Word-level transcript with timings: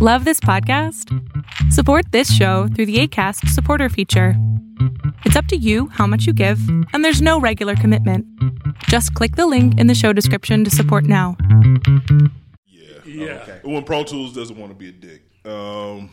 Love 0.00 0.24
this 0.24 0.38
podcast? 0.38 1.12
Support 1.72 2.12
this 2.12 2.32
show 2.32 2.68
through 2.68 2.86
the 2.86 3.00
ACAST 3.00 3.48
supporter 3.48 3.88
feature. 3.88 4.34
It's 5.24 5.34
up 5.34 5.46
to 5.46 5.56
you 5.56 5.88
how 5.88 6.06
much 6.06 6.24
you 6.24 6.32
give, 6.32 6.60
and 6.92 7.04
there's 7.04 7.20
no 7.20 7.40
regular 7.40 7.74
commitment. 7.74 8.24
Just 8.84 9.12
click 9.14 9.34
the 9.34 9.48
link 9.48 9.76
in 9.76 9.88
the 9.88 9.96
show 9.96 10.12
description 10.12 10.62
to 10.62 10.70
support 10.70 11.02
now. 11.02 11.36
Yeah. 12.68 12.98
Yeah. 13.04 13.24
Okay. 13.42 13.60
When 13.64 13.82
Pro 13.82 14.04
Tools 14.04 14.32
doesn't 14.32 14.56
want 14.56 14.70
to 14.70 14.78
be 14.78 14.90
a 14.90 14.92
dick. 14.92 15.22
Um, 15.44 16.10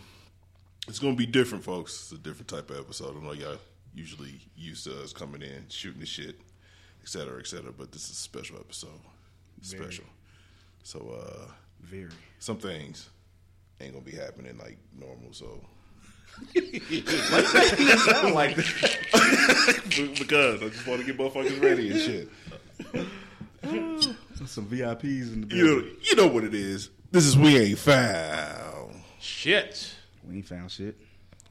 it's 0.88 0.98
going 0.98 1.14
to 1.14 1.18
be 1.18 1.28
different, 1.28 1.64
folks. 1.64 1.94
It's 1.94 2.12
a 2.12 2.18
different 2.18 2.48
type 2.48 2.72
of 2.72 2.80
episode. 2.80 3.16
I 3.16 3.24
know 3.24 3.34
y'all 3.34 3.60
usually 3.94 4.40
used 4.58 4.86
to 4.86 5.00
us 5.04 5.14
coming 5.14 5.44
in, 5.44 5.66
shooting 5.70 6.00
the 6.00 6.08
shit, 6.08 6.40
et 7.04 7.08
cetera, 7.08 7.38
et 7.38 7.46
cetera. 7.46 7.72
But 7.72 7.92
this 7.92 8.06
is 8.06 8.14
a 8.14 8.16
special 8.16 8.58
episode. 8.58 9.00
Special. 9.62 10.06
So, 10.82 11.20
uh, 11.22 11.52
Very. 11.82 12.10
some 12.40 12.58
things 12.58 13.10
ain't 13.82 13.94
going 13.94 14.04
to 14.06 14.12
be 14.12 14.18
happening 14.18 14.58
like 14.58 14.78
normal. 14.98 15.32
So, 15.34 15.62
Sound 16.54 18.34
like 18.36 18.56
that. 18.56 19.82
because 20.20 20.62
I 20.62 20.70
just 20.70 20.88
want 20.88 21.00
to 21.02 21.06
get 21.06 21.18
motherfuckers 21.18 21.62
ready 21.62 21.92
and 21.92 22.00
shit. 22.00 22.30
Some 24.46 24.68
VIPs 24.68 25.34
in 25.34 25.48
the 25.48 25.56
You 25.56 25.64
know, 25.64 25.76
building. 25.82 25.96
you 26.02 26.16
know 26.16 26.28
what 26.28 26.44
it 26.44 26.54
is. 26.54 26.90
This 27.12 27.26
is 27.26 27.38
We 27.38 27.58
Ain't 27.58 27.80
Found. 27.80 29.02
Shit. 29.20 29.96
We 30.28 30.36
ain't 30.38 30.48
found 30.48 30.70
shit. 30.72 30.98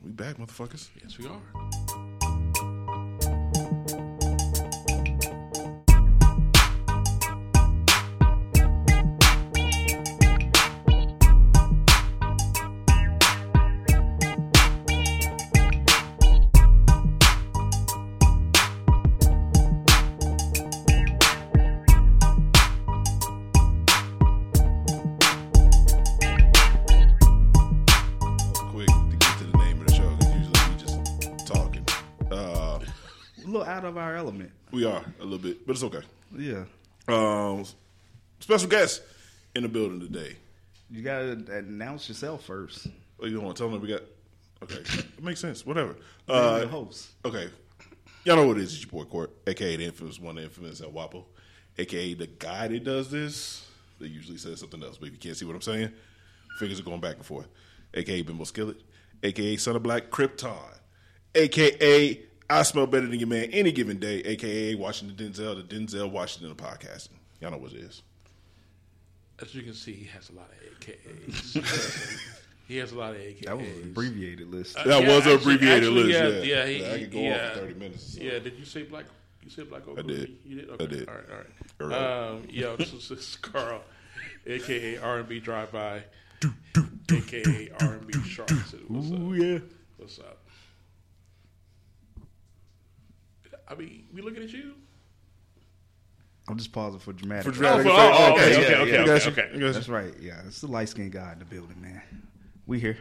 We 0.02 0.10
back, 0.10 0.36
motherfuckers. 0.36 0.88
Yes, 1.02 1.18
we 1.18 1.27
are. 1.27 1.83
But 35.66 35.72
it's 35.72 35.82
okay. 35.84 36.00
Yeah. 36.36 36.64
Um, 37.08 37.64
special 38.40 38.68
guest 38.68 39.02
in 39.54 39.62
the 39.62 39.68
building 39.68 40.00
today. 40.00 40.36
You 40.90 41.02
gotta 41.02 41.32
announce 41.58 42.08
yourself 42.08 42.44
first. 42.44 42.86
Oh, 43.20 43.26
you 43.26 43.40
want 43.40 43.56
to 43.56 43.62
tell 43.62 43.70
them 43.70 43.80
we 43.80 43.88
got? 43.88 44.02
Okay, 44.62 44.76
it 44.98 45.22
makes 45.22 45.40
sense. 45.40 45.64
Whatever. 45.66 45.96
Uh, 46.28 46.32
Uh, 46.32 46.58
the 46.60 46.68
host. 46.68 47.08
okay, 47.24 47.48
y'all 48.24 48.36
know 48.36 48.46
what 48.46 48.56
it 48.58 48.62
is. 48.62 48.74
It's 48.74 48.82
your 48.84 48.90
boy 49.04 49.08
Court, 49.10 49.30
aka 49.46 49.76
the 49.76 49.84
infamous 49.84 50.18
one, 50.20 50.36
the 50.36 50.42
infamous 50.44 50.80
El 50.80 50.90
Wapo, 50.92 51.24
aka 51.78 52.14
the 52.14 52.26
guy 52.26 52.68
that 52.68 52.84
does 52.84 53.10
this. 53.10 53.66
They 54.00 54.06
usually 54.06 54.38
says 54.38 54.60
something 54.60 54.82
else, 54.82 54.98
but 54.98 55.06
if 55.08 55.12
you 55.14 55.18
can't 55.20 55.36
see 55.36 55.44
what 55.44 55.54
I'm 55.54 55.62
saying, 55.62 55.90
fingers 56.58 56.80
are 56.80 56.84
going 56.84 57.00
back 57.00 57.16
and 57.16 57.24
forth. 57.24 57.46
AKA 57.94 58.22
Bimbo 58.22 58.44
Skillet, 58.44 58.76
AKA 59.22 59.56
Son 59.56 59.76
of 59.76 59.82
Black 59.84 60.10
Krypton, 60.10 60.56
AKA 61.34 62.20
I 62.50 62.62
smell 62.62 62.87
better 62.87 63.06
than 63.06 63.19
your 63.19 63.28
man 63.28 63.50
any 63.53 63.73
given 63.73 63.98
day, 63.98 64.20
AKA 64.20 64.75
Washington 64.75 65.33
Denzel, 65.33 65.56
the 65.69 65.75
Denzel 65.75 66.11
Washington 66.11 66.50
of 66.50 66.56
podcasting. 66.56 67.09
Y'all 67.41 67.50
know 67.50 67.56
what 67.59 67.73
it 67.73 67.78
is. 67.78 68.03
As 69.41 69.55
you 69.55 69.62
can 69.62 69.75
see, 69.75 69.92
he 69.92 70.05
has 70.06 70.31
a 70.31 70.33
lot 70.34 70.48
of 70.50 70.78
AKAs. 70.81 72.19
he 72.69 72.77
has 72.77 72.92
a 72.92 72.98
lot 72.98 73.15
of 73.15 73.20
AKAs. 73.20 73.47
That 73.47 73.59
was 73.59 73.67
an 73.67 73.83
abbreviated 73.84 74.48
list. 74.50 74.75
That 74.77 74.87
Yeah, 74.87 75.09
was 75.17 75.27
an 75.27 75.33
abbreviated 75.33 75.84
actually, 75.84 76.05
list. 76.05 76.19
yeah, 76.19 76.28
Yeah, 76.28 76.65
yeah, 76.65 76.67
he- 76.67 76.95
I 76.95 76.98
could 77.00 77.12
go 77.12 77.19
yeah. 77.20 77.33
on 77.48 77.50
for 77.55 77.61
thirty 77.61 77.75
minutes. 77.75 78.15
so. 78.15 78.20
Yeah, 78.22 78.39
did 78.39 78.59
you 78.59 78.65
say 78.65 78.83
black? 78.84 79.06
You 79.42 79.50
said 79.50 79.69
black 79.69 79.87
over? 79.89 80.00
I 80.00 80.03
did. 80.03 80.37
You 80.44 80.56
did. 80.62 80.71
I 80.81 80.87
did. 80.87 81.09
All 81.09 81.15
right. 81.15 81.25
All 81.81 81.87
All 81.87 81.88
right. 81.88 82.00
right. 82.00 82.28
Um, 82.31 82.43
yo, 82.49 82.77
this 82.77 82.93
is, 82.94 83.09
this 83.09 83.19
is 83.31 83.37
Carl, 83.37 83.83
aka 84.47 84.97
R 84.99 85.19
and 85.19 85.28
B 85.28 85.38
Drive 85.41 85.71
By, 85.72 86.03
aka 87.12 87.71
R 87.81 87.93
and 87.94 88.06
B 88.06 88.22
Shark. 88.22 88.50
What's 88.50 88.75
up? 89.12 89.21
Ooh 89.21 89.34
yeah. 89.34 89.59
What's 89.99 90.19
up? 90.19 90.38
I 93.69 93.75
mean, 93.75 94.06
we 94.12 94.20
looking 94.22 94.42
at 94.42 94.50
you. 94.52 94.75
I'm 96.48 96.58
just 96.58 96.72
pausing 96.72 97.00
for 97.00 97.12
dramatic. 97.14 97.44
For 97.44 97.50
Oh, 97.50 97.52
dramatic 97.54 97.86
for- 97.86 97.92
effect. 97.92 98.14
oh, 98.19 98.32
okay, 98.34 98.50
yeah, 98.50 98.58
okay, 98.58 98.70
yeah, 98.70 98.76
okay, 98.82 98.92
yeah. 98.92 98.98
okay, 99.00 99.06
Got 99.06 99.25
you. 99.25 99.30
okay. 99.32 99.42
I 99.42 99.47
got 99.52 99.58
you. 99.58 99.72
That's 99.72 99.88
right. 99.88 100.14
Yeah, 100.20 100.41
it's 100.47 100.60
the 100.60 100.66
light 100.66 100.88
skinned 100.91 101.12
guy 101.12 101.32
in 101.32 101.38
the 101.38 101.44
building, 101.47 101.80
man. 101.80 102.03
We 102.66 102.80
here. 102.80 102.98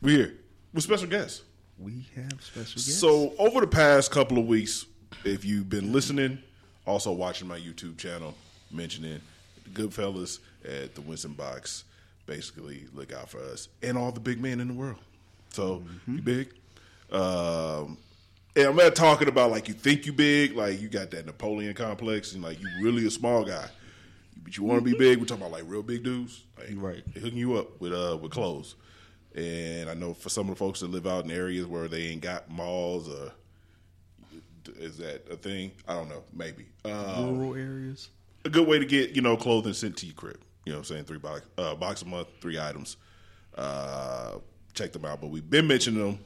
We 0.00 0.12
here 0.16 0.34
with 0.72 0.84
special 0.84 1.06
guests. 1.06 1.42
We 1.78 2.06
have 2.14 2.32
special 2.42 2.62
guests. 2.76 2.96
So 2.98 3.34
over 3.38 3.60
the 3.60 3.66
past 3.66 4.10
couple 4.10 4.38
of 4.38 4.46
weeks, 4.46 4.86
if 5.24 5.44
you've 5.44 5.68
been 5.68 5.92
listening, 5.92 6.38
also 6.86 7.12
watching 7.12 7.46
my 7.48 7.58
YouTube 7.58 7.98
channel, 7.98 8.34
mentioning 8.70 9.20
the 9.64 9.70
good 9.70 9.92
fellas 9.92 10.40
at 10.64 10.94
the 10.94 11.02
Winston 11.02 11.32
Box, 11.34 11.84
basically 12.24 12.86
look 12.94 13.12
out 13.12 13.28
for 13.28 13.40
us 13.40 13.68
and 13.82 13.98
all 13.98 14.10
the 14.10 14.20
big 14.20 14.40
men 14.40 14.60
in 14.60 14.68
the 14.68 14.74
world. 14.74 14.98
So 15.50 15.82
you 16.08 16.22
big. 16.22 16.48
Um, 17.12 17.98
and 18.56 18.66
I'm 18.66 18.76
not 18.76 18.96
talking 18.96 19.28
about 19.28 19.50
like 19.50 19.68
you 19.68 19.74
think 19.74 20.06
you 20.06 20.12
big, 20.12 20.56
like 20.56 20.80
you 20.80 20.88
got 20.88 21.10
that 21.12 21.26
Napoleon 21.26 21.74
complex, 21.74 22.32
and 22.32 22.42
like 22.42 22.60
you 22.60 22.68
really 22.80 23.06
a 23.06 23.10
small 23.10 23.44
guy, 23.44 23.68
but 24.42 24.56
you 24.56 24.64
want 24.64 24.84
to 24.84 24.90
be 24.90 24.96
big. 24.98 25.18
We're 25.18 25.26
talking 25.26 25.42
about 25.42 25.52
like 25.52 25.64
real 25.70 25.82
big 25.82 26.02
dudes, 26.02 26.42
like 26.58 26.70
Right. 26.74 27.02
they 27.14 27.20
hooking 27.20 27.38
you 27.38 27.56
up 27.56 27.80
with 27.80 27.92
uh 27.92 28.16
with 28.20 28.32
clothes. 28.32 28.74
And 29.34 29.90
I 29.90 29.94
know 29.94 30.14
for 30.14 30.30
some 30.30 30.48
of 30.48 30.54
the 30.54 30.58
folks 30.58 30.80
that 30.80 30.90
live 30.90 31.06
out 31.06 31.24
in 31.24 31.30
areas 31.30 31.66
where 31.66 31.88
they 31.88 32.04
ain't 32.04 32.22
got 32.22 32.50
malls, 32.50 33.08
or 33.08 33.32
is 34.78 34.96
that 34.98 35.30
a 35.30 35.36
thing? 35.36 35.72
I 35.86 35.92
don't 35.94 36.08
know. 36.08 36.22
Maybe 36.32 36.64
um, 36.86 37.38
rural 37.38 37.54
areas. 37.54 38.08
a 38.46 38.48
good 38.48 38.66
way 38.66 38.78
to 38.78 38.86
get 38.86 39.10
you 39.10 39.20
know 39.22 39.36
clothing 39.36 39.74
sent 39.74 39.98
to 39.98 40.06
your 40.06 40.14
crib. 40.14 40.40
You 40.64 40.72
know, 40.72 40.78
what 40.78 40.90
I'm 40.90 40.96
saying 40.96 41.04
three 41.04 41.18
box 41.18 41.42
uh, 41.58 41.74
box 41.74 42.02
a 42.02 42.06
month, 42.06 42.28
three 42.40 42.58
items. 42.58 42.96
Uh, 43.54 44.38
check 44.72 44.92
them 44.92 45.04
out. 45.04 45.20
But 45.20 45.28
we've 45.28 45.48
been 45.48 45.66
mentioning 45.66 46.00
them 46.02 46.18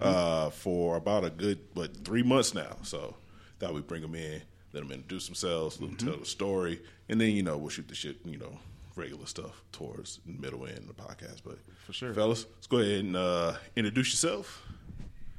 uh, 0.00 0.50
for 0.50 0.96
about 0.96 1.24
a 1.24 1.30
good 1.30 1.58
but 1.74 2.04
three 2.04 2.22
months 2.22 2.54
now. 2.54 2.76
So 2.82 3.16
thought 3.58 3.74
we'd 3.74 3.86
bring 3.86 4.02
them 4.02 4.14
in, 4.14 4.42
let 4.72 4.80
them 4.82 4.92
introduce 4.92 5.26
themselves, 5.26 5.80
let 5.80 5.96
them 5.96 6.08
tell 6.08 6.18
the 6.18 6.26
story, 6.26 6.80
and 7.08 7.20
then 7.20 7.30
you 7.30 7.42
know 7.42 7.56
we'll 7.56 7.70
shoot 7.70 7.88
the 7.88 7.94
shit. 7.94 8.16
You 8.24 8.38
know, 8.38 8.58
regular 8.94 9.26
stuff 9.26 9.62
towards 9.72 10.20
the 10.26 10.32
middle 10.40 10.66
end 10.66 10.78
of 10.78 10.86
the 10.88 10.94
podcast. 10.94 11.42
But 11.44 11.58
For 11.86 11.92
sure. 11.92 12.14
fellas, 12.14 12.46
let's 12.54 12.66
go 12.66 12.78
ahead 12.78 13.00
and 13.04 13.16
uh, 13.16 13.54
introduce 13.76 14.10
yourself. 14.12 14.62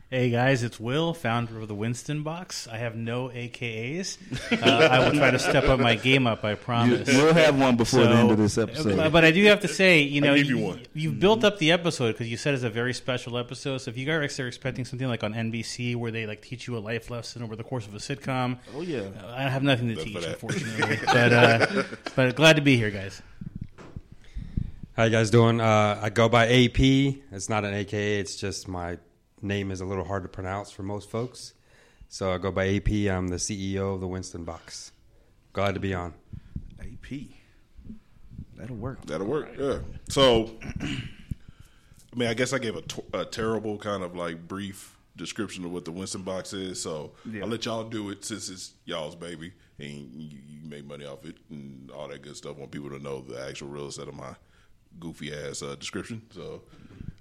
Hey 0.10 0.30
guys, 0.30 0.64
it's 0.64 0.80
Will, 0.80 1.14
founder 1.14 1.60
of 1.60 1.68
the 1.68 1.76
Winston 1.76 2.24
Box. 2.24 2.66
I 2.66 2.78
have 2.78 2.96
no 2.96 3.28
AKAs. 3.28 4.18
Uh, 4.58 4.88
I 4.90 5.00
will 5.00 5.12
try 5.12 5.30
to 5.30 5.38
step 5.40 5.66
up 5.66 5.80
my 5.80 5.96
game 5.96 6.26
up. 6.26 6.46
I 6.46 6.56
promise. 6.56 7.08
We'll 7.08 7.34
have 7.34 7.60
one 7.60 7.76
before 7.76 8.04
the 8.04 8.12
end 8.12 8.32
of 8.32 8.38
this 8.38 8.58
episode. 8.58 9.12
But 9.12 9.26
I 9.26 9.32
do 9.32 9.44
have 9.46 9.60
to 9.62 9.68
say, 9.68 10.02
you 10.02 10.22
know, 10.22 10.36
give 10.36 10.48
you 10.48 10.58
you, 10.58 10.66
one. 10.66 10.82
you've 10.94 11.20
built 11.20 11.44
up 11.44 11.58
the 11.58 11.72
episode 11.74 12.14
because 12.14 12.30
you 12.30 12.38
said 12.38 12.54
it's 12.54 12.64
a 12.64 12.70
very 12.70 12.94
special 12.94 13.38
episode. 13.38 13.80
So 13.80 13.90
if 13.92 13.98
you 13.98 14.06
guys 14.06 14.40
are 14.40 14.48
expecting 14.48 14.86
something 14.86 15.08
like 15.08 15.24
on 15.24 15.34
NBC 15.34 15.98
where 15.98 16.12
they 16.12 16.26
like 16.26 16.42
teach 16.42 16.68
you 16.68 16.78
a 16.78 16.80
life 16.80 17.10
lesson 17.10 17.44
over 17.44 17.58
the 17.58 17.64
course 17.64 17.86
of 17.86 17.94
a 17.94 17.98
sitcom, 17.98 18.58
oh 18.74 18.82
yeah. 18.82 19.02
uh, 19.02 19.34
I 19.36 19.44
have 19.44 19.64
nothing 19.64 19.90
to 19.90 19.96
That's 19.96 20.06
teach, 20.06 20.26
unfortunately. 20.26 21.00
but 21.06 21.34
uh, 21.34 21.84
but 22.16 22.36
glad 22.36 22.56
to 22.56 22.62
be 22.62 22.78
here, 22.78 22.92
guys. 22.92 23.22
How 24.94 25.04
you 25.04 25.12
guys 25.12 25.30
doing? 25.30 25.60
Uh, 25.60 26.00
I 26.02 26.10
go 26.10 26.30
by 26.30 26.48
AP. 26.48 26.80
It's 26.80 27.50
not 27.50 27.66
an 27.66 27.74
AKA. 27.74 28.20
It's 28.20 28.38
just 28.38 28.68
my 28.70 28.98
name 29.42 29.72
is 29.72 29.82
a 29.82 29.86
little 29.86 30.06
hard 30.06 30.24
to 30.24 30.30
pronounce 30.30 30.72
for 30.72 30.84
most 30.84 31.10
folks. 31.10 31.54
So 32.10 32.32
I 32.32 32.38
go 32.38 32.52
by 32.52 32.68
AP. 32.76 32.90
I'm 33.12 33.28
the 33.28 33.36
CEO 33.38 33.94
of 33.96 34.02
the 34.02 34.08
Winston 34.08 34.44
Box. 34.44 34.92
Glad 35.54 35.74
to 35.74 35.80
be 35.80 35.94
on. 35.94 36.14
AP. 36.80 37.20
That'll 38.56 38.76
work. 38.76 39.06
That'll 39.06 39.28
work. 39.28 39.50
Yeah. 39.58 39.80
So, 40.10 40.52
I 40.82 42.16
mean, 42.16 42.30
I 42.30 42.34
guess 42.34 42.54
I 42.54 42.60
gave 42.60 42.76
a, 42.76 42.82
t- 42.82 43.04
a 43.14 43.26
terrible 43.26 43.78
kind 43.78 44.04
of 44.04 44.16
like 44.16 44.48
brief 44.48 44.98
description 45.16 45.66
of 45.66 45.72
what 45.72 45.86
the 45.86 45.92
Winston 45.92 46.22
box 46.22 46.54
is. 46.54 46.82
So 46.82 47.12
Yeah. 47.30 47.42
I'll 47.44 47.48
let 47.50 47.66
y'all 47.66 47.84
do 47.84 48.10
it 48.10 48.24
since 48.24 48.50
it's 48.50 48.74
y'all's 48.86 49.16
baby 49.16 49.52
and 49.80 49.90
you, 49.90 50.40
you 50.48 50.60
make 50.70 50.86
money 50.86 51.06
off 51.06 51.26
it 51.26 51.36
and 51.50 51.92
all 51.92 52.08
that 52.08 52.22
good 52.22 52.38
stuff. 52.38 52.56
I 52.56 52.60
want 52.60 52.72
people 52.72 52.90
to 52.90 53.00
know 53.00 53.22
the 53.22 53.40
actual 53.48 53.68
real 53.68 53.88
estate 53.88 54.08
of 54.08 54.16
my 54.16 54.36
goofy 55.00 55.34
ass 55.34 55.62
uh, 55.62 55.76
description. 55.76 56.22
So, 56.34 56.62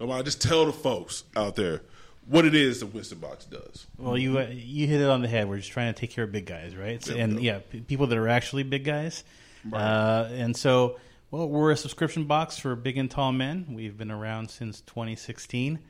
I 0.00 0.22
just 0.22 0.40
tell 0.42 0.66
the 0.66 0.72
folks 0.72 1.24
out 1.36 1.56
there 1.56 1.82
what 2.26 2.44
it 2.44 2.54
is 2.54 2.80
the 2.80 2.86
Winston 2.86 3.18
box 3.18 3.44
does. 3.44 3.86
Well, 3.98 4.18
you 4.18 4.38
uh, 4.38 4.48
you 4.52 4.86
hit 4.86 5.00
it 5.00 5.08
on 5.08 5.22
the 5.22 5.28
head. 5.28 5.48
We're 5.48 5.58
just 5.58 5.70
trying 5.70 5.92
to 5.92 5.98
take 5.98 6.10
care 6.10 6.24
of 6.24 6.32
big 6.32 6.46
guys, 6.46 6.74
right? 6.76 7.02
So, 7.02 7.14
and 7.14 7.40
yeah, 7.40 7.60
p- 7.70 7.80
people 7.80 8.06
that 8.08 8.18
are 8.18 8.28
actually 8.28 8.64
big 8.64 8.84
guys. 8.84 9.24
Uh, 9.72 10.28
and 10.30 10.56
so, 10.56 10.98
well, 11.30 11.48
we're 11.48 11.72
a 11.72 11.76
subscription 11.76 12.24
box 12.24 12.58
for 12.58 12.76
big 12.76 12.98
and 12.98 13.10
tall 13.10 13.32
men. 13.32 13.66
We've 13.70 13.96
been 13.96 14.10
around 14.10 14.50
since 14.50 14.80
2016. 14.82 15.80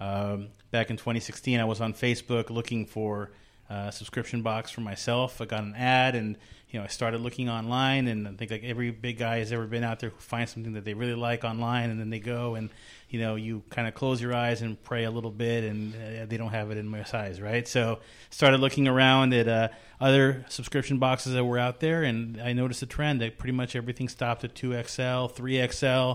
Um, 0.00 0.48
back 0.70 0.90
in 0.90 0.96
2016, 0.96 1.60
I 1.60 1.64
was 1.64 1.80
on 1.80 1.92
Facebook 1.94 2.50
looking 2.50 2.86
for 2.86 3.30
a 3.68 3.92
subscription 3.92 4.42
box 4.42 4.70
for 4.70 4.80
myself. 4.80 5.40
I 5.40 5.46
got 5.46 5.62
an 5.62 5.74
ad, 5.74 6.14
and 6.14 6.36
you 6.70 6.80
know, 6.80 6.84
I 6.84 6.88
started 6.88 7.20
looking 7.20 7.48
online, 7.48 8.08
and 8.08 8.26
I 8.26 8.32
think 8.32 8.50
like 8.50 8.64
every 8.64 8.90
big 8.90 9.18
guy 9.18 9.38
has 9.38 9.52
ever 9.52 9.66
been 9.66 9.84
out 9.84 10.00
there 10.00 10.10
who 10.10 10.18
finds 10.18 10.52
something 10.52 10.72
that 10.72 10.84
they 10.84 10.94
really 10.94 11.14
like 11.14 11.44
online, 11.44 11.90
and 11.90 12.00
then 12.00 12.10
they 12.10 12.18
go 12.18 12.56
and 12.56 12.70
you 13.08 13.20
know 13.20 13.36
you 13.36 13.62
kind 13.70 13.86
of 13.86 13.94
close 13.94 14.20
your 14.20 14.34
eyes 14.34 14.62
and 14.62 14.82
pray 14.82 15.04
a 15.04 15.10
little 15.10 15.30
bit, 15.30 15.62
and 15.62 15.94
uh, 15.94 16.26
they 16.26 16.36
don't 16.36 16.50
have 16.50 16.72
it 16.72 16.76
in 16.76 16.88
my 16.88 17.04
size, 17.04 17.40
right? 17.40 17.68
So 17.68 18.00
started 18.30 18.58
looking 18.58 18.88
around 18.88 19.32
at 19.32 19.46
uh, 19.46 19.68
other 20.00 20.44
subscription 20.48 20.98
boxes 20.98 21.34
that 21.34 21.44
were 21.44 21.58
out 21.58 21.78
there, 21.78 22.02
and 22.02 22.40
I 22.40 22.52
noticed 22.52 22.82
a 22.82 22.86
trend 22.86 23.20
that 23.20 23.38
pretty 23.38 23.52
much 23.52 23.76
everything 23.76 24.08
stopped 24.08 24.42
at 24.42 24.56
two 24.56 24.72
XL, 24.82 25.26
three 25.26 25.64
XL, 25.68 26.14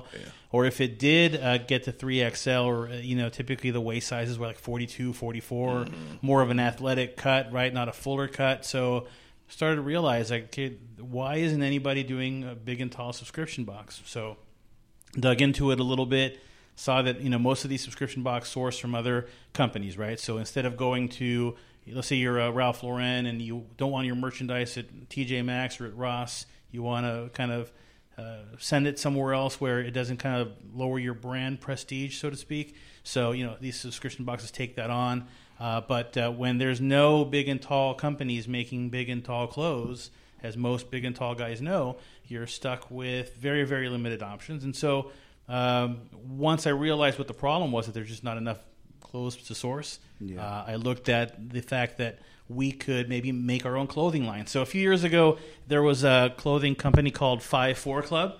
or 0.52 0.66
if 0.66 0.82
it 0.82 1.00
did 1.00 1.38
uh, 1.42 1.60
get 1.60 1.84
to 1.84 1.94
three 1.94 2.30
XL, 2.30 2.50
or 2.50 2.90
uh, 2.90 2.96
you 2.96 3.16
know 3.16 3.30
typically 3.30 3.72
the 3.72 3.82
waist 3.82 4.10
sizes 4.10 4.38
were 4.38 4.48
like 4.48 4.60
42, 4.60 5.14
44, 5.14 5.86
more 6.22 6.42
of 6.42 6.50
an 6.50 6.60
athletic 6.60 7.16
cut, 7.16 7.54
right? 7.54 7.74
Not 7.74 7.88
a 7.88 7.94
fuller 7.94 8.28
cut, 8.28 8.66
so 8.66 9.08
started 9.52 9.76
to 9.76 9.82
realize 9.82 10.32
like 10.32 10.46
okay, 10.46 10.78
why 11.00 11.36
isn't 11.36 11.62
anybody 11.62 12.04
doing 12.04 12.44
a 12.44 12.56
big 12.56 12.82
and 12.82 12.92
tall 12.92 13.14
subscription 13.14 13.64
box 13.64 14.02
so 14.06 14.38
dug 15.20 15.42
into 15.42 15.72
it 15.72 15.80
a 15.80 15.84
little 15.84 16.06
bit 16.06 16.40
saw 16.76 17.02
that 17.02 17.22
you 17.22 17.30
know 17.30 17.40
most 17.40 17.64
of 17.64 17.70
these 17.70 17.84
subscription 17.84 18.24
box 18.24 18.50
source 18.50 18.80
from 18.80 18.96
other 18.96 19.28
companies 19.54 19.98
right 19.98 20.20
so 20.20 20.38
instead 20.38 20.66
of 20.66 20.78
going 20.78 21.10
to 21.10 21.56
let's 21.88 22.08
say 22.08 22.16
you're 22.16 22.40
a 22.40 22.52
ralph 22.52 22.82
lauren 22.84 23.26
and 23.26 23.42
you 23.42 23.66
don't 23.78 23.92
want 23.92 24.06
your 24.06 24.16
merchandise 24.16 24.78
at 24.78 24.88
tj 25.10 25.44
maxx 25.44 25.82
or 25.82 25.86
at 25.88 25.96
ross 25.96 26.46
you 26.72 26.82
want 26.82 27.06
to 27.06 27.30
kind 27.34 27.52
of 27.52 27.72
uh, 28.18 28.44
send 28.58 28.88
it 28.88 29.00
somewhere 29.00 29.34
else 29.34 29.60
where 29.60 29.80
it 29.80 29.92
doesn't 29.92 30.18
kind 30.18 30.42
of 30.42 30.52
lower 30.74 31.00
your 31.00 31.14
brand 31.14 31.62
prestige, 31.62 32.20
so 32.20 32.30
to 32.30 32.36
speak. 32.36 32.76
So 33.04 33.32
you 33.32 33.46
know 33.46 33.56
these 33.60 33.80
subscription 33.80 34.26
boxes 34.26 34.52
take 34.52 34.76
that 34.76 34.90
on. 34.90 35.28
Uh, 35.60 35.82
but 35.82 36.18
uh, 36.18 36.32
when 36.32 36.58
there's 36.58 36.82
no 36.82 37.24
big 37.24 37.48
and 37.48 37.62
tall 37.62 37.94
companies 37.94 38.48
making 38.48 38.90
big 38.90 39.10
and 39.10 39.24
tall 39.24 39.46
clothes, 39.46 40.10
as 40.42 40.58
most 40.58 40.90
big 40.90 41.06
and 41.06 41.16
tall 41.16 41.36
guys 41.36 41.62
know, 41.62 41.98
you're 42.26 42.48
stuck 42.48 42.90
with 42.90 43.36
very 43.36 43.64
very 43.64 43.90
limited 43.90 44.24
options. 44.24 44.64
And 44.64 44.76
so 44.76 45.12
um, 45.48 46.02
once 46.28 46.66
I 46.66 46.72
realized 46.72 47.18
what 47.18 47.28
the 47.28 47.34
problem 47.34 47.72
was, 47.72 47.86
that 47.86 47.92
there's 47.94 48.10
just 48.10 48.24
not 48.24 48.38
enough 48.38 48.60
clothes 49.02 49.36
to 49.36 49.56
source. 49.56 50.00
Yeah. 50.20 50.46
Uh, 50.46 50.66
I 50.68 50.76
looked 50.76 51.10
at 51.10 51.50
the 51.50 51.62
fact 51.62 51.98
that 51.98 52.20
we 52.48 52.72
could 52.72 53.10
maybe 53.10 53.32
make 53.32 53.66
our 53.66 53.78
own 53.78 53.88
clothing 53.88 54.26
line. 54.26 54.48
So 54.48 54.62
a 54.62 54.66
few 54.66 54.82
years 54.82 55.04
ago, 55.04 55.38
there 55.68 55.82
was 55.82 56.04
a 56.04 56.34
clothing 56.38 56.76
company 56.76 57.12
called 57.12 57.42
Five 57.44 57.78
Four 57.78 58.02
Club, 58.02 58.40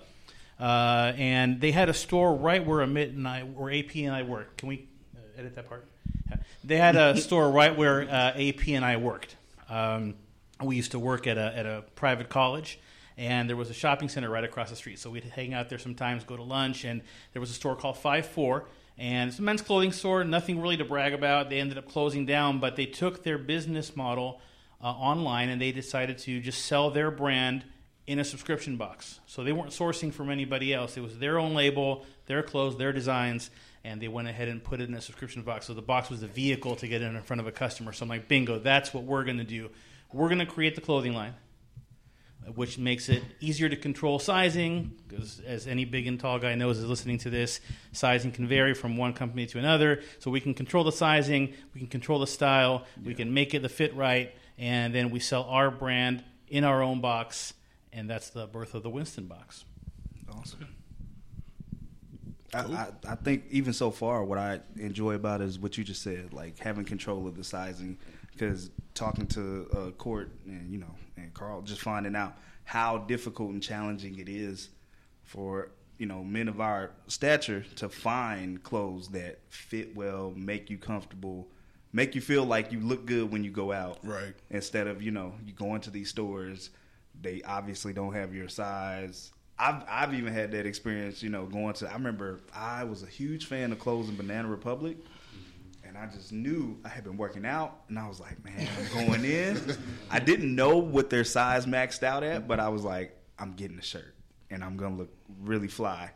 uh, 0.62 1.12
and 1.16 1.60
they 1.60 1.72
had 1.72 1.88
a 1.88 1.94
store 1.94 2.36
right 2.36 2.64
where 2.64 2.86
Amit 2.86 3.08
and 3.08 3.26
I, 3.26 3.42
where 3.42 3.72
AP 3.72 3.96
and 3.96 4.12
I 4.12 4.22
worked. 4.22 4.58
Can 4.58 4.68
we 4.68 4.86
uh, 5.16 5.20
edit 5.36 5.56
that 5.56 5.68
part? 5.68 5.88
Yeah. 6.30 6.36
They 6.62 6.76
had 6.76 6.94
a 6.94 7.16
store 7.20 7.50
right 7.50 7.76
where 7.76 8.02
uh, 8.02 8.40
AP 8.40 8.68
and 8.68 8.84
I 8.84 8.96
worked. 8.96 9.34
Um, 9.68 10.14
we 10.62 10.76
used 10.76 10.92
to 10.92 11.00
work 11.00 11.26
at 11.26 11.36
a 11.36 11.58
at 11.58 11.66
a 11.66 11.82
private 11.96 12.28
college. 12.28 12.78
And 13.18 13.48
there 13.48 13.56
was 13.56 13.70
a 13.70 13.74
shopping 13.74 14.08
center 14.08 14.30
right 14.30 14.44
across 14.44 14.70
the 14.70 14.76
street, 14.76 14.98
so 14.98 15.10
we'd 15.10 15.24
hang 15.24 15.52
out 15.52 15.68
there 15.68 15.78
sometimes, 15.78 16.24
go 16.24 16.36
to 16.36 16.42
lunch. 16.42 16.84
And 16.84 17.02
there 17.34 17.40
was 17.40 17.50
a 17.50 17.54
store 17.54 17.76
called 17.76 17.98
Five 17.98 18.24
Four, 18.24 18.68
and 18.96 19.28
it's 19.28 19.38
a 19.38 19.42
men's 19.42 19.62
clothing 19.62 19.92
store. 19.92 20.24
Nothing 20.24 20.60
really 20.60 20.76
to 20.78 20.84
brag 20.84 21.12
about. 21.12 21.50
They 21.50 21.60
ended 21.60 21.76
up 21.76 21.88
closing 21.88 22.24
down, 22.24 22.60
but 22.60 22.76
they 22.76 22.86
took 22.86 23.22
their 23.22 23.36
business 23.36 23.96
model 23.96 24.40
uh, 24.80 24.86
online 24.86 25.48
and 25.48 25.60
they 25.60 25.72
decided 25.72 26.18
to 26.18 26.40
just 26.40 26.64
sell 26.64 26.90
their 26.90 27.10
brand 27.10 27.64
in 28.06 28.18
a 28.18 28.24
subscription 28.24 28.76
box. 28.76 29.20
So 29.26 29.44
they 29.44 29.52
weren't 29.52 29.70
sourcing 29.70 30.12
from 30.12 30.30
anybody 30.30 30.74
else. 30.74 30.96
It 30.96 31.02
was 31.02 31.18
their 31.18 31.38
own 31.38 31.54
label, 31.54 32.04
their 32.26 32.42
clothes, 32.42 32.76
their 32.76 32.92
designs, 32.92 33.50
and 33.84 34.00
they 34.00 34.08
went 34.08 34.28
ahead 34.28 34.48
and 34.48 34.62
put 34.62 34.80
it 34.80 34.88
in 34.88 34.94
a 34.94 35.00
subscription 35.00 35.42
box. 35.42 35.66
So 35.66 35.74
the 35.74 35.82
box 35.82 36.10
was 36.10 36.20
the 36.20 36.26
vehicle 36.26 36.76
to 36.76 36.88
get 36.88 37.02
it 37.02 37.06
in 37.06 37.22
front 37.22 37.40
of 37.40 37.46
a 37.46 37.52
customer. 37.52 37.92
So 37.92 38.04
I'm 38.04 38.08
like, 38.08 38.28
bingo, 38.28 38.58
that's 38.58 38.92
what 38.92 39.04
we're 39.04 39.24
going 39.24 39.38
to 39.38 39.44
do. 39.44 39.70
We're 40.12 40.28
going 40.28 40.40
to 40.40 40.46
create 40.46 40.74
the 40.74 40.80
clothing 40.80 41.14
line 41.14 41.34
which 42.54 42.78
makes 42.78 43.08
it 43.08 43.22
easier 43.40 43.68
to 43.68 43.76
control 43.76 44.18
sizing 44.18 44.92
because 45.08 45.40
as 45.46 45.66
any 45.66 45.84
big 45.84 46.06
and 46.06 46.18
tall 46.18 46.38
guy 46.38 46.54
knows 46.54 46.78
is 46.78 46.86
listening 46.86 47.18
to 47.18 47.30
this 47.30 47.60
sizing 47.92 48.32
can 48.32 48.46
vary 48.46 48.74
from 48.74 48.96
one 48.96 49.12
company 49.12 49.46
to 49.46 49.58
another 49.58 50.02
so 50.18 50.30
we 50.30 50.40
can 50.40 50.54
control 50.54 50.82
the 50.84 50.92
sizing 50.92 51.52
we 51.74 51.80
can 51.80 51.88
control 51.88 52.18
the 52.18 52.26
style 52.26 52.84
we 53.04 53.14
can 53.14 53.32
make 53.32 53.54
it 53.54 53.62
the 53.62 53.68
fit 53.68 53.94
right 53.94 54.34
and 54.58 54.94
then 54.94 55.10
we 55.10 55.20
sell 55.20 55.44
our 55.44 55.70
brand 55.70 56.24
in 56.48 56.64
our 56.64 56.82
own 56.82 57.00
box 57.00 57.54
and 57.92 58.08
that's 58.08 58.30
the 58.30 58.46
birth 58.46 58.74
of 58.74 58.82
the 58.82 58.90
winston 58.90 59.26
box 59.26 59.64
Awesome. 60.30 60.68
I, 62.54 62.58
I, 62.58 62.88
I 63.08 63.14
think 63.14 63.44
even 63.50 63.72
so 63.72 63.90
far, 63.90 64.24
what 64.24 64.38
I 64.38 64.60
enjoy 64.76 65.14
about 65.14 65.40
it 65.40 65.44
is 65.44 65.58
what 65.58 65.78
you 65.78 65.84
just 65.84 66.02
said, 66.02 66.32
like 66.32 66.58
having 66.58 66.84
control 66.84 67.26
of 67.26 67.36
the 67.36 67.44
sizing. 67.44 67.98
Because 68.30 68.70
talking 68.94 69.26
to 69.28 69.68
uh, 69.74 69.90
Court 69.92 70.30
and 70.46 70.70
you 70.70 70.78
know 70.78 70.94
and 71.16 71.32
Carl, 71.34 71.62
just 71.62 71.80
finding 71.80 72.16
out 72.16 72.36
how 72.64 72.98
difficult 72.98 73.50
and 73.50 73.62
challenging 73.62 74.18
it 74.18 74.28
is 74.28 74.70
for 75.22 75.70
you 75.98 76.06
know 76.06 76.24
men 76.24 76.48
of 76.48 76.60
our 76.60 76.92
stature 77.08 77.64
to 77.76 77.88
find 77.88 78.62
clothes 78.62 79.08
that 79.08 79.40
fit 79.48 79.94
well, 79.94 80.32
make 80.34 80.70
you 80.70 80.78
comfortable, 80.78 81.48
make 81.92 82.14
you 82.14 82.20
feel 82.20 82.44
like 82.44 82.72
you 82.72 82.80
look 82.80 83.06
good 83.06 83.30
when 83.30 83.44
you 83.44 83.50
go 83.50 83.72
out. 83.72 83.98
Right. 84.02 84.34
Instead 84.50 84.86
of 84.86 85.02
you 85.02 85.10
know 85.10 85.34
you 85.44 85.52
go 85.52 85.74
into 85.74 85.90
these 85.90 86.08
stores, 86.08 86.70
they 87.22 87.42
obviously 87.42 87.92
don't 87.92 88.12
have 88.12 88.34
your 88.34 88.48
size. 88.48 89.30
I've 89.58 89.84
I've 89.88 90.14
even 90.14 90.32
had 90.32 90.52
that 90.52 90.66
experience. 90.66 91.22
You 91.22 91.30
know, 91.30 91.46
going 91.46 91.74
to 91.74 91.90
I 91.90 91.94
remember 91.94 92.40
I 92.54 92.84
was 92.84 93.02
a 93.02 93.06
huge 93.06 93.46
fan 93.46 93.72
of 93.72 93.78
clothes 93.78 94.08
in 94.08 94.16
Banana 94.16 94.48
Republic. 94.48 94.96
And 95.84 95.98
I 95.98 96.06
just 96.06 96.32
knew 96.32 96.78
I 96.86 96.88
had 96.88 97.04
been 97.04 97.18
working 97.18 97.44
out, 97.44 97.82
and 97.90 97.98
I 97.98 98.08
was 98.08 98.18
like, 98.18 98.42
"Man, 98.42 98.66
I'm 98.78 99.06
going 99.06 99.26
in." 99.26 99.60
I 100.10 100.20
didn't 100.20 100.54
know 100.54 100.78
what 100.78 101.10
their 101.10 101.24
size 101.24 101.66
maxed 101.66 102.02
out 102.02 102.22
at, 102.22 102.48
but 102.48 102.58
I 102.60 102.70
was 102.70 102.82
like, 102.82 103.14
"I'm 103.38 103.52
getting 103.52 103.78
a 103.78 103.82
shirt, 103.82 104.14
and 104.50 104.64
I'm 104.64 104.78
gonna 104.78 104.96
look 104.96 105.10
really 105.42 105.68
fly." 105.68 106.10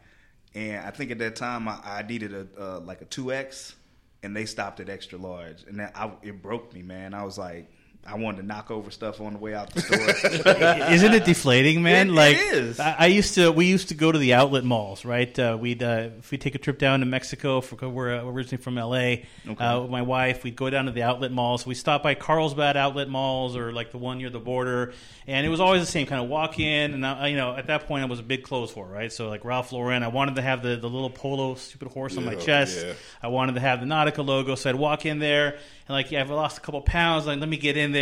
And 0.54 0.86
I 0.86 0.90
think 0.90 1.10
at 1.10 1.18
that 1.18 1.36
time 1.36 1.68
I, 1.68 1.78
I 1.84 2.02
needed 2.02 2.32
a 2.32 2.46
uh, 2.58 2.80
like 2.80 3.02
a 3.02 3.04
two 3.04 3.34
X, 3.34 3.74
and 4.22 4.34
they 4.34 4.46
stopped 4.46 4.80
at 4.80 4.88
extra 4.88 5.18
large, 5.18 5.64
and 5.64 5.78
that 5.78 5.92
I, 5.94 6.10
it 6.22 6.40
broke 6.40 6.72
me, 6.72 6.80
man. 6.80 7.12
I 7.12 7.24
was 7.24 7.36
like, 7.36 7.70
I 8.08 8.14
wanted 8.16 8.42
to 8.42 8.46
knock 8.46 8.70
over 8.70 8.90
stuff 8.90 9.20
on 9.20 9.32
the 9.32 9.38
way 9.38 9.54
out 9.54 9.72
the 9.74 9.80
store. 9.80 9.98
Isn't 10.92 11.12
it 11.14 11.24
deflating, 11.24 11.82
man? 11.82 12.08
It- 12.08 12.10
it 12.10 12.14
like 12.14 12.36
is. 12.38 12.78
I, 12.80 12.96
I 13.00 13.06
used 13.06 13.34
to. 13.34 13.50
We 13.50 13.66
used 13.66 13.88
to 13.88 13.94
go 13.94 14.12
to 14.12 14.18
the 14.18 14.34
outlet 14.34 14.64
malls, 14.64 15.04
right? 15.04 15.36
Uh, 15.38 15.56
we'd 15.60 15.82
uh, 15.82 16.10
if 16.18 16.30
we 16.30 16.38
take 16.38 16.54
a 16.54 16.58
trip 16.58 16.78
down 16.78 17.00
to 17.00 17.06
Mexico. 17.06 17.60
For, 17.60 17.88
we're 17.88 18.16
uh, 18.18 18.24
originally 18.24 18.62
from 18.62 18.76
LA. 18.76 19.16
Uh, 19.58 19.80
with 19.82 19.90
my 19.90 20.02
wife, 20.02 20.44
we'd 20.44 20.56
go 20.56 20.70
down 20.70 20.86
to 20.86 20.92
the 20.92 21.02
outlet 21.02 21.32
malls. 21.32 21.66
We 21.66 21.74
stop 21.74 22.02
by 22.02 22.14
Carlsbad 22.14 22.76
outlet 22.76 23.08
malls 23.08 23.56
or 23.56 23.72
like 23.72 23.90
the 23.90 23.98
one 23.98 24.18
near 24.18 24.30
the 24.30 24.38
border, 24.40 24.92
and 25.26 25.44
it 25.46 25.48
was 25.50 25.60
always 25.60 25.82
the 25.82 25.86
same 25.90 26.06
kind 26.06 26.22
of 26.22 26.28
walk 26.28 26.58
in. 26.60 26.94
And 26.94 27.04
I, 27.04 27.28
you 27.28 27.36
know, 27.36 27.56
at 27.56 27.66
that 27.66 27.86
point, 27.86 28.02
I 28.04 28.06
was 28.06 28.20
a 28.20 28.24
big 28.24 28.42
clothes 28.44 28.72
whore, 28.72 28.90
right? 28.90 29.12
So 29.12 29.28
like 29.28 29.44
Ralph 29.44 29.72
Lauren, 29.72 30.02
I 30.02 30.08
wanted 30.08 30.36
to 30.36 30.42
have 30.42 30.62
the 30.62 30.76
the 30.76 30.88
little 30.88 31.10
polo 31.10 31.54
stupid 31.56 31.88
horse 31.88 32.16
on 32.16 32.24
my 32.24 32.34
chest. 32.34 32.84
yeah. 32.86 32.92
I 33.22 33.28
wanted 33.28 33.54
to 33.54 33.60
have 33.60 33.80
the 33.80 33.86
Nautica 33.86 34.24
logo, 34.24 34.54
so 34.54 34.70
I'd 34.70 34.76
walk 34.76 35.06
in 35.06 35.18
there 35.18 35.54
and 35.88 35.94
like, 35.94 36.10
yeah, 36.10 36.20
I've 36.20 36.30
lost 36.30 36.58
a 36.58 36.60
couple 36.60 36.80
pounds. 36.82 37.26
Like, 37.26 37.40
let 37.40 37.48
me 37.48 37.56
get 37.56 37.76
in 37.76 37.92
there, 37.92 37.95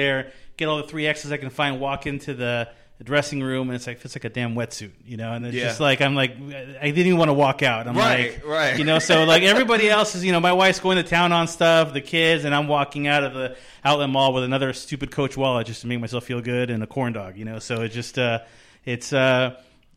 get 0.56 0.66
all 0.68 0.76
the 0.78 0.82
three 0.84 1.06
X's 1.06 1.32
I 1.32 1.36
can 1.36 1.50
find, 1.50 1.80
walk 1.80 2.06
into 2.06 2.34
the, 2.34 2.68
the 2.98 3.04
dressing 3.04 3.42
room, 3.42 3.68
and 3.70 3.76
it's 3.76 3.86
like 3.86 4.04
it's 4.04 4.14
like 4.14 4.24
a 4.24 4.28
damn 4.28 4.54
wetsuit, 4.54 4.92
you 5.04 5.16
know. 5.16 5.32
And 5.32 5.44
it's 5.46 5.54
Yeah. 5.56 5.64
just 5.68 5.80
like 5.80 6.00
I'm 6.00 6.14
like 6.14 6.32
I 6.32 6.90
didn't 6.90 6.98
even 7.06 7.18
want 7.18 7.28
to 7.28 7.32
walk 7.34 7.62
out. 7.62 7.88
I'm 7.88 7.96
Right, 7.96 8.34
like, 8.34 8.46
right. 8.46 8.78
you 8.78 8.84
know. 8.84 8.98
So 9.00 9.24
like 9.24 9.42
everybody 9.42 9.90
else 9.90 10.14
is, 10.14 10.24
you 10.24 10.30
know, 10.32 10.40
my 10.40 10.52
wife's 10.52 10.78
going 10.80 10.96
to 10.98 11.02
town 11.02 11.32
on 11.32 11.48
stuff, 11.48 11.92
the 11.92 12.00
kids, 12.00 12.44
and 12.44 12.54
I'm 12.54 12.68
walking 12.68 13.06
out 13.08 13.24
of 13.24 13.34
the 13.34 13.56
outlet 13.84 14.10
mall 14.10 14.32
with 14.32 14.44
another 14.44 14.72
stupid 14.72 15.10
Coach 15.10 15.36
wallet 15.36 15.66
just 15.66 15.80
to 15.80 15.86
make 15.88 15.98
myself 16.00 16.24
feel 16.24 16.40
good 16.40 16.70
and 16.70 16.82
a 16.82 16.86
corn 16.86 17.12
dog, 17.12 17.36
you 17.36 17.44
know. 17.44 17.58
So 17.58 17.82
it 17.82 17.88
just 17.88 18.18
uh, 18.18 18.40
it's. 18.84 19.12
Uh, 19.12 19.56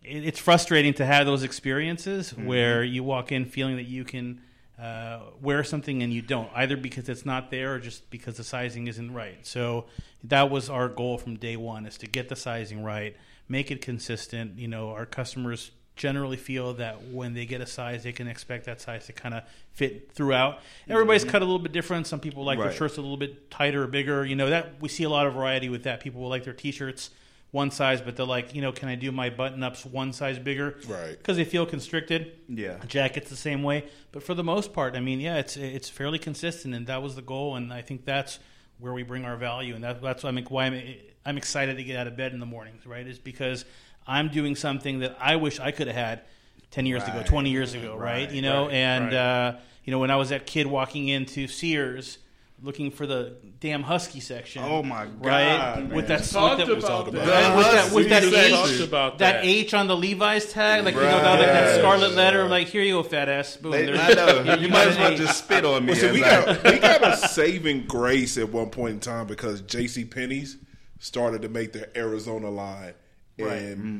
it's 0.09 0.39
frustrating 0.39 0.93
to 0.93 1.05
have 1.05 1.25
those 1.25 1.43
experiences 1.43 2.31
Mm-hmm. 2.31 2.45
where 2.45 2.81
you 2.81 3.03
walk 3.03 3.33
in 3.33 3.43
feeling 3.43 3.75
that 3.75 3.87
you 3.87 4.05
can 4.05 4.39
uh, 4.79 5.19
wear 5.41 5.63
something 5.63 6.03
and 6.03 6.13
you 6.13 6.21
don't, 6.21 6.49
either 6.55 6.77
because 6.77 7.09
it's 7.09 7.25
not 7.25 7.49
there 7.49 7.75
or 7.75 7.79
just 7.79 8.09
because 8.09 8.37
the 8.37 8.43
sizing 8.43 8.87
isn't 8.87 9.13
right. 9.13 9.45
So 9.45 9.85
that 10.23 10.49
was 10.49 10.69
our 10.69 10.87
goal 10.87 11.17
from 11.17 11.35
day 11.37 11.57
one: 11.57 11.85
is 11.85 11.97
to 11.99 12.07
get 12.07 12.29
the 12.29 12.35
sizing 12.35 12.83
right, 12.83 13.15
make 13.49 13.71
it 13.71 13.81
consistent. 13.81 14.59
You 14.59 14.67
know, 14.67 14.89
our 14.91 15.05
customers 15.05 15.71
generally 15.95 16.37
feel 16.37 16.75
that 16.75 17.07
when 17.07 17.33
they 17.33 17.45
get 17.45 17.59
a 17.59 17.65
size, 17.65 18.03
they 18.03 18.11
can 18.11 18.27
expect 18.27 18.65
that 18.65 18.79
size 18.79 19.07
to 19.07 19.13
kind 19.13 19.33
of 19.33 19.43
fit 19.71 20.11
throughout. 20.13 20.59
Everybody's 20.87 21.25
cut 21.25 21.41
a 21.41 21.45
little 21.45 21.59
bit 21.59 21.71
different. 21.71 22.05
Some 22.05 22.19
people 22.19 22.45
like 22.45 22.59
their 22.59 22.71
shirts 22.71 22.97
a 22.97 23.01
little 23.01 23.17
bit 23.17 23.49
tighter 23.49 23.83
or 23.83 23.87
bigger. 23.87 24.23
You 24.23 24.35
know, 24.35 24.51
that 24.51 24.79
we 24.79 24.89
see 24.89 25.03
a 25.03 25.09
lot 25.09 25.25
of 25.25 25.33
variety 25.33 25.69
with 25.69 25.83
that. 25.83 25.99
People 25.99 26.21
will 26.21 26.29
like 26.29 26.43
their 26.43 26.53
t-shirts 26.53 27.09
one 27.51 27.71
size, 27.71 28.01
but 28.01 28.15
they're 28.15 28.25
like, 28.25 28.53
you 28.53 28.61
know, 28.61 28.71
can 28.71 28.89
I 28.89 28.95
do 28.95 29.11
my 29.11 29.29
button-ups 29.29 29.85
one 29.85 30.11
size 30.13 30.37
bigger? 30.37 30.77
Right. 30.87 31.17
Because 31.17 31.37
they 31.37 31.45
feel 31.45 31.65
constricted. 31.65 32.33
Yeah. 32.49 32.77
Jackets 32.87 33.29
the 33.29 33.37
same 33.37 33.63
way, 33.63 33.85
but 34.11 34.23
for 34.23 34.33
the 34.33 34.43
most 34.43 34.73
part, 34.73 34.95
I 34.95 34.99
mean, 34.99 35.19
yeah, 35.19 35.37
it's 35.37 35.57
it's 35.57 35.89
fairly 35.89 36.19
consistent, 36.19 36.75
and 36.75 36.87
that 36.87 37.01
was 37.01 37.15
the 37.15 37.21
goal, 37.21 37.55
and 37.55 37.71
I 37.71 37.81
think 37.81 38.05
that's 38.05 38.39
where 38.79 38.93
we 38.93 39.03
bring 39.03 39.25
our 39.25 39.37
value, 39.37 39.73
and 39.75 39.83
that, 39.83 40.01
that's 40.01 40.23
why 40.23 40.29
I'm, 40.29 40.37
why 40.45 40.65
I'm 40.65 40.95
I'm 41.25 41.37
excited 41.37 41.77
to 41.77 41.83
get 41.83 41.97
out 41.97 42.07
of 42.07 42.15
bed 42.15 42.33
in 42.33 42.39
the 42.39 42.45
mornings, 42.45 42.85
right? 42.85 43.05
Is 43.05 43.19
because 43.19 43.65
I'm 44.05 44.29
doing 44.29 44.55
something 44.55 44.99
that 44.99 45.17
I 45.19 45.35
wish 45.37 45.59
I 45.59 45.71
could 45.71 45.87
have 45.87 45.95
had 45.95 46.21
ten 46.69 46.85
years 46.85 47.03
ago, 47.03 47.23
twenty 47.25 47.49
years 47.49 47.73
ago, 47.73 47.95
right? 47.95 48.27
Right, 48.27 48.31
You 48.31 48.41
know, 48.41 48.65
right, 48.65 48.73
and 48.73 49.05
right. 49.05 49.13
uh, 49.13 49.57
you 49.83 49.91
know, 49.91 49.99
when 49.99 50.11
I 50.11 50.17
was 50.17 50.29
that 50.29 50.45
kid 50.45 50.67
walking 50.67 51.07
into 51.07 51.47
Sears 51.47 52.17
looking 52.61 52.89
for 52.89 53.05
the 53.05 53.37
damn 53.59 53.83
husky 53.83 54.19
section. 54.19 54.63
Oh 54.63 54.81
my 54.81 55.05
Right 55.05 55.57
God, 55.57 55.79
man. 55.79 55.95
with 55.95 56.07
that 56.07 56.23
Talked 56.23 56.59
with 56.59 56.67
that, 56.67 56.77
about 56.77 57.05
with 57.05 57.15
that. 57.15 57.25
that, 57.25 57.57
with 57.57 57.71
that, 57.71 57.93
with 57.93 58.09
that 58.09 58.23
We 58.23 58.35
H, 58.35 58.79
about 58.81 59.19
that 59.19 59.43
that. 59.43 59.45
H 59.45 59.73
on 59.73 59.87
the 59.87 59.95
Levi's 59.95 60.51
tag, 60.51 60.83
like 60.83 60.95
you 60.95 61.01
know, 61.01 61.07
that, 61.07 61.39
like 61.39 61.47
that 61.47 61.79
scarlet 61.79 62.13
letter, 62.13 62.41
I'm 62.41 62.49
like 62.49 62.67
here 62.67 62.81
you 62.81 62.93
go, 62.93 63.03
fat 63.03 63.29
ass. 63.29 63.57
Boom. 63.57 63.71
They- 63.71 63.93
I 63.93 64.13
know. 64.13 64.55
You, 64.55 64.69
might 64.69 64.87
as 64.87 64.97
well 64.97 65.15
just 65.15 65.37
spit 65.37 65.65
on 65.65 65.85
me. 65.85 65.91
Well, 65.93 66.01
see, 66.01 66.11
we 66.11 66.23
I- 66.23 66.45
got 66.45 66.63
we 66.63 66.79
got 66.79 67.13
a 67.13 67.17
saving 67.27 67.85
grace 67.85 68.37
at 68.37 68.49
one 68.49 68.69
point 68.69 68.93
in 68.95 68.99
time 68.99 69.27
because 69.27 69.61
J.C. 69.61 70.05
Penney's 70.05 70.57
started 70.99 71.43
to 71.43 71.49
make 71.49 71.73
their 71.73 71.89
Arizona 71.95 72.49
line 72.49 72.93
in 73.37 73.45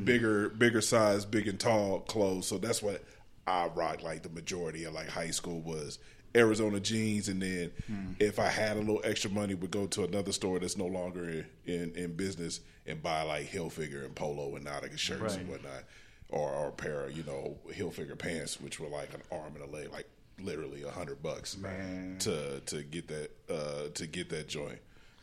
mm. 0.02 0.06
bigger 0.06 0.50
bigger 0.50 0.82
size, 0.82 1.26
big 1.26 1.48
and 1.48 1.60
tall 1.60 2.00
clothes. 2.02 2.48
So 2.48 2.58
that's 2.58 2.82
what 2.82 3.04
I 3.46 3.68
rock 3.68 4.02
like 4.04 4.24
the 4.24 4.30
majority 4.30 4.84
of 4.86 4.94
like 4.94 5.10
high 5.10 5.30
school 5.32 5.62
was 5.62 6.00
Arizona 6.36 6.80
jeans, 6.80 7.30
and 7.30 7.42
then 7.42 7.72
if 8.20 8.40
I 8.40 8.48
had 8.48 8.78
a 8.78 8.80
little 8.80 9.02
extra 9.04 9.30
money, 9.30 9.54
would 9.54 9.72
go 9.72 9.88
to 9.88 10.04
another 10.04 10.32
store 10.32 10.60
that's 10.60 10.78
no 10.78 10.86
longer 10.86 11.30
in 11.30 11.46
in, 11.66 11.96
in 11.96 12.14
business 12.14 12.62
and 12.86 13.02
buy 13.02 13.22
like 13.24 13.50
Hilfiger 13.50 14.06
and 14.06 14.16
Polo 14.16 14.56
and 14.56 14.66
Nautica 14.66 14.98
shirts 14.98 15.36
and 15.36 15.50
whatnot. 15.50 15.84
Or, 16.30 16.52
or 16.52 16.68
a 16.68 16.72
pair 16.72 17.06
of 17.06 17.16
you 17.18 17.24
know 17.24 17.58
Hilfiger 17.72 18.18
pants, 18.18 18.60
which 18.60 18.80
were 18.80 18.90
like 18.90 19.14
an 19.14 19.22
arm 19.32 19.54
and 19.56 19.64
a 19.64 19.76
leg, 19.76 19.92
like 19.92 20.08
literally 20.42 20.84
a 20.84 20.92
hundred 20.92 21.24
bucks 21.24 21.58
Man. 21.58 22.18
to 22.20 22.60
to 22.62 22.84
get 22.84 23.08
that 23.08 23.32
uh, 23.50 23.90
to 23.94 24.08
get 24.08 24.30
that 24.30 24.48
joint. 24.48 24.80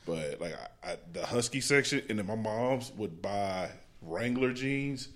But 0.06 0.40
like 0.40 0.54
I, 0.82 0.92
I, 0.92 0.96
the 1.12 1.25
husky 1.25 1.61
section, 1.61 2.02
and 2.08 2.18
then 2.18 2.26
my 2.26 2.34
mom's 2.34 2.92
would 2.96 3.20
buy 3.23 3.70
Wrangler 4.02 4.52
jeans. 4.52 5.08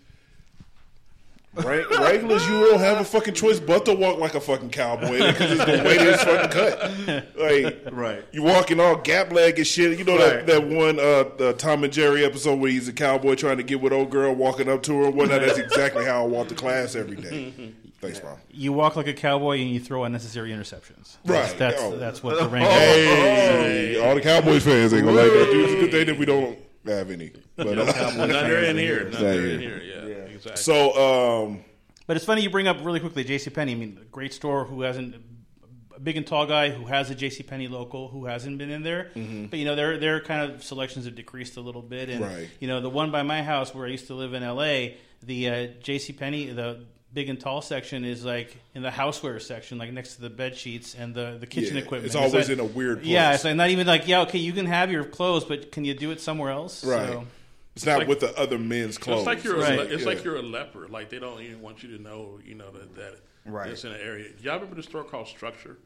Wrang- 1.54 1.86
Wranglers, 1.90 2.46
you 2.46 2.60
don't 2.68 2.78
have 2.78 3.00
a 3.00 3.04
fucking 3.04 3.34
choice 3.34 3.58
but 3.58 3.84
to 3.86 3.94
walk 3.94 4.18
like 4.18 4.34
a 4.34 4.40
fucking 4.40 4.70
cowboy 4.70 5.18
because 5.18 5.50
it's 5.52 5.64
the 5.64 5.82
way 5.84 5.96
that 5.98 6.06
it's 6.06 6.22
fucking 6.22 6.50
cut. 6.50 7.36
Like, 7.36 7.82
Right. 7.90 8.24
You 8.32 8.42
walking 8.44 8.78
all 8.78 8.94
gap 8.96 9.32
leg 9.32 9.58
and 9.58 9.66
shit. 9.66 9.98
You 9.98 10.04
know 10.04 10.18
that 10.18 10.36
Right. 10.36 10.46
that 10.46 10.62
one 10.68 11.00
uh, 11.00 11.24
the 11.36 11.54
Tom 11.58 11.82
and 11.84 11.92
Jerry 11.92 12.24
episode 12.24 12.60
where 12.60 12.70
he's 12.70 12.86
a 12.86 12.92
cowboy 12.92 13.34
trying 13.34 13.56
to 13.56 13.62
get 13.64 13.80
with 13.80 13.92
old 13.92 14.10
girl 14.10 14.34
walking 14.34 14.68
up 14.68 14.82
to 14.84 14.92
her 15.00 15.06
and 15.06 15.14
whatnot. 15.16 15.40
That's 15.40 15.58
exactly 15.58 16.04
how 16.04 16.22
I 16.22 16.26
walk 16.26 16.48
to 16.48 16.54
class 16.54 16.94
every 16.94 17.16
day. 17.16 17.74
Thanks, 18.00 18.22
mom. 18.22 18.36
You 18.50 18.72
walk 18.72 18.94
like 18.94 19.08
a 19.08 19.12
cowboy 19.12 19.58
and 19.60 19.70
you 19.70 19.80
throw 19.80 20.04
unnecessary 20.04 20.50
interceptions. 20.50 21.16
Right. 21.24 21.42
That's 21.42 21.54
that's, 21.54 21.82
Oh. 21.82 21.96
that's 21.98 22.22
what 22.22 22.38
the 22.38 22.48
rank. 22.48 22.68
Hey, 22.68 24.00
all 24.00 24.14
the 24.14 24.20
Cowboys 24.20 24.62
fans 24.64 24.92
ain't 24.94 25.04
gonna 25.04 25.16
like 25.16 25.32
that. 25.32 25.46
Dude, 25.50 25.64
it's 25.64 25.72
a 25.72 25.80
good 25.80 25.90
thing 25.90 26.06
that 26.06 26.18
we 26.18 26.24
don't 26.26 26.56
have 26.86 27.10
any. 27.10 27.32
But 27.56 27.76
uh, 27.78 28.12
None 28.16 28.30
are 28.30 28.58
in 28.62 28.76
here. 28.76 29.04
None 29.10 29.12
Not 29.14 29.22
are 29.22 29.46
in 29.48 29.60
here. 29.60 29.82
Yeah, 29.84 29.97
exactly. 30.38 30.62
so 30.62 31.44
um, 31.46 31.64
But 32.06 32.16
it's 32.16 32.24
funny 32.26 32.42
you 32.42 32.50
bring 32.50 32.66
up 32.68 32.78
really 32.82 33.00
quickly 33.00 33.24
J.C. 33.24 33.50
Penney. 33.50 33.72
I 33.72 33.74
mean, 33.76 33.98
a 34.00 34.04
great 34.06 34.32
store 34.32 34.64
who 34.64 34.82
hasn't 34.82 35.14
a 35.96 36.00
big 36.00 36.16
and 36.16 36.26
tall 36.26 36.46
guy 36.46 36.70
who 36.70 36.86
has 36.86 37.10
a 37.10 37.14
J.C. 37.14 37.42
Penney 37.42 37.66
local 37.68 38.08
who 38.08 38.24
hasn't 38.26 38.56
been 38.58 38.70
in 38.70 38.82
there. 38.82 39.10
But 39.14 39.58
you 39.58 39.64
know, 39.64 39.74
their 39.74 39.98
their 39.98 40.20
kind 40.20 40.50
of 40.50 40.62
selections 40.62 41.04
have 41.06 41.14
decreased 41.14 41.56
a 41.56 41.60
little 41.60 41.82
bit. 41.82 42.08
And 42.08 42.20
Right. 42.24 42.48
you 42.60 42.68
know, 42.68 42.80
the 42.80 42.90
one 42.90 43.10
by 43.10 43.22
my 43.22 43.42
house 43.42 43.74
where 43.74 43.86
I 43.86 43.90
used 43.90 44.06
to 44.08 44.14
live 44.14 44.32
in 44.34 44.42
L.A., 44.42 44.96
the 45.22 45.48
uh, 45.50 45.66
J.C. 45.82 46.12
Penney, 46.12 46.46
the 46.46 46.84
big 47.12 47.28
and 47.30 47.40
tall 47.40 47.62
section 47.62 48.04
is 48.04 48.22
like 48.24 48.54
in 48.74 48.82
the 48.82 48.90
houseware 48.90 49.40
section, 49.40 49.78
like 49.78 49.90
next 49.92 50.16
to 50.16 50.20
the 50.20 50.30
bed 50.30 50.54
sheets 50.56 50.94
and 50.94 51.14
the 51.14 51.36
the 51.40 51.46
kitchen 51.46 51.76
Yeah, 51.76 51.82
equipment. 51.82 52.06
it's 52.06 52.14
always 52.14 52.34
like- 52.34 52.48
in 52.50 52.60
a 52.60 52.64
weird 52.64 52.98
place. 52.98 53.08
Yeah, 53.08 53.28
place. 53.30 53.34
it's 53.36 53.44
like 53.44 53.56
not 53.56 53.70
even 53.70 53.86
like 53.86 54.06
yeah, 54.06 54.20
okay, 54.22 54.38
you 54.38 54.52
can 54.52 54.66
have 54.66 54.92
your 54.92 55.04
clothes, 55.04 55.44
but 55.44 55.72
can 55.72 55.84
you 55.84 55.94
do 55.94 56.10
it 56.12 56.20
somewhere 56.20 56.50
else? 56.52 56.84
right, 56.84 57.08
So- 57.08 57.26
it's 57.78 57.86
not 57.86 57.98
like- 58.00 58.08
with 58.08 58.20
the 58.20 58.36
other 58.38 58.58
men's 58.58 58.98
clothes. 58.98 59.20
It's 59.20 59.26
like 59.26 59.44
you're 59.44 59.58
Right. 59.58 59.78
a, 59.78 59.82
it's 59.92 60.02
Yeah. 60.02 60.08
like 60.08 60.24
you're 60.24 60.36
a 60.36 60.42
leper. 60.42 60.88
Like 60.88 61.08
they 61.10 61.18
don't 61.18 61.40
even 61.42 61.60
want 61.60 61.82
you 61.82 61.96
to 61.96 62.02
know, 62.02 62.40
you 62.44 62.54
know 62.54 62.70
that 62.72 62.94
that 62.96 63.16
Right. 63.46 63.70
it's 63.70 63.84
in 63.84 63.92
an 63.92 64.00
area. 64.00 64.30
Y'all 64.42 64.54
remember 64.54 64.76
the 64.76 64.82
store 64.82 65.04
called 65.04 65.28
Structure? 65.28 65.78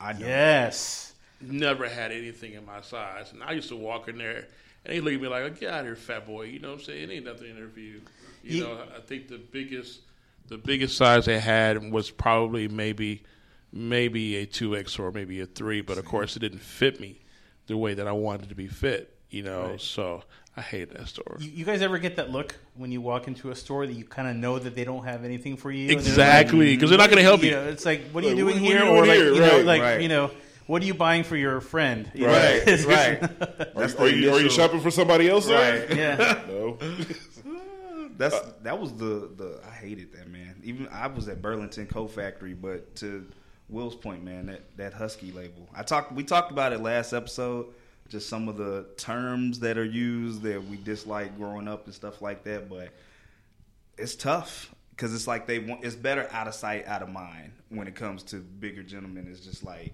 I 0.00 0.12
know. 0.12 0.26
Yes. 0.26 1.14
Never 1.40 1.88
had 1.88 2.12
anything 2.12 2.52
in 2.54 2.64
my 2.64 2.80
size, 2.80 3.32
and 3.32 3.42
I 3.42 3.52
used 3.52 3.68
to 3.68 3.76
walk 3.76 4.08
in 4.08 4.18
there, 4.18 4.46
and 4.84 4.94
they 4.94 5.00
look 5.00 5.12
at 5.14 5.20
me 5.20 5.28
like, 5.28 5.60
"Get 5.60 5.70
out 5.72 5.80
of 5.80 5.86
here, 5.86 5.96
fat 5.96 6.26
boy." 6.26 6.42
You 6.44 6.58
know 6.60 6.70
what 6.70 6.78
I'm 6.80 6.84
saying? 6.84 7.10
It 7.10 7.14
ain't 7.14 7.24
nothing 7.26 7.50
in 7.50 7.56
there 7.56 7.68
for 7.68 7.80
you. 7.80 8.00
You 8.42 8.56
Ye- 8.56 8.60
know, 8.60 8.82
I 8.96 9.00
think 9.00 9.28
the 9.28 9.38
biggest 9.38 10.00
the 10.48 10.56
biggest 10.56 10.96
size 10.96 11.26
they 11.26 11.38
had 11.40 11.90
was 11.92 12.10
probably 12.10 12.68
maybe 12.68 13.22
maybe 13.70 14.36
a 14.36 14.46
two 14.46 14.74
X 14.76 14.98
or 14.98 15.12
maybe 15.12 15.40
a 15.40 15.46
three, 15.46 15.80
but 15.82 15.98
of 15.98 16.04
course 16.06 16.36
it 16.36 16.38
didn't 16.40 16.60
fit 16.62 17.00
me 17.00 17.20
the 17.66 17.76
way 17.76 17.92
that 17.92 18.08
I 18.08 18.12
wanted 18.12 18.48
to 18.48 18.54
be 18.54 18.66
fit. 18.66 19.14
You 19.30 19.42
know, 19.42 19.76
so 19.76 20.24
I 20.58 20.62
hate 20.62 20.92
that 20.92 21.06
store. 21.08 21.36
You, 21.38 21.50
you 21.50 21.64
guys 21.64 21.82
ever 21.82 21.98
get 21.98 22.16
that 22.16 22.30
look 22.30 22.54
when 22.74 22.90
you 22.90 23.00
walk 23.00 23.28
into 23.28 23.50
a 23.50 23.54
store 23.54 23.86
that 23.86 23.92
you 23.92 24.04
kind 24.04 24.28
of 24.28 24.34
know 24.36 24.58
that 24.58 24.74
they 24.74 24.84
don't 24.84 25.04
have 25.04 25.24
anything 25.24 25.56
for 25.56 25.70
you? 25.70 25.82
and 25.82 25.90
they're 25.90 25.98
Exactly, 25.98 26.74
because 26.74 26.90
they're 26.90 26.98
not 26.98 27.10
going 27.10 27.18
to 27.18 27.22
help 27.22 27.40
like, 27.40 27.50
you. 27.50 27.56
know, 27.56 27.68
it's 27.68 27.84
like, 27.86 28.10
what 28.10 28.24
are 28.24 28.28
you 28.28 28.44
Like, 28.44 28.54
doing 28.54 28.62
what- 28.62 28.62
what 28.62 28.72
here? 28.72 28.82
are 28.82 28.84
you 28.84 28.90
or 28.90 29.04
doing 29.04 29.08
like, 29.08 29.18
here? 29.18 29.32
you 29.34 29.40
know, 29.40 29.56
Right, 29.56 29.64
like 29.64 29.82
right. 29.82 30.00
you 30.00 30.08
know, 30.08 30.30
what 30.66 30.82
are 30.82 30.84
you 30.86 30.94
buying 30.94 31.22
for 31.24 31.36
your 31.36 31.60
friend? 31.60 32.10
You 32.14 32.26
Right, 32.26 32.56
it's- 32.66 32.84
right. 32.84 33.22
Are, 33.76 33.80
That's 33.86 33.94
you're 33.98 34.08
you 34.08 34.32
are 34.34 34.40
you 34.40 34.50
shopping 34.50 34.80
for 34.80 34.90
somebody 34.90 35.28
else? 35.30 35.46
there? 35.46 35.86
Right. 35.88 35.96
yeah. 35.96 36.42
No. 36.48 36.76
That's 38.16 38.34
uh, 38.34 38.52
that 38.64 38.78
was 38.80 38.92
the 38.94 39.30
the 39.36 39.60
I 39.66 39.70
hated 39.70 40.12
that 40.12 40.28
man. 40.28 40.56
Even 40.64 40.88
I 40.88 41.06
was 41.06 41.28
at 41.28 41.40
Burlington 41.40 41.86
Coat 41.86 42.08
Factory, 42.08 42.52
but 42.54 42.96
to 42.96 43.24
Will's 43.68 43.94
point, 43.94 44.24
man, 44.24 44.46
that 44.46 44.76
that 44.76 44.92
Husky 44.92 45.30
label. 45.30 45.68
I 45.74 45.82
talked 45.84 46.12
we 46.12 46.24
talked 46.24 46.50
about 46.50 46.72
it 46.72 46.80
last 46.80 47.12
episode. 47.12 47.66
Just 48.08 48.28
some 48.28 48.48
of 48.48 48.56
the 48.56 48.86
terms 48.96 49.60
that 49.60 49.76
are 49.76 49.84
used 49.84 50.42
that 50.42 50.64
we 50.64 50.76
dislike 50.76 51.36
growing 51.36 51.68
up 51.68 51.84
and 51.86 51.94
stuff 51.94 52.22
like 52.22 52.44
that, 52.44 52.68
but 52.68 52.88
it's 53.96 54.14
tough 54.14 54.74
because 54.90 55.14
it's 55.14 55.26
like 55.26 55.46
they 55.46 55.58
want. 55.58 55.84
It's 55.84 55.94
better 55.94 56.28
out 56.32 56.48
of 56.48 56.54
sight, 56.54 56.86
out 56.86 57.02
of 57.02 57.10
mind 57.10 57.52
when 57.68 57.86
it 57.86 57.94
comes 57.94 58.22
to 58.24 58.36
bigger 58.36 58.82
gentlemen. 58.82 59.28
It's 59.30 59.40
just 59.40 59.64
like 59.64 59.92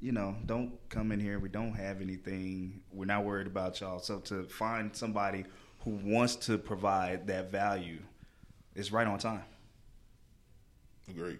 you 0.00 0.12
know, 0.12 0.36
don't 0.46 0.72
come 0.88 1.10
in 1.10 1.20
here. 1.20 1.38
We 1.38 1.48
don't 1.48 1.74
have 1.74 2.00
anything. 2.00 2.80
We're 2.92 3.06
not 3.06 3.24
worried 3.24 3.46
about 3.46 3.80
y'all. 3.80 3.98
So 3.98 4.18
to 4.20 4.44
find 4.44 4.94
somebody 4.94 5.44
who 5.80 5.98
wants 6.02 6.36
to 6.36 6.58
provide 6.58 7.26
that 7.28 7.50
value 7.50 7.98
is 8.74 8.92
right 8.92 9.06
on 9.06 9.18
time. 9.18 9.44
Agreed. 11.08 11.38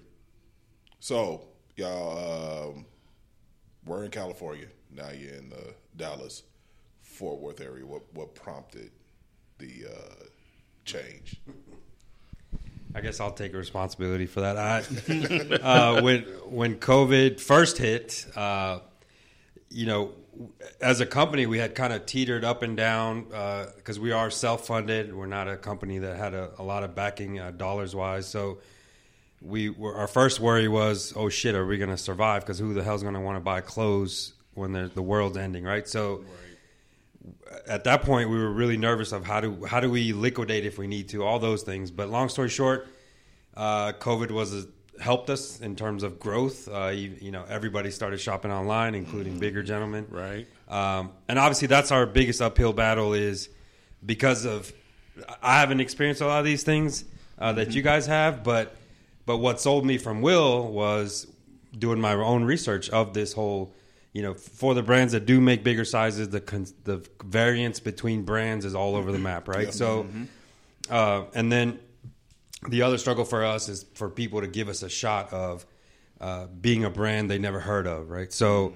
So 1.00 1.42
y'all, 1.76 2.70
um, 2.75 2.86
we're 3.84 4.04
in 4.04 4.10
California 4.10 4.66
now. 4.90 5.10
You're 5.10 5.34
in 5.34 5.50
the 5.50 5.75
Dallas, 5.97 6.43
Fort 7.00 7.41
Worth 7.41 7.61
area. 7.61 7.87
What 7.87 8.03
what 8.12 8.35
prompted 8.35 8.91
the 9.59 9.87
uh, 9.91 10.25
change? 10.85 11.41
I 12.95 13.00
guess 13.00 13.21
I'll 13.21 13.33
take 13.33 13.55
responsibility 13.55 14.26
for 14.26 14.41
that. 14.41 14.57
I, 14.57 14.79
uh, 15.62 16.03
when 16.03 16.23
when 16.49 16.76
COVID 16.76 17.41
first 17.41 17.79
hit, 17.79 18.26
uh, 18.37 18.81
you 19.69 19.87
know, 19.87 20.12
as 20.81 21.00
a 21.00 21.07
company, 21.07 21.47
we 21.47 21.59
had 21.59 21.75
kind 21.75 21.93
of 21.93 22.07
teetered 22.07 22.45
up 22.45 22.62
and 22.62 22.76
down 22.76 23.25
because 23.76 23.99
we 23.99 24.12
are 24.12 24.31
self 24.31 24.67
funded. 24.67 25.15
We're 25.15 25.26
not 25.26 25.49
a 25.49 25.57
company 25.57 25.99
that 25.99 26.17
had 26.17 26.35
a, 26.35 26.50
a 26.59 26.62
lot 26.62 26.85
of 26.85 26.95
backing 26.95 27.38
uh, 27.38 27.50
dollars 27.50 27.95
wise. 27.95 28.26
So 28.26 28.59
we 29.41 29.69
were, 29.69 29.95
our 29.95 30.07
first 30.07 30.41
worry 30.41 30.69
was, 30.69 31.12
oh 31.17 31.29
shit, 31.29 31.55
are 31.55 31.67
we 31.67 31.79
going 31.79 31.91
to 31.91 31.97
survive? 31.97 32.43
Because 32.43 32.59
who 32.59 32.75
the 32.75 32.83
hell's 32.83 33.03
going 33.03 33.15
to 33.15 33.21
want 33.21 33.37
to 33.37 33.41
buy 33.41 33.61
clothes 33.61 34.33
when 34.56 34.72
the 34.72 34.90
the 34.94 35.02
world's 35.02 35.36
ending, 35.36 35.64
right? 35.64 35.86
So 35.86 36.25
at 37.66 37.84
that 37.84 38.02
point 38.02 38.30
we 38.30 38.38
were 38.38 38.50
really 38.50 38.76
nervous 38.76 39.12
of 39.12 39.25
how 39.25 39.40
do 39.40 39.64
how 39.64 39.80
do 39.80 39.90
we 39.90 40.12
liquidate 40.12 40.64
if 40.64 40.78
we 40.78 40.86
need 40.86 41.08
to 41.10 41.25
all 41.25 41.38
those 41.38 41.62
things. 41.62 41.90
But 41.90 42.08
long 42.08 42.28
story 42.28 42.48
short 42.48 42.88
uh, 43.56 43.92
covid 43.92 44.30
was 44.30 44.54
a, 44.54 44.66
helped 45.00 45.30
us 45.30 45.60
in 45.60 45.76
terms 45.76 46.02
of 46.02 46.18
growth. 46.18 46.68
Uh, 46.68 46.88
you, 46.88 47.12
you 47.20 47.30
know 47.30 47.44
everybody 47.48 47.90
started 47.90 48.20
shopping 48.20 48.50
online 48.50 48.94
including 48.94 49.38
bigger 49.38 49.62
gentlemen. 49.62 50.06
Right. 50.10 50.46
um, 50.68 51.12
and 51.28 51.38
obviously 51.38 51.68
that's 51.68 51.90
our 51.92 52.06
biggest 52.06 52.40
uphill 52.40 52.72
battle 52.72 53.12
is 53.14 53.48
because 54.04 54.44
of 54.44 54.72
i 55.42 55.60
haven't 55.60 55.80
experienced 55.80 56.20
a 56.20 56.26
lot 56.26 56.38
of 56.38 56.44
these 56.44 56.62
things 56.62 57.04
uh, 57.38 57.52
that 57.54 57.75
you 57.75 57.82
guys 57.82 58.06
have 58.06 58.44
but 58.44 58.76
but 59.25 59.38
what 59.38 59.60
sold 59.60 59.84
me 59.84 59.98
from 59.98 60.20
will 60.22 60.70
was 60.70 61.26
doing 61.76 62.00
my 62.00 62.12
own 62.12 62.44
research 62.44 62.88
of 62.90 63.14
this 63.14 63.32
whole 63.32 63.72
you 64.16 64.23
know 64.23 64.35
for 64.35 64.75
the 64.75 64.82
brands 64.82 65.12
that 65.12 65.26
do 65.26 65.40
make 65.40 65.62
bigger 65.62 65.85
sizes 65.85 66.28
the 66.30 66.40
con- 66.40 66.75
the 66.85 66.96
variance 67.25 67.78
between 67.80 68.23
brands 68.23 68.64
is 68.64 68.75
all 68.75 68.96
over 68.96 69.12
the 69.12 69.18
map 69.18 69.49
right 69.49 69.75
so 69.75 70.06
uh, 70.90 71.25
and 71.35 71.50
then 71.50 71.78
the 72.68 72.82
other 72.82 72.99
struggle 72.99 73.25
for 73.25 73.44
us 73.44 73.68
is 73.68 73.85
for 73.94 74.08
people 74.08 74.40
to 74.40 74.46
give 74.46 74.68
us 74.68 74.82
a 74.82 74.88
shot 74.88 75.32
of 75.32 75.66
uh, 76.20 76.46
being 76.46 76.85
a 76.85 76.90
brand 76.90 77.30
they 77.30 77.38
never 77.38 77.61
heard 77.61 77.87
of, 77.87 78.11
right? 78.11 78.32
So 78.32 78.75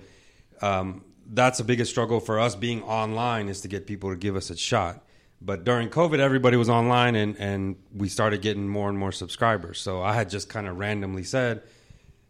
um, 0.61 1.05
that's 1.27 1.59
the 1.59 1.65
biggest 1.65 1.91
struggle 1.91 2.21
for 2.21 2.39
us 2.39 2.55
being 2.55 2.83
online 2.83 3.49
is 3.49 3.63
to 3.63 3.69
get 3.69 3.87
people 3.87 4.11
to 4.11 4.17
give 4.17 4.37
us 4.37 4.51
a 4.51 4.57
shot. 4.57 5.05
But 5.43 5.65
during 5.65 5.89
COVID, 5.89 6.19
everybody 6.19 6.59
was 6.59 6.69
online 6.69 7.15
and, 7.15 7.37
and 7.39 7.77
we 7.95 8.09
started 8.09 8.43
getting 8.43 8.69
more 8.69 8.91
and 8.91 8.99
more 8.99 9.13
subscribers. 9.13 9.81
So 9.81 10.03
I 10.03 10.13
had 10.13 10.29
just 10.29 10.51
kind 10.51 10.69
of 10.69 10.79
randomly 10.79 11.25
said, 11.25 11.63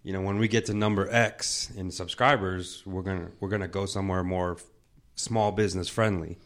you 0.02 0.12
know, 0.12 0.22
when 0.22 0.38
we 0.38 0.48
get 0.48 0.66
to 0.66 0.74
number 0.74 1.08
X 1.10 1.70
in 1.76 1.90
subscribers, 1.90 2.82
we're 2.86 3.02
gonna 3.02 3.28
we're 3.40 3.48
gonna 3.48 3.68
go 3.68 3.86
somewhere 3.86 4.24
more 4.24 4.56
small 5.14 5.52
business 5.52 5.88
friendly. 5.88 6.38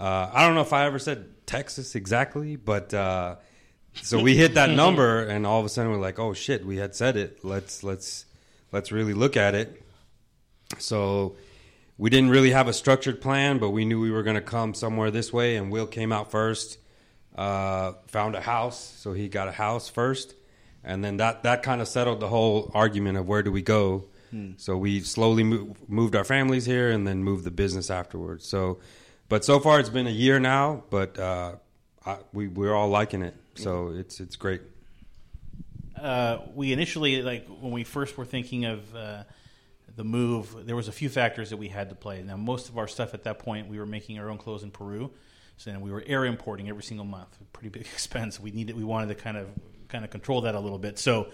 Uh, 0.00 0.30
I 0.32 0.44
don't 0.44 0.54
know 0.54 0.62
if 0.62 0.72
I 0.72 0.86
ever 0.86 0.98
said 0.98 1.46
Texas 1.46 1.94
exactly, 1.94 2.56
but 2.56 2.92
uh, 2.92 3.36
so 4.02 4.20
we 4.20 4.36
hit 4.36 4.54
that 4.54 4.70
number, 4.70 5.22
and 5.28 5.46
all 5.46 5.60
of 5.60 5.66
a 5.66 5.68
sudden 5.68 5.92
we're 5.92 5.98
like, 5.98 6.18
"Oh 6.18 6.34
shit, 6.34 6.66
we 6.66 6.76
had 6.76 6.94
said 6.94 7.16
it. 7.16 7.44
Let's 7.44 7.84
let's 7.84 8.26
let's 8.72 8.90
really 8.90 9.14
look 9.14 9.36
at 9.36 9.54
it." 9.54 9.82
So 10.78 11.36
we 11.96 12.10
didn't 12.10 12.30
really 12.30 12.50
have 12.50 12.66
a 12.66 12.72
structured 12.72 13.20
plan, 13.20 13.58
but 13.58 13.70
we 13.70 13.84
knew 13.84 14.00
we 14.00 14.10
were 14.10 14.22
to 14.24 14.40
come 14.40 14.74
somewhere 14.74 15.10
this 15.10 15.32
way. 15.32 15.56
And 15.56 15.70
Will 15.70 15.86
came 15.86 16.12
out 16.12 16.30
first, 16.30 16.78
uh, 17.36 17.92
found 18.08 18.34
a 18.34 18.40
house, 18.40 18.94
so 18.98 19.12
he 19.12 19.28
got 19.28 19.46
a 19.48 19.52
house 19.52 19.88
first, 19.88 20.34
and 20.84 21.02
then 21.04 21.16
that 21.18 21.42
that 21.42 21.62
kind 21.62 21.80
of 21.80 21.88
settled 21.88 22.20
the 22.20 22.28
whole 22.28 22.70
argument 22.74 23.18
of 23.18 23.26
where 23.26 23.42
do 23.42 23.50
we 23.52 23.62
go. 23.62 24.04
So 24.56 24.76
we 24.76 24.98
slowly 24.98 25.44
move, 25.44 25.88
moved 25.88 26.16
our 26.16 26.24
families 26.24 26.64
here, 26.66 26.90
and 26.90 27.06
then 27.06 27.22
moved 27.22 27.44
the 27.44 27.52
business 27.52 27.88
afterwards. 27.88 28.44
So, 28.44 28.80
but 29.28 29.44
so 29.44 29.60
far 29.60 29.78
it's 29.78 29.88
been 29.90 30.08
a 30.08 30.10
year 30.10 30.40
now, 30.40 30.82
but 30.90 31.16
uh, 31.20 31.52
I, 32.04 32.16
we 32.32 32.48
we're 32.48 32.74
all 32.74 32.88
liking 32.88 33.22
it. 33.22 33.36
So 33.54 33.92
it's 33.94 34.18
it's 34.18 34.34
great. 34.34 34.62
uh, 36.00 36.38
we 36.54 36.72
initially 36.72 37.22
like 37.22 37.46
when 37.60 37.72
we 37.72 37.84
first 37.84 38.16
were 38.18 38.24
thinking 38.24 38.64
of 38.64 38.94
uh, 38.94 39.22
the 39.94 40.04
move 40.04 40.66
there 40.66 40.76
was 40.76 40.88
a 40.88 40.92
few 40.92 41.08
factors 41.08 41.50
that 41.50 41.56
we 41.56 41.68
had 41.68 41.88
to 41.88 41.94
play 41.94 42.20
now 42.22 42.36
most 42.36 42.68
of 42.68 42.76
our 42.76 42.88
stuff 42.88 43.14
at 43.14 43.22
that 43.24 43.38
point 43.38 43.68
we 43.68 43.78
were 43.78 43.86
making 43.86 44.18
our 44.18 44.28
own 44.28 44.38
clothes 44.38 44.64
in 44.64 44.70
peru 44.72 45.10
so 45.56 45.70
then 45.70 45.80
we 45.80 45.92
were 45.92 46.02
air 46.08 46.24
importing 46.24 46.68
every 46.68 46.82
single 46.82 47.06
month 47.06 47.38
pretty 47.52 47.68
big 47.68 47.82
expense 47.94 48.40
we 48.40 48.50
needed 48.50 48.76
we 48.76 48.82
wanted 48.84 49.06
to 49.06 49.14
kind 49.14 49.36
of 49.36 49.46
kind 49.88 50.04
of 50.04 50.10
control 50.10 50.42
that 50.42 50.54
a 50.54 50.60
little 50.60 50.78
bit 50.78 50.98
so 50.98 51.28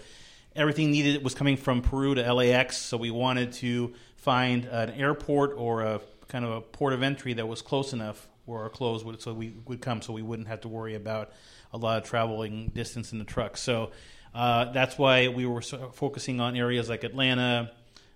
everything 0.55 0.91
needed 0.91 1.23
was 1.23 1.33
coming 1.33 1.57
from 1.57 1.81
peru 1.81 2.15
to 2.15 2.33
lax 2.33 2.77
so 2.77 2.97
we 2.97 3.11
wanted 3.11 3.53
to 3.53 3.93
find 4.15 4.65
an 4.65 4.91
airport 4.91 5.53
or 5.57 5.81
a 5.81 6.01
kind 6.27 6.45
of 6.45 6.51
a 6.51 6.61
port 6.61 6.93
of 6.93 7.03
entry 7.03 7.33
that 7.33 7.47
was 7.47 7.61
close 7.61 7.93
enough 7.93 8.27
where 8.45 8.61
our 8.61 8.69
clothes 8.69 9.03
would 9.03 9.21
so 9.21 9.33
we 9.33 9.53
would 9.65 9.81
come 9.81 10.01
so 10.01 10.13
we 10.13 10.21
wouldn't 10.21 10.47
have 10.47 10.61
to 10.61 10.67
worry 10.67 10.95
about 10.95 11.31
a 11.73 11.77
lot 11.77 12.01
of 12.01 12.07
traveling 12.07 12.71
distance 12.73 13.11
in 13.11 13.19
the 13.19 13.25
truck 13.25 13.57
so 13.57 13.91
uh, 14.33 14.71
that's 14.71 14.97
why 14.97 15.27
we 15.27 15.45
were 15.45 15.61
focusing 15.61 16.39
on 16.39 16.55
areas 16.55 16.89
like 16.89 17.03
Atlanta. 17.03 17.71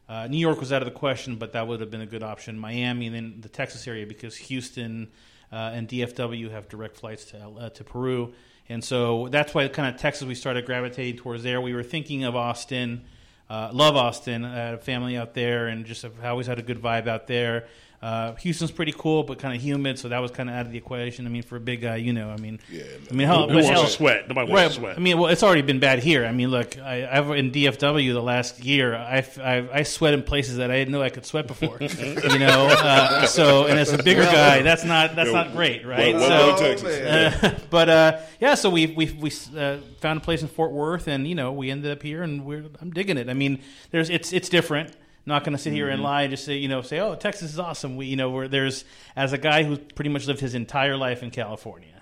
Uh, 0.07 0.27
New 0.27 0.37
York 0.37 0.59
was 0.59 0.71
out 0.71 0.81
of 0.81 0.85
the 0.85 0.97
question, 0.97 1.35
but 1.35 1.53
that 1.53 1.67
would 1.67 1.81
have 1.81 1.91
been 1.91 2.01
a 2.01 2.05
good 2.05 2.23
option. 2.23 2.57
Miami, 2.57 3.07
and 3.07 3.15
then 3.15 3.37
the 3.41 3.49
Texas 3.49 3.87
area, 3.87 4.05
because 4.05 4.35
Houston 4.37 5.09
uh, 5.51 5.71
and 5.73 5.87
DFW 5.87 6.51
have 6.51 6.69
direct 6.69 6.97
flights 6.97 7.25
to 7.25 7.37
uh, 7.37 7.69
to 7.69 7.83
Peru, 7.83 8.33
and 8.67 8.83
so 8.83 9.27
that's 9.29 9.53
why 9.53 9.67
kind 9.67 9.93
of 9.93 10.01
Texas 10.01 10.27
we 10.27 10.35
started 10.35 10.65
gravitating 10.65 11.17
towards 11.17 11.43
there. 11.43 11.61
We 11.61 11.73
were 11.73 11.83
thinking 11.83 12.23
of 12.23 12.35
Austin, 12.35 13.03
uh, 13.49 13.69
love 13.71 13.95
Austin, 13.95 14.43
had 14.43 14.73
a 14.73 14.77
family 14.77 15.17
out 15.17 15.33
there, 15.33 15.67
and 15.67 15.85
just 15.85 16.01
have 16.01 16.23
always 16.23 16.47
had 16.47 16.57
a 16.57 16.63
good 16.63 16.81
vibe 16.81 17.07
out 17.07 17.27
there. 17.27 17.67
Uh, 18.01 18.35
Houston's 18.35 18.71
pretty 18.71 18.93
cool, 18.95 19.23
but 19.23 19.39
kind 19.39 19.55
of 19.55 19.61
humid, 19.61 19.97
so 19.97 20.09
that 20.09 20.19
was 20.19 20.29
kind 20.29 20.47
of 20.49 20.55
out 20.55 20.65
of 20.67 20.71
the 20.71 20.77
equation. 20.77 21.25
I 21.25 21.29
mean, 21.29 21.41
for 21.41 21.55
a 21.55 21.59
big 21.59 21.81
guy, 21.81 21.95
you 21.95 22.13
know, 22.13 22.29
I 22.29 22.37
mean, 22.37 22.59
Yeah, 22.71 22.83
I 23.09 23.13
mean, 23.13 23.25
hell, 23.25 23.41
Who 23.47 23.55
but 23.55 23.63
wants 23.63 23.69
hell, 23.69 23.83
to 23.85 23.89
sweat? 23.89 24.27
Nobody 24.27 24.51
Right. 24.51 24.61
wants 24.61 24.75
to 24.75 24.81
sweat. 24.81 24.97
I 24.97 24.99
mean, 24.99 25.17
well, 25.17 25.31
it's 25.31 25.41
already 25.41 25.63
been 25.63 25.79
bad 25.79 25.99
here. 25.99 26.23
I 26.25 26.31
mean, 26.31 26.49
look, 26.51 26.77
I, 26.77 27.07
I've 27.11 27.31
in 27.31 27.51
DFW 27.51 28.13
the 28.13 28.21
last 28.21 28.63
year. 28.63 28.95
I, 28.95 29.25
I, 29.41 29.67
I 29.79 29.83
sweat 29.83 30.13
in 30.13 30.21
places 30.21 30.57
that 30.57 30.69
I 30.69 30.75
didn't 30.75 30.91
know 30.91 31.01
I 31.01 31.09
could 31.09 31.25
sweat 31.25 31.47
before. 31.47 31.77
you 31.81 32.37
know, 32.39 32.67
uh, 32.69 33.25
so 33.25 33.65
and 33.65 33.79
as 33.79 33.91
a 33.91 34.03
bigger 34.03 34.23
guy, 34.23 34.61
that's 34.61 34.83
not 34.83 35.15
that's 35.15 35.31
not 35.31 35.53
great, 35.53 35.85
right? 35.85 36.13
Well, 36.13 36.27
so, 36.27 36.47
welcome 36.69 36.85
to 36.85 36.93
Texas. 36.93 37.43
uh, 37.43 37.59
but 37.71 37.89
uh, 37.89 38.19
yeah, 38.39 38.53
so 38.55 38.69
we 38.69 38.87
we 38.87 39.05
we 39.19 39.31
uh, 39.57 39.77
found 40.01 40.17
a 40.17 40.21
place 40.21 40.41
in 40.43 40.47
Fort 40.47 40.71
Worth, 40.71 41.07
and 41.07 41.27
you 41.27 41.33
know, 41.33 41.51
we 41.51 41.71
ended 41.71 41.91
up 41.91 42.03
here, 42.03 42.21
and 42.21 42.45
we're 42.45 42.65
I'm 42.81 42.91
digging 42.91 43.17
it. 43.17 43.29
I 43.29 43.33
mean, 43.33 43.61
there's 43.91 44.09
it's 44.11 44.31
it's 44.31 44.49
different. 44.49 44.91
Not 45.25 45.43
going 45.43 45.53
to 45.53 45.61
sit 45.61 45.73
here 45.73 45.89
and 45.89 46.03
lie 46.03 46.23
and 46.23 46.31
just 46.31 46.45
say 46.45 46.57
you 46.57 46.67
know 46.67 46.81
say 46.81 46.99
oh 46.99 47.15
Texas 47.15 47.53
is 47.53 47.59
awesome. 47.59 47.95
We 47.95 48.05
you 48.05 48.15
know 48.15 48.29
where 48.29 48.47
there's 48.47 48.85
as 49.15 49.33
a 49.33 49.37
guy 49.37 49.63
who 49.63 49.77
pretty 49.77 50.09
much 50.09 50.27
lived 50.27 50.39
his 50.39 50.53
entire 50.55 50.97
life 50.97 51.23
in 51.23 51.31
California. 51.31 51.95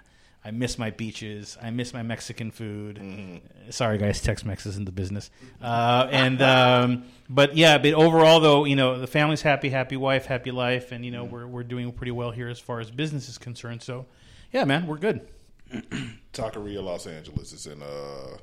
I 0.45 0.51
miss 0.51 0.77
my 0.77 0.89
beaches. 0.89 1.57
I 1.61 1.69
miss 1.69 1.93
my 1.93 2.03
Mexican 2.03 2.51
food. 2.51 2.99
Uh, 2.99 3.71
Sorry, 3.71 3.97
guys, 3.97 4.19
Tex-Mex 4.19 4.65
isn't 4.65 4.83
the 4.83 4.91
business. 4.91 5.31
Uh, 5.61 6.07
and 6.11 6.41
um, 6.41 7.05
but 7.29 7.55
yeah, 7.55 7.77
but 7.77 7.93
overall, 7.93 8.41
though, 8.41 8.65
you 8.65 8.75
know, 8.75 8.99
the 8.99 9.07
family's 9.07 9.41
happy, 9.41 9.69
happy 9.69 9.95
wife, 9.95 10.25
happy 10.25 10.51
life, 10.51 10.91
and 10.91 11.05
you 11.05 11.11
know, 11.11 11.23
we're 11.23 11.47
we're 11.47 11.63
doing 11.63 11.89
pretty 11.93 12.11
well 12.11 12.31
here 12.31 12.49
as 12.49 12.59
far 12.59 12.81
as 12.81 12.91
business 12.91 13.29
is 13.29 13.37
concerned. 13.37 13.81
So, 13.81 14.05
yeah, 14.51 14.65
man, 14.65 14.85
we're 14.85 14.97
good. 14.97 15.25
Taqueria 16.33 16.83
Los 16.83 17.07
Angeles 17.07 17.53
is 17.53 17.65
in 17.65 17.81
uh 17.81 18.37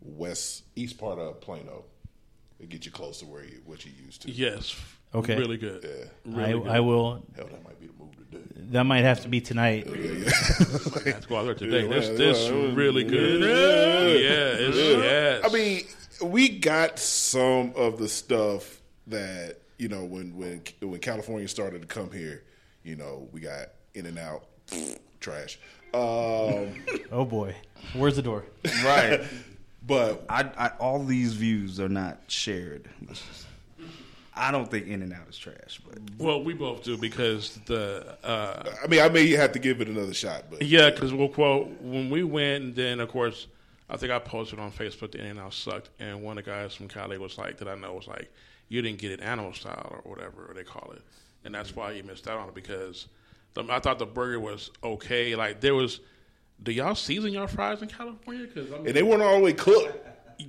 west 0.00 0.62
east 0.76 0.96
part 0.96 1.18
of 1.18 1.40
Plano. 1.40 1.84
It 2.60 2.68
get 2.68 2.84
you 2.84 2.92
close 2.92 3.18
to 3.20 3.26
where 3.26 3.44
you 3.44 3.60
what 3.64 3.84
you 3.84 3.92
used 4.04 4.22
to. 4.22 4.30
yes. 4.30 4.76
Okay. 5.14 5.36
Really 5.36 5.56
good. 5.56 5.82
Yeah. 5.82 6.36
Really 6.36 6.50
I, 6.50 6.52
good. 6.52 6.68
I 6.68 6.80
will. 6.80 7.24
Hell, 7.34 7.46
that 7.46 7.64
might 7.64 7.80
be 7.80 7.86
the 7.88 7.92
move 7.98 8.14
to 8.16 8.38
do. 8.38 8.44
That 8.70 8.84
might 8.84 9.02
have 9.02 9.22
to 9.22 9.28
be 9.28 9.40
tonight. 9.40 9.88
Let's 9.88 11.26
go 11.26 11.36
out 11.36 11.44
there 11.44 11.54
today. 11.54 11.82
Yeah, 11.82 11.88
this 11.88 12.08
this 12.16 12.48
really 12.50 13.02
good. 13.04 13.40
yeah. 13.42 14.68
Yeah, 14.68 14.98
yes. 15.02 15.44
I 15.44 15.48
mean, 15.52 15.82
we 16.22 16.48
got 16.48 16.98
some 16.98 17.72
of 17.74 17.98
the 17.98 18.08
stuff 18.08 18.80
that 19.08 19.58
you 19.78 19.88
know 19.88 20.04
when 20.04 20.36
when 20.36 20.62
when 20.80 21.00
California 21.00 21.48
started 21.48 21.80
to 21.82 21.88
come 21.88 22.12
here. 22.12 22.44
You 22.84 22.96
know, 22.96 23.28
we 23.32 23.40
got 23.40 23.68
In 23.94 24.06
and 24.06 24.18
Out, 24.18 24.44
trash. 25.20 25.58
Um, 25.92 26.74
Oh 27.10 27.24
boy, 27.24 27.56
where's 27.94 28.16
the 28.16 28.22
door? 28.22 28.44
Right. 28.84 29.20
But 29.86 30.24
I, 30.28 30.50
I, 30.56 30.68
all 30.78 31.02
these 31.04 31.34
views 31.34 31.80
are 31.80 31.88
not 31.88 32.18
shared. 32.28 32.88
I 34.34 34.50
don't 34.50 34.70
think 34.70 34.86
In 34.86 35.02
and 35.02 35.12
Out 35.12 35.28
is 35.28 35.36
trash, 35.36 35.80
but 35.86 35.98
well, 36.18 36.42
we 36.42 36.54
both 36.54 36.82
do 36.82 36.96
because 36.96 37.58
the 37.66 38.16
uh, 38.24 38.62
I 38.82 38.86
mean, 38.86 39.00
I 39.00 39.08
may 39.08 39.28
have 39.30 39.52
to 39.52 39.58
give 39.58 39.80
it 39.80 39.88
another 39.88 40.14
shot. 40.14 40.44
But 40.50 40.62
yeah, 40.62 40.90
because 40.90 41.12
we'll 41.12 41.28
quote 41.28 41.68
when 41.82 42.08
we 42.10 42.22
went, 42.22 42.64
and 42.64 42.74
then 42.74 43.00
of 43.00 43.08
course, 43.08 43.48
I 43.90 43.96
think 43.96 44.12
I 44.12 44.18
posted 44.18 44.58
on 44.58 44.70
Facebook 44.70 45.12
that 45.12 45.16
In 45.16 45.26
and 45.26 45.40
Out 45.40 45.52
sucked, 45.52 45.90
and 45.98 46.22
one 46.22 46.38
of 46.38 46.44
the 46.44 46.50
guys 46.50 46.74
from 46.74 46.88
Cali 46.88 47.18
was 47.18 47.36
like, 47.36 47.58
that 47.58 47.68
I 47.68 47.74
know 47.74 47.92
was 47.92 48.06
like, 48.06 48.32
you 48.68 48.80
didn't 48.80 48.98
get 48.98 49.10
it 49.10 49.20
animal 49.20 49.52
style 49.52 50.00
or 50.04 50.10
whatever 50.10 50.52
they 50.54 50.64
call 50.64 50.92
it, 50.92 51.02
and 51.44 51.54
that's 51.54 51.74
why 51.74 51.90
you 51.90 52.02
missed 52.04 52.28
out 52.28 52.38
on 52.38 52.48
it 52.48 52.54
because 52.54 53.08
the, 53.54 53.64
I 53.68 53.80
thought 53.80 53.98
the 53.98 54.06
burger 54.06 54.40
was 54.40 54.70
okay. 54.82 55.34
Like 55.34 55.60
there 55.60 55.74
was, 55.74 56.00
do 56.62 56.72
y'all 56.72 56.94
season 56.94 57.32
your 57.32 57.48
fries 57.48 57.82
in 57.82 57.88
California? 57.88 58.46
Because 58.46 58.70
I 58.72 58.76
mean, 58.78 58.86
and 58.88 58.96
they 58.96 59.02
weren't 59.02 59.22
all 59.22 59.36
the 59.38 59.44
way 59.44 59.52
cooked. 59.52 59.92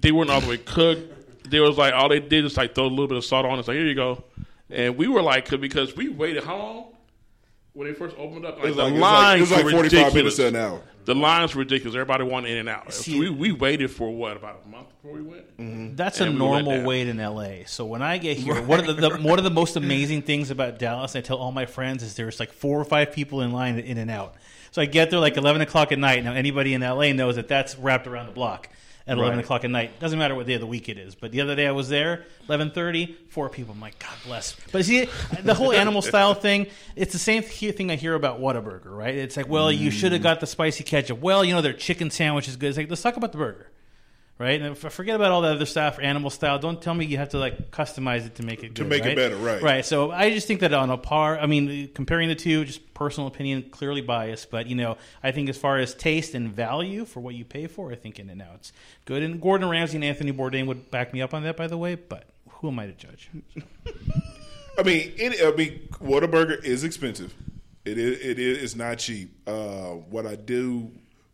they 0.02 0.12
weren't 0.12 0.30
all 0.30 0.41
the 0.41 0.50
way 0.50 0.58
cooked. 0.58 1.50
There 1.50 1.63
was 1.63 1.78
like 1.78 1.93
all 1.93 2.10
they 2.10 2.19
did 2.19 2.45
is 2.45 2.58
like 2.58 2.76
throw 2.76 2.86
a 2.86 2.88
little 2.88 3.08
bit 3.08 3.17
of 3.17 3.26
salt 3.26 3.45
on. 3.45 3.60
It's 3.60 3.67
like 3.67 3.78
here 3.78 3.86
you 3.88 3.95
go, 3.95 4.24
and 4.69 4.97
we 4.97 5.08
were 5.08 5.21
like 5.21 5.50
because 5.60 5.95
we 5.95 6.10
waited 6.10 6.43
how 6.43 6.58
long 6.58 6.86
when 7.74 7.88
they 7.88 7.93
first 7.93 8.15
opened 8.17 8.45
up? 8.45 8.58
Like, 8.58 8.65
It 8.65 8.67
was 8.69 8.76
the 8.78 8.84
like, 8.84 8.91
it 8.91 8.93
was 8.93 9.02
like, 9.02 9.12
lines 9.12 9.38
it 9.38 9.41
was 9.41 9.52
like 9.52 9.63
were 9.65 9.71
45 9.71 9.84
ridiculous. 9.84 10.13
minutes 10.15 10.36
to 10.38 10.47
an 10.47 10.56
hour. 10.58 10.82
The 11.04 11.15
lines 11.15 11.56
were 11.56 11.60
ridiculous. 11.60 11.95
Everybody 11.95 12.26
wanted 12.26 12.52
in 12.52 12.58
and 12.60 12.69
out. 12.69 12.93
See- 12.93 13.17
we 13.19 13.30
we 13.30 13.52
waited 13.54 13.89
for 13.89 14.12
what 14.13 14.38
about 14.38 14.62
a 14.65 14.67
month 14.69 14.88
before 14.89 15.13
we 15.17 15.21
went. 15.24 15.58
Mm-hmm. 15.58 15.95
That's 15.95 16.19
a 16.21 16.26
And 16.26 16.34
we 16.34 16.39
normal 16.39 16.84
wait 16.84 17.08
in 17.08 17.17
LA. 17.17 17.65
So 17.65 17.86
when 17.86 18.02
I 18.04 18.17
get 18.19 18.38
here, 18.38 18.62
one 18.62 18.82
of 18.82 18.86
the, 18.88 19.10
the 19.10 19.17
one 19.17 19.39
of 19.39 19.43
the 19.43 19.50
most 19.50 19.76
amazing 19.78 20.21
things 20.24 20.52
about 20.52 20.78
Dallas, 20.78 21.15
I 21.15 21.21
tell 21.21 21.38
all 21.38 21.52
my 21.52 21.65
friends, 21.65 22.04
is 22.04 22.15
there's 22.15 22.39
like 22.39 22.52
four 22.54 22.80
or 22.80 22.86
five 22.86 23.12
people 23.13 23.41
in 23.41 23.52
line 23.52 23.80
in 23.80 23.97
and 23.97 24.12
out. 24.12 24.36
So 24.71 24.81
I 24.81 24.86
get 24.86 25.10
there 25.12 25.19
like 25.19 25.38
11 25.38 25.62
o'clock 25.62 25.91
at 25.91 25.99
night. 25.99 26.23
Now 26.23 26.34
anybody 26.34 26.73
in 26.73 26.81
LA 26.81 27.12
knows 27.12 27.36
that 27.36 27.47
that's 27.47 27.77
wrapped 27.77 28.07
around 28.07 28.27
the 28.27 28.31
block 28.31 28.69
at 29.05 29.17
11 29.17 29.36
Right. 29.38 29.43
o'clock 29.43 29.65
at 29.65 29.71
night. 29.71 29.99
Doesn't 29.99 30.17
matter 30.17 30.34
what 30.34 30.47
day 30.47 30.53
of 30.53 30.62
the 30.62 30.67
week 30.67 30.88
it 30.88 30.97
is. 30.97 31.13
But 31.13 31.31
the 31.31 31.41
other 31.41 31.55
day 31.55 31.67
I 31.67 31.71
was 31.71 31.89
there, 31.89 32.25
11:30, 32.47 33.15
four 33.27 33.49
people. 33.49 33.73
I'm 33.73 33.81
like, 33.81 33.99
God 33.99 34.15
bless. 34.25 34.55
But 34.71 34.86
see, 34.86 35.10
the 35.41 35.53
whole 35.53 35.73
animal 35.73 36.01
style 36.01 36.34
thing, 36.34 36.67
it's 36.95 37.12
the 37.12 37.19
same 37.19 37.43
thing 37.43 37.91
I 37.91 37.95
hear 37.95 38.13
about 38.13 38.39
Whataburger, 38.39 38.95
right? 38.95 39.15
It's 39.15 39.36
like, 39.36 39.49
well, 39.49 39.71
you 39.71 39.89
mm. 39.89 39.93
should 39.93 40.13
have 40.13 40.23
got 40.23 40.39
the 40.39 40.47
spicy 40.47 40.84
ketchup. 40.84 41.19
Well, 41.19 41.43
you 41.43 41.53
know 41.53 41.62
their 41.62 41.73
chicken 41.73 42.10
sandwich 42.10 42.47
is 42.47 42.55
good. 42.55 42.69
It's 42.69 42.77
like, 42.77 42.89
let's 42.89 43.01
talk 43.01 43.17
about 43.17 43.34
the 43.34 43.39
burger 43.39 43.70
right? 44.41 44.60
And 44.60 44.77
forget 44.77 45.15
about 45.15 45.32
all 45.32 45.41
the 45.41 45.49
other 45.49 45.67
stuff, 45.67 45.99
animal 46.01 46.32
style. 46.32 46.58
Don't 46.58 46.82
tell 46.82 46.95
me 46.95 47.06
you 47.06 47.17
have 47.17 47.30
to 47.30 47.38
like 47.38 47.69
customize 47.69 48.25
it 48.25 48.36
to 48.36 48.43
make 48.43 48.63
it 48.63 48.75
To 48.75 48.84
good, 48.84 48.89
make 48.89 49.06
it 49.06 49.15
better, 49.15 49.36
right. 49.36 49.62
Right. 49.62 49.86
So 49.86 50.12
I 50.12 50.32
just 50.32 50.47
think 50.47 50.62
that 50.62 50.73
on 50.73 50.89
a 50.89 50.97
par, 50.97 51.39
I 51.39 51.45
mean, 51.45 51.89
comparing 51.93 52.27
the 52.27 52.36
two, 52.36 52.65
just 52.65 52.93
personal 52.95 53.27
opinion, 53.27 53.69
clearly 53.69 54.01
biased, 54.01 54.49
but 54.49 54.65
you 54.65 54.75
know, 54.75 54.97
I 55.23 55.32
think 55.32 55.47
as 55.47 55.58
far 55.58 55.77
as 55.77 55.93
taste 55.93 56.34
and 56.34 56.49
value 56.49 57.06
for 57.06 57.19
what 57.19 57.36
you 57.36 57.45
pay 57.45 57.67
for, 57.67 57.91
I 57.91 57.95
think 57.95 58.19
In 58.19 58.30
and 58.30 58.41
Out's 58.41 58.73
good. 59.06 59.21
And 59.21 59.39
Gordon 59.39 59.69
Ramsay 59.69 59.97
and 59.97 60.04
Anthony 60.04 60.34
Bourdain 60.34 60.65
would 60.65 60.89
back 60.89 61.13
me 61.13 61.21
up 61.21 61.36
on 61.36 61.43
that, 61.43 61.56
by 61.56 61.67
the 61.67 61.77
way. 61.77 61.93
But 61.93 62.27
who 62.49 62.69
am 62.69 62.80
I 62.80 62.88
to 62.88 62.93
judge? 62.93 63.30
I 64.77 64.84
mean, 64.84 65.13
it, 65.17 65.45
I 65.45 65.56
mean, 65.56 65.88
Whataburger 66.01 66.63
is 66.63 66.84
expensive. 66.84 67.34
It 67.86 67.97
is. 67.97 68.19
It 68.19 68.39
is. 68.39 68.63
It's 68.63 68.75
not 68.75 68.97
cheap. 68.99 69.36
Uh, 69.47 69.91
what 70.10 70.25
I 70.25 70.36
do 70.36 70.91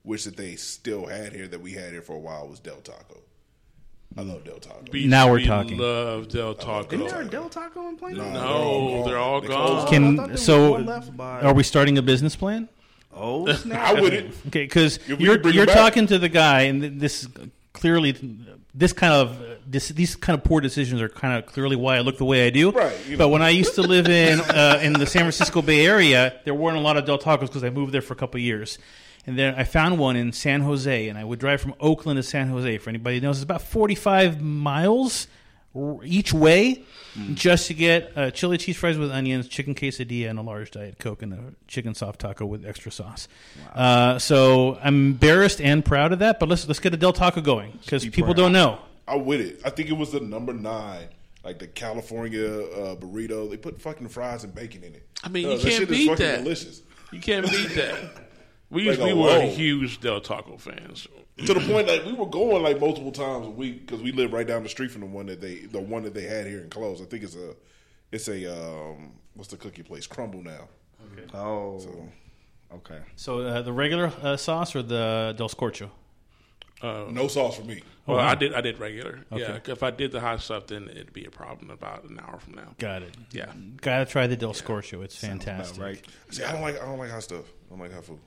wish 0.08 0.24
that 0.24 0.38
they 0.38 0.56
still 0.56 1.06
had 1.06 1.34
here 1.34 1.48
that 1.48 1.60
we 1.62 1.74
had 1.74 1.92
here 1.92 2.02
for 2.02 2.16
a 2.16 2.20
while 2.20 2.48
was 2.48 2.60
Del 2.60 2.78
Taco. 2.78 3.22
I 4.18 4.22
love 4.22 4.44
Del 4.46 4.58
Taco. 4.58 4.84
We- 4.92 5.06
Now 5.06 5.28
we're 5.30 5.36
we 5.36 5.46
talking. 5.46 5.78
Love 5.78 6.30
Del 6.30 6.56
Taco. 6.56 6.96
Isn't 6.96 7.08
there 7.08 7.22
a 7.22 7.26
Del 7.30 7.50
Taco 7.50 7.88
in 7.90 7.98
Plano? 7.98 8.24
no, 8.32 9.04
they're 9.06 9.18
all 9.18 9.42
They 9.42 9.48
gone. 9.50 9.68
closed. 9.68 9.88
I 9.88 9.90
Can 9.92 10.16
there 10.16 10.28
was 10.28 10.44
so 10.46 10.72
one 10.72 10.86
left 10.86 11.16
by- 11.16 11.42
are 11.42 11.54
we 11.54 11.64
starting 11.64 11.98
a 11.98 12.02
business 12.02 12.36
plan? 12.36 12.70
Oh, 13.14 13.52
snap. 13.54 13.96
I 13.96 14.00
wouldn't. 14.02 14.34
Okay, 14.48 14.64
because 14.64 15.00
you're 15.08 15.48
you're 15.50 15.66
talking 15.66 16.08
to 16.08 16.18
the 16.20 16.30
guy, 16.30 16.62
and 16.64 17.00
this 17.02 17.28
clearly, 17.74 18.16
this 18.74 18.94
kind 18.94 19.14
of 19.14 19.38
this, 19.70 19.90
these 19.90 20.16
kind 20.16 20.38
of 20.40 20.44
poor 20.46 20.62
decisions 20.62 21.02
are 21.02 21.10
kind 21.10 21.38
of 21.38 21.46
clearly 21.46 21.76
why 21.76 21.98
I 21.98 22.00
look 22.02 22.18
the 22.18 22.26
way 22.26 22.48
I 22.48 22.50
do. 22.52 22.72
Right, 22.72 22.96
you 23.08 23.18
But 23.18 23.26
know. 23.26 23.30
when 23.30 23.42
I 23.42 23.50
used 23.50 23.76
to 23.76 23.82
live 23.82 24.08
in 24.08 24.40
uh, 24.40 24.80
in 24.82 24.94
the 24.94 25.06
San 25.06 25.24
Francisco 25.24 25.62
Bay 25.62 25.86
Area, 25.86 26.40
there 26.46 26.54
weren't 26.54 26.78
a 26.78 26.82
lot 26.82 26.96
of 26.96 27.06
Del 27.06 27.18
Tacos 27.20 27.42
because 27.42 27.64
I 27.64 27.70
moved 27.72 27.92
there 27.92 28.02
for 28.02 28.14
a 28.14 28.18
couple 28.18 28.38
of 28.38 28.44
years. 28.44 28.78
And 29.28 29.38
then 29.38 29.56
I 29.56 29.66
found 29.66 30.00
one 30.00 30.16
in 30.16 30.32
San 30.32 30.62
Jose, 30.62 31.10
and 31.10 31.18
I 31.18 31.24
would 31.24 31.38
drive 31.40 31.60
from 31.62 31.76
Oakland 31.82 32.18
to 32.18 32.24
San 32.24 32.48
Jose. 32.48 32.78
For 32.78 32.90
anybody 32.90 33.18
who 33.18 33.22
knows, 33.26 33.38
it's 33.38 33.44
about 33.44 33.62
45 33.62 34.42
miles 34.42 35.28
each 36.04 36.34
way 36.34 36.84
just 37.36 37.68
to 37.68 37.74
get 37.76 38.12
uh, 38.16 38.32
chili 38.32 38.58
cheese 38.58 38.78
fries 38.78 38.98
with 38.98 39.12
onions, 39.12 39.48
chicken 39.48 39.76
quesadilla, 39.76 40.30
and 40.30 40.40
a 40.40 40.42
large 40.42 40.72
diet 40.72 40.98
coke 40.98 41.22
and 41.22 41.34
a 41.34 41.40
chicken 41.68 41.94
soft 41.94 42.20
taco 42.22 42.46
with 42.46 42.66
extra 42.66 42.92
sauce. 42.92 43.28
Uh, 43.76 44.18
so 44.18 44.80
I'm 44.82 45.08
embarrassed 45.12 45.60
and 45.62 45.84
proud 45.86 46.14
of 46.14 46.20
that. 46.20 46.40
But 46.40 46.50
let's 46.50 46.68
let's 46.68 46.80
get 46.80 46.94
a 46.94 46.98
Del 46.98 47.14
Taco 47.14 47.42
going 47.42 47.78
because 47.84 48.04
Be 48.06 48.10
people 48.10 48.34
proud. 48.34 48.38
don't 48.44 48.54
know. 48.54 48.80
I'm 49.08 49.26
with 49.26 49.42
it. 49.42 49.60
I 49.66 49.70
think 49.72 49.90
it 49.90 49.94
was 49.98 50.12
the 50.12 50.20
number 50.20 50.54
nine, 50.54 51.08
like 51.44 51.60
the 51.60 51.68
California 51.68 52.46
uh, 52.48 52.96
burrito. 52.96 53.50
They 53.50 53.58
put 53.58 53.80
fucking 53.82 54.08
fries 54.08 54.44
and 54.46 54.56
bacon 54.56 54.84
in 54.84 54.96
it. 54.96 55.06
I 55.24 55.30
mean, 55.30 55.46
Uh, 55.48 55.50
you 55.52 55.58
can't 55.60 55.72
shit 55.74 55.82
is 55.84 55.90
beat 55.90 56.08
fucking 56.10 56.26
that. 56.26 56.44
Delicious. 56.44 56.82
You 57.12 57.20
can't 57.20 57.50
beat 57.50 57.76
that. 57.76 58.24
We 58.70 58.90
Like 58.90 59.00
we 59.00 59.14
were 59.14 59.42
huge 59.42 60.02
Del 60.02 60.20
Taco 60.22 60.58
fans. 60.58 61.08
to 61.46 61.54
the 61.54 61.60
point 61.62 61.88
that 61.88 62.06
we 62.06 62.14
were 62.14 62.26
going 62.26 62.64
like 62.64 62.80
multiple 62.80 63.12
times 63.12 63.48
a 63.48 63.50
week 63.50 63.86
because 63.86 64.02
we 64.02 64.12
live 64.12 64.34
right 64.34 64.46
down 64.48 64.64
the 64.64 64.70
street 64.70 64.92
from 64.92 65.02
the 65.02 65.08
one 65.08 65.28
that 65.28 65.40
they 65.40 65.60
the 65.60 65.80
one 65.80 66.04
that 66.04 66.14
they 66.14 66.24
had 66.24 66.48
here 66.48 66.60
in 66.62 66.70
close. 66.70 67.02
I 67.02 67.06
think 67.06 67.24
it's 67.24 67.36
a 67.36 67.56
it's 68.12 68.28
a 68.28 68.46
um 68.52 69.14
what's 69.36 69.50
the 69.50 69.58
cookie 69.58 69.84
place 69.84 70.08
Crumbl 70.08 70.44
now. 70.44 70.68
Okay. 71.14 71.38
Oh, 71.38 72.10
okay. 72.74 73.00
So 73.16 73.40
uh, 73.42 73.62
the 73.62 73.72
regular 73.72 74.12
uh, 74.22 74.36
sauce 74.36 74.76
or 74.76 74.82
the 74.82 75.34
Del 75.38 75.48
Scorcho? 75.48 75.90
No 76.84 77.28
sauce 77.28 77.56
for 77.58 77.64
me. 77.64 77.82
Well, 78.06 78.20
I 78.20 78.36
did 78.36 78.54
I 78.54 78.62
did 78.62 78.80
regular. 78.80 79.26
Yeah, 79.34 79.60
if 79.66 79.84
I 79.84 79.92
did 79.92 80.12
the 80.12 80.20
hot 80.20 80.42
stuff, 80.42 80.68
then 80.68 80.90
it'd 80.90 81.14
be 81.14 81.26
a 81.26 81.32
problem 81.32 81.70
about 81.72 82.04
an 82.06 82.20
hour 82.20 82.40
from 82.40 82.56
now. 82.56 82.74
Got 82.80 83.04
it. 83.04 83.16
Yeah, 83.32 83.52
Gotta 83.82 84.06
try 84.06 84.28
the 84.28 84.36
Del 84.38 84.54
Scorcho. 84.54 85.04
It's 85.04 85.16
fantastic. 85.16 85.82
Right. 85.82 86.06
See, 86.32 86.44
I 86.44 86.52
don't 86.52 86.62
like 86.62 86.82
I 86.82 86.86
don't 86.86 87.00
like 87.00 87.12
hot 87.12 87.24
stuff. 87.24 87.46
I 87.68 87.70
don't 87.70 87.80
like 87.80 87.94
hot 87.94 88.06
food. 88.06 88.20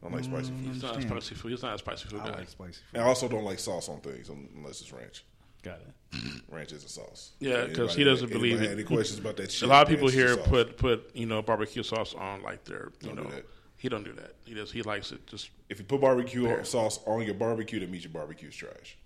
I 0.00 0.04
don't 0.08 0.12
like 0.14 0.24
spicy 0.24 0.50
food. 0.50 0.64
Mm, 0.64 0.72
he's 0.74 0.82
not 0.82 0.96
a 0.96 1.02
spicy 1.02 1.34
food. 1.34 1.50
He's 1.50 1.62
not 1.62 1.74
a 1.74 1.78
spicy 1.78 2.08
food 2.08 2.20
I 2.22 2.30
guy. 2.30 2.38
like 2.38 2.48
spicy 2.48 2.72
food. 2.74 2.82
And 2.94 3.02
I 3.02 3.06
also 3.06 3.28
don't 3.28 3.44
like 3.44 3.58
sauce 3.58 3.88
on 3.88 4.00
things 4.00 4.28
unless 4.28 4.80
it's 4.80 4.92
ranch. 4.92 5.24
Got 5.62 5.80
it. 5.80 6.42
Ranch 6.50 6.72
is 6.72 6.84
a 6.84 6.88
sauce. 6.88 7.32
Yeah, 7.40 7.66
because 7.66 7.94
he 7.94 8.04
doesn't 8.04 8.30
anybody 8.30 8.50
believe 8.54 8.60
had 8.60 8.70
it. 8.70 8.72
Any 8.74 8.84
questions 8.96 9.18
about 9.18 9.36
that 9.38 9.50
shit? 9.50 9.68
a 9.68 9.70
lot 9.70 9.82
of 9.82 9.88
people 9.88 10.06
ranch 10.06 10.16
is 10.16 10.22
a 10.22 10.26
here 10.26 10.36
sauce. 10.36 10.48
put 10.48 10.76
put 10.78 11.10
you 11.16 11.26
know 11.26 11.42
barbecue 11.42 11.82
sauce 11.82 12.14
on 12.14 12.42
like 12.42 12.64
their 12.64 12.92
you 13.02 13.08
Don't 13.08 13.16
know 13.16 13.24
do 13.24 13.30
that. 13.36 13.44
he 13.76 13.88
don't 13.88 14.04
do 14.04 14.12
that. 14.14 14.34
He 14.44 14.54
does 14.54 14.70
he 14.72 14.82
likes 14.82 15.10
it 15.12 15.26
just 15.26 15.50
If 15.68 15.80
you 15.80 15.84
put 15.84 16.00
barbecue 16.00 16.62
sauce 16.64 17.00
on 17.06 17.22
your 17.22 17.34
barbecue, 17.34 17.80
that 17.80 17.90
means 17.90 18.04
your 18.04 18.12
barbecue's 18.12 18.54
trash. 18.54 18.96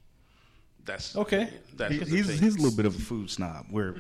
that's 0.85 1.17
Okay. 1.17 1.49
That's 1.75 1.93
He, 1.95 1.99
the 2.01 2.05
he's 2.05 2.27
thing. 2.27 2.39
he's 2.39 2.55
a 2.57 2.59
little 2.61 2.77
bit 2.77 2.85
of 2.87 2.95
a 2.95 3.01
food 3.01 3.31
snob. 3.31 3.67
We're 3.71 3.97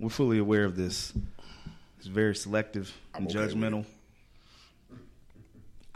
we're 0.00 0.08
fully 0.08 0.38
aware 0.38 0.64
of 0.64 0.76
this. 0.76 1.12
He's 1.98 2.06
very 2.06 2.34
selective 2.34 2.92
I'm 3.14 3.26
and 3.26 3.30
okay 3.36 3.44
with 3.44 3.54
judgmental. 3.54 3.84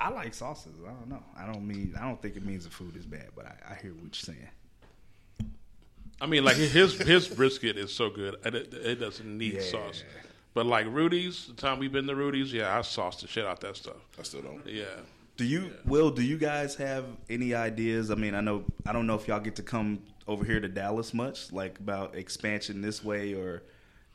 I 0.05 0.11
like 0.11 0.35
sauces. 0.35 0.73
I 0.87 0.91
don't 0.93 1.09
know. 1.09 1.23
I 1.37 1.47
don't 1.51 1.67
mean. 1.67 1.95
I 1.99 2.03
don't 2.07 2.21
think 2.21 2.37
it 2.37 2.45
means 2.45 2.65
the 2.65 2.71
food 2.71 2.95
is 2.97 3.07
bad, 3.07 3.29
but 3.35 3.47
I, 3.47 3.73
I 3.73 3.75
hear 3.81 3.93
what 3.95 4.03
you're 4.03 4.13
saying. 4.13 4.49
I 6.21 6.27
mean, 6.27 6.45
like 6.45 6.57
his 6.57 6.99
his 7.01 7.27
brisket 7.27 7.77
is 7.77 7.93
so 7.93 8.11
good, 8.11 8.37
it, 8.45 8.55
it 8.75 9.01
doesn't 9.01 9.39
need 9.39 9.55
Yeah. 9.55 9.61
sauce. 9.63 10.05
But 10.53 10.67
like 10.67 10.87
Rudy's, 10.89 11.47
the 11.47 11.55
time 11.55 11.79
we've 11.81 11.91
been 11.91 12.07
to 12.07 12.15
Rudy's, 12.15 12.53
yeah, 12.53 12.77
I 12.79 12.83
sauced 12.83 13.23
the 13.23 13.27
shit 13.29 13.45
out 13.45 13.61
that 13.63 13.77
stuff. 13.77 13.97
I 14.19 14.23
still 14.23 14.43
don't. 14.43 14.65
Yeah, 14.67 14.85
Do 15.37 15.45
you, 15.45 15.73
Will? 15.85 16.11
Do 16.11 16.23
you 16.23 16.39
guys 16.39 16.77
have 16.77 17.07
any 17.29 17.55
ideas? 17.55 18.11
I 18.13 18.15
mean, 18.15 18.35
I 18.35 18.41
know 18.41 18.65
I 18.87 18.93
don't 18.93 19.07
know 19.07 19.17
if 19.17 19.27
y'all 19.27 19.41
get 19.41 19.57
to 19.57 19.63
come 19.63 20.01
over 20.29 20.45
here 20.45 20.61
to 20.61 20.69
Dallas 20.69 21.13
much, 21.15 21.51
like 21.51 21.79
about 21.81 22.15
expansion 22.15 22.83
this 22.83 23.03
way 23.03 23.35
or 23.35 23.63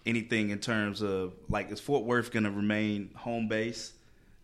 anything 0.05 0.51
in 0.51 0.59
terms 0.59 1.01
of 1.01 1.33
like 1.49 1.71
is 1.71 1.79
Fort 1.81 2.05
Worth 2.05 2.31
going 2.31 2.45
to 2.45 2.51
remain 2.51 3.09
home 3.15 3.47
base 3.47 3.91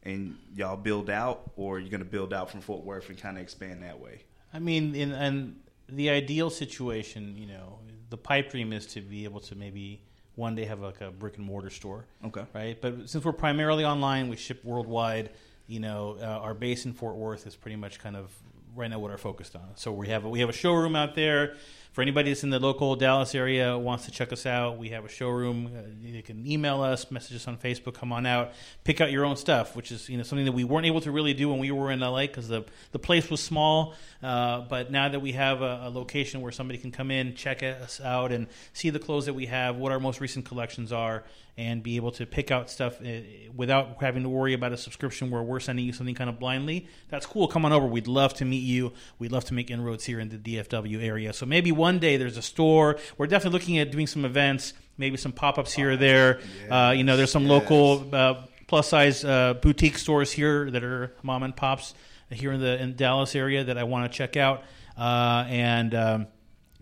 and 0.05 0.37
y'all 0.55 0.77
build 0.77 1.09
out, 1.09 1.51
or 1.55 1.79
you're 1.79 1.89
going 1.89 1.99
to 1.99 2.09
build 2.09 2.33
out 2.33 2.49
from 2.49 2.61
Fort 2.61 2.85
Worth 2.85 3.09
and 3.09 3.17
kind 3.17 3.37
of 3.37 3.43
expand 3.43 3.83
that 3.83 3.99
way? 3.99 4.21
I 4.53 4.59
mean, 4.59 4.95
in 4.95 5.11
and 5.11 5.59
the 5.89 6.09
ideal 6.09 6.49
situation, 6.49 7.35
you 7.37 7.47
know, 7.47 7.79
the 8.09 8.17
pipe 8.17 8.51
dream 8.51 8.71
is 8.71 8.85
to 8.87 9.01
be 9.01 9.23
able 9.23 9.41
to 9.41 9.55
maybe 9.55 10.01
one 10.35 10.55
day 10.55 10.65
have 10.65 10.79
like 10.79 11.01
a 11.01 11.11
brick 11.11 11.37
and 11.37 11.45
mortar 11.45 11.69
store. 11.69 12.05
Okay. 12.25 12.45
Right, 12.53 12.79
but 12.79 13.09
since 13.09 13.25
we're 13.25 13.33
primarily 13.33 13.83
online, 13.85 14.29
we 14.29 14.35
ship 14.35 14.63
worldwide. 14.63 15.31
You 15.67 15.79
know, 15.79 16.17
uh, 16.21 16.25
our 16.25 16.53
base 16.53 16.85
in 16.85 16.93
Fort 16.93 17.15
Worth 17.15 17.47
is 17.47 17.55
pretty 17.55 17.75
much 17.75 17.99
kind 17.99 18.15
of 18.15 18.31
right 18.75 18.89
now 18.89 18.99
what 18.99 19.09
we're 19.09 19.17
focused 19.17 19.55
on. 19.55 19.69
So 19.75 19.91
we 19.91 20.09
have 20.09 20.25
a, 20.25 20.29
we 20.29 20.41
have 20.41 20.49
a 20.49 20.53
showroom 20.53 20.95
out 20.95 21.15
there. 21.15 21.55
For 21.95 22.01
anybody 22.01 22.29
that's 22.29 22.43
in 22.43 22.49
the 22.49 22.59
local 22.59 22.97
Dallas 22.97 23.33
area 23.33 23.77
wants 23.77 24.03
to 24.03 24.11
check 24.11 24.33
us 24.33 24.45
out, 24.45 24.77
we 24.77 24.89
have 24.89 25.05
a 25.05 25.07
showroom. 25.07 25.71
Uh, 25.73 26.05
you 26.05 26.21
can 26.21 26.45
email 26.45 26.81
us, 26.81 27.09
message 27.09 27.37
us 27.37 27.47
on 27.47 27.55
Facebook. 27.55 27.93
Come 27.93 28.11
on 28.11 28.25
out, 28.25 28.51
pick 28.83 28.99
out 28.99 29.13
your 29.13 29.23
own 29.23 29.37
stuff, 29.37 29.77
which 29.77 29.93
is 29.93 30.09
you 30.09 30.17
know 30.17 30.23
something 30.23 30.43
that 30.43 30.51
we 30.51 30.65
weren't 30.65 30.85
able 30.85 30.99
to 30.99 31.09
really 31.09 31.33
do 31.33 31.47
when 31.47 31.57
we 31.57 31.71
were 31.71 31.89
in 31.91 32.01
LA 32.01 32.23
because 32.23 32.49
the 32.49 32.65
the 32.91 32.99
place 32.99 33.29
was 33.29 33.39
small. 33.39 33.93
Uh, 34.21 34.59
but 34.67 34.91
now 34.91 35.07
that 35.07 35.21
we 35.21 35.31
have 35.31 35.61
a, 35.61 35.83
a 35.83 35.89
location 35.89 36.41
where 36.41 36.51
somebody 36.51 36.77
can 36.77 36.91
come 36.91 37.11
in, 37.11 37.33
check 37.33 37.63
us 37.63 38.01
out, 38.01 38.33
and 38.33 38.47
see 38.73 38.89
the 38.89 38.99
clothes 38.99 39.27
that 39.27 39.33
we 39.33 39.45
have, 39.45 39.77
what 39.77 39.93
our 39.93 39.99
most 40.01 40.19
recent 40.19 40.43
collections 40.43 40.91
are, 40.91 41.23
and 41.57 41.81
be 41.81 41.95
able 41.95 42.11
to 42.11 42.25
pick 42.25 42.51
out 42.51 42.69
stuff 42.69 42.99
uh, 43.01 43.19
without 43.55 44.01
having 44.01 44.23
to 44.23 44.29
worry 44.29 44.53
about 44.53 44.73
a 44.73 44.77
subscription 44.77 45.31
where 45.31 45.41
we're 45.41 45.61
sending 45.61 45.85
you 45.85 45.93
something 45.93 46.15
kind 46.15 46.29
of 46.29 46.39
blindly. 46.39 46.87
That's 47.09 47.25
cool. 47.25 47.47
Come 47.47 47.63
on 47.63 47.71
over. 47.71 47.85
We'd 47.85 48.07
love 48.07 48.33
to 48.35 48.45
meet 48.45 48.63
you. 48.63 48.91
We'd 49.19 49.31
love 49.31 49.45
to 49.45 49.53
make 49.53 49.71
inroads 49.71 50.03
here 50.03 50.19
in 50.19 50.27
the 50.27 50.37
DFW 50.37 51.01
area. 51.01 51.31
So 51.31 51.45
maybe 51.45 51.71
one 51.71 51.84
day 51.99 52.17
there's 52.17 52.37
a 52.37 52.41
store. 52.41 52.97
We're 53.17 53.27
definitely 53.27 53.59
looking 53.59 53.77
at 53.79 53.91
doing 53.91 54.07
some 54.07 54.25
events, 54.25 54.73
maybe 54.97 55.17
some 55.17 55.31
pop 55.31 55.57
ups 55.57 55.73
here 55.73 55.91
or 55.91 55.97
there. 55.97 56.39
Uh, 56.69 56.93
you 56.95 57.03
know, 57.03 57.17
there's 57.17 57.31
some 57.31 57.47
local 57.47 58.05
uh, 58.13 58.45
plus 58.67 58.89
size 58.89 59.23
uh, 59.23 59.53
boutique 59.55 59.97
stores 59.97 60.31
here 60.31 60.69
that 60.71 60.83
are 60.83 61.13
mom 61.23 61.43
and 61.43 61.55
pops 61.55 61.93
here 62.31 62.51
in 62.51 62.59
the 62.59 62.81
in 62.81 62.95
Dallas 62.95 63.35
area 63.35 63.63
that 63.63 63.77
I 63.77 63.83
want 63.83 64.11
to 64.11 64.17
check 64.17 64.35
out. 64.37 64.63
Uh, 64.97 65.45
and 65.49 65.93
um, 65.93 66.27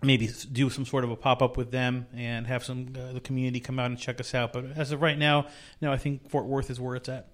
maybe 0.02 0.30
do 0.52 0.70
some 0.70 0.84
sort 0.84 1.04
of 1.04 1.10
a 1.10 1.16
pop 1.16 1.42
up 1.42 1.56
with 1.56 1.70
them 1.70 2.06
and 2.14 2.46
have 2.46 2.64
some 2.64 2.92
uh, 2.96 3.12
the 3.12 3.20
community 3.20 3.60
come 3.60 3.78
out 3.78 3.86
and 3.86 3.98
check 3.98 4.20
us 4.20 4.34
out. 4.34 4.52
But 4.52 4.66
as 4.76 4.92
of 4.92 5.02
right 5.02 5.18
now, 5.18 5.46
no, 5.80 5.92
I 5.92 5.96
think 5.96 6.30
Fort 6.30 6.46
Worth 6.46 6.70
is 6.70 6.80
where 6.80 6.96
it's 6.96 7.08
at. 7.08 7.28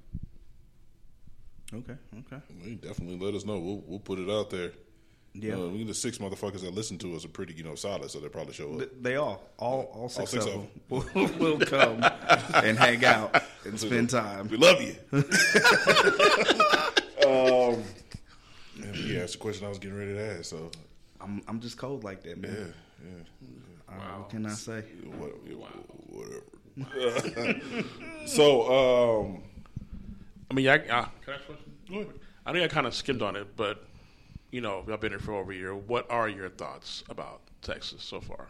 Okay. 1.72 1.94
Okay. 2.18 2.42
You 2.64 2.74
definitely 2.76 3.24
let 3.24 3.34
us 3.34 3.44
know. 3.44 3.58
We'll 3.58 3.82
we'll 3.86 4.00
put 4.00 4.18
it 4.18 4.28
out 4.30 4.50
there. 4.50 4.72
Yeah. 5.32 5.54
Uh, 5.54 5.68
we 5.68 5.84
the 5.84 5.94
six 5.94 6.18
motherfuckers 6.18 6.60
that 6.62 6.74
listen 6.74 6.98
to 6.98 7.14
us 7.14 7.24
are 7.24 7.28
pretty, 7.28 7.54
you 7.54 7.62
know, 7.62 7.76
solid, 7.76 8.10
so 8.10 8.18
they'll 8.18 8.28
probably 8.30 8.52
show 8.52 8.72
up. 8.72 8.78
Th- 8.78 8.90
They 9.00 9.14
all, 9.16 9.42
all, 9.58 9.90
all 9.94 10.08
six, 10.08 10.32
six 10.32 10.44
of 10.44 10.54
of 10.54 10.60
them 10.64 10.68
will, 11.38 11.54
will 11.54 11.58
come 11.60 12.02
and 12.54 12.76
hang 12.76 13.04
out 13.04 13.40
and 13.64 13.78
spend 13.86 14.10
time. 14.10 14.48
We 14.48 14.56
love 14.56 14.82
you. 14.82 14.96
um, 17.26 17.82
yeah, 18.94 19.20
that's 19.20 19.32
the 19.32 19.38
question 19.38 19.66
I 19.66 19.68
was 19.68 19.78
getting 19.78 19.96
ready 19.98 20.14
to 20.14 20.38
ask. 20.38 20.44
So, 20.46 20.70
I'm, 21.20 21.42
I'm 21.46 21.60
just 21.60 21.76
cold 21.76 22.02
like 22.04 22.22
that, 22.24 22.30
yeah, 22.30 22.34
man. 22.48 22.74
yeah, 23.04 23.94
Uh, 23.94 24.18
What 24.18 24.30
can 24.30 24.46
I 24.46 24.50
say? 24.50 24.82
what, 25.18 25.30
whatever. 26.08 26.42
so, 28.26 29.24
um, 29.26 29.42
I 30.50 30.54
mean, 30.54 30.68
I, 30.68 30.74
uh, 30.74 30.78
can 30.78 30.88
I 31.28 31.32
ask 31.34 31.42
a 31.48 31.52
question? 31.86 32.14
I 32.46 32.52
know 32.52 32.64
I 32.64 32.68
kind 32.68 32.86
of 32.86 32.94
skimmed 32.94 33.22
on 33.22 33.36
it, 33.36 33.54
but 33.56 33.84
you 34.50 34.60
know, 34.60 34.84
I've 34.92 35.00
been 35.00 35.12
here 35.12 35.18
for 35.18 35.34
over 35.34 35.52
a 35.52 35.54
year. 35.54 35.74
What 35.74 36.10
are 36.10 36.28
your 36.28 36.48
thoughts 36.48 37.04
about 37.08 37.40
Texas 37.62 38.02
so 38.02 38.20
far? 38.20 38.48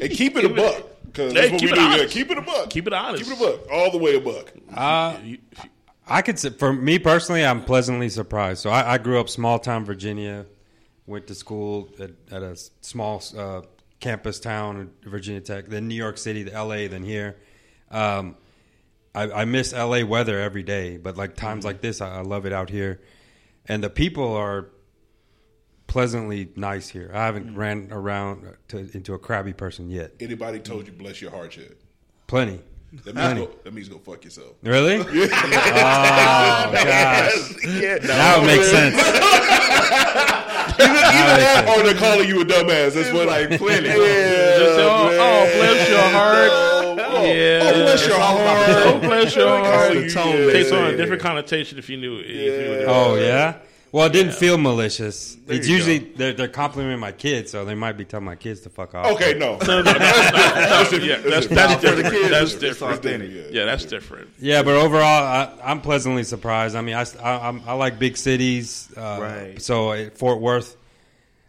and 0.00 0.10
keep 0.10 0.36
it 0.36 0.44
a 0.44 0.48
buck 0.48 0.82
because 1.06 1.32
Hey, 1.32 1.40
that's 1.50 1.52
what 1.52 1.60
keep 1.60 1.70
we 1.70 1.72
it 1.72 1.74
do. 1.76 1.80
Yeah, 1.82 1.92
honest. 1.92 2.12
keep 2.14 2.30
it 2.30 2.38
a 2.38 2.42
buck. 2.42 2.70
Keep 2.70 2.86
it 2.88 2.92
honest. 2.92 3.22
Keep 3.24 3.32
it 3.32 3.40
a 3.40 3.44
buck. 3.58 3.70
All 3.70 3.90
the 3.92 3.98
way 3.98 4.16
a 4.16 4.20
buck. 4.20 4.52
Uh, 4.74 5.16
You- 5.22 5.38
if 5.52 5.64
you- 5.64 5.70
I 6.08 6.20
could 6.22 6.38
say, 6.40 6.50
for 6.50 6.72
me 6.72 6.98
personally, 6.98 7.44
I'm 7.44 7.64
pleasantly 7.64 8.08
surprised. 8.08 8.60
So 8.62 8.70
I, 8.70 8.94
I 8.94 8.98
grew 8.98 9.20
up 9.20 9.28
small 9.28 9.60
town 9.60 9.84
Virginia, 9.84 10.46
went 11.06 11.28
to 11.28 11.34
school 11.36 11.88
at, 12.00 12.10
at 12.32 12.42
a 12.42 12.50
s- 12.50 12.72
small 12.80 13.22
uh, 13.38 13.62
campus 14.00 14.40
town, 14.40 14.90
at 15.04 15.08
Virginia 15.08 15.40
Tech, 15.40 15.68
then 15.68 15.86
New 15.86 15.94
York 15.94 16.18
City, 16.18 16.42
then 16.42 16.54
L.A., 16.54 16.88
then 16.88 17.04
here. 17.04 17.36
Um, 17.92 18.34
I, 19.14 19.30
I 19.30 19.44
miss 19.44 19.72
L.A. 19.72 20.02
weather 20.02 20.40
every 20.40 20.64
day, 20.64 20.96
but 20.96 21.16
like 21.16 21.36
times 21.36 21.64
like 21.64 21.80
this, 21.80 22.00
I, 22.00 22.16
I 22.16 22.20
love 22.22 22.46
it 22.46 22.52
out 22.52 22.68
here, 22.68 23.00
and 23.66 23.82
the 23.82 23.90
people 23.90 24.34
are 24.34 24.68
pleasantly 25.86 26.48
nice 26.56 26.88
here. 26.88 27.10
I 27.12 27.26
haven't 27.26 27.50
mm. 27.50 27.56
ran 27.56 27.88
around 27.90 28.56
to, 28.68 28.78
into 28.78 29.14
a 29.14 29.18
crabby 29.18 29.52
person 29.52 29.90
yet. 29.90 30.12
Anybody 30.20 30.58
told 30.58 30.86
you 30.86 30.92
bless 30.92 31.20
your 31.20 31.30
heart 31.30 31.56
yet? 31.56 31.72
Plenty. 32.26 32.60
That 33.04 33.14
means, 33.14 33.34
go, 33.34 33.50
that 33.64 33.72
means 33.72 33.88
go 33.88 33.98
fuck 33.98 34.22
yourself. 34.24 34.52
Really? 34.62 34.96
Oh 36.64 36.70
gosh, 36.72 36.84
that 38.02 38.38
would 38.38 38.46
make 38.46 38.62
sense. 38.62 38.96
Either 40.78 41.40
that 41.40 41.74
or 41.76 41.82
they're 41.82 41.94
calling 41.94 42.28
you 42.28 42.40
a 42.42 42.44
dumbass. 42.44 42.94
That's 42.94 43.12
what 43.12 43.26
like 43.26 43.58
plenty. 43.58 43.88
Yeah. 43.88 43.94
Just 43.94 44.78
oh, 44.78 45.08
oh, 45.10 45.44
bless 45.56 45.88
your 45.88 46.00
heart. 46.00 46.71
Oh, 47.22 47.26
Yeah. 47.32 47.60
oh, 47.64 47.72
bless 47.82 48.06
your 48.06 48.18
heart. 48.18 48.86
Oh, 48.86 48.98
bless 49.00 49.36
your 49.36 49.48
heart. 49.48 49.92
the 49.94 50.52
Takes 50.52 50.72
on 50.72 50.84
a 50.86 50.96
different 50.96 51.22
connotation 51.22 51.78
if 51.78 51.88
you 51.88 51.96
knew. 51.96 52.18
If 52.18 52.26
you 52.28 52.34
knew 52.34 52.72
it. 52.80 52.84
Oh 52.88 53.14
yeah. 53.16 53.56
Well, 53.92 54.06
it 54.06 54.12
didn't 54.14 54.32
feel 54.32 54.56
malicious. 54.56 55.36
it's 55.46 55.68
usually 55.68 55.98
go. 55.98 56.06
they're, 56.16 56.32
they're 56.32 56.48
complimenting 56.48 56.98
my 56.98 57.12
kids, 57.12 57.50
so 57.50 57.66
they 57.66 57.74
might 57.74 57.92
be 57.92 58.06
telling 58.06 58.24
my 58.24 58.36
kids 58.36 58.60
to 58.62 58.70
fuck 58.70 58.94
off. 58.94 59.04
Okay, 59.12 59.34
no. 59.34 59.58
No, 59.58 59.82
that's, 59.82 60.92
yeah, 60.98 61.18
that's, 61.18 61.46
that's 61.48 61.74
For 61.84 61.90
the 61.90 61.96
different. 62.02 62.10
kids, 62.14 62.30
That's 62.30 62.52
it's 62.52 62.60
different. 62.60 62.94
authentic. 63.00 63.52
Yeah, 63.52 63.66
that's 63.66 63.84
different. 63.84 64.30
Yeah, 64.38 64.62
but 64.62 64.76
overall, 64.76 65.02
I, 65.04 65.58
I'm 65.62 65.82
pleasantly 65.82 66.24
surprised. 66.24 66.74
I 66.74 66.80
mean, 66.80 66.94
I, 66.94 67.04
I, 67.22 67.30
I'm- 67.36 67.62
I 67.66 67.74
like 67.74 67.98
big 67.98 68.16
cities. 68.16 68.88
Uh, 68.96 69.18
Right. 69.20 69.60
So 69.60 69.90
uh, 69.90 70.08
Fort 70.14 70.40
Worth, 70.40 70.74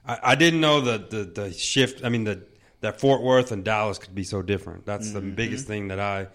I, 0.06 0.20
I 0.22 0.36
didn't 0.36 0.60
know 0.60 0.82
the, 0.82 0.98
the, 0.98 1.24
the 1.24 1.54
shift. 1.54 2.04
I 2.04 2.10
mean, 2.10 2.26
the 2.26 2.42
that 2.84 3.00
Fort 3.00 3.22
Worth 3.22 3.52
and 3.52 3.64
Dallas 3.64 3.98
could 3.98 4.14
be 4.14 4.24
so 4.26 4.42
different. 4.42 4.86
That's 4.86 5.12
the 5.14 5.22
biggest 5.22 5.66
thing 5.68 5.88
that 5.88 6.00
I 6.00 6.28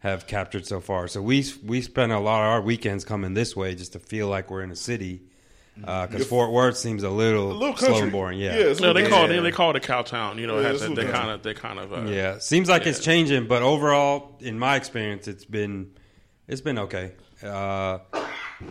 have 0.00 0.26
captured 0.26 0.66
so 0.66 0.80
far. 0.80 1.08
So 1.08 1.20
we 1.22 1.44
we 1.64 1.80
spend 1.80 2.12
a 2.12 2.18
lot 2.20 2.42
of 2.42 2.46
our 2.52 2.60
weekends 2.62 3.04
coming 3.04 3.34
this 3.34 3.56
way 3.56 3.74
just 3.74 3.94
to 3.94 3.98
feel 3.98 4.28
like 4.28 4.50
we're 4.50 4.62
in 4.62 4.70
a 4.70 4.76
city. 4.76 5.22
Because 5.78 6.26
Fort 6.26 6.52
Worth 6.52 6.78
seems 6.78 7.02
a 7.02 7.10
little, 7.10 7.52
A 7.52 7.52
little 7.52 7.76
slow 7.76 8.02
and 8.02 8.10
boring. 8.12 8.38
Yeah, 8.38 8.52
it's 8.54 8.78
a 8.80 8.82
No, 8.82 8.92
they 8.94 9.02
call 9.08 9.24
it 9.24 9.28
country. 9.28 9.40
they 9.40 9.50
call 9.52 9.70
it 9.70 9.76
a 9.76 9.80
Cowtown. 9.92 10.38
You 10.38 10.46
know, 10.46 10.58
Yeah, 10.60 10.68
has 10.68 10.82
it's 10.82 10.94
they 10.94 11.04
kind 11.04 11.30
of 11.30 11.42
they 11.42 11.52
kind 11.52 11.78
of 11.78 11.92
uh, 11.92 12.10
Yeah, 12.10 12.38
seems 12.38 12.68
like 12.70 12.86
it's 12.86 13.00
changing, 13.00 13.46
but 13.46 13.62
overall, 13.62 14.36
in 14.40 14.58
my 14.58 14.76
experience, 14.76 15.28
it's 15.28 15.44
been 15.44 15.92
it's 16.48 16.62
been 16.62 16.78
okay. 16.78 17.12
Uh, 17.42 17.98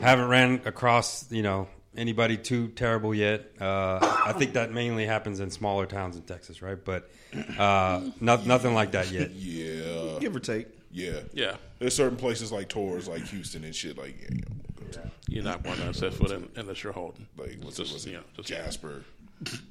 haven't 0.02 0.30
ran 0.30 0.62
across 0.66 1.32
you 1.32 1.44
know 1.44 1.68
anybody 1.98 2.38
too 2.38 2.68
terrible 2.70 3.14
yet. 3.14 3.52
Uh, 3.60 4.00
I 4.26 4.34
think 4.34 4.54
that 4.54 4.72
mainly 4.72 5.06
happens 5.06 5.40
in 5.40 5.50
smaller 5.52 5.86
towns 5.86 6.16
in 6.16 6.22
Texas, 6.24 6.62
right? 6.62 6.78
But 6.84 7.10
uh, 7.58 8.02
no, 8.20 8.36
nothing 8.38 8.74
like 8.74 8.92
that 8.92 9.12
yet. 9.12 9.32
Yeah, 9.36 10.20
Give 10.20 10.36
or 10.36 10.40
take. 10.40 10.68
yeah, 10.92 11.20
Yeah, 11.34 11.56
There's 11.80 11.96
certain 11.96 12.18
places 12.18 12.52
like 12.52 12.70
tours, 12.70 13.08
like 13.08 13.24
Houston 13.28 13.64
and 13.64 13.76
shit. 13.76 13.98
Like, 13.98 14.16
yeah, 14.22 14.28
you 14.32 14.42
know, 14.42 14.48
we'll 14.80 14.88
go 14.88 14.92
to, 14.94 15.12
you're 15.28 15.44
not 15.44 15.64
going 15.64 15.78
to 15.78 15.94
set 15.94 16.14
foot 16.14 16.32
in 16.32 16.50
unless 16.56 16.84
you're 16.84 16.94
holding. 16.94 17.28
like 17.38 17.58
what's 17.62 17.78
Just, 17.78 17.92
it, 17.92 17.94
what's 17.94 18.06
it 18.06 18.10
you 18.12 18.16
know, 18.18 18.24
just- 18.38 18.48
Jasper, 18.50 19.04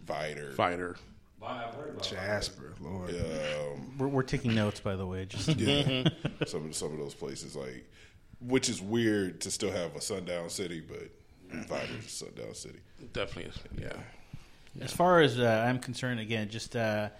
Vidor, 0.07 0.55
Vidor. 0.55 0.97
Jasper, 2.03 2.73
Lord. 2.81 3.11
um, 3.11 3.99
We're, 3.99 4.09
we're 4.09 4.23
taking 4.23 4.55
notes, 4.55 4.81
by 4.81 4.97
the 4.97 5.07
way. 5.07 5.27
Just 5.27 5.49
yeah, 5.57 6.09
some 6.47 6.67
of 6.67 6.75
some 6.75 6.93
of 6.93 6.99
those 6.99 7.15
places, 7.15 7.55
like, 7.55 7.85
which 8.41 8.69
is 8.69 8.81
weird 8.81 9.41
to 9.43 9.51
still 9.51 9.71
have 9.71 9.95
a 9.95 10.01
sundown 10.01 10.49
city, 10.51 10.81
but 10.81 11.11
Vidor's 11.63 12.07
a 12.07 12.09
sundown 12.09 12.55
city. 12.55 12.79
Definitely 13.13 13.51
is. 13.51 13.59
Yeah. 13.81 14.85
As 14.85 14.93
far 14.93 15.21
as 15.21 15.39
uh, 15.39 15.65
I'm 15.67 15.79
concerned, 15.79 16.21
again, 16.21 16.49
just 16.49 16.75
uh, 16.75 17.11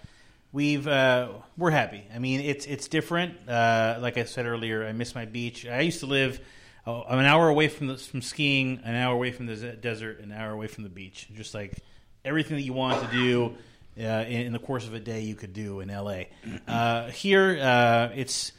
we've 0.51 0.87
uh, 0.87 1.29
we're 1.57 1.71
happy. 1.71 2.03
I 2.13 2.19
mean, 2.19 2.41
it's 2.41 2.65
it's 2.65 2.87
different. 2.87 3.47
Uh, 3.47 3.97
like 4.01 4.17
I 4.17 4.25
said 4.25 4.45
earlier, 4.45 4.85
I 4.85 4.91
miss 4.91 5.15
my 5.15 5.25
beach. 5.25 5.65
I 5.65 5.81
used 5.81 6.01
to 6.01 6.05
live. 6.05 6.39
Oh, 6.87 7.03
I'm 7.07 7.17
an 7.17 7.25
hour 7.25 7.47
away 7.49 7.67
from 7.67 7.87
the, 7.87 7.97
from 7.97 8.21
skiing, 8.21 8.79
an 8.83 8.93
hour 8.93 9.15
away 9.15 9.31
from 9.31 9.47
the 9.47 9.55
z- 9.55 9.73
desert, 9.81 10.19
an 10.19 10.31
hour 10.31 10.51
away 10.51 10.67
from 10.67 10.83
the 10.83 10.89
beach. 10.89 11.27
Just 11.33 11.53
like 11.55 11.79
everything 12.23 12.57
that 12.57 12.63
you 12.63 12.73
want 12.73 13.01
to 13.09 13.11
do 13.15 13.55
uh, 13.99 14.23
in, 14.27 14.47
in 14.47 14.53
the 14.53 14.59
course 14.59 14.85
of 14.85 14.93
a 14.93 14.99
day, 14.99 15.21
you 15.21 15.33
could 15.35 15.53
do 15.53 15.79
in 15.79 15.89
LA. 15.89 16.23
Uh, 16.67 17.09
here, 17.09 17.57
uh, 17.59 18.09
it's 18.15 18.51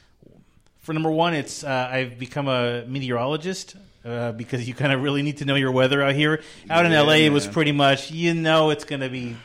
for 0.81 0.93
number 0.93 1.11
one, 1.11 1.35
it's 1.35 1.63
uh, 1.65 1.89
I've 1.91 2.19
become 2.19 2.49
a 2.49 2.85
meteorologist 2.87 3.77
uh, 4.07 4.33
because 4.33 4.69
you 4.69 4.75
kind 4.75 4.93
of 4.93 5.03
really 5.03 5.23
need 5.23 5.39
to 5.39 5.45
know 5.45 5.57
your 5.57 5.73
weather 5.73 6.03
out 6.03 6.15
here. 6.15 6.41
Out 6.71 6.87
in 6.87 6.93
Yeah, 6.93 7.03
LA, 7.03 7.15
it 7.15 7.33
was 7.33 7.47
pretty 7.47 7.73
much 7.73 8.11
you 8.11 8.35
know 8.35 8.71
it's 8.71 8.85
going 8.85 9.01
to 9.01 9.09
be 9.09 9.37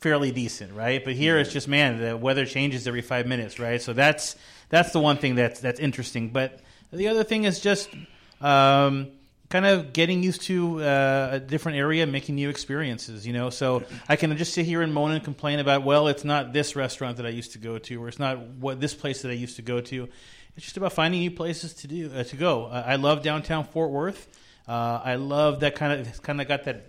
fairly 0.00 0.32
decent, 0.32 0.74
right? 0.74 1.02
But 1.02 1.14
here 1.14 1.38
it's 1.38 1.52
just 1.52 1.68
man, 1.68 2.00
the 2.00 2.16
weather 2.16 2.44
changes 2.44 2.86
every 2.86 3.02
five 3.02 3.26
minutes, 3.26 3.58
right? 3.58 3.80
So 3.80 3.92
that's 3.92 4.36
that's 4.68 4.92
the 4.92 5.00
one 5.00 5.16
thing 5.16 5.34
that's 5.36 5.60
that's 5.60 5.80
interesting. 5.80 6.28
But 6.28 6.60
the 6.92 7.08
other 7.08 7.24
thing 7.24 7.44
is 7.44 7.60
just 7.60 7.88
um, 8.40 9.12
kind 9.48 9.64
of 9.64 9.92
getting 9.92 10.22
used 10.22 10.42
to 10.42 10.82
uh, 10.82 11.28
a 11.32 11.40
different 11.40 11.78
area, 11.78 12.06
making 12.06 12.34
new 12.34 12.50
experiences. 12.50 13.26
You 13.26 13.32
know, 13.32 13.48
so 13.48 13.84
I 14.08 14.16
can 14.16 14.36
just 14.36 14.52
sit 14.52 14.66
here 14.66 14.82
and 14.82 14.92
moan 14.92 15.12
and 15.12 15.24
complain 15.24 15.58
about 15.58 15.84
well, 15.84 16.08
it's 16.08 16.24
not 16.24 16.52
this 16.52 16.76
restaurant 16.76 17.16
that 17.16 17.26
I 17.26 17.30
used 17.30 17.52
to 17.52 17.58
go 17.58 17.78
to, 17.78 18.02
or 18.02 18.08
it's 18.08 18.18
not 18.18 18.38
what 18.38 18.80
this 18.80 18.92
place 18.92 19.22
that 19.22 19.30
I 19.30 19.34
used 19.34 19.56
to 19.56 19.62
go 19.62 19.80
to. 19.80 20.08
It's 20.56 20.64
just 20.66 20.76
about 20.76 20.92
finding 20.92 21.20
new 21.20 21.30
places 21.30 21.74
to 21.74 21.88
do 21.88 22.10
uh, 22.14 22.24
to 22.24 22.36
go. 22.36 22.66
Uh, 22.66 22.84
I 22.86 22.96
love 22.96 23.22
downtown 23.22 23.64
Fort 23.64 23.90
Worth. 23.90 24.28
Uh, 24.68 25.00
I 25.02 25.14
love 25.14 25.60
that 25.60 25.74
kind 25.74 25.92
of 25.98 26.06
it's 26.06 26.20
kind 26.20 26.40
of 26.40 26.48
got 26.48 26.64
that 26.64 26.86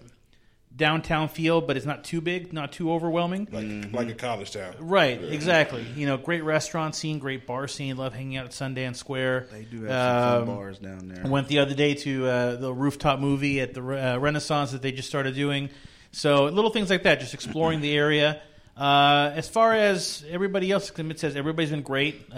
downtown 0.76 1.30
feel, 1.30 1.62
but 1.62 1.78
it's 1.78 1.86
not 1.86 2.04
too 2.04 2.19
big, 2.19 2.52
not 2.52 2.71
too 2.71 2.91
overwhelming. 2.91 3.47
Like, 3.52 3.93
like 3.93 4.10
a 4.10 4.15
college 4.15 4.52
town. 4.52 4.73
Right, 4.80 5.23
exactly. 5.23 5.86
You 5.95 6.08
know, 6.08 6.17
great 6.17 6.43
restaurant 6.43 6.95
scene, 6.95 7.19
great 7.19 7.45
bar 7.45 7.67
scene. 7.67 7.95
Love 7.95 8.13
hanging 8.13 8.38
out 8.38 8.45
at 8.45 8.52
Sundance 8.52 8.95
Square. 8.95 9.47
They 9.52 9.63
do 9.63 9.84
have 9.84 9.91
some 9.91 10.41
Um, 10.41 10.47
fun 10.47 10.56
bars 10.56 10.80
down 10.80 11.08
there. 11.10 11.23
I 11.26 11.30
went 11.30 11.47
the 11.47 11.60
other 11.60 11.76
day 11.76 11.93
to 11.93 12.28
uh, 12.28 12.56
the 12.56 12.73
rooftop 12.73 13.19
movie 13.19 13.62
at 13.62 13.73
the 13.76 13.82
uh, 13.82 14.17
Renaissance 14.17 14.71
that 14.71 14.82
they 14.82 14.91
just 14.91 15.08
started 15.08 15.36
doing. 15.36 15.69
So 16.12 16.45
little 16.45 16.71
things 16.71 16.89
like 16.89 17.04
that, 17.04 17.19
just 17.19 17.34
exploring 17.36 17.82
the 17.82 17.95
area. 17.95 18.41
Uh, 18.76 19.32
as 19.36 19.47
far 19.47 19.73
as 19.73 20.26
everybody 20.30 20.71
else 20.71 20.91
It 20.97 21.19
says, 21.19 21.36
everybody's 21.36 21.69
been 21.69 21.82
great. 21.84 22.34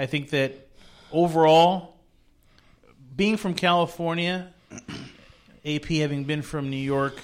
I 0.00 0.06
think 0.06 0.30
that 0.30 0.66
overall, 1.12 1.98
being 3.14 3.36
from 3.36 3.52
California, 3.52 4.50
AP 5.62 5.84
having 5.84 6.24
been 6.24 6.40
from 6.40 6.70
New 6.70 6.78
York 6.78 7.20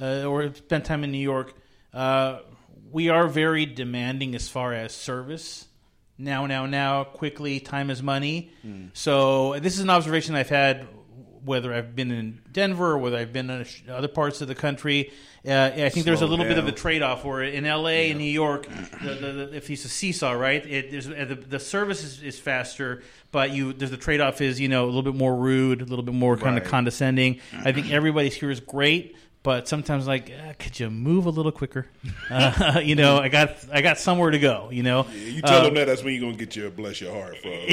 uh, 0.00 0.24
or 0.24 0.52
spent 0.52 0.84
time 0.84 1.04
in 1.04 1.12
New 1.12 1.18
York, 1.18 1.54
uh, 1.94 2.40
we 2.90 3.08
are 3.08 3.28
very 3.28 3.66
demanding 3.66 4.34
as 4.34 4.48
far 4.48 4.72
as 4.72 4.92
service. 4.92 5.68
Now, 6.18 6.46
now, 6.46 6.66
now, 6.66 7.04
quickly, 7.04 7.60
time 7.60 7.88
is 7.88 8.02
money. 8.02 8.50
So 8.94 9.60
this 9.60 9.74
is 9.74 9.80
an 9.80 9.90
observation 9.90 10.34
I've 10.34 10.48
had, 10.48 10.88
whether 11.44 11.72
I've 11.72 11.94
been 11.94 12.10
in 12.10 12.40
Denver 12.52 12.92
or 12.92 12.98
whether 12.98 13.16
I've 13.16 13.32
been 13.32 13.50
in 13.50 13.66
other 13.90 14.08
parts 14.08 14.40
of 14.40 14.48
the 14.48 14.54
country. 14.54 15.12
Uh, 15.46 15.70
I 15.74 15.88
think 15.88 16.04
there's 16.04 16.16
a 16.16 16.26
Slow 16.26 16.28
little 16.28 16.44
bit 16.44 16.58
of 16.58 16.66
a 16.66 16.72
trade-off 16.72 17.24
where 17.24 17.42
in 17.42 17.64
LA 17.64 18.10
and 18.10 18.18
New 18.18 18.24
York, 18.24 18.66
the, 19.02 19.14
the, 19.14 19.32
the, 19.32 19.56
if 19.56 19.70
it's 19.70 19.84
a 19.84 19.88
seesaw, 19.88 20.32
right? 20.32 20.64
It, 20.66 20.90
there's, 20.90 21.08
uh, 21.08 21.24
the, 21.28 21.36
the 21.36 21.60
service 21.60 22.02
is, 22.02 22.22
is 22.22 22.38
faster, 22.38 23.02
but 23.30 23.50
you 23.50 23.72
there's 23.72 23.90
the 23.90 23.96
trade-off 23.96 24.40
is 24.40 24.60
you 24.60 24.68
know 24.68 24.84
a 24.84 24.86
little 24.86 25.02
bit 25.02 25.14
more 25.14 25.34
rude, 25.34 25.80
a 25.80 25.84
little 25.84 26.04
bit 26.04 26.14
more 26.14 26.36
kind 26.36 26.58
of 26.58 26.64
condescending. 26.64 27.40
I 27.64 27.72
think 27.72 27.90
everybody's 27.90 28.34
here 28.34 28.50
is 28.50 28.60
great, 28.60 29.16
but 29.48 29.66
sometimes 29.66 30.06
like, 30.06 30.30
uh, 30.30 30.52
could 30.58 30.78
you 30.78 30.90
move 30.90 31.24
a 31.24 31.30
little 31.30 31.52
quicker? 31.52 31.86
Uh, 32.30 32.80
you 32.84 32.94
know, 32.94 33.16
I 33.18 33.28
got 33.30 33.56
I 33.72 33.80
got 33.80 33.96
somewhere 33.98 34.30
to 34.30 34.38
go. 34.38 34.68
You 34.70 34.82
know, 34.82 35.06
You 35.14 35.40
tell 35.40 35.60
Uh, 35.60 35.64
them 35.64 35.74
that, 35.76 35.86
that's 35.86 36.02
when 36.04 36.12
you're 36.12 36.20
gonna 36.26 36.36
get 36.36 36.54
your 36.54 36.68
bless 36.70 37.00
your 37.00 37.14
heart 37.14 37.38
from. 37.38 37.52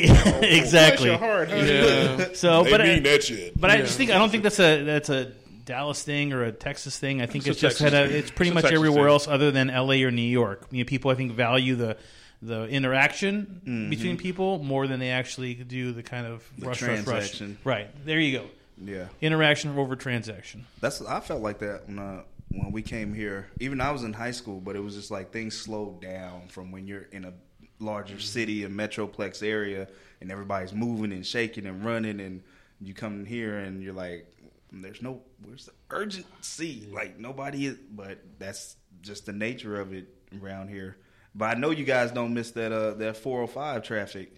exactly. 0.43 1.09
Bless 1.09 1.19
your 1.19 1.29
heart. 1.29 1.49
Yeah. 1.49 2.27
So, 2.33 2.63
they 2.63 2.71
but 2.71 2.81
mean 2.81 2.99
I, 2.99 3.09
that 3.11 3.23
shit. 3.25 3.59
but 3.59 3.69
I 3.69 3.77
just 3.81 3.97
think 3.97 4.11
I 4.11 4.17
don't 4.17 4.29
think 4.29 4.43
that's 4.43 4.59
a 4.61 4.83
that's 4.83 5.09
a 5.09 5.33
Dallas 5.65 6.01
thing 6.03 6.31
or 6.31 6.43
a 6.43 6.51
Texas 6.53 6.97
thing. 6.97 7.21
I 7.21 7.25
think 7.25 7.47
It's 7.47 7.61
it's, 7.61 7.63
a 7.63 7.67
just 7.67 7.79
had 7.79 7.93
a, 7.93 8.03
it's 8.05 8.31
pretty 8.31 8.51
It's 8.51 8.63
much 8.63 8.71
everywhere 8.71 9.03
thing. 9.05 9.11
else 9.11 9.27
other 9.27 9.51
than 9.51 9.69
L.A. 9.69 10.03
or 10.03 10.11
New 10.11 10.21
York. 10.21 10.67
You 10.71 10.83
know, 10.85 10.87
people 10.87 11.11
I 11.11 11.15
think 11.15 11.33
value 11.33 11.75
the 11.75 11.97
the 12.41 12.67
interaction 12.67 13.61
Mm-hmm. 13.67 13.89
between 13.89 14.17
people 14.17 14.59
more 14.63 14.87
than 14.87 14.99
they 15.01 15.09
actually 15.09 15.55
do 15.55 15.91
the 15.91 16.03
kind 16.03 16.25
of 16.27 16.49
The 16.57 16.67
rush, 16.67 16.81
rush, 16.81 16.89
rush. 16.99 17.03
transaction. 17.05 17.57
Right 17.65 17.87
there, 18.05 18.19
you 18.21 18.39
go. 18.39 18.45
Yeah. 18.77 19.07
Interaction 19.21 19.77
over 19.77 19.95
transaction. 19.95 20.65
That's 20.81 21.01
I 21.01 21.19
felt 21.19 21.41
like 21.41 21.59
that 21.59 21.87
when 21.87 21.99
uh, 21.99 22.23
when 22.49 22.71
we 22.71 22.81
came 22.81 23.13
here. 23.13 23.47
Even 23.59 23.81
I 23.81 23.91
was 23.91 24.03
in 24.03 24.13
high 24.13 24.31
school, 24.31 24.59
but 24.59 24.75
it 24.75 24.83
was 24.83 24.95
just 24.95 25.11
like 25.11 25.31
things 25.31 25.57
slowed 25.57 26.01
down 26.01 26.47
from 26.47 26.71
when 26.71 26.87
you're 26.87 27.07
in 27.11 27.25
a 27.25 27.33
larger 27.79 28.19
city, 28.19 28.63
a 28.63 28.69
metroplex 28.69 29.43
area, 29.43 29.87
and 30.21 30.31
everybody's 30.31 30.73
moving 30.73 31.11
and 31.11 31.25
shaking 31.25 31.65
and 31.65 31.83
running, 31.83 32.19
and 32.19 32.43
you 32.81 32.93
come 32.93 33.25
here 33.25 33.57
and 33.59 33.83
you're 33.83 33.93
like, 33.93 34.27
"There's 34.71 35.01
no, 35.01 35.21
where's 35.43 35.65
the 35.65 35.73
urgency? 35.91 36.87
Like 36.91 37.19
nobody 37.19 37.67
is." 37.67 37.77
But 37.91 38.19
that's 38.39 38.75
just 39.01 39.25
the 39.25 39.33
nature 39.33 39.79
of 39.79 39.93
it 39.93 40.07
around 40.41 40.69
here. 40.69 40.97
But 41.33 41.57
I 41.57 41.59
know 41.59 41.71
you 41.71 41.83
guys 41.83 42.11
don't 42.11 42.33
miss 42.33 42.51
that 42.51 42.71
uh, 42.71 42.93
that 42.95 43.17
405 43.17 43.83
traffic. 43.83 44.35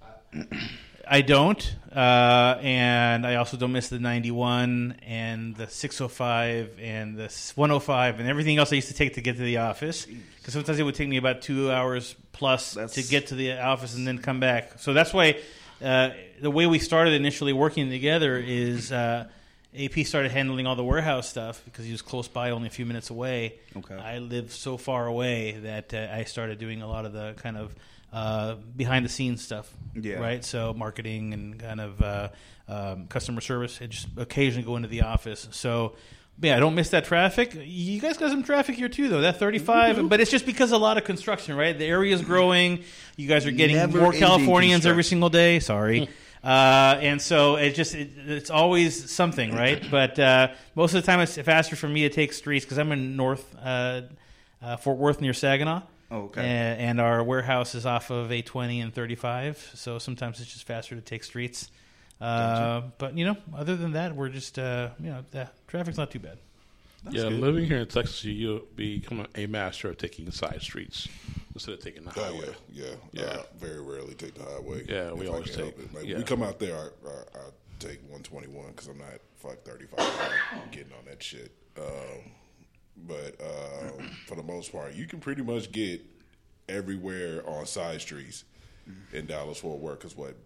I 0.00 0.46
don't, 1.22 1.76
uh, 1.94 2.58
and 2.60 3.26
I 3.26 3.36
also 3.36 3.56
don't 3.56 3.72
miss 3.72 3.88
the 3.88 3.98
91 3.98 4.96
and 5.06 5.54
the 5.54 5.68
605 5.68 6.78
and 6.80 7.16
the 7.16 7.52
105 7.54 8.20
and 8.20 8.28
everything 8.28 8.58
else 8.58 8.72
I 8.72 8.76
used 8.76 8.88
to 8.88 8.94
take 8.94 9.14
to 9.14 9.20
get 9.20 9.36
to 9.36 9.42
the 9.42 9.58
office. 9.58 10.06
Because 10.06 10.54
sometimes 10.54 10.78
it 10.78 10.82
would 10.82 10.94
take 10.96 11.08
me 11.08 11.16
about 11.16 11.42
two 11.42 11.70
hours 11.70 12.16
plus 12.32 12.74
That's- 12.74 12.94
to 12.94 13.02
get 13.02 13.28
to 13.28 13.34
the 13.36 13.58
office 13.60 13.94
and 13.94 14.06
then 14.06 14.18
come 14.18 14.40
back. 14.40 14.78
So 14.78 14.92
that's 14.92 15.12
why 15.14 15.36
uh, 15.82 16.10
the 16.40 16.50
way 16.50 16.66
we 16.66 16.78
started 16.78 17.14
initially 17.14 17.52
working 17.52 17.88
together 17.88 18.36
is 18.36 18.90
uh, 18.90 19.26
AP 19.74 20.06
started 20.06 20.30
handling 20.30 20.66
all 20.66 20.76
the 20.76 20.84
warehouse 20.84 21.28
stuff 21.28 21.62
because 21.64 21.84
he 21.84 21.92
was 21.92 22.02
close 22.02 22.28
by, 22.28 22.50
only 22.50 22.68
a 22.68 22.70
few 22.70 22.86
minutes 22.86 23.10
away. 23.10 23.58
Okay. 23.76 23.94
I 23.94 24.18
live 24.18 24.52
so 24.52 24.76
far 24.76 25.06
away 25.06 25.52
that 25.62 25.92
uh, 25.92 26.08
I 26.12 26.24
started 26.24 26.58
doing 26.58 26.82
a 26.82 26.88
lot 26.88 27.04
of 27.04 27.12
the 27.12 27.34
kind 27.36 27.56
of 27.56 27.74
uh, 28.12 28.54
behind 28.76 29.04
the 29.04 29.08
scenes 29.08 29.42
stuff. 29.42 29.70
Yeah. 29.94 30.16
Right. 30.16 30.44
So 30.44 30.72
marketing 30.72 31.34
and 31.34 31.58
kind 31.58 31.80
of 31.80 32.02
uh, 32.02 32.28
um, 32.68 33.06
customer 33.08 33.40
service, 33.40 33.80
and 33.80 33.90
just 33.90 34.08
occasionally 34.16 34.64
go 34.64 34.76
into 34.76 34.88
the 34.88 35.02
office. 35.02 35.48
So. 35.50 35.94
Yeah, 36.38 36.54
I 36.54 36.60
don't 36.60 36.74
miss 36.74 36.90
that 36.90 37.06
traffic. 37.06 37.56
You 37.58 37.98
guys 37.98 38.18
got 38.18 38.30
some 38.30 38.42
traffic 38.42 38.76
here 38.76 38.90
too, 38.90 39.08
though. 39.08 39.22
That 39.22 39.38
35, 39.38 40.06
but 40.10 40.20
it's 40.20 40.30
just 40.30 40.44
because 40.44 40.70
a 40.70 40.76
lot 40.76 40.98
of 40.98 41.04
construction, 41.04 41.56
right? 41.56 41.76
The 41.76 41.86
area 41.86 42.14
is 42.14 42.20
growing. 42.20 42.84
You 43.16 43.26
guys 43.26 43.46
are 43.46 43.50
getting 43.50 43.76
Never 43.76 43.98
more 43.98 44.12
Californians 44.12 44.84
every 44.84 45.02
single 45.02 45.30
day. 45.30 45.60
Sorry, 45.60 46.10
uh, 46.46 46.96
and 47.00 47.20
so 47.20 47.56
it 47.56 47.74
just 47.74 47.96
it, 47.96 48.10
it's 48.24 48.50
always 48.50 49.10
something, 49.10 49.52
right? 49.52 49.84
But 49.90 50.16
uh, 50.16 50.48
most 50.76 50.94
of 50.94 51.02
the 51.02 51.06
time, 51.06 51.18
it's 51.18 51.36
faster 51.36 51.74
for 51.74 51.88
me 51.88 52.02
to 52.02 52.08
take 52.08 52.32
streets 52.32 52.64
because 52.64 52.78
I'm 52.78 52.92
in 52.92 53.16
North 53.16 53.56
uh, 53.60 54.02
uh, 54.62 54.76
Fort 54.76 54.96
Worth 54.96 55.20
near 55.20 55.32
Saginaw. 55.32 55.82
Oh, 56.12 56.16
okay. 56.26 56.42
And, 56.42 56.80
and 56.80 57.00
our 57.00 57.24
warehouse 57.24 57.74
is 57.74 57.84
off 57.84 58.10
of 58.10 58.30
820 58.30 58.80
and 58.80 58.94
35, 58.94 59.72
so 59.74 59.98
sometimes 59.98 60.40
it's 60.40 60.52
just 60.52 60.68
faster 60.68 60.94
to 60.94 61.00
take 61.00 61.24
streets. 61.24 61.68
Uh, 62.20 62.82
but 62.98 63.18
you 63.18 63.24
know, 63.24 63.36
other 63.52 63.74
than 63.74 63.92
that, 63.92 64.14
we're 64.14 64.28
just 64.28 64.56
uh, 64.56 64.90
you 65.00 65.10
know, 65.10 65.24
the 65.32 65.48
traffic's 65.66 65.98
not 65.98 66.12
too 66.12 66.20
bad. 66.20 66.38
yeah, 67.10 67.24
living 67.24 67.64
here 67.64 67.78
in 67.78 67.88
Texas, 67.88 68.22
you, 68.22 68.32
you'll 68.32 68.62
become 68.76 69.26
a 69.34 69.46
master 69.46 69.88
of 69.88 69.98
taking 69.98 70.30
side 70.30 70.62
streets 70.62 71.08
instead 71.56 71.74
of 71.74 71.80
taking 71.80 72.04
the 72.04 72.12
Oh 72.16 72.22
highway. 72.22 72.54
yeah, 72.70 72.84
yeah, 73.12 73.22
Yeah. 73.22 73.24
Uh, 73.30 73.42
very 73.58 73.80
rarely 73.80 74.14
take 74.14 74.34
the 74.34 74.44
highway. 74.44 74.84
Yeah, 74.88 75.12
we 75.12 75.26
always 75.26 75.54
take- 75.54 75.78
it. 75.78 75.94
Like 75.94 76.04
yeah. 76.06 76.18
we 76.18 76.22
come 76.22 76.42
out 76.42 76.58
there, 76.58 76.76
I, 76.76 77.08
I, 77.08 77.38
I 77.38 77.42
take 77.78 78.00
one 78.10 78.22
twenty 78.22 78.48
one 78.48 78.68
because 78.68 78.88
I'm 78.88 78.98
not 78.98 79.08
fuck 79.36 79.62
thirty 79.64 79.86
five 79.86 80.30
getting 80.70 80.92
on 80.92 81.04
that 81.06 81.22
shit. 81.22 81.50
Um, 81.78 82.30
but 83.06 83.40
um, 83.40 84.10
for 84.26 84.34
the 84.36 84.42
most 84.42 84.70
part, 84.72 84.94
you 84.94 85.06
can 85.06 85.18
pretty 85.18 85.42
much 85.42 85.72
get 85.72 86.02
everywhere 86.68 87.42
on 87.48 87.64
side 87.66 88.00
streets 88.00 88.44
in 89.12 89.26
Dallas 89.26 89.58
Fort 89.58 89.80
Worth 89.80 90.00
because 90.00 90.16
what 90.16 90.36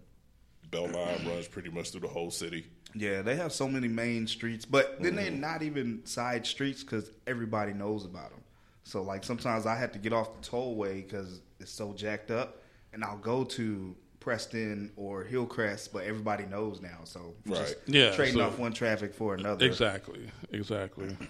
Beltline 0.71 1.27
runs 1.29 1.49
pretty 1.49 1.71
much 1.71 1.91
through 1.91 2.01
the 2.03 2.09
whole 2.09 2.31
city. 2.31 2.67
Yeah, 2.95 3.23
they 3.23 3.37
have 3.37 3.53
so 3.53 3.69
many 3.69 3.87
main 3.87 4.27
streets, 4.27 4.65
but 4.65 5.01
then 5.01 5.15
they're 5.15 5.31
not 5.31 5.63
even 5.63 6.05
side 6.07 6.45
streets 6.45 6.83
because 6.83 7.09
everybody 7.27 7.73
knows 7.73 8.05
about 8.05 8.31
them. 8.31 8.40
So 8.85 9.03
like 9.03 9.25
sometimes 9.25 9.67
I 9.67 9.77
have 9.77 9.93
to 9.93 9.99
get 9.99 10.13
off 10.13 10.41
the 10.41 10.49
tollway 10.49 11.05
because 11.07 11.41
it's 11.61 11.71
so 11.71 11.93
jacked 11.93 12.31
up, 12.31 12.63
and 12.93 13.05
I'll 13.05 13.19
go 13.19 13.45
to 13.45 13.95
Preston 14.21 14.93
or 14.97 15.25
Hillcrest, 15.25 15.93
but 15.93 16.05
everybody 16.05 16.45
knows 16.47 16.81
now. 16.81 16.99
So 17.05 17.35
I'm 17.47 17.53
just 17.53 17.77
Right. 17.77 17.77
Yeah, 17.95 18.13
trading 18.13 18.35
so- 18.35 18.47
off 18.47 18.59
one 18.59 18.73
traffic 18.73 19.15
for 19.15 19.35
another. 19.35 19.65
Exactly, 19.67 20.31
exactly. 20.51 21.17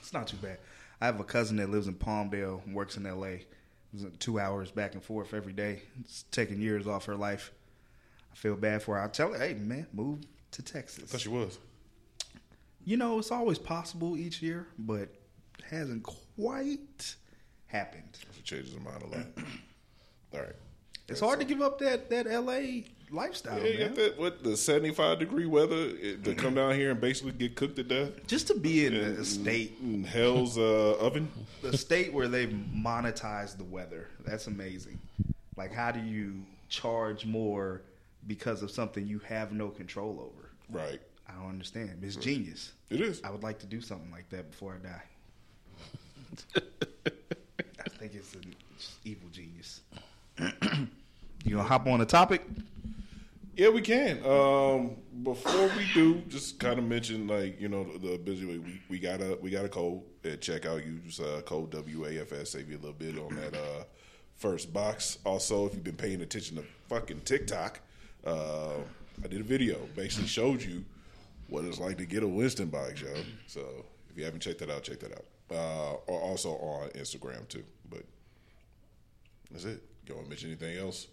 It's 0.00 0.12
not 0.12 0.26
too 0.28 0.36
bad. 0.36 0.58
I 1.00 1.06
have 1.06 1.18
a 1.18 1.24
cousin 1.24 1.56
that 1.56 1.70
lives 1.70 1.86
in 1.86 1.94
Palmdale 1.94 2.62
and 2.66 2.74
works 2.74 2.98
in 2.98 3.06
L.A. 3.06 3.46
It's 3.94 4.04
two 4.18 4.38
hours 4.38 4.70
back 4.70 4.92
and 4.92 5.02
forth 5.02 5.32
every 5.32 5.54
day. 5.54 5.80
It's 6.00 6.24
taking 6.30 6.60
years 6.60 6.86
off 6.86 7.06
her 7.06 7.16
life. 7.16 7.52
I 8.30 8.36
feel 8.36 8.54
bad 8.54 8.82
for 8.82 8.96
her. 8.96 9.02
I 9.02 9.08
tell 9.08 9.32
her, 9.32 9.38
hey 9.38 9.54
man, 9.54 9.86
move 9.94 10.20
to 10.50 10.62
Texas. 10.62 11.04
I 11.04 11.06
thought 11.06 11.20
she 11.22 11.30
was. 11.30 11.58
You 12.84 12.98
know, 12.98 13.18
it's 13.18 13.30
always 13.30 13.58
possible 13.58 14.14
each 14.18 14.42
year, 14.42 14.66
but 14.78 15.08
hasn't 15.70 16.02
quite 16.38 17.16
happened. 17.66 18.18
She 18.36 18.42
changes 18.42 18.74
her 18.74 18.80
mind 18.80 19.02
a 19.02 19.06
lot. 19.06 19.26
All 20.34 20.40
right. 20.40 20.56
It's 21.08 21.20
hard 21.20 21.38
to 21.40 21.44
give 21.44 21.60
up 21.60 21.78
that 21.80 22.08
that 22.10 22.26
LA 22.26 22.82
lifestyle, 23.10 23.58
Yeah, 23.60 23.66
you 23.72 23.78
man. 23.78 23.88
got 23.88 23.96
that 23.96 24.18
what 24.18 24.42
the 24.42 24.56
seventy 24.56 24.92
five 24.92 25.18
degree 25.18 25.44
weather 25.46 25.76
it, 26.00 26.24
to 26.24 26.34
come 26.34 26.54
down 26.54 26.74
here 26.74 26.90
and 26.92 27.00
basically 27.00 27.32
get 27.32 27.56
cooked 27.56 27.76
to 27.76 27.82
death 27.84 28.26
Just 28.26 28.46
to 28.48 28.54
be 28.54 28.86
in 28.86 28.94
a 28.94 29.24
state, 29.24 29.76
in 29.82 30.02
hell's 30.02 30.56
uh, 30.56 30.96
oven. 30.98 31.30
a 31.62 31.76
state 31.76 32.12
where 32.12 32.26
they've 32.28 32.48
monetized 32.74 33.58
the 33.58 33.64
weather. 33.64 34.08
That's 34.24 34.46
amazing. 34.46 34.98
Like, 35.56 35.72
how 35.72 35.92
do 35.92 36.00
you 36.00 36.42
charge 36.70 37.26
more 37.26 37.82
because 38.26 38.62
of 38.62 38.70
something 38.70 39.06
you 39.06 39.18
have 39.20 39.52
no 39.52 39.68
control 39.68 40.18
over? 40.20 40.50
Right. 40.70 41.00
I 41.28 41.32
don't 41.34 41.50
understand. 41.50 41.98
It's 42.02 42.16
genius. 42.16 42.72
It 42.90 43.00
is. 43.02 43.20
I 43.22 43.30
would 43.30 43.42
like 43.42 43.58
to 43.60 43.66
do 43.66 43.80
something 43.82 44.10
like 44.10 44.28
that 44.30 44.50
before 44.50 44.74
I 44.82 44.86
die. 44.86 45.02
I 46.56 47.88
think 47.98 48.14
it's 48.14 48.34
an 48.34 48.54
evil 49.04 49.28
genius. 49.30 49.80
you 50.38 51.56
gonna 51.56 51.62
hop 51.62 51.86
on 51.86 52.00
the 52.00 52.06
topic? 52.06 52.42
Yeah, 53.56 53.68
we 53.68 53.82
can. 53.82 54.18
Um, 54.26 54.96
before 55.22 55.68
we 55.76 55.86
do, 55.94 56.22
just 56.28 56.58
kind 56.58 56.78
of 56.78 56.84
mention 56.84 57.28
like 57.28 57.60
you 57.60 57.68
know 57.68 57.84
the, 57.84 58.08
the 58.10 58.18
busy 58.18 58.44
way 58.46 58.58
we, 58.58 58.80
we 58.88 58.98
got 58.98 59.20
a 59.20 59.38
we 59.40 59.50
got 59.50 59.64
a 59.64 59.68
code 59.68 60.02
at 60.24 60.40
checkout. 60.40 60.84
Use 60.84 61.20
uh, 61.20 61.40
code 61.44 61.70
WAFS 61.70 62.48
save 62.48 62.68
you 62.68 62.76
a 62.76 62.80
little 62.80 62.92
bit 62.92 63.16
on 63.16 63.36
that 63.36 63.54
uh, 63.54 63.84
first 64.34 64.72
box. 64.72 65.18
Also, 65.24 65.66
if 65.66 65.74
you've 65.74 65.84
been 65.84 65.96
paying 65.96 66.20
attention 66.20 66.56
to 66.56 66.64
fucking 66.88 67.20
TikTok, 67.20 67.80
uh, 68.26 68.78
I 69.22 69.28
did 69.28 69.40
a 69.40 69.44
video 69.44 69.78
basically 69.94 70.26
showed 70.26 70.60
you 70.60 70.84
what 71.48 71.64
it's 71.64 71.78
like 71.78 71.98
to 71.98 72.06
get 72.06 72.24
a 72.24 72.28
Winston 72.28 72.68
box, 72.68 73.00
yo. 73.02 73.08
So 73.46 73.60
if 74.10 74.18
you 74.18 74.24
haven't 74.24 74.40
checked 74.40 74.58
that 74.60 74.70
out, 74.70 74.82
check 74.82 74.98
that 75.00 75.12
out. 75.12 75.24
Uh, 75.50 75.94
or 76.06 76.20
also 76.20 76.50
on 76.56 76.88
Instagram 76.90 77.46
too. 77.48 77.64
But 77.88 78.04
that's 79.50 79.64
it. 79.64 79.82
You 80.06 80.14
want 80.14 80.26
to 80.26 80.30
mention 80.30 80.50
anything 80.50 80.78
else 80.78 81.06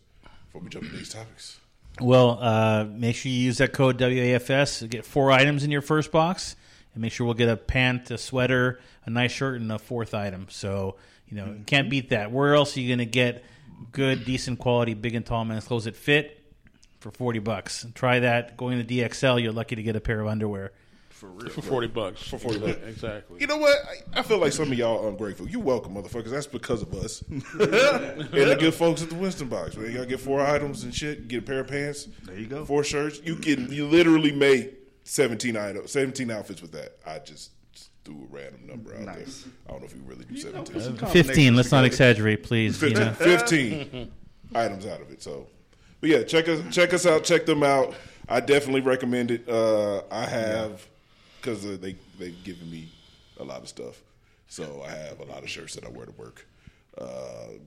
before 0.45 0.61
we 0.61 0.69
jump 0.69 0.85
into 0.85 0.97
these 0.97 1.13
topics? 1.13 1.59
Well, 1.99 2.39
uh, 2.41 2.85
make 2.85 3.15
sure 3.15 3.31
you 3.31 3.37
use 3.37 3.57
that 3.57 3.73
code 3.73 3.97
WAFS 3.97 4.79
to 4.79 4.87
get 4.87 5.05
four 5.05 5.31
items 5.31 5.63
in 5.63 5.71
your 5.71 5.81
first 5.81 6.11
box, 6.11 6.55
and 6.93 7.01
make 7.01 7.11
sure 7.11 7.25
we'll 7.25 7.33
get 7.33 7.49
a 7.49 7.57
pant, 7.57 8.09
a 8.11 8.17
sweater, 8.17 8.79
a 9.05 9.09
nice 9.09 9.31
shirt, 9.31 9.59
and 9.59 9.71
a 9.71 9.79
fourth 9.79 10.13
item. 10.13 10.47
So 10.49 10.95
you 11.27 11.37
know, 11.37 11.45
you 11.47 11.63
can't 11.65 11.89
beat 11.89 12.09
that. 12.09 12.31
Where 12.31 12.55
else 12.55 12.75
are 12.75 12.81
you 12.81 12.87
going 12.89 12.99
to 12.99 13.05
get 13.05 13.43
good, 13.91 14.25
decent 14.25 14.59
quality, 14.59 14.93
big 14.93 15.15
and 15.15 15.25
tall 15.25 15.45
men's 15.45 15.65
clothes 15.65 15.85
that 15.85 15.95
fit 15.95 16.41
for 16.99 17.11
forty 17.11 17.39
bucks? 17.39 17.85
Try 17.95 18.19
that. 18.19 18.57
Going 18.57 18.85
to 18.85 18.93
DXL, 18.93 19.41
you're 19.41 19.51
lucky 19.53 19.75
to 19.75 19.83
get 19.83 19.95
a 19.95 20.01
pair 20.01 20.19
of 20.19 20.27
underwear. 20.27 20.71
For 21.21 21.27
real. 21.27 21.49
For 21.49 21.61
forty 21.61 21.85
bucks. 21.85 22.27
For 22.27 22.39
forty 22.39 22.57
bucks. 22.57 22.79
exactly. 22.83 23.39
You 23.39 23.45
know 23.45 23.57
what? 23.57 23.77
I, 24.11 24.21
I 24.21 24.23
feel 24.23 24.39
like 24.39 24.53
some 24.53 24.71
of 24.71 24.73
y'all 24.75 25.05
are 25.05 25.09
ungrateful. 25.09 25.47
You 25.47 25.59
welcome, 25.59 25.93
motherfuckers. 25.93 26.31
That's 26.31 26.47
because 26.47 26.81
of 26.81 26.91
us. 26.95 27.21
and 27.29 27.43
the 27.43 28.57
good 28.59 28.73
folks 28.73 29.03
at 29.03 29.09
the 29.09 29.15
Winston 29.15 29.47
box, 29.47 29.77
man. 29.77 29.91
Y'all 29.91 30.05
get 30.05 30.19
four 30.19 30.41
items 30.41 30.83
and 30.83 30.91
shit. 30.91 31.27
Get 31.27 31.43
a 31.43 31.45
pair 31.45 31.59
of 31.59 31.67
pants. 31.67 32.07
There 32.23 32.39
you 32.39 32.47
go. 32.47 32.65
Four 32.65 32.83
shirts. 32.83 33.21
You 33.23 33.35
can. 33.35 33.71
You 33.71 33.85
literally 33.85 34.31
make 34.31 34.73
seventeen 35.03 35.55
items, 35.57 35.91
seventeen 35.91 36.31
outfits 36.31 36.59
with 36.59 36.71
that. 36.71 36.97
I 37.05 37.19
just 37.19 37.51
threw 38.03 38.23
a 38.23 38.35
random 38.35 38.65
number 38.65 38.95
out 38.95 39.01
Nice. 39.01 39.43
there. 39.43 39.53
I 39.67 39.71
don't 39.73 39.81
know 39.81 39.85
if 39.85 39.95
you 39.95 40.01
really 40.03 40.25
do 40.25 40.37
seventeen. 40.37 40.97
Fifteen. 41.09 41.55
Let's 41.55 41.71
not 41.71 41.85
exaggerate, 41.85 42.41
please. 42.41 42.81
You 42.81 42.89
15, 42.95 43.05
know? 43.05 43.13
15 43.19 44.11
items 44.55 44.87
out 44.87 45.01
of 45.01 45.11
it. 45.11 45.21
So, 45.21 45.45
but 45.99 46.09
yeah, 46.09 46.23
check 46.23 46.49
us 46.49 46.61
check 46.71 46.95
us 46.95 47.05
out. 47.05 47.23
Check 47.25 47.45
them 47.45 47.61
out. 47.61 47.93
I 48.27 48.39
definitely 48.39 48.81
recommend 48.81 49.29
it. 49.29 49.47
Uh, 49.47 50.01
I 50.09 50.25
have 50.25 50.87
because 51.41 51.65
uh, 51.65 51.77
they 51.81 51.95
they've 52.19 52.43
given 52.43 52.69
me 52.69 52.89
a 53.39 53.43
lot 53.43 53.61
of 53.61 53.67
stuff. 53.67 54.01
So 54.47 54.83
I 54.85 54.91
have 54.91 55.19
a 55.19 55.25
lot 55.25 55.43
of 55.43 55.49
shirts 55.49 55.75
that 55.75 55.85
I 55.85 55.89
wear 55.89 56.05
to 56.05 56.11
work. 56.13 56.45
Uh, 56.97 57.05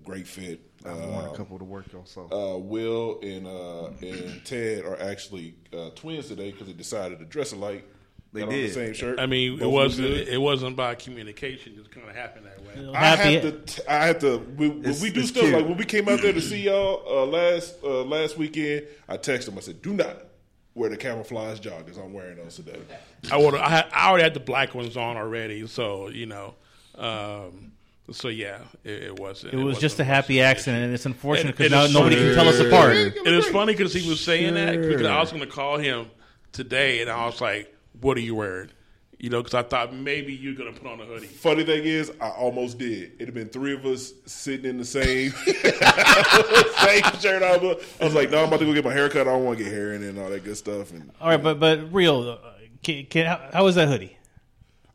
great 0.05 0.27
fit. 0.27 0.61
I've 0.85 0.93
Uh, 1.03 1.07
worn 1.07 1.25
a 1.27 1.37
couple 1.37 1.59
to 1.59 1.65
work 1.65 1.87
also. 1.97 2.29
uh, 2.31 2.59
Will 2.59 3.19
and 3.23 3.47
uh, 3.47 3.87
and 4.07 4.45
Ted 4.45 4.85
are 4.85 5.01
actually 5.01 5.55
uh, 5.73 5.91
twins 5.95 6.29
today 6.29 6.51
because 6.53 6.67
they 6.67 6.75
decided 6.75 7.19
to 7.21 7.25
dress 7.25 7.53
alike. 7.53 7.89
They 8.35 8.41
Got 8.41 8.49
on 8.49 8.55
the 8.55 8.69
same 8.69 8.93
shirt. 8.95 9.21
I 9.21 9.27
mean, 9.27 9.59
Both 9.59 9.63
it 9.63 9.71
wasn't. 9.71 10.09
good. 10.09 10.29
It 10.29 10.39
wasn't 10.39 10.77
by 10.77 10.97
communication. 10.97 11.75
It 11.79 11.89
kind 11.91 12.09
of 12.09 12.17
happened 12.17 12.47
that 12.47 12.61
way. 12.67 12.91
I 12.93 12.99
Happy- 13.17 13.35
have 13.35 13.43
to. 13.43 13.53
T- 13.77 13.89
I 13.89 14.07
have 14.07 14.19
to. 14.19 14.39
We, 14.39 14.69
when 14.71 15.01
we 15.01 15.11
do 15.11 15.23
stuff 15.23 15.45
cute. 15.45 15.55
like 15.55 15.65
when 15.67 15.77
we 15.79 15.85
came 15.85 16.09
out 16.09 16.21
there 16.21 16.33
to 16.33 16.41
see 16.43 16.63
y'all 16.63 17.03
uh, 17.09 17.25
last 17.27 17.77
uh, 17.85 18.03
last 18.03 18.37
weekend. 18.37 18.87
I 19.09 19.17
texted 19.17 19.47
them. 19.47 19.57
I 19.59 19.61
said, 19.63 19.81
"Do 19.81 19.95
not 19.95 20.17
wear 20.75 20.91
the 20.91 20.97
camouflage 20.97 21.61
joggers 21.61 21.99
I'm 21.99 22.13
wearing 22.13 22.37
those 22.37 22.57
today." 22.57 22.79
I 23.31 23.37
would. 23.37 23.55
I, 23.55 23.69
had, 23.69 23.87
I 23.93 24.09
already 24.09 24.25
had 24.25 24.35
the 24.35 24.41
black 24.41 24.75
ones 24.75 24.97
on 24.97 25.17
already, 25.17 25.67
so 25.67 26.09
you 26.09 26.27
know. 26.27 26.55
Um, 26.97 27.73
so 28.11 28.29
yeah, 28.29 28.59
it, 28.85 29.03
it 29.05 29.19
wasn't. 29.19 29.55
It 29.55 29.57
was 29.57 29.65
wasn't 29.65 29.81
just 29.83 30.01
a 30.01 30.05
happy 30.05 30.37
much 30.39 30.45
accident, 30.45 30.85
and 30.85 30.95
it's 30.95 31.07
unfortunate 31.07 31.57
because 31.57 31.73
now 31.73 31.87
nobody 31.87 32.17
funny- 32.17 32.27
can 32.29 32.35
tell 32.35 32.49
us 32.49 32.61
apart. 32.61 32.97
And 32.97 33.17
It 33.27 33.33
is 33.35 33.47
funny 33.49 33.73
because 33.75 33.95
he 33.95 34.09
was 34.09 34.21
saying 34.21 34.55
that 34.55 34.81
because 34.81 35.07
I 35.07 35.19
was 35.21 35.31
going 35.31 35.43
to 35.43 35.49
call 35.51 35.79
him 35.79 36.11
today, 36.53 37.01
and 37.01 37.11
I 37.11 37.27
was 37.27 37.41
like, 37.41 37.75
"What 38.01 38.17
are 38.17 38.21
you 38.21 38.35
wearing?" 38.35 38.71
You 39.25 39.31
know, 39.31 39.43
because 39.43 39.55
I 39.55 39.63
thought 39.63 39.95
maybe 39.95 40.35
you're 40.35 40.53
going 40.55 40.71
to 40.71 40.79
put 40.79 40.87
on 40.87 41.01
a 41.01 41.05
hoodie. 41.07 41.27
Funny 41.29 41.65
thing 41.65 41.85
is, 41.85 42.13
I 42.21 42.29
almost 42.29 42.77
did. 42.77 43.13
It'd 43.15 43.29
have 43.29 43.35
been 43.35 43.49
three 43.49 43.73
of 43.73 43.83
us 43.87 44.13
sitting 44.27 44.69
in 44.69 44.77
the 44.77 44.85
same 44.85 45.31
same 45.31 47.03
shirt 47.23 47.43
on. 47.43 47.59
but 47.61 47.83
I 48.03 48.05
was 48.05 48.13
like, 48.13 48.31
"No, 48.31 48.43
I'm 48.43 48.49
about 48.49 48.61
to 48.61 48.67
go 48.67 48.75
get 48.75 48.85
my 48.85 48.93
hair 48.93 49.09
cut. 49.09 49.23
I 49.23 49.33
don't 49.33 49.43
want 49.47 49.57
to 49.57 49.65
get 49.65 49.73
hair 49.73 49.95
in 49.95 50.03
it 50.03 50.11
and 50.11 50.19
all 50.19 50.29
that 50.29 50.45
good 50.45 50.59
stuff." 50.59 50.91
And 50.93 51.11
All 51.23 51.29
right, 51.31 51.43
but 51.43 51.59
but 51.59 51.91
real, 51.91 52.33
uh, 52.33 52.39
can, 52.83 53.07
can, 53.07 53.25
how, 53.25 53.41
how 53.51 53.65
was 53.65 53.77
that 53.77 53.89
hoodie? 53.89 54.15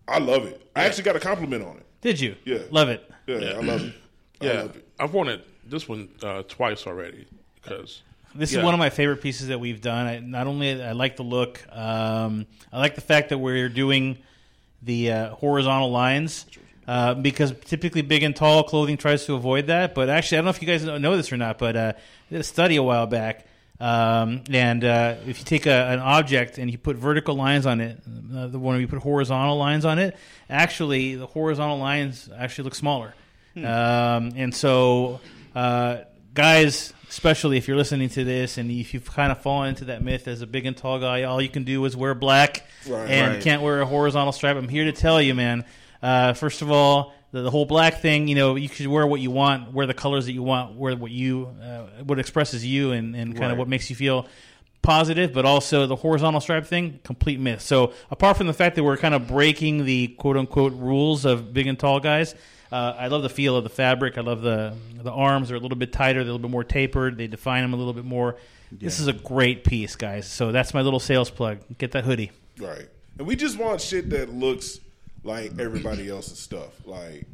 I 0.07 0.19
love 0.19 0.45
it. 0.45 0.61
I 0.75 0.83
actually 0.83 1.05
got 1.05 1.15
a 1.15 1.19
compliment 1.19 1.63
on 1.63 1.77
it. 1.77 1.85
Did 2.01 2.19
you? 2.19 2.35
Yeah. 2.45 2.59
love 2.69 2.89
it. 2.89 3.09
Yeah, 3.25 3.35
I 3.35 3.61
love 3.61 3.81
it. 3.83 3.93
I 4.41 4.45
Yeah, 4.45 4.53
love 4.61 4.75
it. 4.75 4.87
I've 4.99 5.11
worn 5.11 5.29
it 5.29 5.43
this 5.67 5.89
one 5.89 6.07
uh, 6.21 6.43
twice 6.47 6.85
already 6.85 7.25
because 7.55 8.03
This 8.35 8.51
Yeah. 8.53 8.59
is 8.59 8.65
one 8.65 8.73
of 8.73 8.79
my 8.79 8.89
favorite 8.89 9.21
pieces 9.21 9.47
that 9.47 9.59
we've 9.59 9.81
done. 9.81 10.05
I, 10.07 10.19
not 10.19 10.47
only 10.47 10.81
I 10.81 10.91
like 10.91 11.15
the 11.17 11.23
look, 11.23 11.61
um, 11.71 12.45
I 12.71 12.79
like 12.79 12.95
the 12.95 13.01
fact 13.01 13.29
that 13.29 13.37
we're 13.39 13.69
doing 13.69 14.17
the 14.81 15.11
uh, 15.11 15.29
horizontal 15.35 15.91
lines 15.91 16.45
uh, 16.87 17.13
because 17.15 17.53
typically 17.65 18.01
big 18.01 18.23
and 18.23 18.35
tall 18.35 18.63
clothing 18.63 18.97
tries 18.97 19.25
to 19.25 19.33
avoid 19.35 19.67
that. 19.67 19.93
But 19.95 20.09
actually, 20.09 20.37
I 20.37 20.41
don't 20.41 20.45
know 20.45 20.51
if 20.51 20.61
you 20.61 20.67
guys 20.67 20.83
know 20.83 21.17
this 21.17 21.31
or 21.31 21.37
not, 21.37 21.57
but 21.57 21.75
uh, 21.75 21.93
I 21.95 22.31
did 22.33 22.41
a 22.41 22.43
study 22.43 22.75
a 22.77 22.83
while 22.83 23.07
back. 23.07 23.45
Um, 23.81 24.43
and 24.51 24.83
uh, 24.83 25.15
if 25.25 25.39
you 25.39 25.45
take 25.45 25.65
a, 25.65 25.71
an 25.71 25.99
object 25.99 26.57
and 26.57 26.69
you 26.69 26.77
put 26.77 26.97
vertical 26.97 27.35
lines 27.35 27.65
on 27.65 27.79
it, 27.79 27.99
the 28.05 28.59
one 28.59 28.73
where 28.75 28.79
you 28.81 28.87
put 28.89 28.99
horizontal 28.99 29.57
lines 29.57 29.85
on 29.85 29.99
it, 29.99 30.17
actually 30.49 31.15
the 31.15 31.25
horizontal 31.27 31.77
lines 31.77 32.29
actually 32.37 32.65
look 32.65 32.75
smaller. 32.75 33.13
Um, 33.55 34.31
and 34.35 34.53
so, 34.53 35.19
uh, 35.55 35.99
guys, 36.39 36.93
especially 37.09 37.57
if 37.57 37.67
you're 37.67 37.75
listening 37.75 38.07
to 38.07 38.23
this 38.23 38.57
and 38.57 38.71
if 38.71 38.93
you've 38.93 39.11
kind 39.11 39.29
of 39.29 39.41
fallen 39.41 39.67
into 39.67 39.83
that 39.85 40.01
myth 40.01 40.25
as 40.25 40.41
a 40.41 40.47
big 40.47 40.65
and 40.65 40.77
tall 40.77 40.97
guy, 40.97 41.23
all 41.23 41.41
you 41.41 41.49
can 41.49 41.65
do 41.65 41.83
is 41.83 41.97
wear 41.97 42.13
black 42.15 42.65
Right. 42.87 43.09
and 43.09 43.33
Right. 43.33 43.41
can't 43.43 43.61
wear 43.61 43.81
a 43.81 43.85
horizontal 43.85 44.31
stripe. 44.31 44.55
I'm 44.55 44.69
here 44.69 44.85
to 44.85 44.93
tell 44.93 45.21
you, 45.21 45.35
man. 45.35 45.65
Uh, 46.01 46.31
first 46.31 46.61
of 46.61 46.71
all, 46.71 47.13
the, 47.33 47.41
the 47.41 47.51
whole 47.51 47.65
black 47.65 47.99
thing, 48.01 48.29
you 48.29 48.35
know, 48.35 48.55
you 48.55 48.69
should 48.69 48.87
wear 48.87 49.05
what 49.05 49.19
you 49.19 49.31
want, 49.31 49.73
wear 49.73 49.85
the 49.85 49.93
colors 49.93 50.27
that 50.27 50.31
you 50.31 50.41
want, 50.41 50.75
wear 50.77 50.95
what 50.95 51.11
you, 51.11 51.49
uh, 51.61 52.03
what 52.05 52.19
expresses 52.19 52.65
you 52.65 52.93
and, 52.93 53.17
and 53.17 53.35
kind 53.37 53.51
of 53.51 53.57
what 53.57 53.67
makes 53.67 53.89
you 53.89 53.97
feel. 53.97 54.25
positive, 54.81 55.33
but 55.33 55.43
also 55.43 55.87
the 55.87 55.95
horizontal 55.97 56.39
stripe 56.39 56.65
thing, 56.65 57.01
complete 57.03 57.37
myth. 57.37 57.59
So 57.59 57.91
apart 58.09 58.37
from 58.37 58.47
the 58.47 58.53
fact 58.53 58.77
that 58.77 58.83
we're 58.85 58.95
kind 58.95 59.13
of 59.13 59.27
breaking 59.27 59.83
the 59.83 60.07
quote 60.07 60.37
unquote 60.37 60.71
rules 60.71 61.25
of 61.25 61.53
big 61.53 61.67
and 61.67 61.77
tall 61.77 61.99
guys, 61.99 62.33
uh, 62.71 62.95
I 62.97 63.07
love 63.07 63.23
the 63.23 63.29
feel 63.29 63.55
of 63.55 63.63
the 63.63 63.69
fabric. 63.69 64.17
I 64.17 64.21
love 64.21 64.41
the 64.41 64.75
the 65.01 65.11
arms 65.11 65.51
are 65.51 65.55
a 65.55 65.59
little 65.59 65.77
bit 65.77 65.91
tighter, 65.91 66.19
they're 66.19 66.29
a 66.29 66.33
little 66.33 66.47
bit 66.47 66.51
more 66.51 66.63
tapered. 66.63 67.17
They 67.17 67.27
define 67.27 67.63
them 67.63 67.73
a 67.73 67.77
little 67.77 67.93
bit 67.93 68.05
more. 68.05 68.37
This 68.71 68.99
is 68.99 69.07
a 69.07 69.13
great 69.13 69.63
piece, 69.63 69.95
guys. 69.95 70.27
So 70.27 70.51
that's 70.51 70.73
my 70.73 70.81
little 70.81 70.99
sales 70.99 71.29
plug. 71.31 71.59
Get 71.79 71.93
that 71.93 72.03
hoodie. 72.03 72.31
Right. 72.59 72.87
And 73.17 73.27
we 73.27 73.35
just 73.35 73.57
want 73.57 73.81
shit 73.81 74.11
that 74.11 74.29
looks 74.29 74.79
like 75.23 75.59
everybody 75.59 76.09
else's 76.09 76.39
stuff. 76.39 76.85
Like 76.85 77.25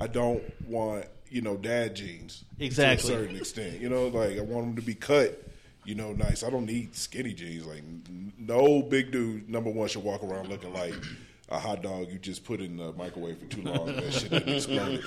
I 0.00 0.06
don't 0.08 0.42
want, 0.66 1.06
you 1.30 1.40
know, 1.40 1.56
dad 1.56 1.94
jeans. 1.94 2.44
Exactly. 2.58 3.10
To 3.10 3.16
a 3.16 3.20
certain 3.20 3.36
extent. 3.36 3.80
You 3.80 3.88
know, 3.88 4.08
like 4.08 4.36
I 4.38 4.40
want 4.40 4.66
them 4.66 4.76
to 4.76 4.82
be 4.82 4.94
cut, 4.94 5.40
you 5.84 5.94
know, 5.94 6.12
nice. 6.12 6.42
I 6.42 6.50
don't 6.50 6.66
need 6.66 6.96
skinny 6.96 7.32
jeans. 7.32 7.64
Like 7.64 7.82
no 8.38 8.82
big 8.82 9.12
dude 9.12 9.48
number 9.48 9.70
one 9.70 9.88
should 9.88 10.02
walk 10.02 10.24
around 10.24 10.48
looking 10.48 10.72
like 10.74 10.94
a 11.48 11.58
hot 11.58 11.82
dog 11.82 12.10
you 12.10 12.18
just 12.18 12.44
put 12.44 12.60
in 12.60 12.76
the 12.76 12.92
microwave 12.94 13.38
for 13.38 13.46
too 13.46 13.62
long 13.62 13.88
and 13.88 13.98
that 13.98 14.12
shit 14.12 14.30
didn't 14.30 14.48
explode. 14.54 15.02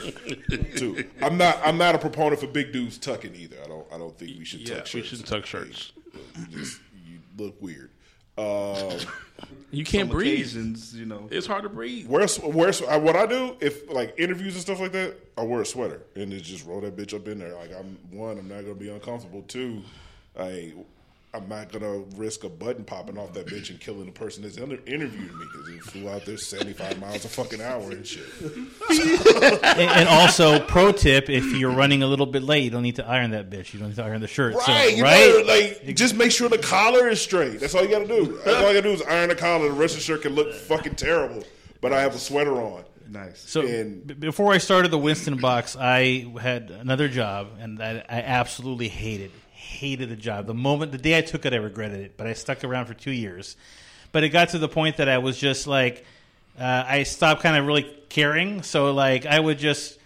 Too. 0.78 1.06
I'm 1.22 1.38
not 1.38 1.60
I'm 1.66 1.78
not 1.78 1.96
a 1.96 1.98
proponent 1.98 2.40
for 2.40 2.48
big 2.48 2.72
dudes 2.72 2.98
tucking 2.98 3.34
either. 3.36 3.58
I 3.64 3.68
don't 3.68 3.88
I 3.94 3.98
don't 3.98 4.16
think 4.18 4.38
we 4.38 4.46
should 4.46 4.62
Yeah, 4.62 4.76
tuck 4.76 4.84
we 4.86 4.90
shirts. 5.02 5.08
shouldn't 5.10 5.28
tuck 5.28 5.46
shirts. 5.46 5.92
You 6.38 6.46
just 6.60 6.82
you 7.08 7.20
look 7.38 7.60
weird. 7.62 7.90
Um 8.38 9.00
You 9.72 9.84
can't 9.84 10.10
breathe. 10.10 10.54
you 10.94 11.06
know. 11.06 11.28
It's 11.32 11.48
hard 11.48 11.64
to 11.64 11.70
breathe. 11.70 12.08
Wear, 12.08 12.26
wear, 12.44 12.70
uh, 12.88 12.98
what 13.00 13.16
I 13.18 13.26
do 13.26 13.58
if 13.60 13.90
like 13.90 14.14
interviews 14.18 14.54
and 14.54 14.62
stuff 14.62 14.80
like 14.80 14.94
that, 14.94 15.16
I 15.38 15.42
wear 15.44 15.62
a 15.62 15.66
sweater 15.66 16.04
and 16.16 16.32
then 16.32 16.40
just 16.42 16.66
roll 16.66 16.80
that 16.82 16.96
bitch 16.96 17.14
up 17.14 17.28
in 17.28 17.40
there. 17.40 17.54
Like 17.56 17.72
I'm 17.78 17.98
one, 18.12 18.38
I'm 18.38 18.48
not 18.48 18.62
gonna 18.62 18.76
be 18.76 18.90
uncomfortable. 18.90 19.42
Two, 19.48 19.82
I 20.40 20.74
I'm 21.36 21.50
not 21.50 21.72
gonna 21.72 22.00
risk 22.16 22.44
a 22.44 22.50
button 22.50 22.84
popping 22.86 23.18
off 23.18 23.34
that 23.34 23.48
bitch 23.48 23.70
and 23.70 23.80
killing 23.80 24.06
the 24.06 24.12
person 24.12 24.44
that's 24.44 24.58
under, 24.58 24.76
interviewing 24.88 25.28
me 25.38 25.46
because 25.52 25.70
it 25.70 25.82
flew 25.84 26.10
out 26.10 26.26
there 26.26 26.38
75 26.38 27.00
miles 27.00 27.26
a 27.26 27.30
fucking 27.30 27.62
hour 27.62 27.92
and 27.92 28.06
shit. 28.08 28.24
and, 28.90 29.80
and 29.80 30.08
also, 30.10 30.60
pro 30.66 30.92
tip: 30.92 31.30
if 31.30 31.46
you're 31.58 31.72
running 31.72 32.04
a 32.04 32.08
little 32.08 32.26
bit 32.26 32.44
late, 32.44 32.64
you 32.64 32.70
don't 32.70 32.84
need 32.84 32.96
to 32.98 33.06
iron 33.08 33.32
that 33.32 33.50
bitch. 33.50 33.74
You 33.74 33.80
don't 33.80 33.90
need 33.90 33.96
to 33.98 34.04
iron 34.04 34.22
the 34.22 34.28
shirt. 34.28 34.54
So, 34.62 34.72
Right, 34.72 34.96
you 34.96 35.04
right? 35.04 35.30
know, 35.30 35.44
like 35.46 35.96
just 35.96 36.16
make 36.16 36.32
sure 36.32 36.50
the 36.50 36.58
collar 36.58 37.08
is 37.10 37.22
straight. 37.22 37.60
That's 37.60 37.76
all 37.76 37.84
you 37.84 37.90
gotta 37.90 38.08
do. 38.08 38.40
That's 38.46 38.58
all 38.58 38.68
you 38.68 38.82
gotta 38.82 38.82
do 38.84 38.92
is 38.92 39.02
iron 39.04 39.30
the 39.30 39.36
collar. 39.36 39.68
The 39.68 39.74
rest 39.74 39.94
of 39.96 40.00
the 40.00 40.04
shirt 40.06 40.22
can 40.24 40.34
look 40.36 40.54
fucking 40.54 40.96
terrible, 40.96 41.44
but 41.82 41.94
I 41.94 42.02
have 42.02 42.16
a 42.16 42.20
sweater 42.20 42.54
on. 42.62 42.84
Nice. 43.08 43.40
So 43.48 43.62
And- 43.62 44.06
b- 44.08 44.14
before 44.16 44.52
I 44.52 44.58
started 44.58 44.90
the 44.90 44.98
Winston 44.98 45.38
box, 45.38 45.76
I 45.80 46.26
had 46.42 46.72
another 46.72 47.08
job, 47.08 47.50
and 47.60 47.82
I, 47.82 48.04
I 48.10 48.22
absolutely 48.22 48.88
hated 48.88 49.32
hated 49.76 50.10
the 50.10 50.16
job. 50.16 50.48
The 50.48 50.54
moment 50.54 50.92
the 50.92 50.98
day 50.98 51.18
I 51.18 51.22
took 51.22 51.46
it, 51.46 51.54
I 51.54 51.58
regretted 51.58 52.00
it. 52.00 52.18
But 52.18 52.28
I 52.28 52.34
stuck 52.34 52.64
around 52.64 52.88
for 52.88 52.94
two 52.94 53.12
years. 53.12 53.56
But 54.12 54.24
it 54.24 54.30
got 54.30 54.50
to 54.50 54.60
the 54.60 54.70
point 54.70 54.98
that 54.98 55.10
I 55.10 55.20
was 55.20 55.38
just 55.38 55.68
like, 55.68 56.06
uh, 56.60 56.84
I 56.88 57.04
stopped 57.04 57.44
kind 57.44 57.58
of 57.58 57.66
really 57.66 57.84
caring. 58.10 58.64
So 58.64 58.92
like, 58.94 59.26
I 59.26 59.40
would 59.40 59.60
just 59.60 60.00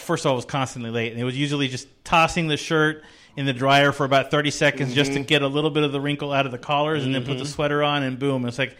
first 0.00 0.24
of 0.24 0.30
all, 0.30 0.32
I 0.32 0.36
was 0.36 0.44
constantly 0.44 0.90
late, 0.90 1.12
and 1.12 1.20
it 1.20 1.24
was 1.24 1.38
usually 1.38 1.68
just 1.68 1.86
tossing 2.04 2.48
the 2.48 2.56
shirt 2.56 3.04
in 3.36 3.46
the 3.46 3.52
dryer 3.52 3.92
for 3.92 4.04
about 4.04 4.30
thirty 4.30 4.50
seconds 4.50 4.94
just 4.94 5.12
to 5.12 5.20
get 5.20 5.42
a 5.42 5.46
little 5.46 5.70
bit 5.70 5.82
of 5.82 5.92
the 5.92 6.00
wrinkle 6.00 6.32
out 6.32 6.46
of 6.46 6.52
the 6.52 6.58
collars, 6.58 7.04
and 7.04 7.14
then 7.14 7.24
put 7.24 7.38
the 7.38 7.46
sweater 7.46 7.82
on, 7.82 8.02
and 8.02 8.18
boom, 8.18 8.44
it's 8.46 8.58
like. 8.58 8.76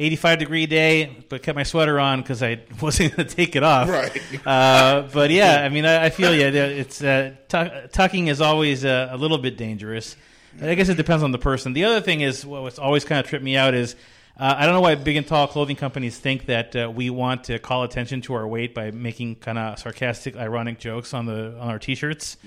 85 0.00 0.38
degree 0.38 0.66
day, 0.66 1.24
but 1.28 1.42
kept 1.42 1.56
my 1.56 1.62
sweater 1.62 2.00
on 2.00 2.20
because 2.20 2.42
I 2.42 2.60
wasn't 2.80 3.16
going 3.16 3.28
to 3.28 3.34
take 3.34 3.54
it 3.54 3.62
off. 3.62 3.88
Right. 3.88 4.46
Uh, 4.46 5.08
but 5.12 5.30
yeah, 5.30 5.62
I 5.62 5.68
mean, 5.68 5.84
I, 5.84 6.06
I 6.06 6.10
feel 6.10 6.34
you. 6.34 6.46
It's 6.46 7.02
uh, 7.02 7.34
tu- 7.48 7.88
tucking 7.92 8.28
is 8.28 8.40
always 8.40 8.84
uh, 8.84 9.08
a 9.10 9.16
little 9.16 9.38
bit 9.38 9.56
dangerous. 9.56 10.16
I 10.60 10.74
guess 10.74 10.88
it 10.88 10.96
depends 10.96 11.22
on 11.22 11.32
the 11.32 11.38
person. 11.38 11.74
The 11.74 11.84
other 11.84 12.00
thing 12.00 12.22
is 12.22 12.44
what's 12.44 12.78
always 12.78 13.04
kind 13.04 13.20
of 13.20 13.26
tripped 13.28 13.44
me 13.44 13.56
out 13.56 13.74
is 13.74 13.94
uh, 14.40 14.54
I 14.58 14.64
don't 14.64 14.74
know 14.74 14.80
why 14.80 14.94
big 14.94 15.16
and 15.16 15.26
tall 15.26 15.46
clothing 15.46 15.76
companies 15.76 16.18
think 16.18 16.46
that 16.46 16.74
uh, 16.74 16.90
we 16.90 17.10
want 17.10 17.44
to 17.44 17.58
call 17.58 17.82
attention 17.82 18.22
to 18.22 18.34
our 18.34 18.48
weight 18.48 18.74
by 18.74 18.90
making 18.90 19.36
kind 19.36 19.58
of 19.58 19.78
sarcastic, 19.78 20.34
ironic 20.36 20.78
jokes 20.78 21.12
on 21.12 21.26
the 21.26 21.56
on 21.58 21.68
our 21.68 21.78
t-shirts, 21.78 22.38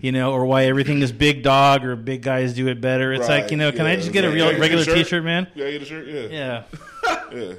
you 0.00 0.12
know, 0.12 0.32
or 0.32 0.46
why 0.46 0.64
everything 0.64 1.02
is 1.02 1.12
big 1.12 1.42
dog 1.42 1.84
or 1.84 1.94
big 1.94 2.22
guys 2.22 2.54
do 2.54 2.68
it 2.68 2.80
better. 2.80 3.12
It's 3.12 3.28
like 3.28 3.50
you 3.50 3.58
know, 3.58 3.70
can 3.70 3.86
I 3.86 3.96
just 3.96 4.12
get 4.12 4.24
a 4.24 4.30
real 4.30 4.46
yeah, 4.46 4.50
get 4.52 4.58
a 4.58 4.60
regular 4.60 4.84
shirt. 4.84 4.96
t-shirt, 4.96 5.24
man? 5.24 5.46
Yeah, 5.54 5.70
get 5.70 5.82
a 5.82 5.84
shirt. 5.84 6.06
Yeah, 6.06 6.26
Yeah. 6.30 6.62
Yeah. 7.32 7.54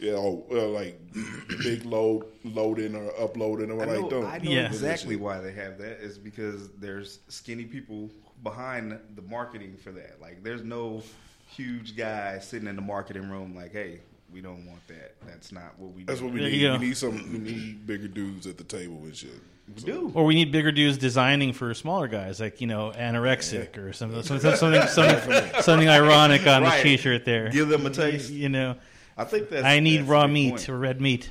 Yeah, 0.00 0.12
oh, 0.16 0.44
uh, 0.50 0.68
like 0.68 1.00
big 1.62 1.84
load 1.86 2.26
loading 2.44 2.94
or 2.94 3.10
uploading 3.18 3.70
or 3.70 3.80
I 3.82 3.86
like 3.86 4.00
know, 4.00 4.10
don't. 4.10 4.24
I 4.26 4.36
know 4.38 4.50
Yeah. 4.50 4.66
exactly 4.66 5.16
why 5.16 5.38
they 5.40 5.52
have 5.52 5.78
that 5.78 6.00
is 6.02 6.18
because 6.18 6.68
there's 6.72 7.20
skinny 7.28 7.64
people 7.64 8.10
behind 8.42 8.98
the 9.14 9.22
marketing 9.22 9.76
for 9.82 9.92
that. 9.92 10.20
Like, 10.20 10.42
there's 10.42 10.62
no 10.62 11.02
huge 11.56 11.96
guy 11.96 12.38
sitting 12.40 12.68
in 12.68 12.76
the 12.76 12.82
marketing 12.82 13.30
room 13.30 13.54
like, 13.54 13.72
"Hey, 13.72 14.00
we 14.32 14.40
don't 14.40 14.66
want 14.66 14.86
that. 14.88 15.14
That's 15.26 15.52
not 15.52 15.78
what 15.78 15.92
we 15.94 16.04
That's 16.04 16.20
do." 16.20 16.26
what 16.26 16.34
we 16.34 16.40
There 16.40 16.50
need. 16.50 16.80
We 16.80 16.86
need 16.88 16.96
some. 16.96 17.32
We 17.32 17.38
need 17.38 17.86
bigger 17.86 18.08
dudes 18.08 18.46
at 18.46 18.58
the 18.58 18.64
table 18.64 18.96
and 19.04 19.14
shit. 19.16 19.30
we 19.74 19.82
do. 19.82 20.10
Or 20.14 20.24
we 20.24 20.34
need 20.34 20.52
bigger 20.52 20.72
dudes 20.72 20.98
designing 20.98 21.52
for 21.52 21.72
smaller 21.74 22.08
guys, 22.08 22.40
like 22.40 22.60
you 22.60 22.66
know, 22.66 22.92
anorexic 22.96 23.78
or 23.78 23.92
something, 23.92 24.22
something, 24.22 24.54
something, 24.56 24.86
something, 24.88 25.62
something 25.62 25.88
ironic 25.88 26.46
on 26.46 26.62
Right. 26.62 26.82
the 26.82 26.96
t-shirt 26.96 27.24
there. 27.24 27.48
Give 27.50 27.68
them 27.68 27.86
a 27.86 27.90
taste. 27.90 28.30
You 28.30 28.48
know, 28.48 28.76
I 29.16 29.24
think 29.24 29.48
that's. 29.50 29.64
I 29.64 29.80
need 29.80 29.98
that's 30.00 30.08
raw 30.08 30.26
meat 30.26 30.50
point. 30.50 30.68
or 30.68 30.78
red 30.78 31.00
meat. 31.00 31.30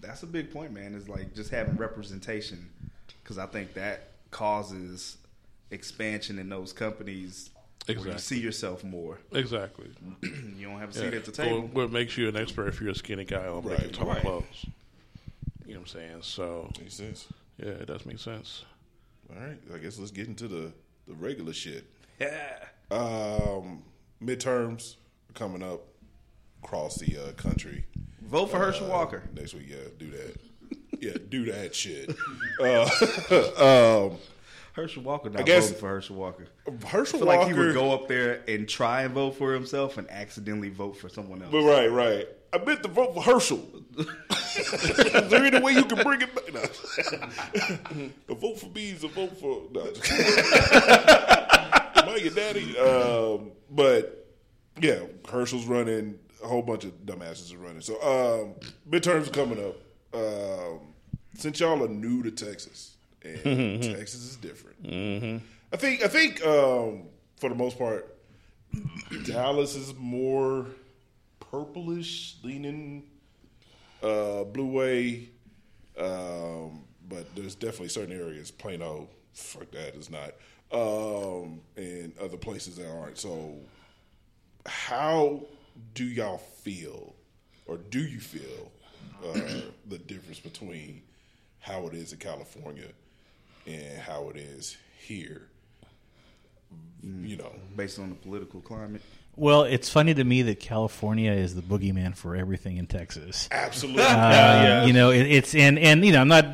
That's 0.00 0.22
a 0.22 0.26
big 0.26 0.52
point, 0.52 0.72
man. 0.72 0.94
Is 0.94 1.08
like 1.08 1.34
just 1.34 1.50
having 1.50 1.76
representation 1.76 2.68
because 3.22 3.38
I 3.38 3.46
think 3.46 3.74
that 3.74 4.08
causes 4.30 5.16
expansion 5.70 6.38
in 6.38 6.48
those 6.48 6.72
companies. 6.72 7.50
Where 7.98 8.12
you 8.12 8.18
see 8.18 8.38
yourself 8.40 8.84
more. 8.84 9.18
Exactly. 9.32 9.90
You 10.22 10.68
don't 10.68 10.78
have 10.80 10.90
a 10.90 10.92
seat 10.92 11.10
Yeah. 11.12 11.18
at 11.18 11.24
the 11.24 11.32
table. 11.32 11.60
What, 11.62 11.74
what 11.74 11.92
makes 11.92 12.16
you 12.16 12.28
an 12.28 12.36
expert 12.36 12.68
if 12.68 12.80
you're 12.80 12.90
a 12.90 12.94
skinny 12.94 13.24
guy 13.24 13.46
on 13.46 13.62
Right, 13.62 13.78
making 13.78 13.92
tall 13.92 14.08
right. 14.08 14.20
clothes? 14.20 14.66
You 15.66 15.74
know 15.74 15.80
what 15.80 15.94
I'm 15.94 16.00
saying? 16.00 16.22
So 16.22 16.70
Makes 16.80 16.94
sense. 16.94 17.26
yeah, 17.58 17.70
it 17.70 17.86
does 17.86 18.04
make 18.06 18.18
sense. 18.18 18.64
All 19.34 19.40
right. 19.40 19.58
I 19.74 19.78
guess 19.78 19.98
let's 19.98 20.10
get 20.10 20.26
into 20.28 20.48
the 20.48 20.72
the 21.08 21.14
regular 21.14 21.52
shit. 21.52 21.84
Yeah. 22.20 22.58
Um, 22.90 23.82
midterms 24.22 24.96
are 25.28 25.32
coming 25.34 25.62
up 25.62 25.80
across 26.62 26.96
the 26.96 27.16
uh, 27.16 27.32
country. 27.32 27.84
Vote 28.22 28.46
for 28.50 28.58
Herschel 28.58 28.86
Uh, 28.86 28.90
Walker. 28.90 29.22
next 29.34 29.54
week. 29.54 29.66
Yeah, 29.68 29.76
do 29.98 30.10
that. 30.10 30.36
Yeah, 31.00 31.14
do 31.30 31.46
that 31.46 31.74
shit. 31.74 32.14
Uh, 32.60 34.10
um, 34.12 34.18
Herschel 34.72 35.02
Walker 35.02 35.30
not 35.30 35.44
guess- 35.46 35.64
voting 35.66 35.80
for 35.80 35.88
Herschel 35.88 36.16
Walker. 36.16 36.46
Herschel 36.86 37.16
I 37.16 37.20
feel 37.20 37.26
Walker. 37.26 37.40
like 37.40 37.52
he 37.52 37.58
would 37.58 37.74
go 37.74 37.92
up 37.92 38.06
there 38.08 38.42
and 38.48 38.68
try 38.68 39.02
and 39.02 39.12
vote 39.14 39.32
for 39.32 39.52
himself 39.52 39.98
and 39.98 40.08
accidentally 40.10 40.70
vote 40.70 40.96
for 40.96 41.08
someone 41.08 41.42
else. 41.42 41.52
But 41.52 41.62
right, 41.62 41.90
right. 41.90 42.28
I 42.52 42.58
meant 42.64 42.82
to 42.82 42.88
vote 42.88 43.14
for 43.14 43.22
Herschel. 43.22 43.64
is 43.98 44.06
there 45.30 45.44
any 45.44 45.60
way 45.60 45.72
you 45.72 45.84
can 45.84 46.02
bring 46.02 46.20
it 46.22 46.34
back? 46.34 46.52
No. 46.52 46.62
a 48.28 48.34
vote 48.34 48.58
for 48.58 48.66
me 48.66 48.90
is 48.90 49.04
a 49.04 49.08
vote 49.08 49.36
for. 49.38 49.62
No. 49.72 49.82
Am 49.82 49.94
I 52.08 52.16
your 52.22 52.32
daddy? 52.34 52.76
Um, 52.78 53.52
but 53.70 54.26
yeah, 54.80 55.00
Herschel's 55.30 55.66
running. 55.66 56.18
A 56.42 56.46
whole 56.48 56.62
bunch 56.62 56.84
of 56.84 56.92
dumbasses 57.04 57.52
are 57.54 57.58
running. 57.58 57.82
So 57.82 57.94
um, 58.02 58.54
midterms 58.90 59.28
are 59.28 59.32
coming 59.32 59.62
up. 59.64 59.76
Um, 60.14 60.80
since 61.34 61.60
y'all 61.60 61.84
are 61.84 61.88
new 61.88 62.22
to 62.22 62.30
Texas, 62.30 62.96
and 63.24 63.82
Texas 63.82 64.22
is 64.22 64.36
different. 64.36 65.42
I 65.72 65.76
think. 65.76 66.02
I 66.02 66.08
think 66.08 66.44
um, 66.44 67.04
for 67.36 67.48
the 67.48 67.54
most 67.54 67.78
part, 67.78 68.16
Dallas 69.24 69.74
is 69.74 69.94
more 69.94 70.66
purplish 71.38 72.36
leaning 72.42 73.04
uh, 74.02 74.44
blue 74.44 74.66
way. 74.66 75.28
Um, 75.98 76.84
but 77.08 77.34
there's 77.34 77.54
definitely 77.54 77.88
certain 77.88 78.18
areas, 78.18 78.50
Plano, 78.50 79.08
fuck 79.32 79.70
that 79.72 79.94
is 79.96 80.08
not, 80.10 80.34
um, 80.72 81.60
and 81.76 82.12
other 82.18 82.36
places 82.36 82.76
that 82.76 82.88
aren't. 82.88 83.18
So, 83.18 83.56
how 84.64 85.42
do 85.94 86.04
y'all 86.04 86.38
feel, 86.38 87.14
or 87.66 87.76
do 87.76 88.00
you 88.00 88.20
feel, 88.20 88.70
uh, 89.24 89.40
the 89.88 89.98
difference 89.98 90.38
between 90.38 91.02
how 91.58 91.86
it 91.88 91.94
is 91.94 92.12
in 92.12 92.18
California 92.18 92.86
and 93.66 93.98
how 94.00 94.28
it 94.30 94.36
is 94.36 94.76
here? 94.98 95.42
You 97.02 97.36
know, 97.36 97.52
Based 97.76 97.98
on 97.98 98.10
the 98.10 98.14
political 98.16 98.60
climate. 98.60 99.00
Well, 99.36 99.62
it's 99.62 99.88
funny 99.88 100.12
to 100.12 100.22
me 100.24 100.42
that 100.42 100.60
California 100.60 101.32
is 101.32 101.54
the 101.54 101.62
boogeyman 101.62 102.14
for 102.14 102.36
everything 102.36 102.76
in 102.76 102.86
Texas. 102.86 103.48
absolutely. 103.50 104.02
Uh, 104.02 104.86
You 104.86 104.92
know, 104.92 105.10
it, 105.10 105.22
it's 105.26 105.54
and 105.54 105.78
and 105.78 106.04
you 106.04 106.12
know, 106.12 106.20
I'm 106.20 106.28
not 106.28 106.46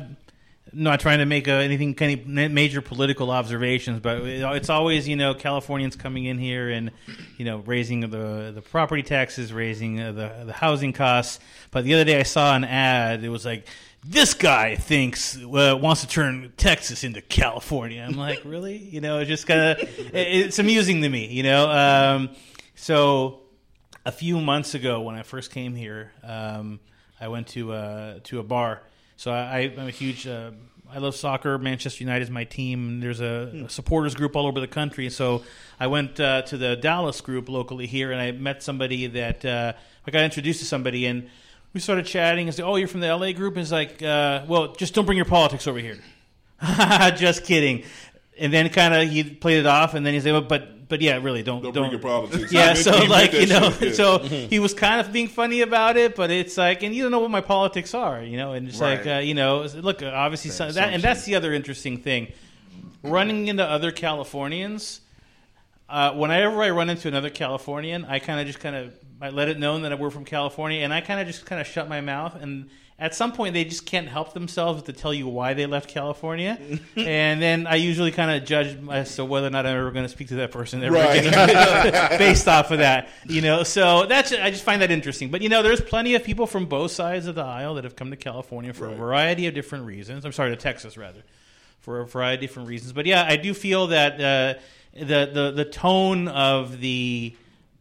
not 0.73 0.99
trying 0.99 1.19
to 1.19 1.25
make 1.25 1.47
uh 1.47 1.53
anything 1.53 1.95
kind 1.95 2.19
of 2.39 2.51
major 2.51 2.81
political 2.81 3.31
observations, 3.31 3.99
but 3.99 4.21
it- 4.21 4.41
it's 4.55 4.69
always 4.69 5.07
you 5.07 5.15
know 5.17 5.33
Californians 5.33 5.95
coming 5.97 6.23
in 6.25 6.37
here 6.37 6.69
and 6.69 6.91
you 7.37 7.43
know 7.45 7.57
raising 7.65 8.01
the 8.01 8.51
the 8.55 8.61
property 8.61 9.03
taxes, 9.03 9.51
raising 9.51 9.99
uh, 9.99 10.11
the 10.13 10.43
the 10.45 10.53
housing 10.53 10.93
costs. 10.93 11.39
But 11.71 11.83
the 11.83 11.93
other 11.93 12.05
day 12.05 12.19
I 12.19 12.23
saw 12.23 12.55
an 12.55 12.63
ad. 12.63 13.21
It 13.23 13.29
was 13.29 13.43
like 13.43 13.67
this 14.09 14.33
guy 14.33 14.75
thinks 14.75 15.37
uh, 15.37 15.77
wants 15.79 16.01
to 16.01 16.07
turn 16.07 16.53
Texas 16.55 17.03
into 17.03 17.21
California. 17.21 18.05
I'm 18.07 18.15
like, 18.15 18.41
really? 18.45 18.77
You 18.77 19.01
know, 19.01 19.19
it's 19.19 19.27
just 19.27 19.47
kind 19.47 19.59
of 19.59 19.89
it's 20.13 20.59
amusing 20.59 21.01
to 21.01 21.09
me. 21.09 21.27
You 21.27 21.43
know, 21.43 21.69
um, 21.69 22.29
so 22.75 23.41
a 24.05 24.11
few 24.11 24.39
months 24.39 24.73
ago 24.73 25.01
when 25.01 25.15
I 25.15 25.23
first 25.23 25.51
came 25.51 25.75
here, 25.75 26.11
um, 26.23 26.79
I 27.19 27.27
went 27.27 27.47
to 27.49 27.73
uh, 27.73 28.19
to 28.25 28.39
a 28.39 28.43
bar. 28.43 28.81
So 29.17 29.31
I, 29.31 29.73
I'm 29.77 29.87
a 29.87 29.91
huge. 29.91 30.25
Uh, 30.25 30.51
I 30.89 30.99
love 30.99 31.15
soccer. 31.15 31.57
Manchester 31.57 32.01
United 32.01 32.23
is 32.23 32.29
my 32.29 32.45
team. 32.45 33.01
There's 33.01 33.19
a, 33.19 33.65
a 33.65 33.69
supporters 33.69 34.15
group 34.15 34.37
all 34.37 34.47
over 34.47 34.61
the 34.61 34.69
country. 34.69 35.09
So 35.09 35.43
I 35.81 35.87
went 35.87 36.17
uh, 36.17 36.43
to 36.43 36.57
the 36.57 36.77
Dallas 36.77 37.19
group 37.19 37.49
locally 37.49 37.87
here, 37.87 38.13
and 38.13 38.21
I 38.21 38.31
met 38.31 38.63
somebody 38.63 39.07
that 39.07 39.43
uh, 39.43 39.73
I 40.05 40.11
got 40.11 40.23
introduced 40.23 40.61
to 40.61 40.65
somebody, 40.65 41.05
and 41.07 41.29
we 41.73 41.79
started 41.79 42.05
chatting. 42.05 42.47
And 42.47 42.55
said, 42.55 42.65
"Oh, 42.65 42.75
you're 42.75 42.87
from 42.87 43.01
the 43.01 43.15
LA 43.15 43.31
group?" 43.33 43.53
And 43.53 43.59
he's 43.59 43.71
like, 43.71 44.01
uh, 44.01 44.45
"Well, 44.47 44.73
just 44.73 44.93
don't 44.93 45.05
bring 45.05 45.17
your 45.17 45.25
politics 45.25 45.67
over 45.67 45.79
here." 45.79 45.97
just 47.15 47.43
kidding. 47.43 47.83
And 48.39 48.53
then 48.53 48.69
kind 48.69 48.93
of 48.93 49.09
he 49.09 49.23
played 49.23 49.59
it 49.59 49.65
off, 49.65 49.93
and 49.93 50.05
then 50.05 50.13
he 50.13 50.19
said, 50.19 50.31
well, 50.31 50.41
"But 50.41 50.77
but 50.89 51.01
yeah, 51.01 51.19
really 51.21 51.43
don't 51.43 51.61
Don't, 51.61 51.73
don't, 51.73 51.83
bring 51.83 51.91
your 51.91 51.99
politics. 51.99 52.51
yeah, 52.51 52.73
so 52.75 52.91
like 53.05 53.33
you 53.33 53.47
know, 53.47 53.71
shit, 53.71 53.89
yeah. 53.89 53.93
so 53.93 54.19
he 54.19 54.59
was 54.59 54.73
kind 54.73 55.01
of 55.01 55.11
being 55.11 55.27
funny 55.27 55.61
about 55.61 55.97
it, 55.97 56.15
but 56.15 56.31
it's 56.31 56.57
like, 56.57 56.83
and 56.83 56.95
you 56.95 57.03
don't 57.03 57.11
know 57.11 57.19
what 57.19 57.31
my 57.31 57.41
politics 57.41 57.93
are, 57.93 58.23
you 58.23 58.37
know, 58.37 58.53
and 58.53 58.67
it's 58.67 58.79
like, 58.79 59.05
uh, 59.05 59.17
you 59.17 59.33
know, 59.33 59.67
look, 59.75 60.01
obviously, 60.01 60.51
some, 60.51 60.71
that, 60.73 60.93
and 60.93 61.03
that's 61.03 61.25
the 61.25 61.35
other 61.35 61.53
interesting 61.53 61.97
thing, 61.97 62.31
running 63.03 63.47
into 63.47 63.63
other 63.63 63.91
Californians. 63.91 65.01
Uh, 65.89 66.13
whenever 66.13 66.61
I 66.61 66.69
run 66.71 66.89
into 66.89 67.07
another 67.07 67.29
Californian, 67.29 68.03
I 68.05 68.19
kind 68.19 68.41
of 68.41 68.47
just 68.47 68.59
kind 68.59 68.75
of 68.75 68.93
I 69.21 69.29
let 69.29 69.49
it 69.49 69.57
known 69.59 69.81
that 69.83 69.97
we're 69.99 70.09
from 70.11 70.25
California, 70.25 70.81
and 70.83 70.93
I 70.93 71.01
kind 71.01 71.19
of 71.19 71.27
just 71.27 71.45
kind 71.45 71.59
of 71.61 71.67
shut 71.67 71.89
my 71.89 72.01
mouth. 72.01 72.35
And 72.41 72.69
at 72.99 73.13
some 73.13 73.31
point, 73.31 73.53
they 73.53 73.63
just 73.63 73.85
can't 73.85 74.07
help 74.07 74.33
themselves 74.33 74.83
to 74.83 74.93
tell 74.93 75.13
you 75.13 75.27
why 75.27 75.53
they 75.53 75.65
left 75.67 75.87
California, 75.89 76.57
and 76.95 77.41
then 77.41 77.67
I 77.67 77.75
usually 77.75 78.11
kind 78.11 78.31
of 78.31 78.47
judge 78.47 78.77
as 78.91 79.15
to 79.17 79.25
whether 79.25 79.47
or 79.47 79.49
not 79.51 79.65
I'm 79.67 79.77
ever 79.77 79.91
going 79.91 80.05
to 80.05 80.09
speak 80.09 80.29
to 80.29 80.35
that 80.35 80.51
person 80.51 80.83
ever 80.83 80.95
Right. 80.95 81.25
again 81.25 82.17
based 82.17 82.47
off 82.47 82.71
of 82.71 82.79
that. 82.79 83.09
You 83.25 83.41
know, 83.41 83.63
so 83.63 84.05
that's 84.07 84.31
I 84.33 84.49
just 84.51 84.63
find 84.63 84.81
that 84.81 84.89
interesting. 84.91 85.29
But 85.29 85.41
you 85.41 85.49
know, 85.49 85.61
there's 85.63 85.81
plenty 85.81 86.15
of 86.15 86.23
people 86.23 86.47
from 86.47 86.65
both 86.65 86.91
sides 86.91 87.27
of 87.27 87.35
the 87.35 87.43
aisle 87.43 87.75
that 87.75 87.83
have 87.83 87.95
come 87.95 88.09
to 88.11 88.17
California 88.17 88.73
for 88.73 88.87
a 88.87 88.95
variety 88.95 89.45
of 89.47 89.53
different 89.53 89.85
reasons. 89.85 90.25
I'm 90.25 90.31
sorry, 90.31 90.49
to 90.51 90.55
Texas 90.55 90.97
rather, 90.97 91.21
for 91.79 92.01
a 92.01 92.05
variety 92.07 92.45
of 92.45 92.49
different 92.49 92.67
reasons. 92.69 92.93
But 92.93 93.05
yeah, 93.05 93.23
I 93.27 93.35
do 93.35 93.53
feel 93.53 93.87
that 93.87 94.13
uh, 94.13 94.59
the 94.93 95.29
the 95.31 95.51
the 95.55 95.65
tone 95.65 96.27
of 96.29 96.79
the 96.81 97.35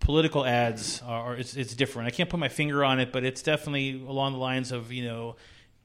political 0.06 0.44
ads 0.46 1.02
are 1.02 1.34
it's, 1.34 1.56
it's 1.56 1.74
different. 1.74 2.06
I 2.06 2.10
can't 2.12 2.30
put 2.30 2.38
my 2.38 2.48
finger 2.48 2.84
on 2.84 3.00
it, 3.00 3.12
but 3.12 3.24
it's 3.24 3.42
definitely 3.42 4.00
along 4.06 4.34
the 4.34 4.38
lines 4.38 4.70
of 4.70 4.92
you 4.92 5.04
know, 5.04 5.34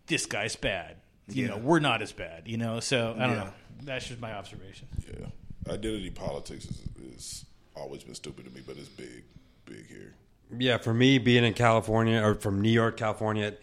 this 0.05 0.27
guy's 0.27 0.55
bad. 0.55 0.97
You 1.27 1.47
know, 1.47 1.57
we're 1.57 1.79
not 1.79 2.03
as 2.03 2.11
bad. 2.11 2.43
You 2.45 2.57
know, 2.57 2.79
so 2.79 3.15
I 3.17 3.25
don't 3.25 3.35
Yeah. 3.35 3.43
know. 3.45 3.53
That's 3.83 4.07
just 4.07 4.21
my 4.21 4.31
observation. 4.33 4.87
Yeah, 5.07 5.73
identity 5.73 6.11
politics 6.11 6.65
is, 6.65 6.81
is 7.15 7.45
always 7.75 8.03
been 8.03 8.13
stupid 8.13 8.45
to 8.45 8.51
me, 8.51 8.61
but 8.65 8.77
it's 8.77 8.89
big, 8.89 9.23
big 9.65 9.87
here. 9.87 10.13
Yeah, 10.55 10.77
for 10.77 10.93
me, 10.93 11.17
being 11.17 11.43
in 11.43 11.55
California 11.55 12.21
or 12.21 12.35
from 12.35 12.61
New 12.61 12.69
York, 12.69 12.95
California, 12.97 13.55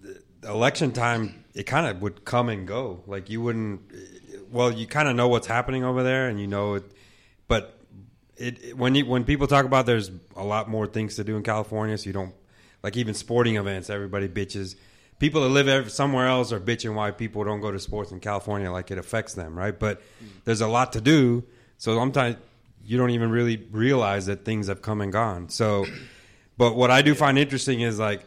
the 0.00 0.22
election 0.48 0.92
time 0.92 1.44
it 1.52 1.64
kind 1.64 1.86
of 1.86 2.00
would 2.00 2.24
come 2.24 2.48
and 2.48 2.66
go. 2.66 3.02
Like 3.06 3.28
you 3.28 3.42
wouldn't. 3.42 3.82
Well, 4.50 4.72
you 4.72 4.86
kind 4.86 5.08
of 5.08 5.14
know 5.16 5.28
what's 5.28 5.46
happening 5.46 5.84
over 5.84 6.02
there, 6.02 6.28
and 6.28 6.40
you 6.40 6.46
know 6.46 6.74
it. 6.74 6.84
But 7.48 7.78
it, 8.36 8.76
when 8.76 8.94
you, 8.94 9.06
when 9.06 9.24
people 9.24 9.46
talk 9.46 9.64
about 9.64 9.86
there's 9.86 10.10
a 10.36 10.44
lot 10.44 10.68
more 10.68 10.86
things 10.86 11.16
to 11.16 11.24
do 11.24 11.36
in 11.36 11.42
California, 11.42 11.96
so 11.98 12.06
you 12.06 12.12
don't 12.12 12.34
like 12.82 12.96
even 12.96 13.14
sporting 13.14 13.56
events. 13.56 13.90
Everybody 13.90 14.28
bitches. 14.28 14.76
People 15.18 15.42
that 15.42 15.48
live 15.48 15.90
somewhere 15.92 16.26
else 16.26 16.52
are 16.52 16.60
bitching 16.60 16.94
why 16.94 17.12
people 17.12 17.44
don't 17.44 17.60
go 17.60 17.70
to 17.70 17.78
sports 17.78 18.10
in 18.10 18.20
California, 18.20 18.70
like 18.70 18.90
it 18.90 18.98
affects 18.98 19.34
them, 19.34 19.56
right? 19.56 19.78
But 19.78 20.00
mm. 20.00 20.28
there's 20.44 20.60
a 20.60 20.66
lot 20.66 20.92
to 20.94 21.00
do, 21.00 21.44
so 21.78 21.96
sometimes 21.96 22.36
you 22.84 22.98
don't 22.98 23.10
even 23.10 23.30
really 23.30 23.64
realize 23.70 24.26
that 24.26 24.44
things 24.44 24.66
have 24.66 24.82
come 24.82 25.00
and 25.00 25.12
gone. 25.12 25.48
So, 25.48 25.86
but 26.58 26.74
what 26.74 26.90
I 26.90 27.02
do 27.02 27.14
find 27.14 27.38
interesting 27.38 27.80
is 27.80 27.98
like 27.98 28.24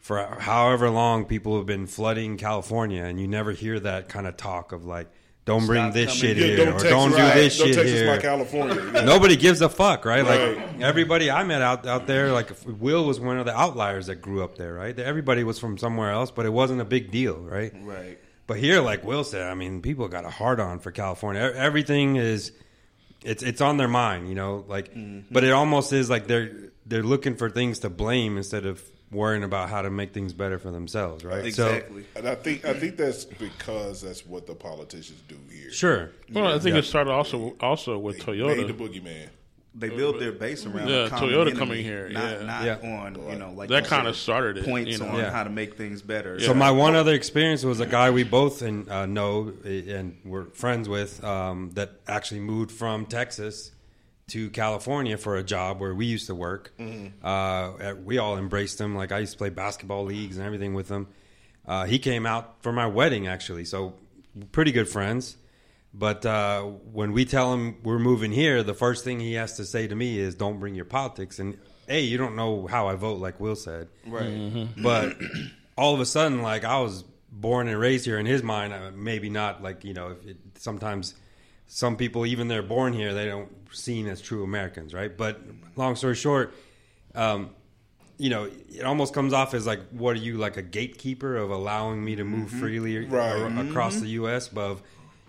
for 0.00 0.24
however 0.40 0.88
long 0.88 1.26
people 1.26 1.56
have 1.58 1.66
been 1.66 1.86
flooding 1.86 2.38
California, 2.38 3.04
and 3.04 3.20
you 3.20 3.28
never 3.28 3.52
hear 3.52 3.78
that 3.80 4.08
kind 4.08 4.26
of 4.26 4.36
talk 4.36 4.72
of 4.72 4.86
like, 4.86 5.08
don't 5.48 5.66
bring 5.66 5.82
Stop 5.84 5.94
this 5.94 6.06
coming 6.08 6.20
shit 6.20 6.36
here. 6.36 6.56
here 6.56 6.74
or 6.74 6.78
don't 6.78 7.10
do 7.10 7.16
right, 7.16 7.34
this 7.34 7.58
don't 7.58 7.66
shit 7.68 7.76
Texas 7.76 8.00
here. 8.00 8.06
my 8.06 8.18
California. 8.18 8.92
Yeah. 8.98 9.04
Nobody 9.04 9.36
gives 9.36 9.60
a 9.60 9.68
fuck, 9.68 10.04
right? 10.04 10.24
Right. 10.24 10.56
Like 10.58 10.80
everybody 10.80 11.30
I 11.30 11.42
met 11.44 11.62
out 11.62 11.86
out 11.86 12.06
there, 12.06 12.32
like 12.32 12.50
Will 12.66 13.04
was 13.04 13.18
one 13.18 13.38
of 13.38 13.46
the 13.46 13.56
outliers 13.56 14.06
that 14.06 14.16
grew 14.16 14.44
up 14.44 14.56
there, 14.56 14.74
right? 14.74 14.98
Everybody 14.98 15.44
was 15.44 15.58
from 15.58 15.78
somewhere 15.78 16.10
else, 16.10 16.30
but 16.30 16.46
it 16.46 16.52
wasn't 16.52 16.80
a 16.80 16.84
big 16.84 17.10
deal, 17.10 17.36
right? 17.36 17.72
Right. 17.82 18.18
But 18.46 18.58
here, 18.58 18.80
like 18.80 19.04
Will 19.04 19.24
said, 19.24 19.48
I 19.48 19.54
mean, 19.54 19.82
people 19.82 20.08
got 20.08 20.24
a 20.24 20.30
hard 20.30 20.60
on 20.60 20.80
for 20.80 20.90
California. 20.90 21.40
Everything 21.54 22.16
is, 22.16 22.52
it's 23.22 23.42
it's 23.42 23.60
on 23.60 23.76
their 23.76 23.88
mind, 23.88 24.28
you 24.28 24.34
know. 24.34 24.64
Like, 24.68 24.94
mm-hmm. 24.94 25.32
but 25.32 25.44
it 25.44 25.52
almost 25.52 25.92
is 25.92 26.08
like 26.10 26.26
they're 26.26 26.70
they're 26.86 27.02
looking 27.02 27.36
for 27.36 27.50
things 27.50 27.80
to 27.80 27.90
blame 27.90 28.36
instead 28.36 28.66
of 28.66 28.82
worrying 29.10 29.42
about 29.42 29.70
how 29.70 29.82
to 29.82 29.90
make 29.90 30.12
things 30.12 30.32
better 30.32 30.58
for 30.58 30.70
themselves, 30.70 31.24
right? 31.24 31.44
Exactly. 31.44 32.04
And 32.16 32.28
I 32.28 32.34
think 32.34 32.64
I 32.64 32.74
think 32.74 32.96
that's 32.96 33.24
because 33.24 34.02
that's 34.02 34.26
what 34.26 34.46
the 34.46 34.54
politicians 34.54 35.22
do 35.28 35.36
here. 35.50 35.70
Sure. 35.72 36.10
Well, 36.32 36.46
I 36.48 36.58
think 36.58 36.74
Yeah. 36.74 36.80
it 36.80 36.84
started 36.84 37.10
also 37.10 37.56
also 37.60 37.98
with 37.98 38.18
Made 38.18 38.26
Toyota. 38.38 38.66
the 38.66 38.74
boogeyman. 38.74 39.28
they 39.74 39.90
build 39.90 40.18
their 40.18 40.32
base 40.32 40.66
around 40.66 40.88
Yeah, 40.88 41.06
a 41.06 41.10
Toyota 41.10 41.42
enemy, 41.42 41.52
coming 41.56 41.84
here, 41.84 42.08
not, 42.08 42.40
yeah. 42.40 42.46
not 42.46 42.64
Yeah. 42.64 42.98
on 42.98 43.14
you 43.30 43.38
know 43.38 43.52
like 43.52 43.68
That 43.68 43.86
kinda 43.86 44.12
said, 44.12 44.20
started 44.20 44.58
it, 44.58 44.88
you 44.88 44.98
know. 44.98 45.06
on 45.06 45.18
Yeah. 45.18 45.30
how 45.30 45.44
to 45.44 45.50
make 45.50 45.76
things 45.76 46.02
better. 46.02 46.40
So 46.40 46.52
my 46.52 46.70
one 46.72 46.96
other 46.96 47.14
experience 47.14 47.62
was 47.64 47.78
a 47.78 47.86
guy 47.86 48.10
we 48.10 48.24
both 48.24 48.60
and 48.62 48.88
uh, 48.90 49.06
know 49.06 49.52
and 49.64 50.16
we're 50.24 50.46
friends 50.46 50.88
with 50.88 51.22
um, 51.22 51.70
that 51.74 51.92
actually 52.08 52.40
moved 52.40 52.72
from 52.72 53.06
Texas 53.06 53.70
to 54.28 54.50
California 54.50 55.16
for 55.16 55.36
a 55.36 55.42
job 55.42 55.80
where 55.80 55.94
we 55.94 56.06
used 56.06 56.26
to 56.26 56.34
work. 56.34 56.72
Uh, 57.22 57.94
we 58.04 58.18
all 58.18 58.38
embraced 58.38 58.80
him. 58.80 58.94
Like 58.94 59.12
I 59.12 59.18
used 59.20 59.32
to 59.32 59.38
play 59.38 59.50
basketball 59.50 60.04
leagues 60.04 60.36
and 60.36 60.46
everything 60.46 60.74
with 60.74 60.88
him. 60.88 61.08
Uh, 61.66 61.84
he 61.84 61.98
came 61.98 62.24
out 62.26 62.62
for 62.62 62.72
my 62.72 62.86
wedding 62.86 63.26
actually, 63.26 63.64
so 63.64 63.94
pretty 64.52 64.72
good 64.72 64.88
friends. 64.88 65.36
But 65.94 66.24
uh, 66.24 66.62
when 66.62 67.12
we 67.12 67.24
tell 67.24 67.52
him 67.54 67.76
we're 67.82 67.98
moving 67.98 68.30
here, 68.30 68.62
the 68.62 68.74
first 68.74 69.04
thing 69.04 69.20
he 69.20 69.34
has 69.34 69.56
to 69.56 69.64
say 69.64 69.86
to 69.88 69.94
me 69.94 70.18
is, 70.18 70.34
"Don't 70.34 70.60
bring 70.60 70.74
your 70.74 70.84
politics." 70.84 71.38
And 71.38 71.58
hey, 71.86 72.02
you 72.02 72.18
don't 72.18 72.36
know 72.36 72.66
how 72.66 72.88
I 72.88 72.94
vote, 72.94 73.18
like 73.20 73.40
Will 73.40 73.56
said. 73.56 73.88
right. 74.06 74.68
But 74.76 75.16
all 75.76 75.94
of 75.94 76.00
a 76.00 76.06
sudden, 76.06 76.42
like 76.42 76.64
I 76.64 76.78
was 76.80 77.04
born 77.32 77.68
and 77.68 77.78
raised 77.80 78.04
here. 78.04 78.18
In 78.18 78.26
his 78.26 78.42
mind, 78.42 78.72
uh, 78.74 78.90
maybe 78.94 79.30
not. 79.30 79.62
Like 79.62 79.82
you 79.84 79.94
know, 79.94 80.10
if 80.10 80.26
it, 80.26 80.36
sometimes 80.56 81.14
some 81.68 81.96
people, 81.96 82.26
even 82.26 82.48
they're 82.48 82.62
born 82.62 82.92
here, 82.92 83.14
they 83.14 83.26
don't 83.26 83.50
seen 83.72 84.06
as 84.08 84.20
true 84.20 84.42
Americans, 84.42 84.92
right? 84.94 85.14
But 85.16 85.40
long 85.76 85.94
story 85.96 86.14
short, 86.14 86.52
um, 87.14 87.50
you 88.16 88.30
know, 88.30 88.44
it 88.70 88.82
almost 88.84 89.14
comes 89.14 89.32
off 89.32 89.54
as 89.54 89.66
like, 89.66 89.80
what 89.90 90.16
are 90.16 90.20
you 90.20 90.38
like 90.38 90.56
a 90.56 90.62
gatekeeper 90.62 91.36
of 91.36 91.50
allowing 91.50 92.04
me 92.04 92.16
to 92.16 92.24
move 92.24 92.50
freely 92.50 93.06
Right. 93.06 93.30
ar- 93.30 93.60
across 93.60 94.00
the 94.00 94.08
U.S. 94.08 94.48
But 94.48 94.62
of, 94.62 94.82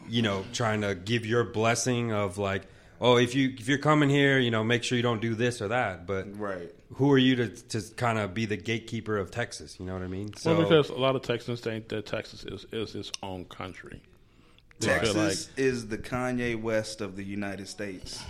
you 0.08 0.22
know, 0.24 0.44
trying 0.54 0.82
to 0.82 0.96
give 0.96 1.26
your 1.26 1.44
blessing 1.44 2.12
of 2.14 2.38
like, 2.40 2.64
oh, 3.02 3.18
if 3.18 3.36
you 3.36 3.54
if 3.60 3.68
you're 3.68 3.78
coming 3.78 4.10
here, 4.10 4.40
you 4.40 4.50
know, 4.50 4.64
make 4.64 4.84
sure 4.84 4.96
you 4.96 5.04
don't 5.04 5.22
do 5.22 5.36
this 5.36 5.62
or 5.62 5.68
that. 5.68 6.08
But 6.08 6.40
Right. 6.40 6.74
who 6.96 7.12
are 7.12 7.18
you 7.18 7.36
to 7.36 7.48
to 7.50 7.82
kind 7.96 8.18
of 8.18 8.34
be 8.34 8.46
the 8.46 8.58
gatekeeper 8.58 9.18
of 9.18 9.30
Texas? 9.30 9.78
You 9.80 9.86
know 9.86 9.94
what 9.94 10.02
I 10.02 10.08
mean? 10.08 10.34
So 10.36 10.58
well, 10.58 10.68
because 10.68 10.90
a 10.90 10.96
lot 10.96 11.16
of 11.16 11.22
Texans 11.22 11.60
think 11.60 11.90
that 11.90 12.06
Texas 12.08 12.44
is, 12.46 12.66
is 12.72 12.96
its 12.96 13.12
own 13.22 13.46
country. 13.46 14.02
They 14.80 14.88
feel 15.00 15.14
Texas 15.14 15.50
is 15.58 15.88
the 15.88 15.98
Kanye 15.98 16.60
West 16.62 17.02
of 17.02 17.16
the 17.16 17.24
United 17.24 17.68
States. 17.68 18.24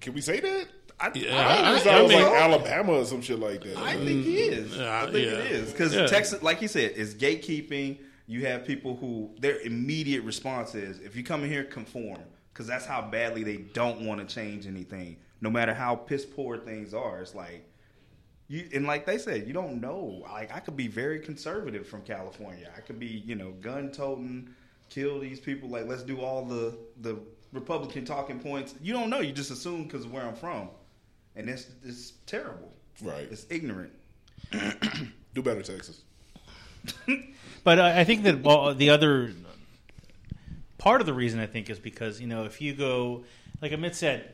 Can 0.00 0.14
we 0.14 0.20
say 0.20 0.40
that? 0.40 0.66
I, 1.00 1.10
Yeah, 1.14 1.36
I, 1.36 1.54
I- 1.62 1.66
always 1.68 1.82
I 1.82 1.84
thought 1.84 1.98
it 1.98 2.02
was 2.04 2.12
mean- 2.12 2.22
like 2.22 2.32
Alabama 2.42 2.92
or 2.94 3.04
some 3.04 3.20
shit 3.22 3.38
like 3.38 3.62
that. 3.62 3.76
I 3.76 3.94
think 3.96 4.24
he 4.24 4.36
is. 4.38 4.72
Mm. 4.72 4.78
Yeah, 4.80 5.02
I 5.02 5.04
think 5.12 5.14
yeah. 5.26 5.38
it 5.38 5.52
is 5.52 5.70
because 5.72 5.94
Yeah. 5.94 6.06
Texas, 6.06 6.42
like 6.42 6.60
you 6.62 6.68
said, 6.68 6.92
is 6.92 7.14
gatekeeping. 7.14 7.98
You 8.26 8.46
have 8.46 8.64
people 8.66 8.96
who 8.96 9.30
their 9.40 9.58
immediate 9.60 10.22
response 10.22 10.74
is, 10.74 10.98
"If 11.00 11.16
you 11.16 11.22
come 11.24 11.44
in 11.44 11.50
here, 11.50 11.64
conform," 11.64 12.18
because 12.52 12.66
that's 12.66 12.84
how 12.84 13.00
badly 13.02 13.42
they 13.42 13.56
don't 13.58 14.02
want 14.02 14.26
to 14.26 14.34
change 14.34 14.66
anything, 14.66 15.16
no 15.40 15.48
matter 15.50 15.72
how 15.72 15.94
piss 15.96 16.26
poor 16.26 16.58
things 16.58 16.92
are. 16.92 17.20
It's 17.22 17.34
like 17.34 17.64
you 18.48 18.68
and 18.74 18.86
like 18.86 19.06
they 19.06 19.16
said, 19.18 19.46
you 19.46 19.52
don't 19.54 19.80
know. 19.80 20.22
Like 20.30 20.54
I 20.54 20.60
could 20.60 20.76
be 20.76 20.88
very 20.88 21.20
conservative 21.20 21.86
from 21.86 22.02
California. 22.02 22.70
I 22.76 22.80
could 22.80 22.98
be, 22.98 23.22
you 23.24 23.34
know, 23.34 23.52
gun 23.62 23.90
toting, 23.92 24.50
kill 24.90 25.20
these 25.20 25.40
people. 25.40 25.68
Like 25.68 25.86
let's 25.86 26.02
do 26.02 26.20
all 26.20 26.44
the 26.44 26.76
the 27.00 27.18
Republican 27.52 28.04
talking 28.04 28.38
points. 28.40 28.74
You 28.82 28.92
don't 28.92 29.10
know. 29.10 29.20
You 29.20 29.32
just 29.32 29.50
assume 29.50 29.84
because 29.84 30.04
of 30.04 30.12
where 30.12 30.22
I'm 30.22 30.34
from, 30.34 30.68
and 31.36 31.48
it's 31.48 31.66
it's 31.84 32.12
terrible. 32.26 32.72
Right. 33.02 33.28
It's 33.30 33.46
ignorant. 33.50 33.92
Do 35.34 35.42
better, 35.42 35.62
Texas. 35.62 36.02
But 37.64 37.80
I 37.80 38.00
I 38.00 38.04
think 38.04 38.22
that 38.22 38.42
well, 38.42 38.74
the 38.74 38.90
other 38.90 39.32
part 40.78 41.00
of 41.00 41.06
the 41.06 41.12
reason 41.12 41.40
I 41.40 41.46
think 41.46 41.68
is 41.68 41.78
because 41.78 42.20
you 42.20 42.26
know 42.26 42.44
if 42.44 42.60
you 42.60 42.72
go 42.72 43.24
like 43.60 43.72
Amit 43.72 43.94
said, 43.94 44.32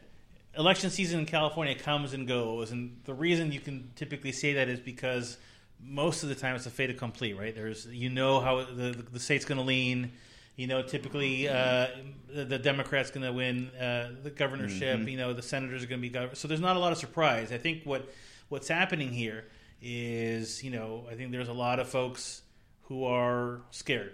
election 0.56 0.90
season 0.90 1.20
in 1.20 1.26
California 1.26 1.74
comes 1.74 2.12
and 2.12 2.28
goes, 2.28 2.70
and 2.70 3.00
the 3.04 3.14
reason 3.14 3.50
you 3.50 3.60
can 3.60 3.90
typically 3.96 4.32
say 4.32 4.52
that 4.52 4.68
is 4.68 4.78
because 4.78 5.38
most 5.82 6.22
of 6.22 6.28
the 6.28 6.34
time 6.34 6.54
it's 6.54 6.66
a 6.66 6.70
fait 6.70 6.90
accompli, 6.90 7.32
right? 7.32 7.54
There's 7.54 7.86
you 7.86 8.10
know 8.10 8.40
how 8.40 8.64
the 8.64 9.04
the 9.10 9.20
state's 9.20 9.44
going 9.44 9.58
to 9.58 9.64
lean. 9.64 10.12
You 10.56 10.68
know, 10.68 10.82
typically 10.82 11.48
uh, 11.48 11.88
the, 12.32 12.44
the 12.44 12.58
Democrats 12.58 13.10
going 13.10 13.26
to 13.26 13.32
win 13.32 13.70
uh, 13.70 14.10
the 14.22 14.30
governorship. 14.30 15.00
You 15.08 15.16
know, 15.16 15.32
the 15.32 15.42
senators 15.42 15.82
are 15.82 15.86
going 15.86 16.00
to 16.00 16.02
be 16.02 16.10
governor. 16.10 16.34
So 16.36 16.46
there's 16.46 16.60
not 16.60 16.76
a 16.76 16.78
lot 16.78 16.92
of 16.92 16.98
surprise. 16.98 17.50
I 17.52 17.58
think 17.58 17.82
what 17.84 18.08
what's 18.48 18.68
happening 18.68 19.10
here 19.10 19.46
is, 19.82 20.62
you 20.62 20.70
know, 20.70 21.06
I 21.10 21.14
think 21.14 21.32
there's 21.32 21.48
a 21.48 21.52
lot 21.52 21.80
of 21.80 21.88
folks 21.88 22.42
who 22.82 23.04
are 23.04 23.62
scared. 23.70 24.12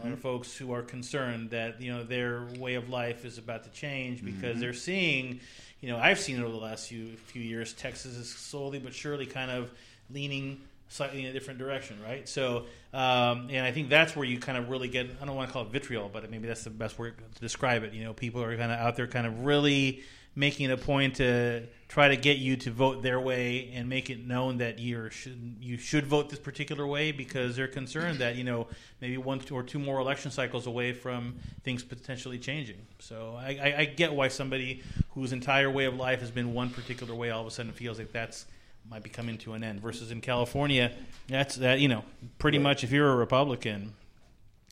A 0.00 0.04
lot 0.04 0.12
of 0.12 0.20
folks 0.20 0.56
who 0.56 0.72
are 0.72 0.82
concerned 0.82 1.50
that 1.50 1.80
you 1.82 1.92
know 1.92 2.04
their 2.04 2.46
way 2.58 2.74
of 2.74 2.88
life 2.88 3.24
is 3.24 3.36
about 3.38 3.64
to 3.64 3.70
change 3.70 4.24
because 4.24 4.60
they're 4.60 4.72
seeing, 4.72 5.40
you 5.80 5.88
know, 5.88 5.98
I've 5.98 6.20
seen 6.20 6.36
it 6.36 6.42
over 6.42 6.52
the 6.52 6.58
last 6.58 6.88
few 6.88 7.16
few 7.26 7.42
years. 7.42 7.72
Texas 7.72 8.14
is 8.16 8.28
slowly 8.28 8.78
but 8.78 8.94
surely 8.94 9.26
kind 9.26 9.50
of 9.50 9.72
leaning 10.10 10.60
slightly 10.88 11.24
in 11.24 11.26
a 11.26 11.32
different 11.32 11.58
direction, 11.58 11.98
right? 12.02 12.28
So, 12.28 12.66
um, 12.92 13.48
and 13.50 13.66
I 13.66 13.72
think 13.72 13.88
that's 13.88 14.14
where 14.14 14.24
you 14.24 14.38
kind 14.38 14.58
of 14.58 14.68
really 14.68 14.88
get. 14.88 15.10
I 15.20 15.24
don't 15.24 15.36
want 15.36 15.48
to 15.48 15.52
call 15.52 15.62
it 15.62 15.70
vitriol, 15.70 16.10
but 16.12 16.30
maybe 16.30 16.46
that's 16.46 16.64
the 16.64 16.70
best 16.70 16.98
word 16.98 17.14
to 17.34 17.40
describe 17.40 17.82
it. 17.82 17.92
You 17.92 18.04
know, 18.04 18.12
people 18.12 18.42
are 18.42 18.56
kind 18.56 18.72
of 18.72 18.78
out 18.78 18.96
there, 18.96 19.06
kind 19.06 19.26
of 19.26 19.44
really 19.44 20.02
making 20.38 20.70
a 20.70 20.76
point 20.76 21.16
to 21.16 21.66
try 21.88 22.08
to 22.08 22.16
get 22.16 22.36
you 22.36 22.56
to 22.58 22.70
vote 22.70 23.02
their 23.02 23.18
way 23.18 23.70
and 23.74 23.88
make 23.88 24.10
it 24.10 24.26
known 24.26 24.58
that 24.58 24.78
you 24.78 25.08
should 25.08 25.56
you 25.60 25.78
should 25.78 26.06
vote 26.06 26.28
this 26.28 26.38
particular 26.38 26.86
way 26.86 27.10
because 27.10 27.56
they're 27.56 27.66
concerned 27.66 28.18
that 28.18 28.36
you 28.36 28.44
know 28.44 28.66
maybe 29.00 29.16
one 29.16 29.40
or 29.50 29.62
two 29.62 29.78
more 29.78 29.98
election 29.98 30.30
cycles 30.30 30.66
away 30.66 30.92
from 30.92 31.34
things 31.64 31.82
potentially 31.82 32.38
changing. 32.38 32.76
So 32.98 33.34
I, 33.38 33.58
I, 33.62 33.74
I 33.78 33.84
get 33.86 34.12
why 34.12 34.28
somebody 34.28 34.82
whose 35.10 35.32
entire 35.32 35.70
way 35.70 35.86
of 35.86 35.96
life 35.96 36.20
has 36.20 36.30
been 36.30 36.52
one 36.52 36.68
particular 36.68 37.14
way 37.14 37.30
all 37.30 37.40
of 37.40 37.46
a 37.46 37.50
sudden 37.50 37.72
feels 37.72 37.98
like 37.98 38.12
that's 38.12 38.44
might 38.90 39.02
be 39.02 39.10
coming 39.10 39.38
to 39.38 39.52
an 39.54 39.64
end. 39.64 39.80
Versus 39.80 40.10
in 40.10 40.20
California, 40.20 40.92
that's 41.28 41.56
that 41.56 41.80
you 41.80 41.88
know 41.88 42.04
pretty 42.38 42.58
much 42.58 42.84
if 42.84 42.90
you're 42.92 43.10
a 43.10 43.16
Republican, 43.16 43.94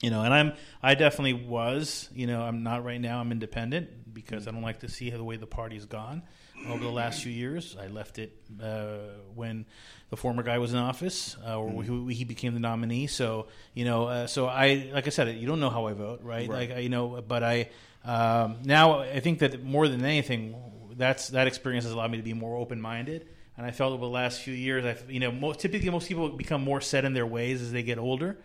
you 0.00 0.10
know, 0.10 0.22
and 0.22 0.32
I'm 0.34 0.52
I 0.82 0.94
definitely 0.94 1.32
was. 1.34 2.08
You 2.14 2.26
know, 2.26 2.42
I'm 2.42 2.62
not 2.62 2.84
right 2.84 3.00
now. 3.00 3.20
I'm 3.20 3.32
independent 3.32 4.12
because 4.14 4.46
I 4.46 4.50
don't 4.52 4.62
like 4.62 4.80
to 4.80 4.88
see 4.88 5.10
how 5.10 5.16
the 5.16 5.24
way 5.24 5.36
the 5.36 5.46
party's 5.46 5.86
gone 5.86 6.22
over 6.68 6.82
the 6.84 6.90
last 6.90 7.22
few 7.22 7.32
years. 7.32 7.76
I 7.80 7.88
left 7.88 8.18
it 8.18 8.32
uh, 8.62 8.98
when 9.34 9.66
the 10.10 10.16
former 10.16 10.42
guy 10.44 10.58
was 10.58 10.72
in 10.72 10.78
office, 10.78 11.36
uh, 11.44 11.58
or 11.58 11.82
he, 11.82 12.14
he 12.14 12.24
became 12.24 12.54
the 12.54 12.60
nominee. 12.60 13.08
So 13.08 13.48
you 13.74 13.84
know, 13.84 14.04
uh, 14.06 14.26
so 14.28 14.46
I 14.46 14.90
like 14.92 15.06
I 15.06 15.10
said, 15.10 15.34
you 15.36 15.46
don't 15.46 15.60
know 15.60 15.70
how 15.70 15.86
I 15.86 15.92
vote, 15.94 16.20
right? 16.22 16.48
Like 16.48 16.70
I- 16.70 16.78
you 16.78 16.88
know, 16.88 17.20
but 17.26 17.42
I 17.42 17.70
um, 18.04 18.58
now 18.64 19.00
I 19.00 19.20
think 19.20 19.40
that 19.40 19.64
more 19.64 19.88
than 19.88 20.04
anything, 20.04 20.54
that's 20.96 21.28
that 21.28 21.46
experience 21.48 21.84
has 21.84 21.92
allowed 21.92 22.10
me 22.12 22.18
to 22.18 22.22
be 22.22 22.34
more 22.34 22.56
open 22.56 22.80
minded. 22.80 23.26
And 23.56 23.64
I 23.64 23.70
felt 23.70 23.92
over 23.92 24.04
the 24.04 24.10
last 24.10 24.40
few 24.40 24.52
years, 24.52 24.84
I've 24.84 25.08
you 25.08 25.20
know, 25.20 25.30
most, 25.30 25.60
typically 25.60 25.88
most 25.88 26.08
people 26.08 26.28
become 26.28 26.62
more 26.64 26.80
set 26.80 27.04
in 27.04 27.12
their 27.14 27.26
ways 27.26 27.62
as 27.62 27.70
they 27.70 27.84
get 27.84 27.98
older, 27.98 28.36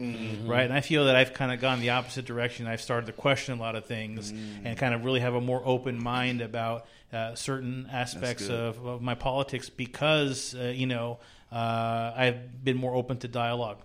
right? 0.45 0.63
And 0.65 0.73
I 0.73 0.81
feel 0.81 1.05
that 1.05 1.15
I've 1.15 1.33
kind 1.33 1.51
of 1.51 1.59
gone 1.59 1.79
the 1.79 1.89
opposite 1.89 2.25
direction. 2.25 2.67
I've 2.67 2.81
started 2.81 3.07
to 3.07 3.13
question 3.13 3.57
a 3.57 3.61
lot 3.61 3.75
of 3.75 3.85
things 3.85 4.29
and 4.63 4.77
kind 4.77 4.93
of 4.93 5.03
really 5.05 5.21
have 5.21 5.33
a 5.33 5.41
more 5.41 5.63
open 5.65 6.01
mind 6.01 6.41
about 6.41 6.85
uh, 7.11 7.33
certain 7.33 7.87
aspects 7.91 8.49
of, 8.49 8.85
of 8.85 9.01
my 9.01 9.15
politics 9.15 9.67
because 9.69 10.53
uh, 10.53 10.65
you 10.75 10.85
know 10.85 11.17
uh, 11.51 12.13
I've 12.15 12.63
been 12.63 12.77
more 12.77 12.93
open 12.93 13.17
to 13.19 13.27
dialogue. 13.27 13.79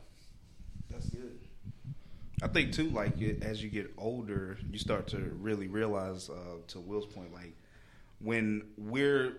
That's 0.90 1.06
good. 1.08 1.38
I 2.42 2.48
think 2.48 2.72
too, 2.74 2.90
like 2.90 3.20
as 3.40 3.62
you 3.62 3.70
get 3.70 3.90
older, 3.96 4.58
you 4.70 4.78
start 4.78 5.06
to 5.08 5.16
really 5.40 5.68
realize, 5.68 6.28
uh, 6.28 6.58
to 6.68 6.80
Will's 6.80 7.06
point, 7.06 7.32
like 7.32 7.54
when 8.20 8.64
we're 8.76 9.38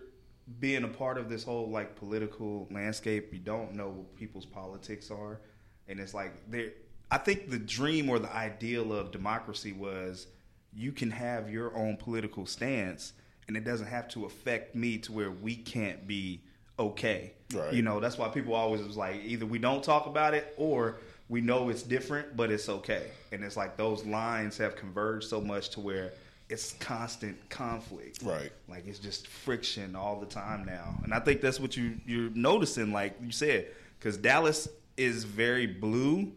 being 0.60 0.84
a 0.84 0.88
part 0.88 1.18
of 1.18 1.30
this 1.30 1.44
whole 1.44 1.70
like 1.70 1.96
political 1.96 2.68
landscape, 2.72 3.34
you 3.34 3.40
don't 3.40 3.74
know 3.74 3.90
what 3.90 4.16
people's 4.16 4.46
politics 4.46 5.10
are, 5.12 5.42
and 5.88 6.00
it's 6.00 6.14
like 6.14 6.34
there. 6.50 6.72
I 7.12 7.18
think 7.18 7.50
the 7.50 7.60
dream 7.60 8.10
or 8.10 8.20
the 8.20 8.34
ideal 8.34 8.94
of 8.94 9.12
democracy 9.12 9.74
was 9.74 10.28
you 10.74 10.92
can 10.92 11.12
have 11.12 11.50
your 11.50 11.76
own 11.76 11.98
political 11.98 12.46
stance, 12.46 13.14
and 13.48 13.56
it 13.56 13.64
doesn't 13.64 13.88
have 13.88 14.08
to 14.10 14.26
affect 14.26 14.76
me 14.76 14.98
to 15.00 15.12
where 15.12 15.32
we 15.32 15.56
can't 15.56 16.08
be 16.08 16.42
okay. 16.78 17.34
Right. 17.54 17.74
You 17.74 17.82
know, 17.82 18.00
that's 18.00 18.18
why 18.18 18.28
people 18.30 18.54
always 18.54 18.82
was 18.82 18.98
like 18.98 19.24
either 19.24 19.46
we 19.46 19.60
don't 19.60 19.84
talk 19.84 20.08
about 20.08 20.34
it 20.34 20.54
or 20.58 20.98
we 21.30 21.42
know 21.42 21.70
it's 21.70 21.84
different, 21.84 22.36
but 22.36 22.52
it's 22.52 22.70
okay. 22.70 23.08
And 23.32 23.44
it's 23.44 23.58
like 23.58 23.78
those 23.78 24.06
lines 24.06 24.58
have 24.58 24.76
converged 24.76 25.28
so 25.28 25.42
much 25.42 25.70
to 25.72 25.80
where 25.80 26.14
it's 26.50 26.74
constant 26.74 27.38
conflict. 27.50 28.22
Right. 28.24 28.52
Like 28.68 28.88
it's 28.88 29.00
just 29.00 29.28
friction 29.28 29.96
all 29.96 30.20
the 30.20 30.26
time 30.26 30.66
now. 30.66 30.96
And 31.04 31.14
I 31.14 31.20
think 31.20 31.42
that's 31.42 31.60
what 31.60 31.76
you 31.76 31.96
you're 32.06 32.30
noticing 32.32 32.92
like 32.92 33.16
you 33.22 33.32
said 33.32 33.68
cuz 34.00 34.18
Dallas 34.18 34.68
is 34.98 35.24
very 35.24 35.66
blue 35.66 36.32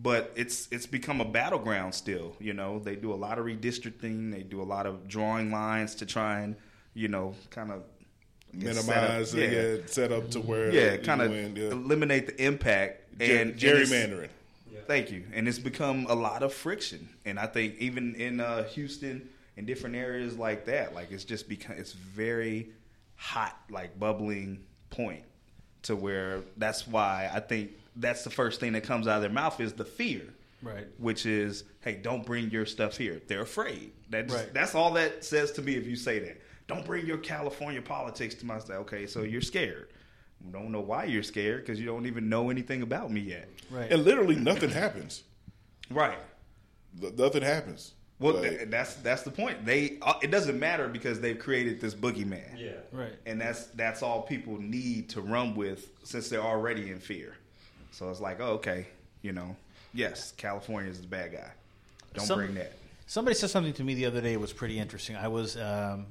but 0.00 0.32
it's 0.36 0.68
it's 0.70 0.86
become 0.86 1.20
a 1.20 1.24
battleground 1.24 1.92
still, 1.92 2.36
you 2.38 2.52
know. 2.52 2.78
They 2.78 2.94
do 2.94 3.12
a 3.12 3.16
lot 3.16 3.38
of 3.38 3.46
redistricting, 3.46 4.30
they 4.30 4.42
do 4.42 4.62
a 4.62 4.64
lot 4.64 4.86
of 4.86 5.08
drawing 5.08 5.50
lines 5.50 5.96
to 5.96 6.06
try 6.06 6.40
and, 6.40 6.54
you 6.94 7.08
know, 7.08 7.34
kind 7.50 7.72
of 7.72 7.82
Minimize 8.52 9.34
yeah. 9.34 9.44
it, 9.44 9.80
yeah, 9.80 9.86
set 9.86 10.10
up 10.10 10.30
to 10.30 10.40
where 10.40 10.72
yeah, 10.72 10.94
you 10.94 10.98
kind 11.00 11.20
of 11.20 11.32
yeah. 11.32 11.64
eliminate 11.66 12.26
the 12.26 12.42
impact 12.42 13.18
Ger- 13.18 13.24
and 13.24 13.50
and 13.50 13.58
gerrymandering. 13.58 14.30
Thank 14.86 15.10
you. 15.10 15.24
And 15.34 15.46
it's 15.46 15.58
become 15.58 16.06
a 16.08 16.14
lot 16.14 16.42
of 16.42 16.54
friction. 16.54 17.10
And 17.26 17.38
I 17.38 17.46
think 17.46 17.76
even 17.78 18.14
in 18.14 18.40
uh, 18.40 18.64
Houston 18.64 19.28
and 19.58 19.66
different 19.66 19.96
areas 19.96 20.38
like 20.38 20.64
that, 20.66 20.94
like 20.94 21.10
it's 21.10 21.24
just 21.24 21.48
become 21.48 21.76
it's 21.76 21.92
very 21.92 22.70
hot, 23.16 23.58
like 23.68 23.98
bubbling 23.98 24.60
point 24.90 25.24
to 25.82 25.94
where 25.96 26.40
that's 26.56 26.86
why 26.86 27.28
I 27.32 27.40
think 27.40 27.72
that's 27.96 28.22
the 28.24 28.30
first 28.30 28.60
thing 28.60 28.72
that 28.72 28.84
comes 28.84 29.06
out 29.08 29.16
of 29.16 29.22
their 29.22 29.30
mouth 29.30 29.60
is 29.60 29.72
the 29.74 29.84
fear. 29.84 30.22
Right. 30.62 30.86
Which 30.98 31.24
is, 31.26 31.62
hey, 31.82 31.94
don't 31.96 32.24
bring 32.26 32.50
your 32.50 32.66
stuff 32.66 32.96
here. 32.96 33.20
They're 33.28 33.42
afraid. 33.42 33.92
That's 34.10 34.32
Right. 34.32 34.52
that's 34.54 34.74
all 34.74 34.92
that 34.94 35.24
says 35.24 35.52
to 35.52 35.62
me 35.62 35.74
if 35.74 35.86
you 35.86 35.94
say 35.96 36.18
that. 36.20 36.40
Don't 36.66 36.84
bring 36.84 37.06
your 37.06 37.18
California 37.18 37.80
politics 37.82 38.34
to 38.36 38.46
my 38.46 38.58
state. 38.58 38.74
Okay, 38.74 39.06
so 39.06 39.22
you're 39.22 39.40
scared. 39.40 39.88
Don't 40.52 40.70
know 40.70 40.80
why 40.80 41.04
you're 41.04 41.22
scared 41.22 41.62
because 41.62 41.80
you 41.80 41.86
don't 41.86 42.06
even 42.06 42.28
know 42.28 42.50
anything 42.50 42.82
about 42.82 43.10
me 43.10 43.20
yet. 43.20 43.48
Right. 43.70 43.90
And 43.90 44.04
literally 44.04 44.36
nothing 44.36 44.70
happens. 44.70 45.24
Right. 45.90 46.18
Th- 47.00 47.14
Nothing 47.14 47.42
happens. 47.42 47.94
Well, 48.20 48.34
Like, 48.34 48.42
th- 48.50 48.70
that's 48.70 48.94
that's 48.94 49.22
the 49.22 49.30
point. 49.30 49.64
They 49.64 49.98
uh, 50.02 50.14
it 50.22 50.30
doesn't 50.30 50.58
matter 50.58 50.88
because 50.88 51.20
they've 51.20 51.38
created 51.38 51.80
this 51.80 51.94
boogeyman. 51.94 52.58
Yeah. 52.58 52.72
Right. 52.92 53.12
and 53.26 53.40
that's 53.40 53.66
that's 53.68 54.02
all 54.02 54.22
people 54.22 54.58
need 54.60 55.08
to 55.10 55.20
run 55.20 55.54
with 55.54 55.90
since 56.04 56.28
they're 56.28 56.42
already 56.42 56.90
in 56.90 56.98
fear. 56.98 57.36
So 57.92 58.10
it's 58.10 58.20
like, 58.20 58.40
oh, 58.40 58.54
okay, 58.54 58.86
you 59.22 59.32
know, 59.32 59.54
yes, 59.94 60.32
California 60.36 60.90
is 60.90 61.00
the 61.00 61.06
bad 61.06 61.32
guy. 61.32 61.50
Don't 62.14 62.26
Some- 62.26 62.38
bring 62.38 62.54
that. 62.54 62.72
Somebody 63.06 63.34
said 63.36 63.48
something 63.50 63.72
to 63.72 63.84
me 63.84 63.94
the 63.94 64.04
other 64.04 64.20
day 64.20 64.36
was 64.36 64.52
pretty 64.52 64.78
interesting. 64.78 65.16
I 65.16 65.28
was 65.28 65.56
um, 65.56 66.04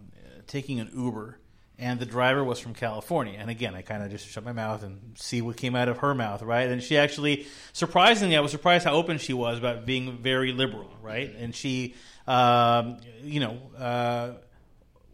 taking 0.48 0.80
an 0.80 0.90
Uber, 0.96 1.38
and 1.80 2.00
the 2.00 2.06
driver 2.06 2.44
was 2.44 2.60
from 2.60 2.74
California. 2.74 3.38
And 3.38 3.50
again, 3.50 3.76
I 3.76 3.82
kind 3.84 4.04
of 4.04 4.10
just 4.10 4.28
shut 4.28 4.44
my 4.44 4.52
mouth 4.52 4.84
and 4.84 5.16
see 5.16 5.42
what 5.42 5.58
came 5.58 5.76
out 5.76 5.88
of 5.88 6.00
her 6.00 6.16
mouth, 6.16 6.42
right? 6.42 6.70
And 6.70 6.82
she 6.82 6.98
actually, 6.98 7.46
surprisingly, 7.72 8.36
I 8.36 8.40
was 8.40 8.52
surprised 8.52 8.84
how 8.84 8.94
open 8.94 9.20
she 9.20 9.34
was 9.34 9.60
about 9.60 9.86
being 9.86 10.18
very 10.18 10.54
liberal, 10.54 10.90
right? 11.04 11.34
And 11.38 11.56
she, 11.56 11.94
um, 12.26 12.98
you 13.22 13.40
know, 13.40 13.60
uh, 13.78 14.32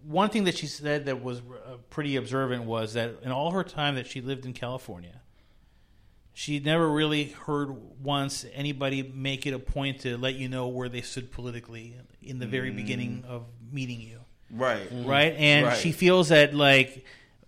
one 0.06 0.30
thing 0.30 0.46
that 0.46 0.58
she 0.58 0.68
said 0.68 1.06
that 1.06 1.22
was 1.22 1.40
uh, 1.40 1.76
pretty 1.90 2.16
observant 2.16 2.64
was 2.64 2.94
that 2.94 3.16
in 3.24 3.32
all 3.32 3.52
her 3.52 3.64
time 3.64 3.96
that 3.96 4.08
she 4.08 4.22
lived 4.22 4.46
in 4.46 4.54
California, 4.54 5.20
she 6.34 6.60
never 6.60 6.90
really 6.90 7.26
heard 7.26 7.76
once 8.02 8.46
anybody 8.54 9.04
make 9.04 9.46
it 9.46 9.54
a 9.54 9.60
point 9.60 10.00
to 10.02 10.18
let 10.18 10.36
you 10.36 10.48
know 10.48 10.68
where 10.68 10.90
they 10.90 11.02
stood 11.02 11.32
politically 11.32 11.96
in 12.22 12.40
the 12.40 12.48
very 12.48 12.72
beginning 12.72 13.24
of 13.28 13.46
meeting 13.72 14.02
you 14.02 14.23
Right. 14.54 14.88
Mm-hmm. 14.90 15.10
right 15.10 15.34
and 15.38 15.66
Right. 15.68 15.78
she 15.78 15.92
feels 15.92 16.30
that 16.30 16.54
like 16.54 17.04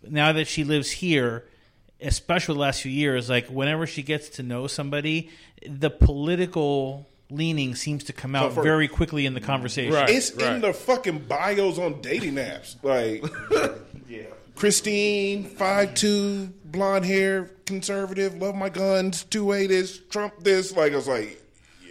now 0.07 0.31
that 0.33 0.47
she 0.47 0.63
lives 0.63 0.89
here 0.91 1.45
especially 2.01 2.55
the 2.55 2.61
last 2.61 2.81
few 2.81 2.91
years 2.91 3.29
like 3.29 3.47
whenever 3.47 3.85
she 3.87 4.01
gets 4.03 4.29
to 4.29 4.43
know 4.43 4.67
somebody 4.67 5.29
the 5.67 5.89
political 5.89 7.07
leaning 7.29 7.73
seems 7.75 8.03
to 8.05 8.13
come 8.13 8.35
out 8.35 8.53
for- 8.53 8.61
very 8.63 8.87
quickly 8.87 9.25
in 9.25 9.33
the 9.33 9.41
conversation 9.41 9.93
Right. 9.93 10.09
it's 10.09 10.29
in 10.31 10.61
the 10.61 10.73
fucking 10.73 11.19
bios 11.27 11.77
on 11.79 12.01
dating 12.01 12.35
apps. 12.35 12.75
Like 12.83 13.23
Yeah. 14.09 14.23
Christine, 14.55 15.43
five 15.43 15.93
two, 15.95 16.47
blonde 16.65 17.05
hair, 17.05 17.51
conservative, 17.65 18.35
love 18.41 18.55
my 18.55 18.69
guns, 18.69 19.23
two 19.25 19.51
A 19.51 19.67
this, 19.67 19.99
Trump 20.09 20.33
this. 20.43 20.75
Like 20.75 20.93
I 20.93 20.95
was 20.95 21.07
like, 21.07 21.41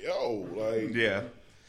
yo, 0.03 0.47
like 0.55 0.95
Yeah. 0.95 1.23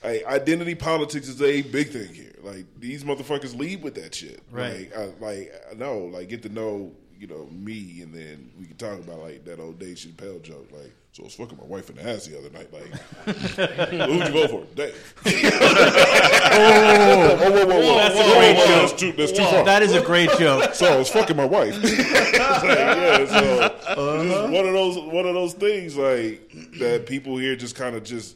Like, 0.05 0.25
identity 0.25 0.75
politics 0.75 1.27
is 1.27 1.41
a 1.41 1.61
big 1.61 1.89
thing 1.89 2.13
here. 2.13 2.33
Like 2.43 2.65
these 2.79 3.03
motherfuckers 3.03 3.57
lead 3.57 3.81
with 3.81 3.95
that 3.95 4.13
shit. 4.13 4.41
Right. 4.51 4.91
Like, 4.95 4.97
I, 4.97 5.25
like 5.25 5.53
I 5.71 5.73
know, 5.75 5.99
like 5.99 6.29
get 6.29 6.43
to 6.43 6.49
know 6.49 6.91
you 7.17 7.27
know 7.27 7.47
me, 7.51 8.01
and 8.01 8.13
then 8.13 8.51
we 8.59 8.65
can 8.65 8.75
talk 8.77 8.99
about 8.99 9.19
like 9.19 9.45
that 9.45 9.59
old 9.59 9.79
Dave 9.79 9.97
Chappelle 9.97 10.41
joke. 10.41 10.69
Like, 10.71 10.91
so 11.11 11.23
I 11.23 11.25
was 11.25 11.35
fucking 11.35 11.57
my 11.57 11.65
wife 11.65 11.89
in 11.89 11.95
the 11.95 12.09
ass 12.09 12.27
the 12.27 12.37
other 12.37 12.49
night. 12.49 12.71
Like, 12.71 12.83
who'd 13.89 14.27
you 14.27 14.31
vote 14.31 14.49
for, 14.49 14.65
Dave? 14.75 15.13
oh, 15.25 17.37
whoa, 17.39 17.51
whoa, 17.51 17.65
whoa, 17.65 17.67
whoa, 17.79 17.95
That's 17.95 18.15
a 18.15 18.17
whoa, 18.21 18.33
great 18.35 18.57
whoa, 18.57 18.65
joke. 18.65 18.81
That's 18.81 18.93
too, 18.93 19.11
that's 19.13 19.31
too 19.31 19.45
far. 19.45 19.65
that 19.65 19.81
is 19.81 19.93
a 19.93 20.01
great 20.01 20.29
joke 20.37 20.73
so 20.73 20.85
I 20.85 20.97
was 20.97 21.09
fucking 21.09 21.37
my 21.37 21.45
wife. 21.45 21.73
yeah, 21.83 23.17
so 23.23 23.23
it's 23.23 24.29
just 24.29 24.51
one 24.51 24.65
of 24.65 24.73
those 24.73 24.97
one 24.97 25.25
of 25.25 25.33
those 25.33 25.53
things 25.53 25.97
like 25.97 26.51
that 26.79 27.05
people 27.07 27.37
here 27.37 27.55
just 27.55 27.75
kind 27.75 27.95
of 27.95 28.03
just 28.03 28.35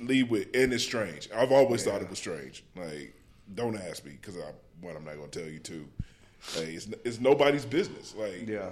lead 0.00 0.30
with, 0.30 0.48
and 0.54 0.72
it's 0.72 0.84
strange. 0.84 1.28
I've 1.34 1.52
always 1.52 1.84
thought 1.84 2.02
it 2.02 2.08
was 2.10 2.18
strange. 2.18 2.64
Like, 2.76 3.14
don't 3.54 3.76
ask 3.76 4.04
me 4.04 4.12
because 4.20 4.36
I 4.36 4.50
one 4.80 4.96
I'm 4.96 5.04
not 5.04 5.16
going 5.16 5.30
to 5.30 5.40
tell 5.40 5.48
you 5.50 5.58
too. 5.58 5.88
Like, 6.56 6.68
it's, 6.68 6.86
it's 7.04 7.20
nobody's 7.20 7.64
business. 7.64 8.14
Like, 8.16 8.46
Yeah. 8.46 8.70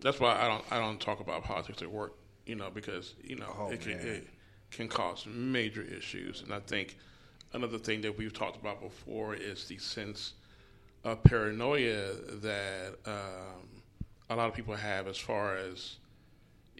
That's 0.00 0.20
why 0.20 0.38
I 0.38 0.46
don't 0.46 0.64
I 0.70 0.78
don't 0.78 1.00
talk 1.00 1.20
about 1.20 1.42
politics 1.44 1.80
at 1.82 1.90
work, 1.90 2.14
you 2.44 2.54
know, 2.54 2.70
because 2.70 3.14
you 3.24 3.36
know 3.36 3.54
Oh, 3.58 3.70
it 3.70 3.80
can 3.80 3.96
man. 3.96 4.06
it 4.06 4.28
can 4.70 4.88
cause 4.88 5.24
major 5.26 5.82
issues, 5.82 6.42
and 6.42 6.52
I 6.52 6.60
think 6.60 6.96
another 7.54 7.78
thing 7.78 8.02
that 8.02 8.16
we've 8.18 8.32
talked 8.34 8.60
about 8.60 8.82
before 8.82 9.34
is 9.34 9.66
the 9.68 9.78
sense 9.78 10.34
of 11.04 11.22
paranoia 11.24 12.12
that 12.42 12.96
um, 13.06 13.82
a 14.28 14.36
lot 14.36 14.48
of 14.48 14.54
people 14.54 14.74
have 14.74 15.06
as 15.08 15.16
far 15.16 15.56
as 15.56 15.96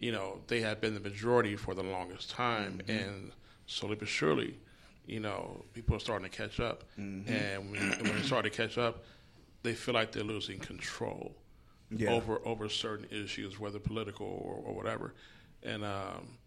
you 0.01 0.13
know 0.13 0.41
they 0.49 0.61
have 0.61 0.81
been 0.81 0.95
the 0.95 1.01
majority 1.01 1.57
for 1.57 1.75
the 1.75 1.83
longest 1.83 2.31
time, 2.31 2.81
and 2.89 3.33
slowly 3.67 3.97
but 3.97 4.09
surely, 4.09 4.59
you 5.07 5.21
know, 5.21 5.65
people 5.75 5.97
are 5.97 6.01
starting 6.01 6.29
to 6.31 6.37
catch 6.37 6.61
up, 6.61 6.85
and 7.27 7.71
when, 7.71 7.95
when 7.99 8.17
they 8.17 8.23
start 8.23 8.45
to 8.45 8.51
catch 8.51 8.79
up, 8.79 9.05
they 9.63 9.75
feel 9.75 9.95
like 9.95 10.13
they're 10.13 10.23
losing 10.25 10.59
control 10.61 11.35
Yeah. 11.91 12.11
over 12.11 12.41
over 12.45 12.69
certain 12.69 13.07
issues, 13.11 13.59
whether 13.59 13.79
political 13.79 14.27
or, 14.27 14.57
or 14.67 14.75
whatever, 14.75 15.15
and 15.63 15.85
um, 15.85 16.39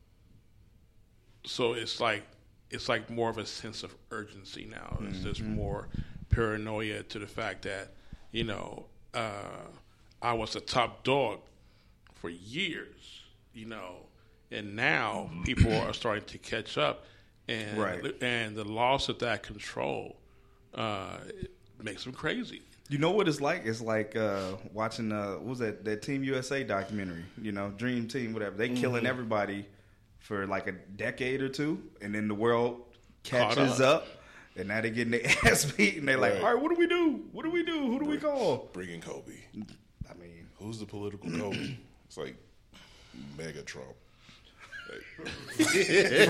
so 1.45 1.73
it's 1.73 1.99
like 1.99 2.23
it's 2.69 2.87
like 2.87 3.09
more 3.09 3.29
of 3.29 3.37
a 3.37 3.45
sense 3.45 3.83
of 3.83 3.95
urgency 4.11 4.65
now. 4.69 4.99
It's 5.09 5.23
just 5.23 5.41
more 5.41 5.87
paranoia 6.29 7.01
to 7.03 7.19
the 7.19 7.27
fact 7.27 7.63
that 7.63 7.93
you 8.31 8.43
know 8.43 8.85
uh, 9.13 9.67
I 10.21 10.33
was 10.33 10.55
a 10.55 10.59
top 10.61 11.03
dog 11.03 11.39
for 12.13 12.29
years, 12.29 13.18
you 13.53 13.65
know, 13.65 13.95
and 14.51 14.75
now 14.75 15.29
people 15.45 15.73
are 15.73 15.93
starting 15.93 16.25
to 16.25 16.37
catch 16.37 16.77
up, 16.77 17.05
and 17.47 17.77
Right. 17.77 18.15
and 18.21 18.55
the 18.55 18.63
loss 18.63 19.09
of 19.09 19.19
that 19.19 19.43
control 19.43 20.15
uh, 20.73 21.17
it 21.27 21.51
makes 21.81 22.03
them 22.03 22.13
crazy. 22.13 22.61
You 22.89 22.97
know 22.97 23.11
what 23.11 23.27
it's 23.27 23.41
like? 23.41 23.65
It's 23.65 23.81
like 23.81 24.15
uh, 24.15 24.53
watching 24.73 25.11
uh, 25.11 25.33
what 25.33 25.43
was 25.45 25.59
that 25.59 25.85
that 25.85 26.01
Team 26.01 26.23
USA 26.23 26.63
documentary? 26.63 27.23
You 27.41 27.51
know, 27.51 27.69
Dream 27.77 28.07
Team, 28.07 28.33
whatever. 28.33 28.55
They 28.55 28.69
killing 28.69 29.05
everybody 29.05 29.65
for 30.19 30.45
like 30.47 30.67
a 30.67 30.71
decade 30.73 31.41
or 31.41 31.49
two, 31.49 31.81
and 32.01 32.13
then 32.13 32.27
the 32.27 32.33
world 32.35 32.81
catches 33.23 33.79
up. 33.79 34.03
up. 34.03 34.07
and 34.55 34.67
now 34.67 34.81
they're 34.81 34.89
getting 34.91 35.11
their 35.11 35.21
ass 35.45 35.65
beat, 35.71 35.97
and 35.97 36.07
they're 36.07 36.17
like, 36.17 36.33
Right. 36.33 36.43
"All 36.43 36.53
right, 36.55 36.61
what 36.61 36.69
do 36.73 36.75
we 36.79 36.87
do? 36.87 37.21
What 37.31 37.43
do 37.45 37.51
we 37.51 37.63
do? 37.63 37.79
Who 37.87 37.99
do 37.99 38.05
we 38.05 38.17
call?" 38.17 38.69
bringing 38.73 39.01
Kobe. 39.01 39.33
I 40.09 40.13
mean, 40.15 40.47
Who's 40.59 40.79
the 40.79 40.85
political 40.85 41.29
Kobe? 41.31 41.77
It's 42.07 42.17
like 42.17 42.35
mega 43.37 43.61
Trump. 43.63 43.95
They 45.57 46.25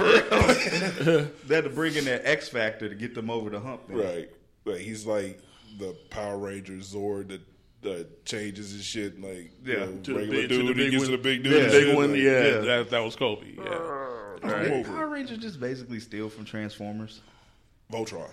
had 1.55 1.63
to 1.63 1.69
bring 1.73 1.95
in 1.95 2.05
that 2.05 2.21
X 2.25 2.49
factor 2.49 2.89
to 2.89 2.95
get 2.95 3.15
them 3.15 3.29
over 3.29 3.49
the 3.49 3.59
hump. 3.59 3.87
man. 3.89 3.97
right. 3.99 4.29
Like 4.65 4.79
he's 4.81 5.05
like 5.05 5.39
the 5.77 5.95
Power 6.09 6.37
Rangers 6.37 6.93
Zord 6.93 7.29
that 7.29 7.41
that 7.81 8.25
changes 8.25 8.71
his 8.71 8.83
shit. 8.83 9.21
Like 9.21 9.51
you 9.63 9.73
Yeah. 9.73 9.85
know, 9.85 9.97
To 10.03 10.13
regular 10.15 10.41
big- 10.41 10.49
to 10.49 10.57
the 10.57 10.63
dude, 10.63 10.67
he 10.77 10.83
big 10.83 10.91
gets 10.91 11.01
one. 11.03 11.11
to 11.11 11.17
the 11.17 11.23
big 11.23 11.43
dude. 11.43 11.53
The 11.53 11.61
and 11.63 11.71
big 11.71 11.85
shit, 11.85 11.95
one, 11.95 12.11
like, 12.11 12.19
yeah, 12.21 12.31
yeah. 12.47 12.59
That, 12.59 12.89
that 12.89 12.99
was 12.99 13.15
Kobe. 13.15 13.53
Yeah, 13.55 13.63
I'm 14.43 14.83
Power 14.83 15.05
it. 15.05 15.09
Rangers 15.09 15.37
just 15.37 15.59
basically 15.59 15.99
steal 16.01 16.27
from 16.29 16.43
Transformers. 16.45 17.21
Voltron. 17.91 18.29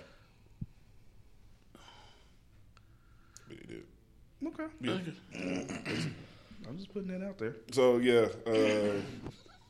But 3.49 3.59
he 3.61 3.67
did. 3.67 3.85
Okay, 4.47 4.67
I'm 6.69 6.77
just 6.77 6.93
putting 6.93 7.09
that 7.19 7.25
out 7.27 7.39
there. 7.39 7.57
So 7.73 7.99
yeah, 7.99 8.27
uh, 8.47 9.01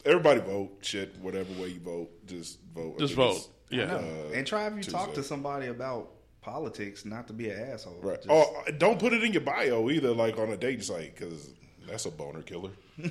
everybody 0.04 0.40
vote. 0.40 0.78
Shit, 0.82 1.16
whatever 1.20 1.52
way 1.60 1.68
you 1.68 1.80
vote, 1.80 2.10
just 2.26 2.58
vote. 2.74 2.98
Just 2.98 3.14
vote. 3.14 3.48
Yeah, 3.70 3.94
Uh, 3.96 4.02
and 4.34 4.46
try 4.46 4.66
if 4.68 4.76
you 4.76 4.82
talk 4.82 5.12
to 5.14 5.22
somebody 5.22 5.66
about 5.66 6.10
politics, 6.40 7.04
not 7.04 7.26
to 7.26 7.32
be 7.32 7.50
an 7.50 7.58
asshole. 7.70 7.98
Right. 8.00 8.16
Just- 8.22 8.28
oh, 8.30 8.62
don't 8.78 8.98
put 9.00 9.12
it 9.12 9.24
in 9.24 9.32
your 9.32 9.42
bio 9.42 9.90
either, 9.90 10.12
like 10.12 10.38
on 10.38 10.50
a 10.50 10.56
dating 10.56 10.82
site, 10.82 11.14
because 11.16 11.50
that's 11.88 12.06
a 12.06 12.10
boner 12.10 12.42
killer. 12.42 12.70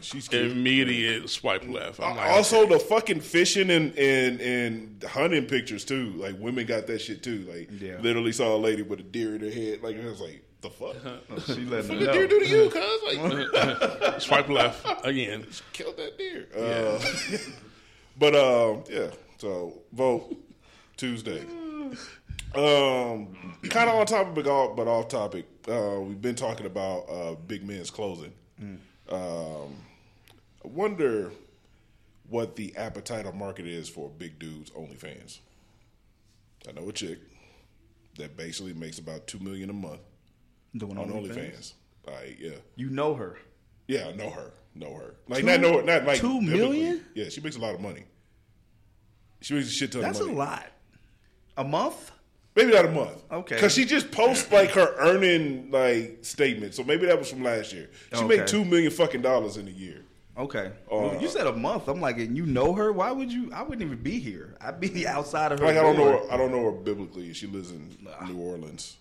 She's 0.00 0.28
cute. 0.28 0.52
immediate 0.52 1.28
swipe 1.30 1.66
left. 1.66 1.98
I'm 1.98 2.16
like, 2.16 2.30
also, 2.30 2.66
the 2.66 2.78
fucking 2.78 3.20
fishing 3.20 3.70
and, 3.70 3.96
and 3.98 4.40
and 4.40 5.02
hunting 5.02 5.46
pictures 5.46 5.84
too. 5.84 6.10
Like 6.12 6.38
women 6.38 6.66
got 6.66 6.86
that 6.86 7.00
shit 7.00 7.22
too. 7.24 7.40
Like 7.50 7.70
Yeah. 7.80 7.98
literally 8.00 8.30
saw 8.32 8.54
a 8.54 8.58
lady 8.58 8.82
with 8.82 9.00
a 9.00 9.02
deer 9.02 9.34
in 9.34 9.40
her 9.40 9.50
head. 9.50 9.82
Like 9.82 10.00
I 10.00 10.04
was 10.04 10.20
like, 10.20 10.43
the 10.64 10.70
fuck. 10.70 10.96
Oh, 11.30 11.38
she 11.38 11.64
letting 11.64 11.70
What 11.70 11.88
them 11.88 11.98
the 12.00 12.12
deer 12.12 12.26
do 12.26 12.40
to 12.40 12.48
you, 12.48 12.70
cuz? 12.70 13.52
Like, 13.52 14.20
swipe 14.20 14.48
left 14.48 14.84
again. 15.04 15.46
killed 15.72 15.96
that 15.96 16.18
deer. 16.18 16.46
Uh, 16.56 16.98
but 18.18 18.34
um, 18.34 18.84
yeah. 18.90 19.08
So 19.38 19.82
vote 19.92 20.36
Tuesday. 20.96 21.42
Um, 22.54 23.56
kind 23.68 23.90
of 23.90 23.96
on 23.96 24.06
topic, 24.06 24.34
but 24.34 24.46
off, 24.46 24.76
but 24.76 24.86
off 24.88 25.08
topic. 25.08 25.46
Uh, 25.68 26.00
we've 26.00 26.20
been 26.20 26.34
talking 26.36 26.66
about 26.66 27.08
uh, 27.10 27.34
big 27.34 27.66
men's 27.66 27.90
clothing. 27.90 28.32
Um, 29.08 29.74
I 30.64 30.68
wonder 30.68 31.30
what 32.28 32.56
the 32.56 32.74
appetite 32.76 33.26
or 33.26 33.32
market 33.32 33.66
is 33.66 33.88
for 33.88 34.08
big 34.08 34.38
dudes 34.38 34.70
OnlyFans. 34.70 35.40
I 36.68 36.72
know 36.72 36.88
a 36.88 36.92
chick 36.92 37.18
that 38.18 38.36
basically 38.36 38.72
makes 38.72 38.98
about 38.98 39.26
two 39.26 39.38
million 39.40 39.68
a 39.68 39.74
month 39.74 40.00
Doing 40.76 40.98
on 40.98 41.08
OnlyFans? 41.10 41.34
OnlyFans. 41.36 41.72
Like, 42.06 42.36
yeah. 42.40 42.50
You 42.76 42.90
know 42.90 43.14
her. 43.14 43.38
Yeah, 43.86 44.08
I 44.08 44.12
know 44.12 44.30
her. 44.30 44.52
Know 44.74 44.94
her. 44.94 45.14
Like 45.28 45.40
Two- 45.40 45.46
not 45.46 45.60
know 45.60 45.76
her. 45.78 45.82
Not 45.82 46.04
like 46.04 46.18
two 46.20 46.40
biblically. 46.40 47.00
Yeah, 47.14 47.28
she 47.28 47.40
makes 47.40 47.56
a 47.56 47.60
lot 47.60 47.74
of 47.74 47.80
money. 47.80 48.04
She 49.40 49.54
makes 49.54 49.68
a 49.68 49.70
shit 49.70 49.92
ton 49.92 50.00
of 50.00 50.06
money. 50.06 50.18
That's 50.18 50.26
a 50.28 50.32
lot. 50.32 50.66
A 51.56 51.64
month? 51.64 52.10
Maybe 52.56 52.72
not 52.72 52.84
a 52.84 52.90
month. 52.90 53.22
Okay. 53.30 53.54
Because 53.56 53.72
she 53.74 53.84
just 53.84 54.10
posts 54.10 54.50
like 54.52 54.70
her 54.70 54.94
earning 54.98 55.70
like 55.70 56.18
statement. 56.22 56.74
So 56.74 56.82
maybe 56.84 57.06
that 57.06 57.18
was 57.18 57.28
from 57.30 57.42
last 57.42 57.72
year. 57.72 57.90
She 58.12 58.16
Okay. 58.24 58.38
made 58.38 58.46
two 58.46 58.64
million 58.64 58.90
fucking 58.90 59.22
dollars 59.22 59.56
in 59.56 59.66
a 59.68 59.72
year. 59.72 60.02
Okay. 60.36 60.72
Uh, 60.90 61.16
you 61.20 61.28
said 61.28 61.46
a 61.46 61.52
month. 61.52 61.86
I'm 61.88 62.00
like, 62.00 62.18
and 62.18 62.36
you 62.36 62.46
know 62.46 62.72
her? 62.74 62.92
Why 62.92 63.12
would 63.12 63.32
you? 63.32 63.52
I 63.52 63.62
wouldn't 63.62 63.82
even 63.82 64.02
be 64.02 64.18
here. 64.18 64.56
I'd 64.60 64.80
be 64.80 65.06
outside 65.06 65.52
of 65.52 65.60
her. 65.60 65.66
Like 65.66 65.76
I 65.76 65.82
don't 65.82 65.96
know 65.96 66.10
her, 66.18 66.32
I 66.32 66.36
don't 66.36 66.50
know 66.50 66.64
her 66.64 66.72
biblically. 66.72 67.32
She 67.34 67.46
lives 67.46 67.70
in 67.70 67.96
New 68.26 68.38
Orleans. 68.38 68.96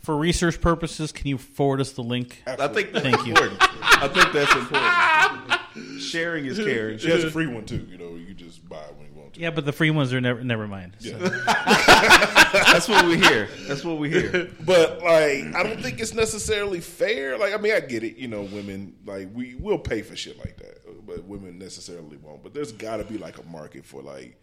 For 0.00 0.16
research 0.16 0.60
purposes, 0.60 1.12
can 1.12 1.26
you 1.28 1.36
forward 1.38 1.80
us 1.80 1.92
the 1.92 2.02
link? 2.02 2.42
I 2.46 2.68
think 2.68 2.92
that's 2.92 3.04
Thank 3.04 3.26
you. 3.26 3.32
important. 3.34 3.58
I 3.60 4.08
think 4.08 4.32
that's 4.32 4.54
important. 4.54 6.00
Sharing 6.00 6.46
is 6.46 6.58
caring. 6.58 6.98
She 6.98 7.10
has 7.10 7.22
a 7.22 7.30
free 7.30 7.46
one 7.46 7.66
too. 7.66 7.86
You 7.90 7.98
know, 7.98 8.14
you 8.16 8.32
just 8.34 8.66
buy 8.68 8.78
it 8.82 8.94
when 8.96 9.06
you 9.08 9.20
want 9.20 9.34
to. 9.34 9.40
Yeah, 9.40 9.50
but 9.50 9.66
the 9.66 9.72
free 9.72 9.90
ones 9.90 10.12
are 10.14 10.20
never. 10.20 10.42
Never 10.42 10.66
mind. 10.66 10.96
So- 11.00 11.10
That's 11.18 12.88
what 12.88 13.04
we 13.06 13.18
hear. 13.18 13.48
That's 13.68 13.84
what 13.84 13.98
we 13.98 14.10
hear. 14.10 14.50
But 14.64 15.02
like, 15.02 15.54
I 15.54 15.62
don't 15.62 15.80
think 15.82 16.00
it's 16.00 16.14
necessarily 16.14 16.80
fair. 16.80 17.36
Like, 17.38 17.52
I 17.52 17.58
mean, 17.58 17.74
I 17.74 17.80
get 17.80 18.02
it. 18.02 18.16
You 18.16 18.28
know, 18.28 18.42
women 18.42 18.96
like 19.06 19.28
we 19.34 19.54
will 19.56 19.78
pay 19.78 20.00
for 20.02 20.16
shit 20.16 20.38
like 20.38 20.56
that, 20.56 21.06
but 21.06 21.24
women 21.24 21.58
necessarily 21.58 22.16
won't. 22.16 22.42
But 22.42 22.54
there's 22.54 22.72
got 22.72 22.96
to 22.96 23.04
be 23.04 23.18
like 23.18 23.38
a 23.38 23.44
market 23.44 23.84
for 23.84 24.02
like 24.02 24.36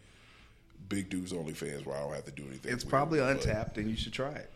big 0.88 1.10
dudes 1.10 1.34
only 1.34 1.54
fans 1.54 1.86
where 1.86 1.98
I 1.98 2.02
don't 2.02 2.14
have 2.14 2.26
to 2.26 2.32
do 2.32 2.44
anything. 2.48 2.72
It's 2.74 2.84
weird, 2.86 2.92
probably 2.92 3.20
but- 3.20 3.32
untapped, 3.32 3.78
and 3.80 3.90
you 3.90 3.98
should 3.98 4.14
try 4.14 4.30
it. 4.32 4.52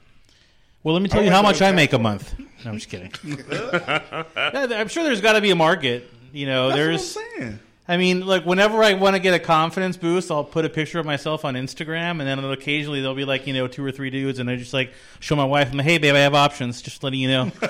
Well, 0.84 0.94
let 0.94 1.02
me 1.04 1.10
tell 1.10 1.22
I 1.22 1.26
you 1.26 1.32
how 1.32 1.42
much 1.42 1.62
I 1.62 1.72
make 1.72 1.94
a 1.94 2.00
month. 2.00 2.34
No, 2.66 2.72
I'm 2.72 2.78
just 2.78 2.90
kidding. 2.90 3.12
I'm 4.36 4.88
sure 4.88 5.04
there's 5.04 5.22
got 5.22 5.34
to 5.34 5.42
be 5.42 5.52
a 5.52 5.56
market. 5.56 6.10
You 6.34 6.46
know, 6.46 6.68
That's 6.70 6.78
there's. 6.78 7.16
what 7.16 7.26
I'm 7.26 7.32
saying. 7.42 7.60
I 7.88 7.98
mean, 7.98 8.26
like 8.26 8.46
whenever 8.46 8.82
I 8.84 8.94
want 8.94 9.16
to 9.16 9.22
get 9.22 9.34
a 9.34 9.40
confidence 9.40 9.98
boost, 9.98 10.32
I'll 10.32 10.44
put 10.46 10.64
a 10.66 10.70
picture 10.70 11.00
of 11.00 11.06
myself 11.06 11.44
on 11.44 11.56
Instagram, 11.56 12.12
and 12.12 12.22
then 12.22 12.42
occasionally 12.44 13.02
there'll 13.02 13.16
be 13.16 13.26
like 13.26 13.48
you 13.48 13.54
know 13.54 13.68
two 13.68 13.84
or 13.84 13.92
three 13.92 14.10
dudes, 14.10 14.40
and 14.40 14.50
I 14.50 14.56
just 14.56 14.74
like 14.74 14.94
show 15.20 15.36
my 15.36 15.44
wife, 15.44 15.72
I'm 15.72 15.78
like, 15.78 15.86
"Hey, 15.86 15.98
babe, 15.98 16.16
I 16.16 16.20
have 16.20 16.36
options." 16.36 16.82
Just 16.82 17.04
letting 17.04 17.20
you 17.20 17.28
know. 17.28 17.52
I 17.62 17.68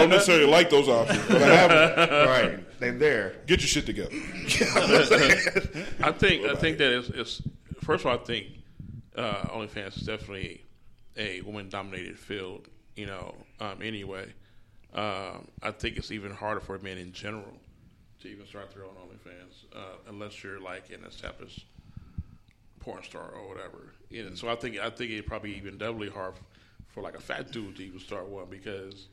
don't 0.00 0.10
necessarily 0.10 0.46
like 0.46 0.70
those 0.70 0.88
options, 0.88 1.24
but 1.28 1.42
I 1.42 1.54
have 1.54 1.70
them. 1.70 2.28
Right. 2.28 2.80
They're 2.80 2.92
there. 2.92 3.34
Get 3.46 3.60
your 3.60 3.68
shit 3.68 3.86
together. 3.86 4.10
I 6.02 6.12
think 6.12 6.46
I 6.46 6.54
think 6.56 6.78
that 6.78 6.98
it's, 6.98 7.08
it's 7.10 7.42
first 7.82 8.04
of 8.04 8.10
all, 8.10 8.18
I 8.18 8.24
think 8.24 8.46
uh, 9.24 9.46
OnlyFans 9.48 9.96
is 9.96 10.02
definitely 10.02 10.64
a 11.16 11.40
woman-dominated 11.42 12.18
field. 12.18 12.68
You 12.96 13.06
know, 13.06 13.34
um, 13.60 13.80
anyway, 13.82 14.32
um, 14.94 15.48
I 15.62 15.70
think 15.70 15.96
it's 15.96 16.10
even 16.10 16.32
harder 16.32 16.60
for 16.60 16.78
men 16.78 16.98
in 16.98 17.12
general 17.12 17.54
to 18.20 18.28
even 18.28 18.46
start 18.46 18.72
their 18.74 18.84
own 18.84 18.90
OnlyFans 18.90 19.76
uh, 19.76 19.96
unless 20.08 20.42
you're 20.42 20.60
like 20.60 20.90
an 20.90 21.04
established 21.04 21.66
porn 22.80 23.02
star 23.02 23.30
or 23.30 23.48
whatever. 23.48 23.92
Know, 24.10 24.34
so 24.34 24.48
I 24.48 24.56
think 24.56 24.78
I 24.78 24.90
think 24.90 25.10
it 25.10 25.26
probably 25.26 25.54
even 25.56 25.78
doubly 25.78 26.08
hard 26.08 26.34
for 26.88 27.02
like 27.02 27.16
a 27.16 27.20
fat 27.20 27.52
dude 27.52 27.76
to 27.76 27.84
even 27.84 28.00
start 28.00 28.28
one 28.28 28.46
because 28.50 29.06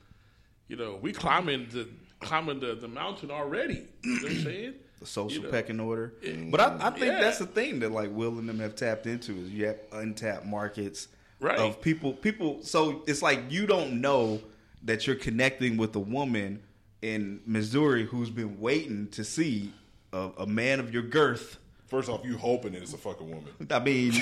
you 0.68 0.76
know 0.76 0.98
we 1.02 1.14
climbing 1.14 1.68
the 1.72 1.88
climbing 2.20 2.60
the, 2.60 2.76
the 2.76 2.88
mountain 2.88 3.32
already. 3.32 3.88
You 4.04 4.16
know 4.16 4.24
what 4.24 4.32
I'm 4.32 4.44
saying? 4.44 4.74
The 5.00 5.06
social 5.06 5.38
You 5.38 5.44
know, 5.44 5.52
pecking 5.52 5.80
order. 5.80 6.14
But 6.50 6.60
I, 6.60 6.78
I 6.88 6.90
think 6.90 7.06
yeah. 7.06 7.20
that's 7.20 7.38
the 7.38 7.46
thing 7.46 7.80
that 7.80 7.92
like 7.92 8.10
Will 8.12 8.40
and 8.40 8.50
them 8.50 8.60
have 8.60 8.76
tapped 8.76 9.06
into 9.06 9.34
is 9.38 9.50
you 9.52 9.68
have 9.68 9.78
untapped 9.92 10.46
markets 10.46 11.08
Right. 11.40 11.60
of 11.60 11.80
people. 11.82 12.14
People. 12.14 12.64
So 12.64 13.04
it's 13.06 13.22
like 13.22 13.40
you 13.50 13.68
don't 13.68 14.02
know 14.02 14.42
that 14.84 15.06
you're 15.06 15.16
connecting 15.16 15.78
with 15.78 15.96
a 15.96 16.00
woman 16.00 16.62
in 17.04 17.42
Missouri 17.46 18.06
who's 18.06 18.32
been 18.32 18.60
waiting 18.60 19.08
to 19.10 19.24
see 19.24 19.72
a, 20.14 20.30
a 20.40 20.48
man 20.48 20.80
of 20.80 20.92
your 20.92 21.04
girth. 21.04 21.60
First 21.86 22.10
off, 22.10 22.26
you 22.26 22.38
hoping 22.38 22.72
that 22.74 22.82
it's 22.82 22.94
a 22.94 22.98
fucking 22.98 23.30
woman. 23.30 23.46
I 23.70 23.80
mean, 23.80 24.12
you 24.14 24.20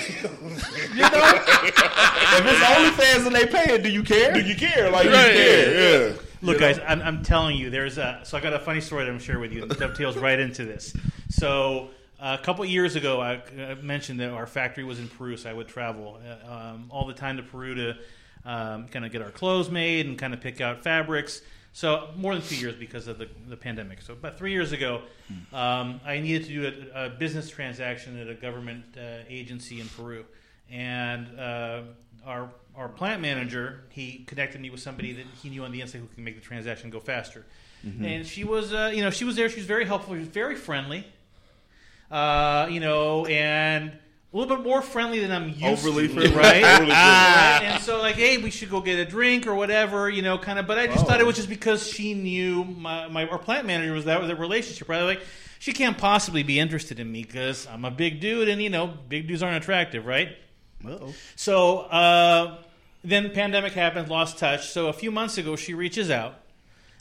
if 1.32 2.44
it's 2.44 2.60
OnlyFans 2.60 3.26
and 3.26 3.34
they 3.34 3.46
pay 3.46 3.74
it, 3.74 3.82
do 3.82 3.90
you 3.90 4.02
care? 4.02 4.32
Do 4.34 4.40
you 4.40 4.54
care? 4.54 4.90
Like 4.90 5.06
Right. 5.06 5.28
you 5.28 5.32
care? 5.40 6.08
Yeah. 6.10 6.16
Look, 6.42 6.58
guys, 6.58 6.78
I'm, 6.86 7.00
I'm 7.02 7.22
telling 7.22 7.56
you, 7.56 7.70
there's 7.70 7.98
a. 7.98 8.20
So 8.24 8.36
I 8.36 8.40
got 8.40 8.52
a 8.52 8.58
funny 8.58 8.80
story 8.80 9.04
that 9.04 9.10
I'm 9.10 9.18
share 9.18 9.38
with 9.38 9.52
you. 9.52 9.64
That 9.66 9.78
dovetails 9.78 10.16
right 10.16 10.38
into 10.38 10.64
this. 10.64 10.94
So 11.30 11.90
a 12.20 12.38
couple 12.38 12.64
years 12.64 12.96
ago, 12.96 13.20
I, 13.20 13.42
I 13.58 13.74
mentioned 13.74 14.20
that 14.20 14.30
our 14.30 14.46
factory 14.46 14.84
was 14.84 14.98
in 14.98 15.08
Peru, 15.08 15.36
so 15.36 15.50
I 15.50 15.52
would 15.52 15.68
travel 15.68 16.20
uh, 16.24 16.52
um, 16.52 16.86
all 16.90 17.06
the 17.06 17.14
time 17.14 17.36
to 17.38 17.42
Peru 17.42 17.74
to 17.74 17.96
um, 18.44 18.88
kind 18.88 19.04
of 19.04 19.12
get 19.12 19.22
our 19.22 19.30
clothes 19.30 19.70
made 19.70 20.06
and 20.06 20.18
kind 20.18 20.32
of 20.34 20.40
pick 20.40 20.60
out 20.60 20.82
fabrics. 20.82 21.42
So 21.72 22.08
more 22.16 22.34
than 22.34 22.42
two 22.42 22.56
years 22.56 22.74
because 22.74 23.06
of 23.06 23.18
the, 23.18 23.28
the 23.48 23.56
pandemic. 23.56 24.00
So 24.00 24.14
about 24.14 24.38
three 24.38 24.52
years 24.52 24.72
ago, 24.72 25.02
um, 25.52 26.00
I 26.06 26.20
needed 26.20 26.46
to 26.46 26.48
do 26.48 26.90
a, 26.94 27.06
a 27.06 27.10
business 27.10 27.50
transaction 27.50 28.18
at 28.18 28.28
a 28.28 28.34
government 28.34 28.84
uh, 28.96 29.24
agency 29.28 29.80
in 29.80 29.88
Peru, 29.88 30.24
and 30.70 31.38
uh, 31.38 31.82
our 32.26 32.50
our 32.76 32.88
plant 32.88 33.22
manager 33.22 33.84
he 33.88 34.24
connected 34.26 34.60
me 34.60 34.68
with 34.68 34.80
somebody 34.80 35.12
that 35.12 35.26
he 35.42 35.48
knew 35.48 35.64
on 35.64 35.72
the 35.72 35.80
inside 35.80 36.00
who 36.00 36.06
can 36.14 36.24
make 36.24 36.34
the 36.34 36.42
transaction 36.42 36.90
go 36.90 37.00
faster. 37.00 37.44
And 38.02 38.26
she 38.26 38.42
was, 38.42 38.72
uh, 38.72 38.90
you 38.92 39.00
know, 39.00 39.10
she 39.10 39.24
was 39.24 39.36
there. 39.36 39.48
She 39.48 39.58
was 39.60 39.66
very 39.66 39.84
helpful. 39.84 40.14
She 40.14 40.18
was 40.18 40.28
very 40.28 40.56
friendly, 40.56 41.06
uh, 42.10 42.66
you 42.68 42.80
know, 42.80 43.26
and 43.26 43.90
a 43.90 44.36
little 44.36 44.56
bit 44.56 44.66
more 44.66 44.82
friendly 44.82 45.20
than 45.20 45.30
I'm 45.30 45.50
used 45.50 45.64
Overly 45.86 46.08
to, 46.08 46.14
friendly. 46.14 46.36
right? 46.36 46.64
Overly 46.64 46.90
friendly. 46.90 46.90
Right? 46.90 47.60
And 47.62 47.82
so, 47.82 48.00
like, 48.00 48.16
hey, 48.16 48.38
we 48.38 48.50
should 48.50 48.70
go 48.70 48.80
get 48.80 48.98
a 48.98 49.04
drink 49.04 49.46
or 49.46 49.54
whatever, 49.54 50.10
you 50.10 50.22
know, 50.22 50.36
kind 50.36 50.58
of. 50.58 50.66
But 50.66 50.78
I 50.78 50.88
just 50.88 51.06
thought 51.06 51.20
it 51.20 51.26
was 51.26 51.36
just 51.36 51.48
because 51.48 51.86
she 51.86 52.12
knew 52.14 52.64
my, 52.64 53.06
my 53.06 53.28
our 53.28 53.38
plant 53.38 53.68
manager 53.68 53.92
was 53.92 54.06
that 54.06 54.20
was 54.20 54.30
a 54.30 54.34
relationship, 54.36 54.88
right? 54.88 55.02
Like, 55.02 55.20
she 55.60 55.72
can't 55.72 55.96
possibly 55.96 56.42
be 56.42 56.58
interested 56.58 56.98
in 56.98 57.10
me 57.10 57.22
because 57.22 57.68
I'm 57.68 57.84
a 57.84 57.90
big 57.92 58.18
dude, 58.18 58.48
and 58.48 58.60
you 58.60 58.68
know, 58.70 58.88
big 59.08 59.28
dudes 59.28 59.44
aren't 59.44 59.62
attractive, 59.62 60.06
right? 60.06 60.36
Uh-oh. 60.84 61.14
So 61.36 61.78
uh, 61.78 62.58
then 63.04 63.22
the 63.24 63.30
pandemic 63.30 63.72
happened, 63.72 64.08
lost 64.08 64.38
touch. 64.38 64.68
So 64.68 64.88
a 64.88 64.92
few 64.92 65.10
months 65.10 65.38
ago, 65.38 65.56
she 65.56 65.74
reaches 65.74 66.10
out 66.10 66.34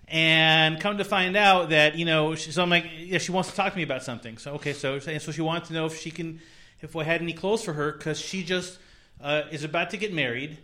and 0.07 0.79
come 0.79 0.97
to 0.99 1.03
find 1.03 1.35
out 1.35 1.69
that 1.69 1.95
you 1.95 2.05
know, 2.05 2.35
she, 2.35 2.51
so 2.51 2.61
I'm 2.61 2.69
like, 2.69 2.85
yeah, 2.97 3.17
she 3.17 3.31
wants 3.31 3.49
to 3.49 3.55
talk 3.55 3.71
to 3.73 3.77
me 3.77 3.83
about 3.83 4.03
something. 4.03 4.37
So 4.37 4.53
okay, 4.53 4.73
so 4.73 4.99
and 5.07 5.21
so 5.21 5.31
she 5.31 5.41
wanted 5.41 5.65
to 5.65 5.73
know 5.73 5.85
if 5.85 5.99
she 5.99 6.11
can, 6.11 6.39
if 6.81 6.95
I 6.95 7.03
had 7.03 7.21
any 7.21 7.33
clothes 7.33 7.63
for 7.63 7.73
her 7.73 7.91
because 7.91 8.19
she 8.19 8.43
just 8.43 8.77
uh, 9.21 9.43
is 9.51 9.63
about 9.63 9.89
to 9.91 9.97
get 9.97 10.13
married 10.13 10.57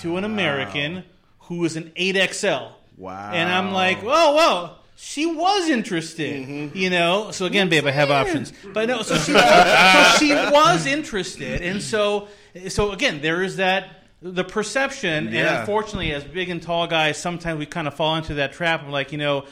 to 0.00 0.16
an 0.16 0.24
American 0.24 1.04
who 1.40 1.64
is 1.64 1.76
an 1.76 1.92
eight 1.96 2.16
XL. 2.32 2.68
Wow. 2.96 3.32
And 3.32 3.50
I'm 3.50 3.72
like, 3.72 3.98
oh 4.02 4.34
well. 4.34 4.78
She 4.96 5.26
was 5.26 5.68
interested, 5.70 6.72
you 6.76 6.88
know. 6.88 7.32
So 7.32 7.46
again, 7.46 7.68
babe, 7.68 7.84
I 7.84 7.90
have 7.90 8.12
options, 8.12 8.52
but 8.72 8.86
no. 8.86 9.02
So 9.02 9.16
she, 9.16 9.32
so 9.32 10.12
she 10.20 10.32
was 10.32 10.86
interested, 10.86 11.62
and 11.62 11.82
so, 11.82 12.28
so 12.68 12.92
again, 12.92 13.20
there 13.20 13.42
is 13.42 13.56
that 13.56 13.88
the 14.22 14.44
perception, 14.44 15.28
and 15.28 15.36
unfortunately, 15.60 16.12
as 16.12 16.24
big 16.24 16.48
and 16.48 16.62
tall 16.62 16.86
guys, 16.86 17.18
sometimes 17.18 17.58
we 17.58 17.66
kind 17.66 17.86
of 17.86 17.94
fall 17.94 18.16
into 18.16 18.34
that 18.34 18.52
trap 18.52 18.82
of 18.82 18.88
like, 18.88 19.12
you 19.12 19.18
know, 19.18 19.44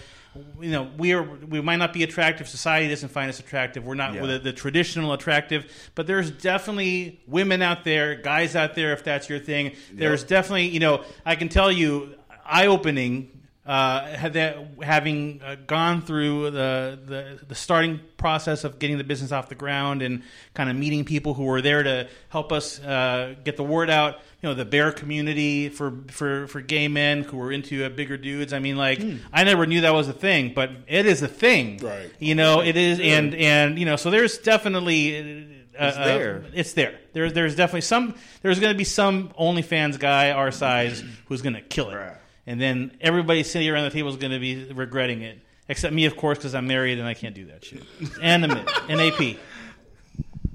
you 0.60 0.70
know, 0.70 0.88
we 0.96 1.12
are 1.12 1.22
we 1.22 1.60
might 1.60 1.76
not 1.76 1.92
be 1.92 2.02
attractive. 2.04 2.48
Society 2.48 2.88
doesn't 2.88 3.10
find 3.10 3.28
us 3.28 3.38
attractive. 3.38 3.84
We're 3.84 3.94
not 3.94 4.14
Yeah. 4.14 4.24
the, 4.24 4.38
the 4.38 4.52
traditional 4.52 5.12
attractive, 5.12 5.66
but 5.94 6.06
there's 6.06 6.30
definitely 6.30 7.20
women 7.26 7.60
out 7.60 7.84
there, 7.84 8.14
guys 8.14 8.56
out 8.56 8.74
there, 8.74 8.94
if 8.94 9.04
that's 9.04 9.28
your 9.28 9.40
thing. 9.40 9.72
There's 9.92 10.24
definitely, 10.24 10.68
you 10.68 10.80
know, 10.80 11.04
I 11.26 11.36
can 11.36 11.50
tell 11.50 11.70
you, 11.70 12.14
eye 12.46 12.66
opening. 12.66 13.30
Uh, 13.64 14.04
had 14.16 14.32
that 14.32 14.58
having 14.82 15.40
uh, 15.40 15.54
gone 15.68 16.02
through 16.02 16.50
the, 16.50 16.98
the 17.06 17.38
the 17.46 17.54
starting 17.54 18.00
process 18.16 18.64
of 18.64 18.80
getting 18.80 18.98
the 18.98 19.04
business 19.04 19.30
off 19.30 19.48
the 19.48 19.54
ground 19.54 20.02
and 20.02 20.24
kind 20.52 20.68
of 20.68 20.74
meeting 20.74 21.04
people 21.04 21.32
who 21.34 21.44
were 21.44 21.62
there 21.62 21.84
to 21.84 22.08
help 22.28 22.50
us 22.50 22.80
uh, 22.80 23.36
get 23.44 23.56
the 23.56 23.62
word 23.62 23.88
out. 23.88 24.16
You 24.42 24.48
know, 24.48 24.54
the 24.56 24.64
bear 24.64 24.90
community 24.90 25.68
for 25.68 25.92
for 26.08 26.48
for 26.48 26.60
gay 26.60 26.88
men 26.88 27.22
who 27.22 27.36
were 27.36 27.52
into 27.52 27.84
uh, 27.84 27.88
bigger 27.88 28.16
dudes. 28.16 28.52
I 28.52 28.58
mean, 28.58 28.76
like 28.76 29.00
I 29.32 29.44
never 29.44 29.64
knew 29.64 29.82
that 29.82 29.94
was 29.94 30.08
a 30.08 30.12
thing, 30.12 30.54
but 30.54 30.70
it 30.88 31.06
is 31.06 31.22
a 31.22 31.28
thing. 31.28 31.78
Right. 31.78 32.10
You 32.18 32.34
know, 32.34 32.62
it 32.62 32.76
is, 32.76 32.98
and 32.98 33.32
and 33.32 33.78
you 33.78 33.84
know, 33.86 33.94
so 33.94 34.10
there's 34.10 34.38
definitely. 34.38 35.60
Uh, 35.78 35.86
It's 35.86 35.96
there. 35.96 36.44
It's 36.52 36.72
there. 36.74 36.98
There, 37.12 37.30
there's 37.30 37.54
definitely 37.54 37.80
some. 37.82 38.16
There's 38.42 38.58
going 38.58 38.74
to 38.74 38.76
be 38.76 38.84
some 38.84 39.28
OnlyFans 39.40 39.98
guy 40.00 40.32
our 40.32 40.50
size 40.50 41.02
who's 41.26 41.42
going 41.42 41.54
to 41.54 41.62
kill 41.62 41.90
it, 41.90 41.94
Right. 41.94 42.16
And 42.46 42.60
then 42.60 42.96
everybody 43.00 43.42
sitting 43.42 43.68
around 43.68 43.84
the 43.84 43.90
table 43.90 44.08
is 44.10 44.16
going 44.16 44.32
to 44.32 44.38
be 44.38 44.64
regretting 44.72 45.22
it, 45.22 45.38
except 45.68 45.94
me, 45.94 46.06
of 46.06 46.16
course, 46.16 46.38
because 46.38 46.54
I'm 46.54 46.66
married 46.66 46.98
and 46.98 47.06
I 47.06 47.14
can't 47.14 47.34
do 47.34 47.46
that 47.46 47.64
shit. 47.64 47.82
And 48.22 48.44
the 48.44 48.84
and 48.88 49.00
AP. 49.00 49.36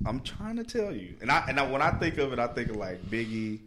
I'm 0.05 0.21
trying 0.21 0.55
to 0.55 0.63
tell 0.63 0.93
you, 0.93 1.15
and 1.21 1.29
I 1.31 1.45
and 1.49 1.59
I, 1.59 1.69
when 1.69 1.81
I 1.81 1.91
think 1.91 2.17
of 2.17 2.31
it, 2.31 2.39
I 2.39 2.47
think 2.47 2.69
of 2.69 2.77
like 2.77 3.01
Biggie, 3.09 3.59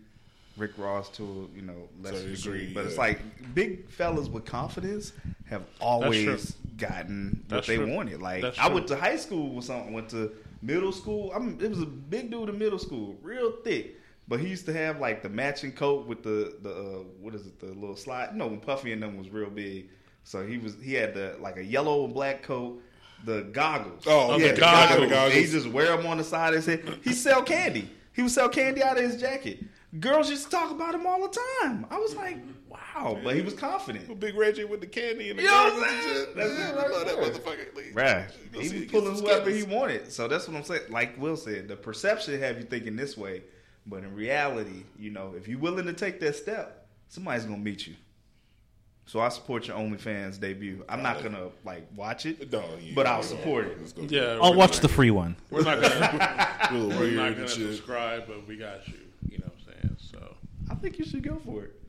Rick 0.57 0.73
Ross 0.79 1.11
to 1.11 1.23
a, 1.23 1.57
you 1.57 1.63
know 1.63 1.89
lesser 2.03 2.17
To 2.17 2.33
a 2.33 2.37
degree, 2.37 2.59
degree, 2.59 2.75
but 2.75 2.87
it's 2.87 2.97
like 2.97 3.21
big 3.55 3.89
fellas 3.91 4.29
with 4.29 4.47
confidence 4.47 5.13
have 5.51 5.65
always 5.81 6.53
gotten 6.79 7.43
what 7.49 7.57
That's 7.57 7.67
they 7.67 7.77
true. 7.77 7.95
wanted. 7.95 8.23
Like 8.23 8.41
That's 8.43 8.59
I 8.59 8.67
true. 8.67 8.75
went 8.77 8.89
to 8.89 8.97
high 8.97 9.17
school 9.17 9.51
with 9.55 9.67
something, 9.67 9.93
went 9.93 10.09
to 10.11 10.33
middle 10.63 10.93
school. 10.93 11.31
I'm 11.35 11.59
it 11.61 11.69
was 11.69 11.83
a 11.83 11.87
big 11.87 12.31
dude 12.31 12.49
in 12.49 12.59
middle 12.59 12.79
school, 12.79 13.17
real 13.23 13.53
thick. 13.63 13.97
But 14.31 14.39
he 14.39 14.47
used 14.47 14.65
to 14.67 14.73
have 14.73 15.01
like 15.01 15.23
the 15.25 15.29
matching 15.29 15.73
coat 15.73 16.07
with 16.07 16.23
the 16.23 16.57
the 16.63 16.71
uh, 16.71 17.03
what 17.21 17.35
is 17.35 17.47
it 17.47 17.59
the 17.59 17.67
little 17.67 17.97
slide? 17.97 18.29
You 18.31 18.39
know 18.39 18.47
when 18.47 18.61
Puffy 18.61 18.93
and 18.93 19.03
them 19.03 19.19
was 19.19 19.29
real 19.29 19.51
big. 19.51 19.91
So 20.23 20.47
he 20.47 20.57
was 20.57 20.77
he 20.81 20.95
had 20.95 21.15
the 21.15 21.37
like 21.41 21.57
a 21.57 21.65
yellow 21.65 22.05
and 22.05 22.15
black 22.15 22.45
coat, 22.45 22.81
the 23.25 23.43
goggles. 23.51 24.05
Oh, 24.07 24.37
yeah, 24.39 24.39
the 24.39 24.49
had 24.51 24.61
goggles. 24.61 25.11
goggles. 25.11 25.35
He 25.35 25.47
just 25.47 25.67
wear 25.67 25.97
them 25.97 26.07
on 26.07 26.19
the 26.19 26.23
side 26.23 26.55
of 26.55 26.65
his 26.65 26.67
head. 26.67 27.01
He 27.03 27.13
sell 27.13 27.43
candy. 27.43 27.91
He 28.13 28.23
would 28.23 28.31
sell 28.31 28.49
candy 28.49 28.85
out 28.85 28.97
of 28.97 29.03
his 29.03 29.21
jacket. 29.21 29.65
Girls 29.99 30.31
used 30.31 30.45
to 30.45 30.51
talk 30.51 30.71
about 30.71 30.95
him 30.95 31.09
all 31.09 31.21
the 31.23 31.37
time. 31.63 31.85
I 31.91 31.99
was 31.99 32.15
like, 32.15 32.37
wow, 32.69 33.19
but 33.25 33.35
he 33.35 33.43
was 33.43 33.55
confident. 33.55 34.21
Big 34.21 34.37
Reggie 34.37 34.63
with 34.65 34.81
the 34.81 34.87
candy 34.87 35.31
and 35.31 35.39
the 35.41 35.43
You 35.43 35.49
know 35.49 35.65
what 35.75 35.89
I'm 35.91 36.03
saying? 36.03 36.27
That's 36.37 36.51
it 36.51 36.77
right 36.77 36.87
I 36.87 36.89
love 36.89 37.07
that 37.07 37.17
there. 37.17 37.31
motherfucker. 37.57 37.95
Right. 37.95 38.27
He 38.53 38.79
was 38.79 38.91
pulling 38.91 39.17
whoever 39.17 39.51
he 39.51 39.65
wanted. 39.65 40.13
So 40.13 40.29
that's 40.29 40.47
what 40.47 40.57
I'm 40.57 40.63
saying. 40.63 40.83
Like 40.91 41.21
Will 41.21 41.37
said, 41.37 41.67
the 41.67 41.75
perception 41.75 42.41
have 42.41 42.59
you 42.59 42.63
thinking 42.65 42.95
this 42.95 43.17
way, 43.17 43.43
but 43.91 44.05
in 44.05 44.15
reality, 44.15 44.85
you 44.99 45.11
know, 45.11 45.35
if 45.37 45.49
you're 45.49 45.59
willing 45.59 45.85
to 45.87 45.93
take 45.93 46.21
that 46.21 46.37
step, 46.37 46.87
somebody's 47.09 47.45
gonna 47.45 47.59
meet 47.59 47.87
you. 47.87 47.95
So 49.07 49.19
I 49.19 49.29
support 49.29 49.67
your 49.67 49.77
OnlyFans 49.77 50.39
debut. 50.39 50.85
I'm 50.89 51.03
not 51.03 51.21
gonna 51.23 51.49
like 51.65 51.89
watch 51.97 52.27
it, 52.27 52.53
No, 52.53 52.63
yeah, 52.81 52.93
but 52.95 53.07
I'll 53.09 53.25
support 53.25 53.67
it. 53.67 54.11
Yeah, 54.11 54.39
I'll 54.41 54.53
we're 54.53 54.59
watch 54.59 54.75
not- 54.75 54.83
the 54.83 54.89
free 54.89 55.11
one. 55.11 55.35
We're 55.51 55.63
not 55.65 55.83
gonna, 55.83 56.57
be 56.71 56.77
a 56.77 56.79
little 56.79 57.01
we're 57.01 57.11
not 57.17 57.35
gonna 57.35 57.49
subscribe, 57.49 58.29
but 58.29 58.47
we 58.47 58.57
got 58.57 58.87
you. 58.87 58.95
You 59.29 59.39
know 59.39 59.47
what 59.47 59.75
I'm 59.75 59.83
saying? 59.83 59.97
So 59.99 60.37
I 60.71 60.75
think 60.77 60.99
you 61.01 61.05
should 61.05 61.25
go 61.25 61.41
for 61.45 61.65
it. 61.65 61.80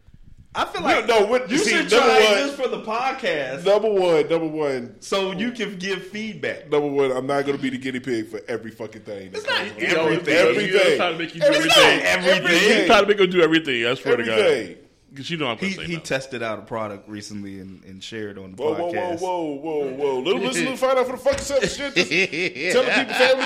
I 0.54 0.66
feel 0.66 0.82
like 0.82 1.08
no, 1.08 1.26
what- 1.28 1.50
you 1.50 1.58
see, 1.58 1.70
should 1.70 1.88
try 1.90 2.00
one- 2.00 2.18
it 2.18 2.36
just 2.46 2.56
for 2.62 2.68
the 2.68 2.82
podcast, 2.82 3.64
Number 3.66 3.90
one, 3.90 4.28
number 4.28 4.48
one, 4.48 4.96
so 5.00 5.32
you 5.32 5.52
can 5.54 5.78
give 5.78 6.08
feedback. 6.08 6.70
number 6.70 6.88
one. 6.88 7.10
I'm 7.12 7.26
not 7.26 7.46
going 7.46 7.56
to 7.56 7.62
be 7.64 7.70
the 7.70 7.78
guinea 7.78 8.02
pig 8.02 8.28
for 8.28 8.42
every 8.50 8.72
fucking 8.72 9.04
thing. 9.04 9.32
It's 9.34 9.46
not 9.48 9.80
You 9.80 9.88
know, 9.96 10.08
everything. 10.08 10.34
he 10.36 10.40
always 10.78 10.98
trying 10.98 11.14
to 11.14 11.20
make 11.20 11.34
you 11.36 11.40
do 11.42 11.48
everything. 11.48 12.02
everything. 12.04 12.60
He's 12.78 12.86
trying 12.88 13.02
to 13.04 13.08
make 13.08 13.20
him 13.20 13.30
do 13.30 13.42
everything. 13.42 13.86
I 13.88 13.94
swear 13.94 14.18
to 14.18 14.24
God. 14.26 14.78
Because 15.10 15.30
you 15.30 15.36
know 15.38 15.48
I'm 15.48 15.58
He 15.58 15.72
say 15.72 15.86
he 15.86 15.94
no. 15.96 16.00
tested 16.00 16.42
out 16.42 16.58
a 16.60 16.62
product 16.62 17.08
recently 17.10 17.60
and, 17.60 17.84
and 17.84 18.02
shared 18.02 18.38
on 18.38 18.52
the 18.56 18.64
Whoa, 18.64 18.74
whoa, 18.76 18.92
whoa, 18.94 19.16
whoa, 19.18 19.56
whoa, 19.56 19.92
whoa! 19.94 20.20
Little 20.20 20.42
listen, 20.42 20.62
little 20.64 20.78
find 20.78 20.98
out 20.98 21.06
for 21.06 21.12
the 21.12 21.18
fucking 21.18 21.40
self 21.40 21.64
shit. 21.70 21.94
Just 21.96 22.10
telling 22.72 22.94
people 22.94 23.14
family 23.16 23.46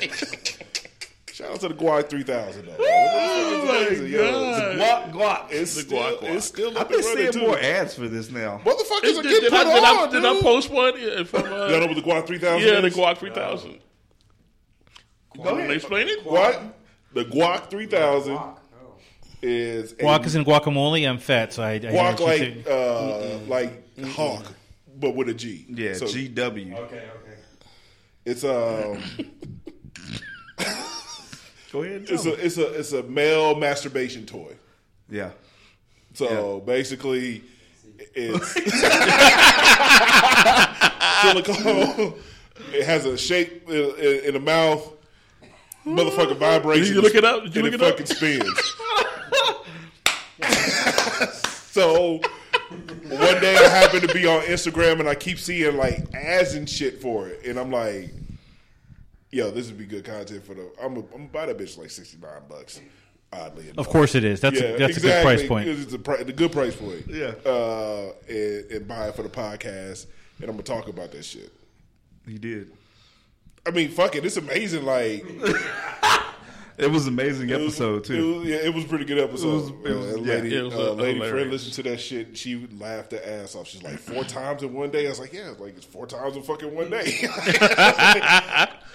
business. 0.00 0.58
Shout 1.44 1.52
out 1.54 1.60
to 1.60 1.68
the 1.68 1.74
Guac 1.74 2.08
3000 2.08 2.66
though. 2.66 2.76
Oh 2.78 3.64
my 3.66 3.78
It's 3.78 3.88
crazy, 3.88 4.10
yo. 4.12 4.18
God. 4.32 4.76
Guac, 4.78 5.12
guac. 5.12 5.46
It's 5.50 5.74
The 5.74 5.80
still, 5.82 5.98
guac 5.98 6.18
guac. 6.18 6.34
it's 6.36 6.46
still 6.46 6.78
I've 6.78 6.88
been 6.88 7.02
seeing 7.02 7.32
too. 7.32 7.40
more 7.40 7.58
ads 7.58 7.94
for 7.94 8.08
this 8.08 8.30
now. 8.30 8.60
Motherfuckers 8.64 9.00
Did, 9.02 9.18
are 9.18 9.22
did, 9.22 9.40
getting 9.42 9.58
I, 9.58 9.64
put 9.64 9.72
did, 9.74 9.84
I, 9.84 9.96
on, 10.02 10.12
did 10.12 10.24
I 10.24 10.40
post 10.40 10.70
one 10.70 10.94
uh, 10.94 11.24
from? 11.24 11.42
Uh, 11.44 11.66
Y'all 11.68 11.80
know 11.80 11.86
what 11.86 11.96
the 11.96 12.02
Guac 12.02 12.26
3000 12.26 12.66
yeah, 12.66 12.80
the 12.80 12.86
is? 12.86 12.96
Guac 12.96 13.18
3000. 13.18 13.78
Go 15.36 15.42
Can 15.42 15.56
ahead. 15.58 15.70
they 15.70 15.74
explain 15.74 16.08
it? 16.08 16.24
What? 16.24 16.62
The 17.12 17.24
Guac 17.24 17.68
3000 17.70 18.38
is 19.42 19.92
Guac 19.94 20.24
is 20.24 20.34
in 20.34 20.44
guacamole. 20.44 21.06
I'm 21.08 21.18
fat, 21.18 21.52
so 21.52 21.62
I, 21.62 21.72
I 21.72 21.78
guac 21.80 22.20
I- 22.20 22.24
like 22.24 22.66
uh, 22.66 23.38
like 23.46 24.06
hawk, 24.12 24.46
but 24.96 25.14
with 25.14 25.28
a 25.28 25.34
G. 25.34 25.66
Yeah, 25.68 25.92
So 25.94 26.06
GW. 26.06 26.74
Okay, 26.78 26.96
okay. 26.96 27.08
it's 28.24 28.44
um, 28.44 29.02
Go 31.74 31.82
ahead. 31.82 32.02
And 32.02 32.10
it's 32.10 32.24
a 32.24 32.34
it's 32.34 32.56
a 32.56 32.66
it's 32.78 32.92
a 32.92 33.02
male 33.02 33.56
masturbation 33.56 34.26
toy. 34.26 34.54
yeah. 35.10 35.30
So 36.12 36.60
basically, 36.60 37.42
it's 38.14 38.52
silicone. 41.22 42.14
It 42.72 42.86
has 42.86 43.04
a 43.06 43.18
shape 43.18 43.68
in, 43.68 43.74
in, 43.74 44.24
in 44.26 44.34
the 44.34 44.40
mouth. 44.40 44.88
motherfucker 45.84 46.36
vibrates. 46.36 46.86
Did 46.86 46.94
you 46.94 47.02
look 47.02 47.16
it 47.16 47.24
up? 47.24 47.42
Did 47.42 47.56
you 47.56 47.66
and 47.66 47.72
look 47.72 47.80
it 47.80 47.82
it 47.82 47.82
up? 47.82 47.98
fucking 47.98 48.06
spins. 48.06 48.76
so 51.72 52.20
one 53.08 53.40
day 53.40 53.56
I 53.56 53.68
happen 53.68 54.00
to 54.06 54.14
be 54.14 54.28
on 54.28 54.42
Instagram 54.42 55.00
and 55.00 55.08
I 55.08 55.16
keep 55.16 55.40
seeing 55.40 55.76
like 55.76 56.14
ads 56.14 56.54
and 56.54 56.70
shit 56.70 57.02
for 57.02 57.26
it, 57.26 57.44
and 57.44 57.58
I'm 57.58 57.72
like, 57.72 58.12
"Yo, 59.34 59.50
this 59.50 59.66
would 59.66 59.78
be 59.78 59.86
good 59.86 60.04
content 60.04 60.44
for 60.44 60.54
the." 60.54 60.70
I'm 60.82 60.94
gonna 60.94 61.06
I'm 61.14 61.26
buy 61.26 61.46
that 61.46 61.58
bitch 61.58 61.76
like 61.76 61.90
sixty 61.90 62.16
nine 62.18 62.42
bucks. 62.48 62.80
Oddly 63.32 63.64
enough, 63.64 63.78
Of 63.78 63.88
course 63.88 64.14
it 64.14 64.22
is. 64.22 64.40
That's 64.40 64.60
a, 64.60 64.76
that's 64.76 64.96
a 64.96 65.00
good 65.00 65.22
price 65.24 65.46
point. 65.46 65.68
It's 65.68 65.92
a, 65.92 65.98
pri- 65.98 66.22
the 66.22 66.32
good 66.32 66.52
price 66.52 66.76
point. 66.76 67.04
Yeah. 67.08 67.32
uh, 67.44 68.12
and, 68.28 68.70
and 68.70 68.86
buy 68.88 69.08
it 69.08 69.16
for 69.16 69.24
the 69.24 69.28
podcast, 69.28 70.06
and 70.38 70.48
I'm 70.48 70.52
gonna 70.56 70.62
talk 70.62 70.86
about 70.88 71.10
that 71.12 71.24
shit. 71.24 71.52
He 72.28 72.38
did. 72.38 72.70
I 73.66 73.70
mean, 73.70 73.90
fuck 73.90 74.14
it, 74.14 74.24
it's 74.24 74.36
amazing. 74.36 74.84
Like 74.84 75.24
It 76.76 76.90
was 76.90 77.06
an 77.06 77.12
amazing 77.14 77.50
It 77.50 77.58
was- 77.60 77.74
episode 77.74 78.04
too. 78.04 78.14
It 78.14 78.38
was, 78.38 78.48
yeah, 78.48 78.56
it 78.56 78.74
was 78.74 78.84
a 78.84 78.88
pretty 78.88 79.04
good 79.04 79.18
episode. 79.18 79.48
It 79.48 79.52
was- 79.54 79.68
it 79.70 79.96
was- 80.18 80.26
yeah, 80.26 80.34
lady, 80.34 80.56
it 80.56 80.62
was, 80.62 80.74
uh, 80.74 80.90
uh, 80.90 80.94
lady 80.94 81.20
friend 81.20 81.50
listened 81.50 81.74
to 81.74 81.82
that 81.84 82.00
shit. 82.00 82.36
She 82.36 82.66
laughed 82.78 83.12
her 83.12 83.20
ass 83.24 83.54
off. 83.54 83.68
She's 83.68 83.82
like 83.82 83.98
four 83.98 84.24
times 84.24 84.62
in 84.62 84.72
one 84.74 84.90
day. 84.90 85.06
I 85.06 85.10
was 85.10 85.20
like, 85.20 85.32
yeah, 85.32 85.52
like 85.58 85.76
it's 85.76 85.86
four 85.86 86.06
times 86.06 86.36
in 86.36 86.42
fucking 86.42 86.74
one 86.74 86.90
day. 86.90 87.04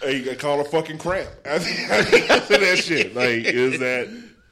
hey, 0.02 0.18
you 0.18 0.26
got 0.26 0.38
call 0.40 0.60
a 0.62 0.66
fucking 0.66 0.98
cramp 0.98 1.30
after 1.46 1.70
after 2.34 2.58
that 2.58 2.78
shit. 2.80 3.16
Like, 3.16 3.46
is 3.46 3.80
that 3.80 4.08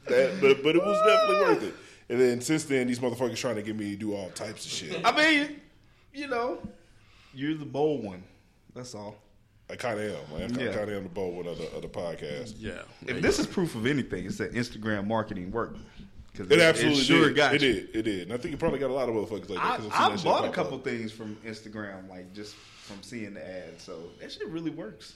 that? 0.06 0.38
But 0.40 0.62
but 0.62 0.76
it 0.76 0.82
was 0.82 0.98
definitely 1.06 1.54
worth 1.54 1.62
it. 1.64 1.74
And 2.10 2.20
then 2.20 2.40
since 2.40 2.64
then, 2.64 2.86
these 2.86 3.00
motherfuckers 3.00 3.36
trying 3.36 3.56
to 3.56 3.62
get 3.62 3.76
me 3.76 3.90
to 3.90 3.96
do 3.96 4.14
all 4.14 4.30
types 4.30 4.64
of 4.64 4.72
shit. 4.72 4.98
I 5.04 5.12
mean, 5.14 5.60
you 6.14 6.26
know, 6.28 6.66
you're 7.34 7.54
the 7.54 7.66
bold 7.66 8.02
one. 8.04 8.22
That's 8.74 8.94
all. 8.94 9.16
I 9.70 9.76
kind 9.76 10.00
of 10.00 10.04
am. 10.06 10.32
Like, 10.32 10.58
I 10.58 10.64
Yeah. 10.64 10.72
kind 10.72 10.90
of 10.90 10.96
am 10.96 11.02
the 11.04 11.08
bold 11.10 11.36
one 11.36 11.46
of 11.46 11.58
the, 11.58 11.70
of 11.76 11.82
the 11.82 11.88
podcast. 11.88 12.54
Yeah. 12.58 12.82
If 13.06 13.20
this 13.20 13.38
is 13.38 13.46
proof 13.46 13.74
of 13.74 13.86
anything, 13.86 14.24
it's 14.26 14.38
that 14.38 14.52
Instagram 14.54 15.06
marketing 15.06 15.50
worked. 15.50 15.78
'Cause 16.34 16.50
It 16.50 16.60
absolutely 16.60 17.02
sure 17.02 17.26
did. 17.28 17.36
got 17.36 17.54
it 17.54 17.62
you. 17.62 17.72
did. 17.72 17.96
It 17.96 18.02
did. 18.02 18.22
And 18.22 18.32
I 18.32 18.36
think 18.36 18.52
you 18.52 18.58
probably 18.58 18.78
got 18.78 18.90
a 18.90 18.94
lot 18.94 19.08
of 19.08 19.14
motherfuckers 19.14 19.48
like 19.50 19.58
that. 19.58 19.64
I, 19.64 19.76
'cause 19.76 19.86
I've 19.86 19.90
seen 19.92 20.02
I 20.02 20.16
that 20.16 20.24
bought 20.24 20.44
a 20.44 20.50
couple 20.52 20.78
up. 20.78 20.84
things 20.84 21.10
from 21.12 21.36
Instagram, 21.44 22.08
like 22.08 22.32
just 22.32 22.54
from 22.54 23.02
seeing 23.02 23.34
the 23.34 23.44
ad. 23.46 23.80
So 23.80 23.98
that 24.20 24.30
shit 24.32 24.46
really 24.48 24.70
works. 24.70 25.14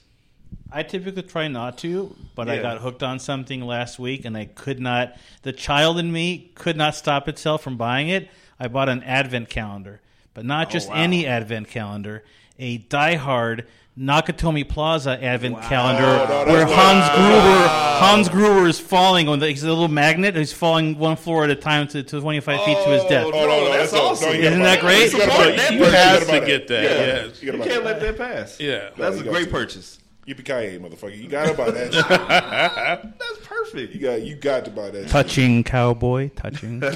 I 0.71 0.83
typically 0.83 1.23
try 1.23 1.47
not 1.47 1.77
to, 1.79 2.15
but 2.35 2.49
I 2.49 2.61
got 2.61 2.79
hooked 2.79 3.01
on 3.03 3.19
something 3.19 3.61
last 3.61 3.97
week 3.99 4.25
and 4.25 4.35
I 4.37 4.45
could 4.45 4.79
not. 4.79 5.15
The 5.43 5.53
child 5.53 5.97
in 5.97 6.11
me 6.11 6.51
could 6.55 6.77
not 6.77 6.93
stop 6.95 7.27
itself 7.27 7.63
from 7.63 7.77
buying 7.77 8.09
it. 8.09 8.29
I 8.59 8.67
bought 8.67 8.89
an 8.89 9.01
advent 9.03 9.49
calendar, 9.49 10.01
but 10.33 10.45
not 10.45 10.67
oh, 10.67 10.71
just 10.71 10.89
wow. 10.89 10.95
any 10.95 11.25
advent 11.25 11.69
calendar, 11.69 12.23
a 12.59 12.79
diehard 12.79 13.65
Nakatomi 13.97 14.67
Plaza 14.67 15.23
advent 15.23 15.61
calendar 15.61 16.03
Oh, 16.03 16.45
no, 16.47 16.51
where 16.51 16.65
Hans 16.65 17.07
not- 17.07 17.15
Gruber 17.15 17.67
Hans 17.67 18.29
Gruber 18.29 18.67
is 18.67 18.79
falling 18.79 19.29
on 19.29 19.37
the 19.37 19.49
he's 19.49 19.63
a 19.63 19.67
little 19.69 19.87
magnet. 19.87 20.35
He's 20.35 20.51
falling 20.51 20.97
one 20.97 21.15
floor 21.15 21.43
at 21.43 21.51
a 21.51 21.55
time 21.55 21.87
to, 21.89 22.01
to 22.01 22.19
25 22.19 22.63
feet 22.63 22.77
to 22.83 22.89
his 22.89 23.03
oh, 23.03 23.09
death. 23.09 23.25
Oh, 23.27 23.29
no, 23.31 23.45
no, 23.45 23.51
oh, 23.51 23.65
that's 23.71 23.91
that's 23.91 24.03
awesome. 24.03 24.29
No, 24.29 24.33
Isn't 24.33 24.63
that 24.63 24.79
great? 24.79 25.11
You 25.11 25.19
gotta 25.19 25.29
buy 25.29 25.35
Support 25.35 25.47
it. 25.49 25.57
that 25.57 25.73
You 25.73 25.79
You 25.79 25.85
have 25.85 26.27
to 26.27 26.39
get 26.45 26.67
that. 26.69 26.83
Yeah. 26.83 26.89
Yes. 26.89 27.43
You 27.43 27.51
You 27.53 27.63
can't 27.63 27.83
let 27.83 27.99
that 27.99 28.17
pass. 28.17 28.59
Yeah. 28.59 28.89
That's 28.97 29.19
a 29.19 29.23
got 29.23 29.31
great 29.31 29.45
to. 29.45 29.51
purchase. 29.51 29.99
Yippee 30.27 30.79
motherfucker! 30.79 31.17
You 31.21 31.27
gotta 31.27 31.53
buy 31.53 31.69
that. 31.69 31.93
shit. 31.93 32.07
That's 33.19 33.37
perfect. 33.43 33.93
You 33.93 33.99
got, 33.99 34.21
you 34.21 34.35
got 34.35 34.63
to 34.65 34.71
buy 34.71 34.89
that. 34.89 35.01
shit. 35.03 35.09
Touching 35.11 35.63
cowboy, 35.65 36.29
touching. 36.29 36.81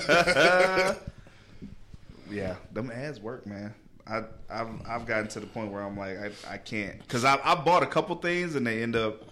Yeah, 2.30 2.56
them 2.74 2.92
ads 2.92 3.22
work, 3.22 3.46
man. 3.48 3.74
I, 4.10 4.24
I've 4.50 4.68
I've 4.88 5.06
gotten 5.06 5.28
to 5.30 5.40
the 5.40 5.48
point 5.48 5.72
where 5.72 5.82
I'm 5.82 5.98
like 5.98 6.18
I, 6.18 6.54
I 6.54 6.58
can't 6.58 7.00
because 7.00 7.26
I 7.26 7.40
I 7.44 7.56
bought 7.56 7.84
a 7.84 7.88
couple 7.88 8.16
things 8.16 8.56
and 8.56 8.66
they 8.66 8.82
end 8.84 8.96
up 8.96 9.24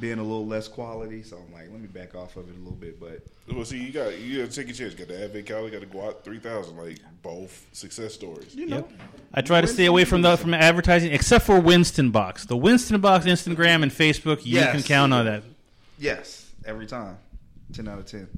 being 0.00 0.18
a 0.18 0.22
little 0.22 0.46
less 0.46 0.68
quality. 0.68 1.22
So 1.22 1.36
I'm 1.36 1.52
like, 1.52 1.70
let 1.70 1.80
me 1.80 1.86
back 1.86 2.14
off 2.14 2.36
of 2.36 2.48
it 2.48 2.54
a 2.56 2.58
little 2.58 2.72
bit. 2.72 2.98
But 2.98 3.24
Well, 3.54 3.64
see, 3.64 3.78
you 3.82 3.92
got 3.92 4.18
you 4.18 4.40
got 4.42 4.50
to 4.50 4.56
take 4.56 4.70
a 4.70 4.76
chance. 4.76 4.92
You 4.92 4.98
got 5.00 5.08
the 5.08 5.22
Advent 5.24 5.46
Calendar, 5.46 5.68
you 5.78 5.80
got 5.80 5.90
the 5.92 5.98
Guac 5.98 6.24
three 6.24 6.38
thousand, 6.38 6.76
like 6.76 6.98
both 7.22 7.66
success 7.72 8.12
stories. 8.14 8.54
you 8.54 8.66
know, 8.66 8.76
Yep. 8.76 8.90
I 9.34 9.40
try 9.42 9.60
to 9.60 9.66
stay 9.66 9.86
away 9.86 10.04
from 10.04 10.22
the 10.22 10.36
from 10.36 10.54
advertising, 10.54 11.12
except 11.12 11.44
for 11.46 11.60
Winston 11.60 12.10
Box. 12.10 12.44
The 12.46 12.56
Winston 12.56 13.00
Box, 13.00 13.26
Instagram, 13.26 13.82
and 13.82 13.92
Facebook, 13.92 14.44
you 14.44 14.54
Yes. 14.54 14.72
can 14.72 14.82
count 14.82 15.12
on 15.12 15.24
that. 15.26 15.42
yes, 15.98 16.50
every 16.64 16.86
time, 16.86 17.18
ten 17.72 17.86
out 17.88 17.98
of 17.98 18.06
ten. 18.06 18.28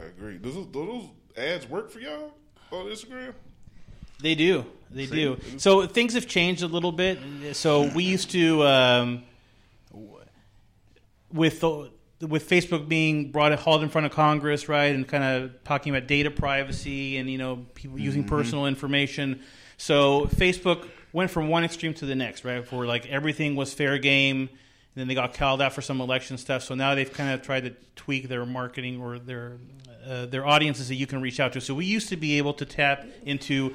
I 0.00 0.04
agree. 0.06 0.38
Does 0.38 0.54
those, 0.54 0.66
do 0.66 0.86
those 0.86 1.08
ads 1.36 1.68
work 1.68 1.90
for 1.90 2.00
y'all 2.00 2.32
on 2.72 2.86
Instagram? 2.86 3.32
They 4.20 4.34
do. 4.34 4.64
They 4.90 5.06
do. 5.06 5.38
So 5.58 5.86
things 5.86 6.14
have 6.14 6.26
changed 6.26 6.62
a 6.62 6.68
little 6.68 6.92
bit. 6.92 7.18
So 7.52 7.88
we 7.94 8.04
used 8.04 8.30
to, 8.30 8.62
um, 8.64 9.22
with 11.32 11.60
the, 11.60 11.90
with 12.20 12.48
Facebook 12.48 12.88
being 12.88 13.30
brought 13.30 13.52
hauled 13.58 13.82
in 13.82 13.88
front 13.88 14.06
of 14.06 14.12
Congress, 14.12 14.68
right, 14.68 14.94
and 14.94 15.06
kind 15.06 15.24
of 15.24 15.64
talking 15.64 15.94
about 15.94 16.06
data 16.06 16.30
privacy 16.30 17.18
and 17.18 17.28
you 17.28 17.38
know 17.38 17.66
people 17.74 17.98
using 17.98 18.24
personal 18.24 18.66
information. 18.66 19.40
So 19.76 20.26
Facebook 20.26 20.88
went 21.12 21.30
from 21.30 21.48
one 21.48 21.64
extreme 21.64 21.94
to 21.94 22.06
the 22.06 22.14
next, 22.14 22.44
right, 22.44 22.70
where 22.72 22.86
like 22.86 23.06
everything 23.06 23.56
was 23.56 23.74
fair 23.74 23.98
game. 23.98 24.48
And 24.48 25.00
then 25.00 25.08
they 25.08 25.14
got 25.14 25.34
called 25.34 25.60
out 25.60 25.72
for 25.72 25.82
some 25.82 26.00
election 26.00 26.38
stuff. 26.38 26.62
So 26.62 26.76
now 26.76 26.94
they've 26.94 27.12
kind 27.12 27.32
of 27.32 27.42
tried 27.42 27.64
to 27.64 27.70
tweak 27.96 28.28
their 28.28 28.46
marketing 28.46 29.00
or 29.00 29.18
their 29.18 29.58
uh, 30.06 30.26
their 30.26 30.46
audiences 30.46 30.88
that 30.88 30.96
you 30.96 31.06
can 31.06 31.20
reach 31.20 31.40
out 31.40 31.52
to. 31.54 31.60
So 31.60 31.74
we 31.74 31.84
used 31.84 32.10
to 32.10 32.16
be 32.16 32.38
able 32.38 32.52
to 32.54 32.64
tap 32.64 33.06
into 33.24 33.74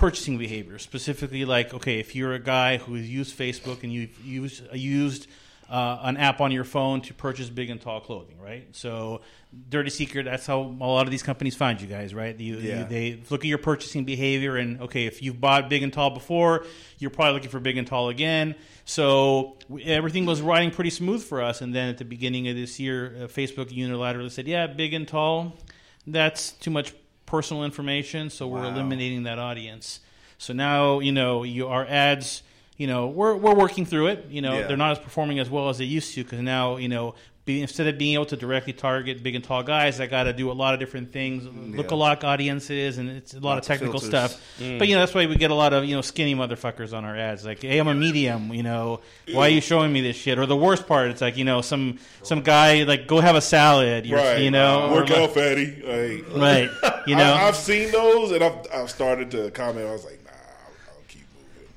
purchasing 0.00 0.38
behavior, 0.38 0.78
specifically 0.78 1.44
like 1.44 1.72
okay, 1.74 2.00
if 2.00 2.16
you're 2.16 2.32
a 2.32 2.40
guy 2.40 2.78
who 2.78 2.94
has 2.94 3.08
used 3.08 3.38
Facebook 3.38 3.82
and 3.84 3.92
you've 3.92 4.18
used 4.24 4.62
used 4.74 5.28
uh, 5.70 6.00
an 6.02 6.16
app 6.16 6.40
on 6.40 6.50
your 6.50 6.64
phone 6.64 7.00
to 7.00 7.14
purchase 7.14 7.48
big 7.48 7.70
and 7.70 7.80
tall 7.80 8.00
clothing, 8.00 8.36
right? 8.40 8.66
So, 8.72 9.20
Dirty 9.68 9.90
Secret, 9.90 10.24
that's 10.24 10.44
how 10.44 10.58
a 10.62 10.88
lot 10.96 11.06
of 11.06 11.12
these 11.12 11.22
companies 11.22 11.54
find 11.54 11.80
you 11.80 11.86
guys, 11.86 12.12
right? 12.12 12.36
You, 12.38 12.56
Yeah. 12.56 12.78
you, 12.80 12.84
they 12.86 13.22
look 13.30 13.44
at 13.44 13.46
your 13.46 13.58
purchasing 13.58 14.04
behavior, 14.04 14.56
and 14.56 14.80
okay, 14.80 15.06
if 15.06 15.22
you've 15.22 15.40
bought 15.40 15.70
big 15.70 15.84
and 15.84 15.92
tall 15.92 16.10
before, 16.10 16.66
you're 16.98 17.10
probably 17.10 17.34
looking 17.34 17.50
for 17.50 17.60
big 17.60 17.76
and 17.76 17.86
tall 17.86 18.08
again. 18.08 18.56
So, 18.84 19.58
we, 19.68 19.84
everything 19.84 20.26
was 20.26 20.40
riding 20.40 20.72
pretty 20.72 20.90
smooth 20.90 21.22
for 21.22 21.40
us. 21.40 21.60
And 21.60 21.72
then 21.72 21.88
at 21.88 21.98
the 21.98 22.04
beginning 22.04 22.48
of 22.48 22.56
this 22.56 22.80
year, 22.80 23.14
uh, 23.16 23.26
Facebook 23.28 23.66
unilaterally 23.70 24.32
said, 24.32 24.48
yeah, 24.48 24.66
big 24.66 24.92
and 24.92 25.06
tall, 25.06 25.56
that's 26.04 26.50
too 26.50 26.72
much 26.72 26.92
personal 27.30 27.64
information, 27.64 28.28
so 28.30 28.46
we're 28.48 28.62
Wow. 28.62 28.68
eliminating 28.68 29.22
that 29.22 29.38
audience. 29.38 30.00
So 30.38 30.52
now, 30.52 30.98
you 31.00 31.12
know, 31.12 31.42
you, 31.44 31.68
our 31.68 31.86
ads 31.86 32.42
you 32.76 32.86
know, 32.86 33.08
we're 33.08 33.36
we're 33.36 33.54
working 33.54 33.84
through 33.84 34.06
it. 34.06 34.24
You 34.30 34.40
know, 34.40 34.60
Yeah. 34.60 34.66
they're 34.66 34.76
not 34.78 34.92
as 34.92 34.98
performing 34.98 35.38
as 35.38 35.50
well 35.50 35.68
as 35.68 35.76
they 35.76 35.84
used 35.84 36.14
to 36.14 36.24
because 36.24 36.40
now, 36.40 36.78
you 36.78 36.88
know, 36.88 37.14
be, 37.54 37.62
instead 37.62 37.86
of 37.86 37.98
being 37.98 38.14
able 38.14 38.26
to 38.26 38.36
directly 38.36 38.72
target 38.72 39.22
big 39.22 39.34
and 39.34 39.42
tall 39.44 39.62
guys, 39.62 40.00
I 40.00 40.06
got 40.06 40.24
to 40.24 40.32
do 40.32 40.50
a 40.50 40.52
lot 40.52 40.74
of 40.74 40.80
different 40.80 41.12
things, 41.12 41.44
look-alike 41.76 42.24
audiences, 42.24 42.98
and 42.98 43.08
it's 43.10 43.34
a 43.34 43.40
lot 43.40 43.54
Lots 43.54 43.68
of 43.68 43.72
of 43.74 43.78
technical 43.78 44.00
filters. 44.00 44.30
stuff. 44.32 44.56
But 44.78 44.88
you 44.88 44.94
know, 44.94 45.00
that's 45.00 45.14
why 45.14 45.26
we 45.26 45.36
get 45.36 45.50
a 45.50 45.54
lot 45.54 45.72
of 45.72 45.84
you 45.84 45.94
know 45.94 46.02
skinny 46.02 46.34
motherfuckers 46.34 46.96
on 46.96 47.04
our 47.04 47.16
ads. 47.16 47.44
Like, 47.44 47.62
hey, 47.62 47.78
I'm 47.78 47.88
a 47.88 47.94
medium. 47.94 48.52
You 48.54 48.62
know, 48.62 49.00
why 49.32 49.46
are 49.46 49.50
you 49.50 49.60
showing 49.60 49.92
me 49.92 50.00
this 50.00 50.16
shit? 50.16 50.38
Or 50.38 50.46
the 50.46 50.56
worst 50.56 50.86
part, 50.86 51.10
it's 51.10 51.20
like 51.20 51.36
you 51.36 51.44
know, 51.44 51.60
some 51.60 51.98
some 52.22 52.42
guy 52.42 52.84
like 52.84 53.06
go 53.06 53.20
have 53.20 53.36
a 53.36 53.40
salad. 53.40 54.08
Right. 54.10 54.38
You 54.40 54.50
know, 54.50 54.88
or 54.90 54.94
work 54.96 55.08
like- 55.10 55.18
out, 55.18 55.30
fatty. 55.34 55.82
Like, 55.82 56.36
right? 56.36 56.70
You 57.06 57.16
know, 57.16 57.32
I, 57.32 57.48
I've 57.48 57.56
seen 57.56 57.90
those, 57.90 58.30
and 58.30 58.44
I've, 58.44 58.58
I've 58.72 58.90
started 58.90 59.30
to 59.30 59.50
comment. 59.52 59.86
I 59.88 59.92
was 59.92 60.04
like, 60.04 60.22
nah, 60.22 60.30
I'll, 60.30 60.94
I'll 60.96 61.02
keep 61.08 61.22
moving. 61.34 61.68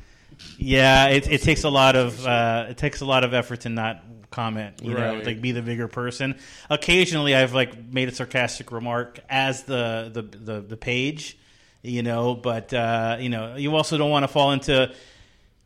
Yeah, 0.58 1.08
it, 1.08 1.32
it 1.32 1.42
takes 1.42 1.64
a 1.64 1.70
lot 1.70 1.96
of 1.96 2.26
uh, 2.26 2.66
it 2.70 2.78
takes 2.78 3.02
a 3.02 3.06
lot 3.06 3.24
of 3.24 3.34
effort 3.34 3.62
to 3.62 3.70
not 3.70 4.04
comment. 4.34 4.82
You 4.82 4.96
know, 4.96 5.22
like 5.24 5.42
be 5.42 5.52
the 5.52 5.62
bigger 5.62 5.88
person. 5.88 6.36
Occasionally, 6.70 7.36
I've 7.36 7.54
like 7.54 7.86
made 7.86 8.10
a 8.10 8.16
sarcastic 8.16 8.72
remark 8.72 9.20
as 9.30 9.64
the 9.64 10.10
the 10.12 10.22
the, 10.22 10.62
the 10.62 10.78
page, 10.78 11.38
you 11.84 12.04
know. 12.04 12.34
But 12.36 12.74
uh, 12.74 13.18
you 13.20 13.30
know, 13.30 13.56
you 13.56 13.76
also 13.76 13.98
don't 13.98 14.10
want 14.10 14.24
to 14.24 14.28
fall 14.28 14.52
into. 14.52 14.94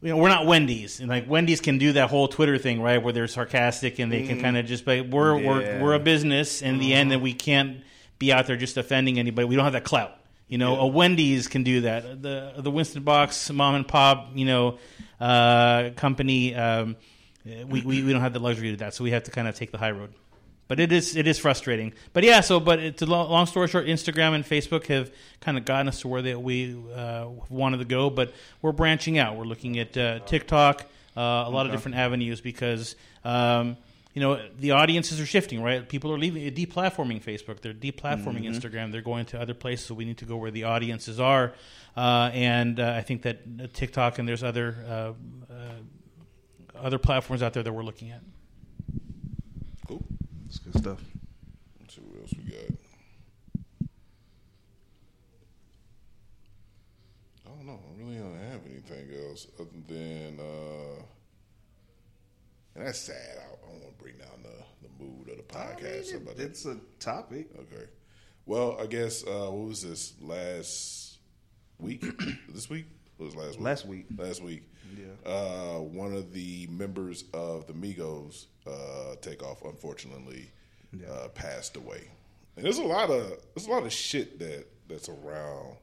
You 0.02 0.10
know, 0.10 0.18
we're 0.18 0.30
not 0.30 0.46
Wendy's, 0.46 1.00
and 1.00 1.10
like 1.10 1.28
Wendy's 1.28 1.60
can 1.60 1.80
do 1.80 1.94
that 1.94 2.12
whole 2.12 2.28
Twitter 2.28 2.60
thing, 2.60 2.82
right? 2.84 3.02
Where 3.02 3.14
they're 3.14 3.28
sarcastic 3.28 3.98
and 3.98 4.12
they 4.12 4.28
can 4.28 4.40
kind 4.40 4.56
of 4.56 4.68
just 4.68 4.86
but 4.86 5.10
we're 5.10 5.36
we're 5.36 5.82
we're 5.82 5.94
a 5.96 6.00
business 6.00 6.62
in 6.62 6.78
the 6.78 6.94
end, 6.94 7.12
and 7.12 7.24
we 7.24 7.34
can't 7.34 7.78
be 8.20 8.32
out 8.32 8.46
there 8.46 8.58
just 8.58 8.78
offending 8.78 9.18
anybody. 9.18 9.48
We 9.48 9.56
don't 9.56 9.64
have 9.64 9.74
that 9.74 9.86
clout. 9.86 10.14
You 10.48 10.58
know, 10.58 10.80
a 10.80 10.88
Wendy's 10.88 11.48
can 11.48 11.64
do 11.64 11.82
that. 11.82 12.22
The 12.22 12.54
the 12.58 12.70
Winston 12.70 13.04
Box 13.04 13.50
mom 13.50 13.76
and 13.76 13.88
pop, 13.88 14.32
you 14.36 14.46
know, 14.46 14.78
uh, 15.20 15.90
company. 15.96 16.54
Um, 16.54 16.96
we, 17.68 17.82
we 17.82 18.04
we 18.04 18.12
don't 18.12 18.22
have 18.22 18.34
the 18.34 18.40
luxury 18.40 18.68
to 18.68 18.74
do 18.74 18.78
that, 18.78 18.94
so 18.94 19.04
we 19.04 19.12
have 19.12 19.24
to 19.24 19.32
kind 19.32 19.48
of 19.48 19.56
take 19.56 19.72
the 19.72 19.78
high 19.78 19.92
road. 19.92 20.14
But 20.68 20.80
it 20.80 20.92
is 20.92 21.16
it 21.16 21.28
is 21.28 21.40
frustrating. 21.40 21.94
But 22.14 22.24
yeah, 22.24 22.42
so 22.42 22.60
but 22.60 22.80
it's 22.80 23.02
a 23.02 23.06
long 23.06 23.46
story 23.46 23.68
short, 23.68 23.86
Instagram 23.86 24.36
and 24.36 24.44
Facebook 24.44 24.88
have 24.88 25.12
kind 25.40 25.58
of 25.58 25.66
gotten 25.66 25.88
us 25.88 26.02
to 26.02 26.08
where 26.08 26.22
that 26.22 26.42
we 26.42 26.76
uh, 26.94 27.28
wanted 27.50 27.78
to 27.78 27.86
go. 27.86 28.10
But 28.10 28.34
we're 28.62 28.74
branching 28.74 29.18
out. 29.18 29.38
We're 29.38 29.46
looking 29.46 29.80
at 29.80 29.96
uh, 29.98 30.20
TikTok, 30.20 30.82
uh, 31.16 31.22
a 31.22 31.50
lot 31.50 31.66
of 31.66 31.72
different 31.72 31.98
avenues 31.98 32.42
because. 32.42 32.96
Um, 33.24 33.78
you 34.14 34.22
know 34.22 34.42
the 34.58 34.72
audiences 34.72 35.22
are 35.22 35.28
shifting, 35.28 35.62
right? 35.62 35.88
People 35.88 36.12
are 36.12 36.18
leaving, 36.18 36.52
deplatforming 36.52 37.24
Facebook. 37.24 37.62
They're 37.62 37.72
deplatforming 37.72 38.46
Instagram. 38.46 38.92
They're 38.92 39.04
going 39.04 39.28
to 39.28 39.40
other 39.40 39.54
places. 39.54 39.86
So 39.86 39.94
we 39.94 40.06
need 40.06 40.18
to 40.18 40.26
go 40.26 40.38
where 40.38 40.50
the 40.50 40.64
audiences 40.64 41.20
are, 41.20 41.54
uh, 41.96 42.32
and 42.34 42.80
uh, 42.80 42.96
I 42.98 43.02
think 43.02 43.22
that 43.22 43.76
TikTok 43.76 44.18
and 44.18 44.28
there's 44.28 44.42
other 44.42 44.76
uh, 44.90 44.92
uh, 45.54 45.54
other 46.82 46.98
platforms 46.98 47.42
out 47.44 47.54
there 47.54 47.64
that 47.64 47.72
we're 47.74 47.84
looking 47.84 48.12
at. 48.12 48.22
Cool. 49.88 50.04
That's 50.46 50.60
good 50.60 50.78
stuff. 50.78 51.00
Let's 51.80 51.96
see 51.96 52.02
what 52.02 52.22
else 52.22 52.34
we 52.38 52.44
got. 52.52 52.78
I 57.46 57.50
don't 57.50 57.66
know. 57.66 57.80
I 57.80 58.04
really 58.04 58.18
don't 58.18 58.38
have 58.52 58.62
anything 58.70 59.10
else 59.28 59.48
other 59.60 59.70
than, 59.88 60.40
uh, 60.40 61.02
and 62.76 62.86
that's 62.86 63.00
sad. 63.00 63.38
I, 63.38 63.44
I 63.44 63.72
don't 63.72 63.82
want 63.82 63.98
to 63.98 64.04
bring 64.04 64.16
down 64.18 64.44
the, 64.44 64.88
the 64.88 65.04
mood 65.04 65.30
of 65.30 65.38
the 65.48 65.58
I 65.58 65.66
mean, 65.68 65.76
podcast. 65.78 66.14
it- 66.14 66.40
it's 66.40 66.66
a 66.66 66.78
topic. 67.00 67.48
okay. 67.60 67.86
Well, 68.46 68.78
I 68.82 68.86
guess 68.86 69.24
uh, 69.26 69.50
what 69.50 69.68
was 69.68 69.82
this 69.82 70.14
last 70.22 71.18
week? 71.80 72.02
this 72.50 72.70
week? 72.70 72.86
What 73.18 73.26
was 73.28 73.36
last 73.36 73.56
week? 73.58 73.66
Last 73.66 73.86
week. 73.86 74.06
Last 74.18 74.44
week. 74.44 74.64
Yeah. 74.96 75.30
Uh, 75.32 75.80
one 75.80 76.14
of 76.14 76.34
the 76.34 76.68
members 76.68 77.24
of 77.34 77.68
the 77.68 77.74
Migos, 77.74 78.46
uh, 78.66 79.16
Takeoff, 79.22 79.64
unfortunately, 79.64 80.52
Yeah. 80.98 81.08
uh, 81.08 81.28
passed 81.30 81.76
away. 81.76 82.10
And 82.56 82.66
there's 82.66 82.78
a 82.80 82.84
lot 82.84 83.10
of 83.10 83.40
there's 83.56 83.68
a 83.68 83.72
lot 83.72 83.84
of 83.84 83.92
shit 83.94 84.40
that 84.40 84.66
that's 84.88 85.10
around 85.10 85.78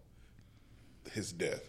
his 1.13 1.33
death 1.33 1.63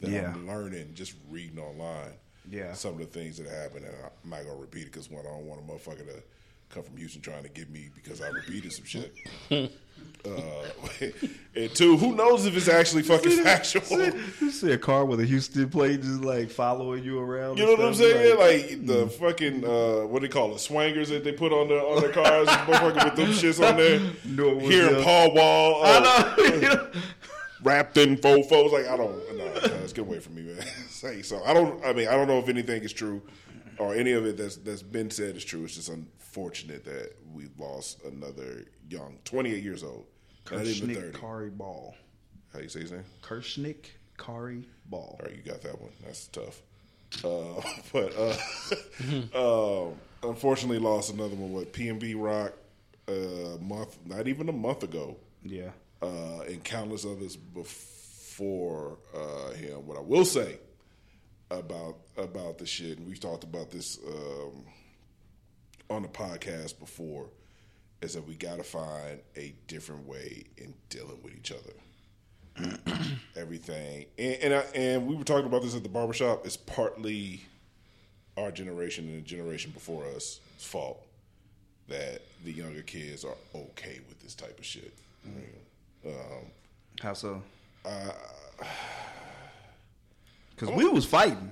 that 0.00 0.10
Yeah. 0.10 0.32
I'm 0.32 0.46
learning 0.46 0.94
just 0.94 1.14
reading 1.28 1.58
online. 1.58 2.14
Yeah. 2.48 2.72
some 2.72 2.94
of 2.94 2.98
the 2.98 3.04
things 3.06 3.36
that 3.36 3.46
happened, 3.46 3.84
and 3.84 3.94
I'm 4.24 4.30
not 4.30 4.44
gonna 4.44 4.56
repeat 4.56 4.82
it 4.82 4.92
because 4.92 5.10
one, 5.10 5.24
I 5.26 5.28
don't 5.30 5.46
want 5.46 5.60
a 5.60 5.64
motherfucker 5.64 6.06
to 6.06 6.22
come 6.70 6.82
from 6.84 6.96
Houston 6.96 7.20
trying 7.20 7.42
to 7.42 7.48
get 7.48 7.68
me 7.70 7.90
because 7.94 8.20
I 8.20 8.28
repeated 8.28 8.72
some 8.72 8.84
shit. 8.84 9.12
uh, 9.50 10.30
and 11.56 11.74
two, 11.74 11.96
who 11.96 12.14
knows 12.14 12.46
if 12.46 12.56
it's 12.56 12.68
actually 12.68 13.02
fucking 13.02 13.42
factual? 13.42 14.00
You 14.40 14.50
see 14.50 14.70
a 14.70 14.78
car 14.78 15.04
with 15.04 15.20
a 15.20 15.26
Houston 15.26 15.68
plate 15.68 16.02
just 16.02 16.22
like 16.22 16.48
following 16.50 17.02
you 17.02 17.18
around. 17.18 17.58
You 17.58 17.66
know 17.66 17.72
what 17.72 17.84
I'm 17.86 17.94
saying? 17.94 18.38
Like, 18.38 18.86
the 18.86 19.08
fucking 19.08 19.64
uh, 19.64 20.06
what 20.06 20.22
do 20.22 20.28
they 20.28 20.32
call 20.32 20.52
it? 20.52 20.58
Swangers 20.58 21.08
that 21.08 21.24
they 21.24 21.32
put 21.32 21.52
on 21.52 21.68
their 21.68 21.84
on 21.84 22.00
their 22.00 22.12
cars, 22.12 22.48
motherfucker 22.48 23.04
with 23.04 23.16
them 23.16 23.30
shits 23.30 23.66
on 23.66 23.76
there. 23.76 24.00
Was 24.54 24.68
Hearing. 24.68 25.02
Paul 25.02 25.34
Wall, 25.34 25.84
uh, 25.84 26.34
I 26.38 26.50
know. 26.60 26.90
wrapped 27.62 27.96
in 27.96 28.16
fofos. 28.16 28.72
Like 28.72 28.86
I 28.86 28.96
don't, 28.96 29.36
no, 29.36 29.44
no, 29.44 29.60
let's 29.80 29.92
get 29.92 30.02
away 30.02 30.20
from 30.20 30.36
me, 30.36 30.42
man. 30.42 30.64
Say 30.88 31.22
so. 31.22 31.42
I 31.44 31.52
don't. 31.52 31.84
I 31.84 31.92
mean, 31.92 32.06
I 32.06 32.12
don't 32.12 32.28
know 32.28 32.38
if 32.38 32.48
anything 32.48 32.82
is 32.82 32.92
true 32.92 33.22
or 33.80 33.94
any 33.94 34.12
of 34.12 34.24
it 34.26 34.36
that's 34.36 34.56
that's 34.56 34.82
been 34.82 35.10
said 35.10 35.36
is 35.36 35.44
true. 35.44 35.64
It's 35.64 35.74
just 35.76 35.88
unfortunate 35.88 36.84
that 36.84 37.14
we 37.32 37.48
lost 37.58 38.04
another 38.04 38.64
young, 38.88 39.18
28 39.24 39.62
years 39.62 39.82
old, 39.82 40.06
not 40.50 40.64
even 40.66 40.94
30. 40.94 41.00
Kirsnick 41.08 41.12
Khari 41.12 41.56
Ball. 41.56 41.94
How 42.52 42.58
you 42.60 42.68
say 42.68 42.80
his 42.80 42.92
name? 42.92 43.04
Kirsnick 43.22 43.86
Khari 44.18 44.64
Ball. 44.86 45.16
All 45.20 45.26
right, 45.26 45.34
you 45.36 45.42
got 45.42 45.62
that 45.62 45.80
one. 45.80 45.90
That's 46.04 46.26
tough. 46.28 46.60
Uh, 47.24 47.60
but 47.92 48.14
uh, 49.34 49.84
um, 49.88 49.94
unfortunately, 50.22 50.78
lost 50.78 51.12
another 51.12 51.34
one. 51.36 51.52
What 51.52 51.72
PNB 51.72 52.14
Rock 52.16 52.52
a 53.08 53.56
month, 53.60 53.98
not 54.06 54.28
even 54.28 54.48
a 54.48 54.52
month 54.52 54.82
ago, 54.84 55.16
Yeah. 55.42 55.70
uh, 56.02 56.40
and 56.46 56.62
countless 56.62 57.04
others 57.04 57.34
before 57.36 58.98
uh, 59.14 59.50
him. 59.54 59.86
What 59.86 59.96
I 59.96 60.00
will 60.00 60.24
say 60.24 60.58
about 61.50 61.96
about 62.16 62.58
the 62.58 62.66
shit, 62.66 62.98
and 62.98 63.06
we've 63.06 63.20
talked 63.20 63.44
about 63.44 63.70
this 63.70 63.98
um, 64.06 64.64
on 65.88 66.02
the 66.02 66.08
podcast 66.08 66.78
before, 66.78 67.26
is 68.02 68.14
that 68.14 68.26
we 68.26 68.34
got 68.34 68.56
to 68.56 68.62
find 68.62 69.20
a 69.36 69.54
different 69.66 70.06
way 70.06 70.44
in 70.56 70.74
dealing 70.88 71.18
with 71.22 71.34
each 71.34 71.52
other. 71.52 72.72
Everything, 73.36 74.06
and 74.18 74.36
and, 74.42 74.54
I, 74.54 74.64
and 74.74 75.06
we 75.06 75.14
were 75.14 75.24
talking 75.24 75.46
about 75.46 75.62
this 75.62 75.74
at 75.74 75.82
the 75.82 75.88
barbershop. 75.88 76.44
It's 76.44 76.56
partly 76.56 77.42
our 78.36 78.50
generation 78.50 79.08
and 79.08 79.18
the 79.18 79.26
generation 79.26 79.70
before 79.72 80.04
us' 80.06 80.40
fault 80.58 81.04
that 81.88 82.22
the 82.44 82.52
younger 82.52 82.82
kids 82.82 83.24
are 83.24 83.36
okay 83.54 84.00
with 84.08 84.20
this 84.20 84.34
type 84.34 84.58
of 84.58 84.64
shit. 84.64 84.94
Um, 86.06 86.12
How 87.00 87.12
so? 87.14 87.42
Uh, 87.84 88.12
Because 90.60 90.74
we 90.76 90.86
was 90.86 91.04
fighting. 91.06 91.50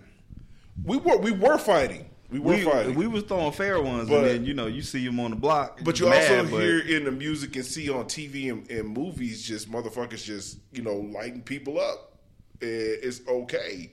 we 0.84 0.98
were 0.98 1.16
we 1.16 1.32
were 1.32 1.58
fighting. 1.58 2.04
We 2.30 2.38
were 2.40 2.56
We, 2.56 2.62
fighting. 2.62 2.94
we 2.94 3.06
was 3.06 3.24
throwing 3.24 3.52
fair 3.52 3.80
ones, 3.80 4.08
But- 4.10 4.18
and 4.18 4.26
then 4.26 4.44
you 4.44 4.52
know 4.52 4.66
you 4.66 4.82
see 4.82 5.02
him 5.04 5.18
on 5.18 5.30
the 5.30 5.36
block. 5.36 5.80
but 5.82 5.98
you 5.98 6.08
mad, 6.10 6.30
also 6.40 6.50
but- 6.50 6.60
hear 6.60 6.78
in 6.80 7.04
the 7.04 7.10
music 7.10 7.56
and 7.56 7.64
see 7.64 7.88
on 7.88 8.04
TV 8.04 8.50
and, 8.50 8.70
and 8.70 8.86
movies 8.88 9.42
just 9.42 9.70
motherfuckers 9.70 10.22
just 10.24 10.58
you 10.72 10.82
know 10.82 10.96
lighting 10.96 11.40
people 11.42 11.80
up. 11.80 12.18
It's 12.60 13.20
okay, 13.26 13.90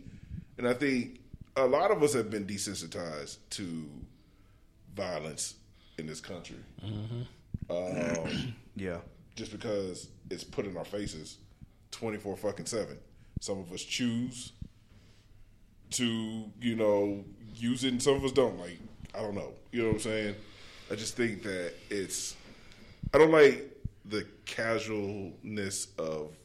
and 0.58 0.68
I 0.68 0.74
think 0.74 1.20
a 1.56 1.66
lot 1.66 1.92
of 1.92 2.04
us 2.04 2.14
have 2.14 2.30
been 2.30 2.46
desensitized 2.46 3.38
to 3.52 3.86
violence 4.96 5.56
in 5.98 6.08
this 6.08 6.20
country. 6.20 6.58
Um, 7.70 8.54
yeah, 8.76 8.98
just 9.36 9.52
because 9.54 10.10
it's 10.30 10.44
put 10.44 10.66
in 10.66 10.76
our 10.76 10.84
faces 10.86 11.38
24 11.92 12.36
fucking 12.38 12.66
7. 12.66 12.98
Some 13.40 13.60
of 13.60 13.72
us 13.72 13.82
choose 13.84 14.52
to, 15.92 16.46
you 16.62 16.76
know, 16.76 17.24
use 17.56 17.84
it 17.84 17.90
and 17.90 18.02
some 18.02 18.16
of 18.16 18.24
us 18.24 18.32
don't. 18.32 18.60
Like, 18.60 18.80
I 19.14 19.22
don't 19.22 19.36
know. 19.36 19.54
You 19.72 19.82
know 19.82 19.88
what 19.90 19.96
I'm 19.96 20.02
saying? 20.02 20.36
I 20.92 20.96
just 20.96 21.16
think 21.16 21.44
that 21.44 21.74
it's, 21.90 22.36
I 23.14 23.18
don't 23.18 23.32
like 23.32 23.72
the 24.06 24.26
casualness 24.46 25.88
of 25.98 26.36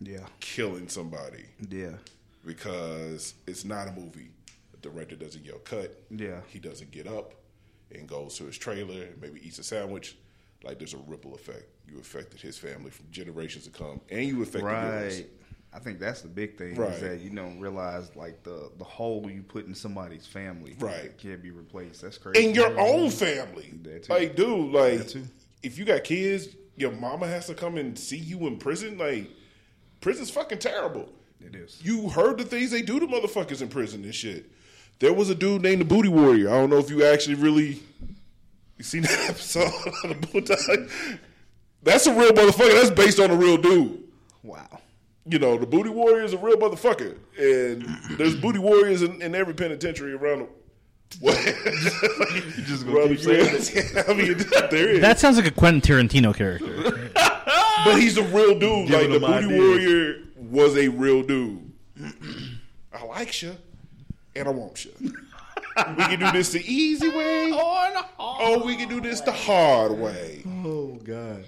yeah, 0.00 0.26
killing 0.40 0.88
somebody 0.88 1.44
yeah, 1.70 1.92
because 2.44 3.34
it's 3.46 3.64
not 3.64 3.88
a 3.88 3.92
movie. 3.92 4.30
The 4.72 4.90
director 4.90 5.16
doesn't 5.16 5.44
yell 5.44 5.58
cut. 5.58 6.02
Yeah. 6.10 6.40
He 6.48 6.58
doesn't 6.58 6.90
get 6.90 7.06
up 7.06 7.34
and 7.94 8.06
goes 8.06 8.36
to 8.38 8.44
his 8.44 8.58
trailer 8.58 9.04
and 9.04 9.20
maybe 9.20 9.40
eats 9.46 9.58
a 9.58 9.64
sandwich. 9.64 10.16
Like 10.62 10.78
there's 10.78 10.94
a 10.94 10.98
ripple 11.06 11.34
effect. 11.34 11.64
You 11.88 11.98
affected 11.98 12.40
his 12.40 12.58
family 12.58 12.90
from 12.90 13.06
generations 13.10 13.64
to 13.64 13.70
come, 13.70 14.00
and 14.10 14.24
you 14.24 14.42
affected 14.42 14.70
yours. 14.70 15.22
I 15.74 15.80
think 15.80 15.98
that's 15.98 16.22
the 16.22 16.28
big 16.28 16.56
thing 16.56 16.76
Right. 16.76 16.92
is 16.92 17.00
that 17.00 17.20
you 17.20 17.30
don't 17.30 17.58
realize 17.58 18.14
like 18.14 18.42
the 18.44 18.70
the 18.78 18.84
hole 18.84 19.28
you 19.28 19.42
put 19.42 19.66
in 19.66 19.74
somebody's 19.74 20.26
family 20.26 20.76
Right. 20.78 21.16
can't 21.18 21.42
be 21.42 21.50
replaced. 21.50 22.02
That's 22.02 22.16
crazy. 22.16 22.46
In 22.46 22.54
your 22.54 22.70
mm-hmm. 22.70 22.78
own 22.78 23.10
family, 23.10 23.74
like 24.08 24.36
dude, 24.36 24.72
like 24.72 25.14
if 25.62 25.76
you 25.78 25.84
got 25.84 26.04
kids, 26.04 26.48
your 26.76 26.92
mama 26.92 27.26
has 27.26 27.46
to 27.46 27.54
come 27.54 27.76
and 27.76 27.98
see 27.98 28.16
you 28.16 28.46
in 28.46 28.58
prison. 28.58 28.98
Like 28.98 29.28
prison's 30.00 30.30
fucking 30.30 30.58
terrible. 30.58 31.08
It 31.40 31.56
is. 31.56 31.80
You 31.82 32.08
heard 32.08 32.38
the 32.38 32.44
things 32.44 32.70
they 32.70 32.82
do 32.82 33.00
to 33.00 33.06
motherfuckers 33.06 33.60
in 33.60 33.68
prison 33.68 34.04
and 34.04 34.14
shit. 34.14 34.50
There 35.00 35.12
was 35.12 35.28
a 35.28 35.34
dude 35.34 35.62
named 35.62 35.80
the 35.80 35.84
Booty 35.84 36.08
Warrior. 36.08 36.48
I 36.48 36.52
don't 36.52 36.70
know 36.70 36.78
if 36.78 36.88
you 36.88 37.04
actually 37.04 37.34
really 37.34 37.82
you 38.78 38.84
seen 38.84 39.02
that 39.02 39.26
episode 39.28 39.72
of 40.04 40.20
the 40.20 40.26
Booty. 40.32 40.54
That's 41.82 42.06
a 42.06 42.14
real 42.14 42.32
motherfucker. 42.32 42.72
That's 42.72 42.90
based 42.90 43.18
on 43.18 43.30
a 43.30 43.36
real 43.36 43.56
dude. 43.56 44.03
Wow. 45.24 45.30
You 45.30 45.38
know, 45.38 45.56
the 45.56 45.66
Booty 45.66 45.90
Warrior 45.90 46.22
is 46.22 46.32
a 46.32 46.38
real 46.38 46.56
motherfucker, 46.56 47.16
and 47.38 47.82
there's 48.18 48.36
Booty 48.36 48.58
Warriors 48.58 49.02
in, 49.02 49.22
in 49.22 49.34
every 49.34 49.54
penitentiary 49.54 50.12
around 50.12 50.40
the. 50.40 50.48
What? 51.20 51.46
you 52.56 52.64
just 52.64 52.86
gonna 52.86 53.08
keep 53.08 53.20
saying 53.20 54.04
I 54.08 54.12
mean, 54.14 54.38
there 54.70 54.88
is. 54.88 55.00
That 55.00 55.18
sounds 55.20 55.36
like 55.36 55.46
a 55.46 55.50
Quentin 55.50 55.80
Tarantino 55.80 56.34
character. 56.34 57.10
but 57.84 58.00
he's 58.00 58.18
a 58.18 58.22
real 58.24 58.58
dude. 58.58 58.90
Like 58.90 59.08
the 59.08 59.20
Booty 59.20 59.32
ideas. 59.32 59.58
Warrior 59.58 60.22
was 60.36 60.76
a 60.76 60.88
real 60.88 61.22
dude. 61.22 61.72
I 62.92 63.04
like 63.04 63.42
you, 63.42 63.56
and 64.34 64.48
I 64.48 64.50
want 64.50 64.84
you. 64.84 64.92
we 65.00 66.04
can 66.04 66.20
do 66.20 66.32
this 66.32 66.52
the 66.52 66.62
easy 66.66 67.08
way, 67.08 67.52
or 68.18 68.64
we 68.64 68.76
can 68.76 68.88
do 68.88 69.00
this 69.00 69.20
the 69.20 69.32
hard 69.32 69.92
way. 69.92 70.42
Oh 70.64 70.98
God. 71.02 71.44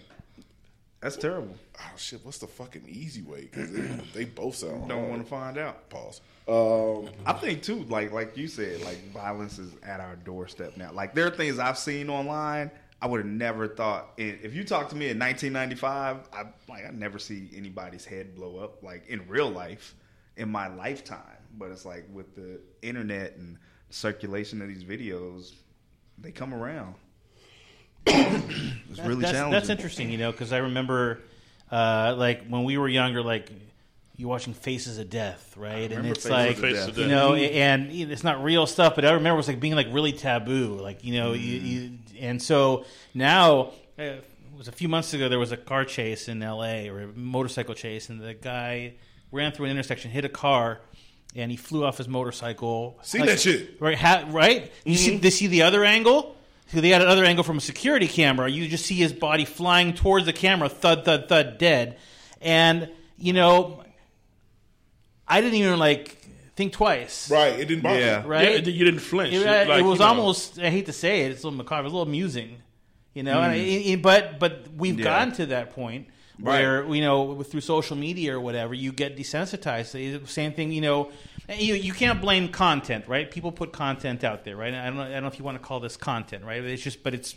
That's 1.00 1.16
terrible. 1.16 1.54
Oh 1.78 1.96
shit! 1.96 2.24
What's 2.24 2.38
the 2.38 2.46
fucking 2.46 2.84
easy 2.88 3.22
way? 3.22 3.42
Because 3.42 3.70
they, 3.72 3.80
they 4.14 4.24
both 4.24 4.56
sound 4.56 4.88
Don't 4.88 5.08
want 5.08 5.22
to 5.22 5.28
find 5.28 5.58
out. 5.58 5.88
pause. 5.90 6.20
Um, 6.48 7.10
I 7.26 7.32
think 7.32 7.62
too, 7.62 7.84
like 7.84 8.12
like 8.12 8.36
you 8.36 8.48
said, 8.48 8.82
like 8.82 9.12
violence 9.12 9.58
is 9.58 9.72
at 9.82 10.00
our 10.00 10.16
doorstep 10.16 10.76
now. 10.76 10.92
Like 10.92 11.14
there 11.14 11.26
are 11.26 11.30
things 11.30 11.58
I've 11.58 11.78
seen 11.78 12.08
online 12.08 12.70
I 13.00 13.06
would 13.06 13.20
have 13.20 13.30
never 13.30 13.68
thought. 13.68 14.12
and 14.18 14.38
If 14.42 14.54
you 14.54 14.64
talked 14.64 14.90
to 14.90 14.96
me 14.96 15.10
in 15.10 15.18
1995, 15.18 16.28
I 16.32 16.44
like 16.68 16.86
I 16.86 16.90
never 16.90 17.18
see 17.18 17.50
anybody's 17.54 18.04
head 18.04 18.34
blow 18.34 18.58
up 18.58 18.82
like 18.82 19.06
in 19.08 19.26
real 19.28 19.50
life 19.50 19.94
in 20.36 20.50
my 20.50 20.68
lifetime. 20.68 21.20
But 21.58 21.70
it's 21.70 21.84
like 21.84 22.06
with 22.12 22.34
the 22.34 22.60
internet 22.82 23.36
and 23.36 23.58
circulation 23.90 24.62
of 24.62 24.68
these 24.68 24.84
videos, 24.84 25.52
they 26.18 26.32
come 26.32 26.54
around. 26.54 26.94
it's 28.06 28.98
really 29.00 29.22
that's, 29.22 29.32
challenging. 29.32 29.52
That's 29.52 29.68
interesting, 29.68 30.10
you 30.10 30.18
know, 30.18 30.32
because 30.32 30.52
I 30.52 30.58
remember, 30.58 31.20
uh, 31.70 32.14
like 32.16 32.46
when 32.46 32.64
we 32.64 32.78
were 32.78 32.88
younger, 32.88 33.22
like 33.22 33.50
you're 34.16 34.28
watching 34.28 34.54
Faces 34.54 34.98
of 34.98 35.10
Death, 35.10 35.54
right? 35.56 35.90
And 35.92 36.06
it's 36.06 36.24
Faces 36.24 36.30
like 36.30 36.50
of 36.56 36.58
Face 36.60 36.76
Death. 36.76 36.88
of 36.88 36.98
you 36.98 37.08
know, 37.08 37.34
and 37.34 37.90
it's 37.92 38.24
not 38.24 38.42
real 38.42 38.66
stuff, 38.66 38.94
but 38.94 39.04
I 39.04 39.12
remember 39.12 39.34
it 39.34 39.38
was 39.38 39.48
like 39.48 39.60
being 39.60 39.74
like 39.74 39.88
really 39.90 40.12
taboo, 40.12 40.78
like 40.80 41.04
you 41.04 41.14
know, 41.14 41.32
you, 41.32 41.58
you, 41.58 41.98
and 42.20 42.42
so 42.42 42.84
now. 43.14 43.72
Uh, 43.98 44.02
it 44.56 44.58
was 44.58 44.68
a 44.68 44.72
few 44.72 44.88
months 44.88 45.12
ago. 45.12 45.28
There 45.28 45.38
was 45.38 45.52
a 45.52 45.56
car 45.58 45.84
chase 45.84 46.28
in 46.28 46.42
L.A. 46.42 46.88
or 46.88 47.02
a 47.02 47.06
motorcycle 47.08 47.74
chase, 47.74 48.08
and 48.08 48.22
the 48.22 48.32
guy 48.32 48.94
ran 49.30 49.52
through 49.52 49.66
an 49.66 49.72
intersection, 49.72 50.10
hit 50.10 50.24
a 50.24 50.30
car, 50.30 50.80
and 51.34 51.50
he 51.50 51.58
flew 51.58 51.84
off 51.84 51.98
his 51.98 52.08
motorcycle. 52.08 52.98
Seen 53.02 53.26
that 53.26 53.38
shit. 53.40 53.76
right? 53.80 53.98
Ha, 53.98 54.24
right? 54.30 54.72
You 54.84 54.96
see, 54.96 55.18
they 55.18 55.28
see 55.28 55.46
the 55.48 55.62
other 55.62 55.84
angle. 55.84 56.35
So 56.68 56.80
they 56.80 56.88
had 56.90 57.02
another 57.02 57.24
angle 57.24 57.44
from 57.44 57.58
a 57.58 57.60
security 57.60 58.08
camera. 58.08 58.50
You 58.50 58.66
just 58.68 58.86
see 58.86 58.96
his 58.96 59.12
body 59.12 59.44
flying 59.44 59.94
towards 59.94 60.26
the 60.26 60.32
camera, 60.32 60.68
thud, 60.68 61.04
thud, 61.04 61.28
thud, 61.28 61.58
dead. 61.58 61.98
And 62.40 62.90
you 63.18 63.32
know, 63.32 63.82
I 65.28 65.40
didn't 65.40 65.54
even 65.58 65.78
like 65.78 66.16
think 66.56 66.72
twice. 66.72 67.30
Right. 67.30 67.58
It 67.58 67.66
didn't 67.66 67.82
bother. 67.82 67.98
Yeah. 68.00 68.22
you. 68.22 68.28
Right? 68.28 68.66
Yeah, 68.66 68.72
you 68.72 68.84
didn't 68.84 69.00
flinch. 69.00 69.34
It, 69.34 69.46
uh, 69.46 69.68
Like, 69.68 69.80
it 69.80 69.82
was 69.84 69.98
you 69.98 70.04
know. 70.04 70.08
almost. 70.10 70.58
I 70.58 70.70
hate 70.70 70.86
to 70.86 70.92
say 70.92 71.22
it. 71.22 71.32
It's 71.32 71.42
a 71.42 71.46
little 71.46 71.56
macabre. 71.58 71.82
It 71.82 71.84
was 71.84 71.92
a 71.92 71.96
little 71.96 72.08
amusing, 72.08 72.56
you 73.14 73.22
know. 73.22 73.40
And 73.40 73.52
I, 73.52 73.58
mm. 73.58 73.92
I- 73.92 73.96
but 73.96 74.38
but 74.38 74.66
we've 74.76 74.98
Yeah. 74.98 75.04
gotten 75.04 75.34
to 75.34 75.46
that 75.46 75.74
point 75.74 76.08
where 76.38 76.84
you 76.94 77.00
know 77.00 77.42
through 77.42 77.62
social 77.62 77.96
media 77.96 78.36
or 78.36 78.40
whatever 78.40 78.74
you 78.74 78.92
get 78.92 79.16
desensitized. 79.16 80.26
Same 80.28 80.52
thing, 80.52 80.72
you 80.72 80.80
know. 80.82 81.10
You 81.48 81.74
you 81.74 81.92
can't 81.92 82.20
blame 82.20 82.48
content, 82.48 83.06
right? 83.06 83.30
People 83.30 83.52
put 83.52 83.72
content 83.72 84.24
out 84.24 84.44
there, 84.44 84.56
right? 84.56 84.74
I 84.74 84.86
don't 84.86 84.98
I 84.98 85.10
don't 85.10 85.22
know 85.22 85.28
if 85.28 85.38
you 85.38 85.44
want 85.44 85.56
to 85.60 85.64
call 85.64 85.80
this 85.80 85.96
content, 85.96 86.44
right? 86.44 86.62
It's 86.62 86.82
just, 86.82 87.02
but 87.02 87.14
it's 87.14 87.36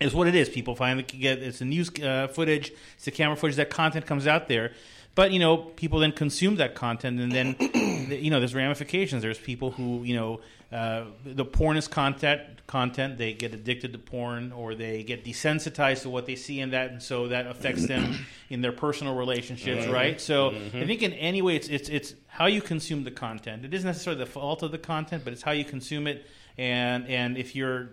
is 0.00 0.14
what 0.14 0.26
it 0.26 0.34
is. 0.34 0.48
People 0.48 0.74
finally 0.74 1.04
get 1.04 1.38
it's 1.38 1.60
the 1.60 1.64
news 1.64 1.90
uh, 2.00 2.28
footage, 2.28 2.72
it's 2.96 3.04
the 3.04 3.10
camera 3.10 3.36
footage. 3.36 3.56
That 3.56 3.70
content 3.70 4.06
comes 4.06 4.26
out 4.26 4.48
there, 4.48 4.72
but 5.14 5.30
you 5.30 5.38
know 5.38 5.56
people 5.56 6.00
then 6.00 6.12
consume 6.12 6.56
that 6.56 6.74
content, 6.74 7.20
and 7.20 7.32
then 7.32 7.56
you 8.10 8.30
know 8.30 8.40
there's 8.40 8.54
ramifications. 8.54 9.22
There's 9.22 9.38
people 9.38 9.70
who 9.70 10.02
you 10.02 10.16
know 10.16 10.40
uh, 10.72 11.04
the 11.24 11.44
porn 11.44 11.76
is 11.76 11.86
content. 11.88 12.40
Content 12.66 13.18
they 13.18 13.34
get 13.34 13.52
addicted 13.52 13.92
to 13.92 13.98
porn, 13.98 14.52
or 14.52 14.74
they 14.74 15.02
get 15.02 15.24
desensitized 15.24 16.02
to 16.02 16.10
what 16.10 16.24
they 16.24 16.36
see 16.36 16.60
in 16.60 16.70
that, 16.70 16.90
and 16.90 17.02
so 17.02 17.28
that 17.28 17.46
affects 17.46 17.86
them 17.86 18.14
in 18.48 18.62
their 18.62 18.72
personal 18.72 19.14
relationships, 19.14 19.86
right? 19.86 20.20
So 20.20 20.50
I 20.50 20.86
think 20.86 21.02
in 21.02 21.12
any 21.12 21.42
way, 21.42 21.56
it's 21.56 21.68
it's 21.68 21.88
it's 21.88 22.14
how 22.26 22.46
you 22.46 22.62
consume 22.62 23.04
the 23.04 23.10
content. 23.10 23.64
It 23.64 23.74
isn't 23.74 23.86
necessarily 23.86 24.20
the 24.24 24.30
fault 24.30 24.62
of 24.62 24.70
the 24.70 24.78
content, 24.78 25.24
but 25.24 25.32
it's 25.34 25.42
how 25.42 25.50
you 25.52 25.64
consume 25.64 26.06
it, 26.06 26.26
and 26.56 27.06
and 27.06 27.36
if 27.36 27.54
you're 27.54 27.90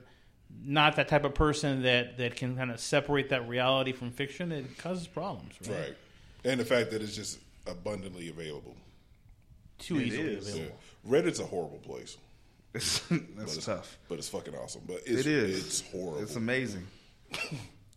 not 0.64 0.96
that 0.96 1.08
type 1.08 1.26
of 1.26 1.36
person 1.36 1.84
that, 1.84 2.18
that 2.18 2.36
can 2.36 2.56
kind 2.56 2.72
of 2.72 2.80
separate 2.80 3.30
that 3.30 3.48
reality 3.48 3.92
from 3.92 4.12
fiction, 4.12 4.52
it 4.52 4.78
causes 4.78 5.08
problems, 5.08 5.54
right? 5.68 5.80
Right. 5.80 5.98
And 6.44 6.60
the 6.60 6.66
fact 6.66 6.92
that 6.92 7.02
it's 7.02 7.16
just 7.16 7.40
abundantly 7.68 8.30
available. 8.30 8.76
Too 9.78 9.98
It 10.00 10.08
easily 10.08 10.28
is. 10.34 10.48
Yeah. 10.48 10.54
available. 10.54 10.80
Reddit's 11.08 11.40
a 11.40 11.46
horrible 11.46 11.78
place. 11.80 12.18
It's, 12.74 13.00
But 13.10 13.20
that's 13.38 13.58
it's 13.58 13.66
tough. 13.66 13.98
But 14.08 14.20
it's 14.20 14.30
fucking 14.30 14.56
awesome. 14.56 14.82
But 14.88 14.98
it's, 15.06 15.22
It 15.22 15.28
is. 15.28 15.66
It's 15.66 15.82
horrible. 15.92 16.22
It's 16.22 16.36
amazing. 16.36 16.86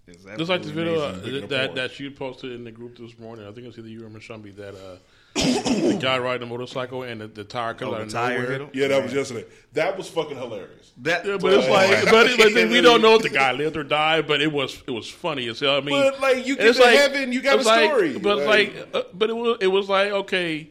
It's 0.04 0.24
Just 0.24 0.50
like 0.50 0.62
this 0.62 0.72
video 0.72 1.00
uh, 1.00 1.04
amazing. 1.10 1.20
Speaking 1.22 1.42
of 1.44 1.48
that 1.50 1.74
that 1.76 2.00
you 2.00 2.10
posted 2.10 2.50
in 2.52 2.64
the 2.64 2.72
group 2.72 2.98
this 2.98 3.16
morning. 3.20 3.44
I 3.46 3.52
think 3.52 3.58
it 3.58 3.66
was 3.68 3.78
either 3.78 3.88
you 3.88 4.04
or 4.04 4.10
Mashumbi 4.10 4.54
that 4.56 4.74
uh, 4.74 4.96
the 5.36 5.96
guy 6.02 6.18
riding 6.18 6.42
a 6.42 6.50
motorcycle 6.50 7.04
and 7.04 7.20
the, 7.20 7.28
the 7.28 7.44
tire 7.44 7.72
comes 7.74 7.92
Oh, 7.92 7.94
out 7.94 7.98
the 7.98 8.04
of 8.06 8.12
tire 8.12 8.38
nowhere. 8.40 8.50
hit 8.50 8.60
him? 8.62 8.70
yeah, 8.74 8.88
that 8.88 9.00
was 9.04 9.14
yesterday. 9.14 9.44
That 9.74 9.96
was 9.96 10.08
fucking 10.08 10.36
hilarious. 10.36 10.90
That, 11.02 11.24
Yeah, 11.24 11.36
but 11.40 11.52
it's 11.54 11.68
like, 11.68 12.04
but, 12.10 12.26
it, 12.26 12.36
but 12.36 12.52
then 12.52 12.70
we 12.70 12.80
don't 12.80 13.00
know 13.00 13.14
if 13.14 13.22
the 13.22 13.28
guy 13.30 13.52
lived 13.52 13.76
or 13.76 13.84
died. 13.84 14.26
But 14.26 14.42
it 14.42 14.50
was 14.52 14.82
it 14.88 14.90
was 14.90 15.08
funny 15.08 15.46
as 15.46 15.60
hell. 15.60 15.76
I 15.76 15.80
mean, 15.80 15.90
But, 15.94 16.20
like, 16.20 16.46
you 16.48 16.56
get 16.56 16.66
it's 16.66 16.78
to 16.80 16.86
heaven, 16.88 17.32
you 17.32 17.40
got 17.40 17.60
it's 17.60 17.64
a 17.66 17.68
like- 17.68 17.88
story. 17.90 18.18
But 18.18 18.38
Like- 18.38 18.74
like, 18.74 18.88
uh, 18.94 19.02
but 19.14 19.30
it 19.30 19.36
was 19.36 19.58
it 19.60 19.68
was 19.68 19.88
like 19.88 20.10
okay, 20.10 20.68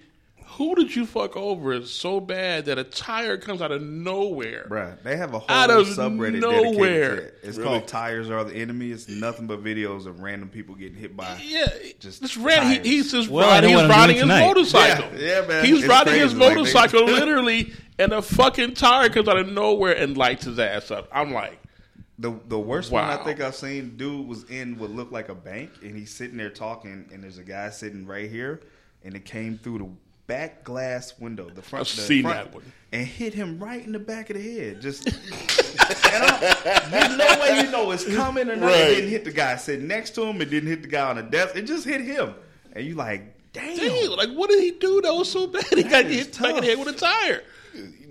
who 0.58 0.76
did 0.76 0.96
you 0.96 1.06
fuck 1.06 1.36
over? 1.38 1.74
It's 1.74 1.92
so 1.92 2.20
bad 2.20 2.66
that 2.66 2.78
a 2.78 2.84
tire 2.84 3.38
comes 3.38 3.62
out 3.62 3.72
of 3.72 3.82
nowhere. 3.82 4.66
Bruh, 4.70 5.02
they 5.04 5.16
have 5.18 5.34
a 5.34 5.40
whole 5.40 5.50
Out 5.56 5.70
of 5.70 5.88
subreddit 5.88 6.40
nowhere. 6.40 7.16
dedicated 7.16 7.18
to 7.20 7.24
it. 7.24 7.40
It's 7.44 7.58
Really? 7.58 7.70
called 7.70 7.88
"Tires 7.88 8.30
Are 8.30 8.44
the 8.44 8.54
Enemy." 8.56 8.92
It's 8.92 9.08
nothing 9.08 9.48
but 9.48 9.64
videos 9.64 10.06
of 10.06 10.20
random 10.22 10.50
people 10.50 10.76
getting 10.76 10.98
hit 10.98 11.16
by. 11.16 11.40
Yeah, 11.46 11.68
Just 12.00 12.22
just 12.22 12.38
ran. 12.38 12.64
tires. 12.64 12.86
He, 12.86 12.92
he's 12.98 13.12
just 13.12 13.30
Well, 13.30 13.48
riding. 13.50 13.70
He's 13.78 13.88
riding 13.88 14.16
his 14.16 14.24
tonight. 14.24 14.46
motorcycle. 14.46 15.10
Yeah, 15.20 15.42
yeah, 15.42 15.48
man. 15.48 15.66
He's 15.66 15.80
It's 15.80 15.88
riding 15.88 16.14
his 16.14 16.34
crazy. 16.34 16.36
Like, 16.46 16.56
motorcycle 16.56 17.06
literally, 17.06 17.74
and 18.00 18.12
a 18.12 18.22
fucking 18.22 18.74
tire 18.74 19.10
comes 19.10 19.28
out 19.28 19.38
of 19.38 19.48
nowhere 19.50 19.94
and 19.96 20.18
lights 20.18 20.46
his 20.46 20.60
ass 20.60 20.92
up. 20.92 21.08
I'm 21.14 21.32
like, 21.34 21.60
The 22.20 22.34
the 22.48 22.60
worst 22.60 22.92
one 22.92 23.04
I 23.06 23.18
think 23.24 23.40
I've 23.42 23.56
seen, 23.56 23.96
dude 23.98 24.28
was 24.28 24.44
in 24.50 24.78
what 24.78 24.92
looked 24.92 25.12
like 25.14 25.30
a 25.30 25.36
bank, 25.36 25.72
and 25.82 25.96
he's 25.96 26.12
sitting 26.12 26.38
there 26.38 26.50
talking, 26.50 27.10
and 27.14 27.24
there's 27.24 27.38
a 27.38 27.44
guy 27.44 27.70
sitting 27.70 28.06
right 28.06 28.30
here, 28.30 28.62
and 29.04 29.16
it 29.16 29.26
came 29.26 29.58
through 29.58 29.78
the 29.80 29.90
back 30.32 30.64
glass 30.64 31.14
window, 31.20 31.50
the 31.50 31.62
front. 31.62 31.88
I've 31.90 31.96
the 31.96 32.02
seen 32.02 32.24
front, 32.24 32.38
that 32.46 32.54
one. 32.54 32.64
and 32.94 33.06
hit 33.06 33.34
him 33.34 33.60
right 33.60 33.86
in 33.86 33.92
the 33.92 34.00
back 34.00 34.30
of 34.30 34.38
the 34.38 34.42
head. 34.58 34.82
Just, 34.82 35.06
and 35.08 35.16
I, 36.24 36.88
there's 36.90 37.18
no 37.18 37.42
way 37.42 37.62
you 37.66 37.72
know 37.72 37.92
it's 37.92 38.06
coming 38.16 38.50
or 38.50 38.56
not. 38.56 38.68
Right. 38.68 38.80
It 38.80 38.96
didn't 38.96 39.10
hit 39.10 39.26
the 39.26 39.32
guy 39.32 39.58
sitting 39.58 39.88
next 39.88 40.12
to 40.12 40.24
him. 40.24 40.42
It 40.42 40.50
didn't 40.50 40.70
hit 40.70 40.84
the 40.84 40.88
guy 40.88 41.10
on 41.10 41.18
the 41.18 41.24
desk. 41.24 41.56
It 41.58 41.64
just 41.64 41.86
hit 41.86 42.00
him, 42.02 42.34
and 42.74 42.86
you 42.86 42.96
like, 42.96 43.36
damn. 43.52 43.76
damn, 43.78 44.12
like 44.12 44.30
what 44.32 44.50
did 44.50 44.64
he 44.64 44.72
do 44.72 45.02
that 45.02 45.14
was 45.14 45.30
so 45.30 45.48
bad? 45.48 45.66
He 45.76 45.84
got 45.84 46.06
is 46.06 46.28
hit 46.28 46.40
back 46.42 46.56
in 46.56 46.62
the 46.62 46.68
head 46.68 46.80
with 46.80 46.88
a 46.88 46.94
tire. 46.98 47.44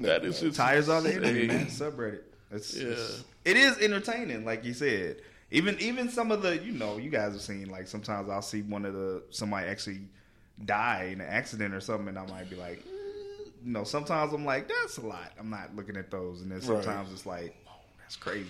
That 0.00 0.24
is 0.26 0.40
just 0.40 0.56
Tires 0.56 0.88
are 0.90 1.00
the 1.00 1.14
enemy, 1.14 1.46
man. 1.46 1.66
Subreddit. 1.66 2.20
It's, 2.50 2.76
Yeah. 2.76 2.88
it's- 2.88 3.24
it 3.42 3.56
is 3.56 3.78
entertaining, 3.78 4.44
like 4.44 4.64
you 4.66 4.74
said. 4.74 5.16
Even 5.50 5.78
even 5.80 6.10
some 6.10 6.30
of 6.30 6.42
the 6.42 6.58
you 6.58 6.72
know 6.72 6.98
you 6.98 7.08
guys 7.10 7.32
have 7.32 7.40
seen 7.40 7.70
like 7.70 7.88
sometimes 7.88 8.28
I'll 8.28 8.42
see 8.42 8.60
one 8.60 8.84
of 8.84 8.92
the 8.92 9.22
somebody 9.30 9.66
actually 9.66 10.02
die 10.64 11.10
in 11.12 11.20
an 11.20 11.26
accident 11.28 11.74
or 11.74 11.80
something, 11.80 12.08
and 12.08 12.18
I 12.18 12.26
might 12.26 12.50
be 12.50 12.56
like, 12.56 12.78
eh, 12.78 13.50
you 13.64 13.72
know, 13.72 13.84
sometimes 13.84 14.32
I'm 14.32 14.44
like 14.44 14.68
that's 14.68 14.98
a 14.98 15.06
lot. 15.06 15.32
I'm 15.38 15.50
not 15.50 15.74
looking 15.76 15.96
at 15.96 16.10
those, 16.10 16.40
and 16.42 16.50
then 16.50 16.58
Right. 16.58 16.66
sometimes 16.84 17.12
it's 17.12 17.26
like, 17.26 17.54
oh, 17.68 17.72
that's 18.00 18.16
crazy. 18.16 18.48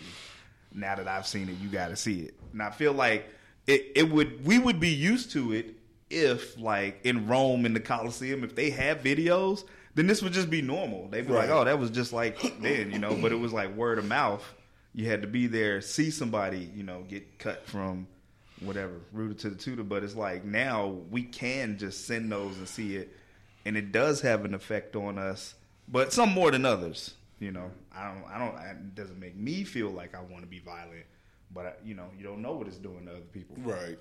Now 0.72 0.94
that 0.96 1.08
I've 1.08 1.26
seen 1.26 1.48
it, 1.48 1.56
you 1.60 1.68
got 1.68 1.88
to 1.88 1.96
see 1.96 2.20
it, 2.22 2.34
and 2.52 2.62
I 2.62 2.70
feel 2.70 2.92
like 2.92 3.28
it 3.66 3.92
it 3.94 4.10
would 4.10 4.44
we 4.44 4.58
would 4.58 4.80
be 4.80 4.90
used 4.90 5.32
to 5.32 5.52
it 5.52 5.74
if 6.08 6.58
like 6.58 7.00
in 7.04 7.26
Rome 7.28 7.66
in 7.66 7.74
the 7.74 7.80
Colosseum 7.80 8.44
if 8.44 8.54
they 8.54 8.70
had 8.70 9.02
videos. 9.02 9.64
Then 9.96 10.06
this 10.06 10.22
would 10.22 10.32
just 10.32 10.48
be 10.50 10.62
normal. 10.62 11.08
They'd 11.08 11.26
be 11.26 11.32
like, 11.32 11.50
"Oh, 11.50 11.64
that 11.64 11.78
was 11.80 11.90
just 11.90 12.12
like 12.12 12.38
then," 12.60 12.92
you 12.92 13.00
know. 13.00 13.16
But 13.20 13.32
it 13.32 13.38
was 13.40 13.52
like 13.52 13.74
word 13.74 13.98
of 13.98 14.04
mouth. 14.04 14.44
You 14.94 15.06
had 15.08 15.22
to 15.22 15.28
be 15.28 15.46
there, 15.48 15.80
see 15.80 16.10
somebody, 16.10 16.70
you 16.74 16.84
know, 16.84 17.02
get 17.08 17.38
cut 17.40 17.66
from 17.66 18.06
whatever, 18.60 18.94
rooted 19.12 19.38
to 19.40 19.50
the 19.50 19.56
tutor. 19.56 19.82
But 19.82 20.04
it's 20.04 20.14
like 20.14 20.44
now 20.44 20.88
we 21.10 21.22
can 21.22 21.78
just 21.78 22.06
send 22.06 22.30
those 22.30 22.56
and 22.58 22.68
see 22.68 22.96
it, 22.96 23.16
and 23.64 23.76
it 23.76 23.92
does 23.92 24.20
have 24.20 24.44
an 24.44 24.54
effect 24.54 24.96
on 24.96 25.18
us. 25.18 25.54
But 25.88 26.12
some 26.12 26.30
more 26.30 26.50
than 26.50 26.64
others, 26.64 27.14
you 27.38 27.50
know. 27.50 27.70
I 27.94 28.12
don't, 28.12 28.24
I 28.30 28.38
don't. 28.38 28.56
It 28.58 28.94
doesn't 28.94 29.18
make 29.18 29.36
me 29.36 29.64
feel 29.64 29.90
like 29.90 30.14
I 30.14 30.20
want 30.20 30.42
to 30.42 30.48
be 30.48 30.60
violent, 30.60 31.04
but 31.52 31.80
you 31.84 31.94
know, 31.94 32.06
you 32.16 32.24
don't 32.24 32.42
know 32.42 32.52
what 32.52 32.66
it's 32.66 32.76
doing 32.76 33.06
to 33.06 33.12
other 33.12 33.20
people. 33.20 33.56
Right. 33.62 33.98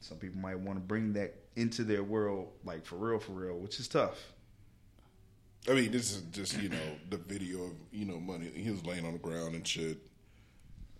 Some 0.00 0.18
people 0.18 0.38
might 0.40 0.58
want 0.58 0.78
to 0.78 0.84
bring 0.84 1.14
that 1.14 1.34
into 1.56 1.82
their 1.82 2.02
world, 2.02 2.48
like 2.64 2.84
for 2.84 2.96
real, 2.96 3.18
for 3.18 3.32
real, 3.32 3.56
which 3.56 3.80
is 3.80 3.88
tough. 3.88 4.32
I 5.68 5.72
mean, 5.72 5.92
this 5.92 6.12
is 6.12 6.22
just 6.30 6.60
you 6.60 6.68
know 6.68 6.76
the 7.08 7.16
video 7.16 7.64
of 7.64 7.72
you 7.92 8.04
know 8.04 8.20
money. 8.20 8.50
He 8.54 8.70
was 8.70 8.84
laying 8.84 9.06
on 9.06 9.14
the 9.14 9.18
ground 9.18 9.54
and 9.54 9.66
shit. 9.66 9.98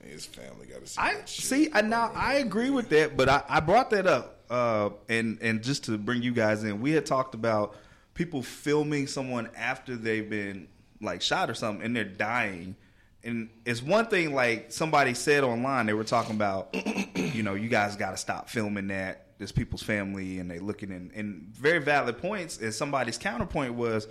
And 0.05 0.13
his 0.13 0.27
family 0.27 0.67
got 0.67 0.83
to 0.83 0.87
see. 0.87 1.01
I 1.01 1.23
see. 1.25 1.71
I 1.73 1.81
now 1.81 2.13
I 2.15 2.35
agree 2.35 2.69
with 2.69 2.91
that, 2.91 3.17
but 3.17 3.29
I, 3.31 3.43
I 3.49 3.61
brought 3.61 3.89
that 3.91 4.07
up, 4.07 4.45
uh, 4.51 4.91
and 5.09 5.39
and 5.41 5.63
just 5.63 5.85
to 5.85 5.97
bring 5.97 6.23
you 6.23 6.33
guys 6.33 6.63
in, 6.63 6.83
we 6.83 6.91
had 6.91 7.07
talked 7.07 7.35
about 7.35 7.75
people 8.13 8.43
filming 8.43 9.07
someone 9.07 9.49
after 9.57 9.97
they've 9.97 10.29
been 10.29 10.69
like 11.01 11.23
shot 11.23 11.49
or 11.49 11.55
something, 11.55 11.85
and 11.85 11.97
they're 11.97 12.05
dying. 12.05 12.77
And 13.23 13.49
it's 13.65 13.83
one 13.83 14.09
thing 14.09 14.35
like 14.35 14.71
somebody 14.71 15.15
said 15.15 15.43
online, 15.43 15.87
they 15.87 15.95
were 15.95 16.05
talking 16.05 16.37
about, 16.37 16.77
you 17.17 17.43
know, 17.43 17.55
you 17.55 17.71
guys 17.71 17.97
got 17.97 18.11
to 18.11 18.19
stop 18.19 18.51
filming 18.51 18.89
that. 18.89 19.29
There's 19.39 19.53
people's 19.53 19.83
family, 19.83 20.39
and 20.39 20.51
they 20.51 20.59
looking 20.59 20.91
in, 20.91 21.11
in 21.15 21.47
very 21.55 21.79
valid 21.79 22.19
points. 22.19 22.59
And 22.59 22.75
somebody's 22.75 23.17
counterpoint 23.17 23.73
was, 23.73 24.09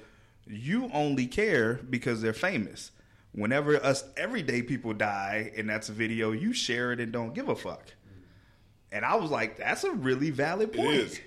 you 0.48 0.90
only 0.92 1.28
care 1.28 1.76
because 1.76 2.24
they're 2.24 2.34
famous. 2.34 2.90
Whenever 3.34 3.76
us 3.84 4.04
everyday 4.16 4.62
people 4.62 4.94
die 4.94 5.52
and 5.58 5.70
that's 5.70 5.90
a 5.90 5.92
video, 5.92 6.32
you 6.32 6.54
share 6.54 6.92
it 6.92 7.00
and 7.00 7.12
don't 7.12 7.34
give 7.34 7.50
a 7.50 7.56
fuck. 7.56 7.94
And 8.92 9.04
I 9.04 9.16
was 9.16 9.32
like, 9.32 9.58
that's 9.58 9.84
a 9.84 9.92
really 9.92 10.30
valid 10.30 10.72
point. 10.72 10.92
is. 10.92 11.20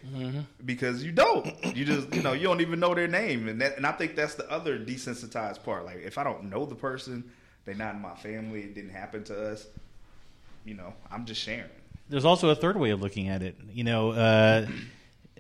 Because 0.65 1.03
you 1.03 1.11
don't. 1.11 1.47
You 1.77 1.85
just, 1.85 2.15
you 2.15 2.23
know, 2.23 2.33
you 2.33 2.45
don't 2.45 2.61
even 2.61 2.79
know 2.79 2.95
their 2.95 3.09
name. 3.09 3.49
And 3.49 3.61
that, 3.61 3.77
and 3.77 3.85
I 3.85 3.91
think 3.91 4.15
that's 4.15 4.37
the 4.37 4.49
other 4.49 4.79
desensitized 4.79 5.65
part. 5.65 5.85
Like, 5.85 5.99
if 6.05 6.17
I 6.17 6.23
don't 6.23 6.45
know 6.45 6.65
the 6.65 6.77
person, 6.77 7.25
they're 7.65 7.75
not 7.75 7.97
in 7.97 8.01
my 8.01 8.15
family, 8.15 8.61
it 8.61 8.75
didn't 8.77 8.91
happen 8.91 9.25
to 9.25 9.51
us, 9.51 9.67
you 10.65 10.75
know, 10.75 10.95
I'm 11.11 11.27
just 11.27 11.41
sharing. 11.41 11.69
There's 12.09 12.25
also 12.25 12.51
a 12.51 12.55
third 12.55 12.77
way 12.77 12.91
of 12.91 13.03
looking 13.03 13.29
at 13.29 13.43
it. 13.43 13.57
You 13.73 13.83
know, 13.83 14.13
uh, 14.13 14.67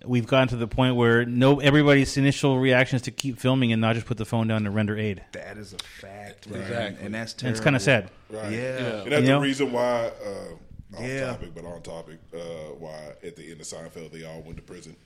we've 0.05 0.27
gotten 0.27 0.49
to 0.49 0.57
the 0.57 0.67
point 0.67 0.97
where 0.97 1.25
no 1.25 1.61
everybody's 1.61 2.17
initial 2.17 2.59
reaction 2.59 2.97
is 2.97 3.03
to 3.03 3.13
keep 3.13 3.39
filming 3.39 3.73
and 3.73 3.81
not 3.81 3.95
just 3.95 4.07
put 4.07 4.17
the 4.17 4.25
phone 4.25 4.49
down 4.49 4.65
to 4.65 4.71
render 4.71 4.99
aid. 4.99 5.23
That 5.33 5.59
is 5.59 5.73
a 5.73 5.79
fact, 5.79 6.16
man. 6.51 6.63
Exactly. 6.63 7.07
And 7.07 7.15
that's 7.15 7.35
And 7.43 7.51
it's 7.51 7.61
kind 7.61 7.77
of 7.77 7.83
sad. 7.83 8.11
Right. 8.31 8.53
Yeah. 8.53 8.59
And 9.03 9.13
that's 9.13 9.23
You 9.23 9.29
know? 9.29 9.41
the 9.41 9.47
reason 9.47 9.73
why, 9.73 10.13
uh, 10.25 10.97
off 10.97 11.01
Yeah. 11.03 11.27
topic, 11.27 11.55
but 11.55 11.65
on 11.65 11.83
topic, 11.83 12.19
uh, 12.35 12.39
why 12.79 13.15
at 13.23 13.37
the 13.37 13.51
end 13.51 13.61
of 13.61 13.67
Seinfeld 13.67 14.13
they 14.13 14.25
all 14.25 14.41
went 14.43 14.57
to 14.57 14.63
prison 14.63 14.97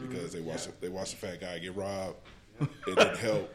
because 0.00 0.32
they 0.32 0.40
watched 0.40 0.68
they 0.80 0.88
watched 0.88 1.14
a 1.14 1.16
fat 1.16 1.40
guy 1.40 1.58
get 1.58 1.74
robbed. 1.76 2.16
It 2.60 2.68
didn't 2.96 3.16
help, 3.18 3.52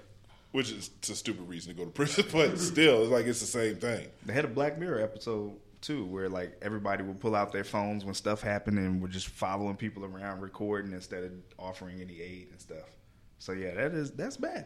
which 0.51 0.71
is 0.71 0.89
it's 0.99 1.09
a 1.09 1.15
stupid 1.15 1.47
reason 1.47 1.73
to 1.73 1.77
go 1.77 1.85
to 1.85 1.91
prison, 1.91 2.25
but 2.31 2.57
still, 2.59 3.03
it's 3.03 3.11
like 3.11 3.25
it's 3.25 3.39
the 3.39 3.45
same 3.45 3.75
thing. 3.77 4.07
They 4.25 4.33
had 4.33 4.45
a 4.45 4.49
Black 4.49 4.77
Mirror 4.77 5.01
episode 5.01 5.53
too, 5.81 6.05
where 6.05 6.27
like 6.27 6.57
everybody 6.61 7.03
would 7.03 7.19
pull 7.21 7.35
out 7.35 7.51
their 7.53 7.63
phones 7.63 8.03
when 8.03 8.13
stuff 8.13 8.41
happened 8.41 8.77
and 8.77 9.01
were 9.01 9.07
just 9.07 9.27
following 9.29 9.75
people 9.77 10.03
around 10.03 10.41
recording 10.41 10.91
instead 10.91 11.23
of 11.23 11.31
offering 11.57 12.01
any 12.01 12.19
aid 12.19 12.49
and 12.51 12.59
stuff. 12.59 12.89
So 13.37 13.53
yeah, 13.53 13.73
that 13.75 13.93
is 13.93 14.11
that's 14.11 14.35
bad. 14.37 14.65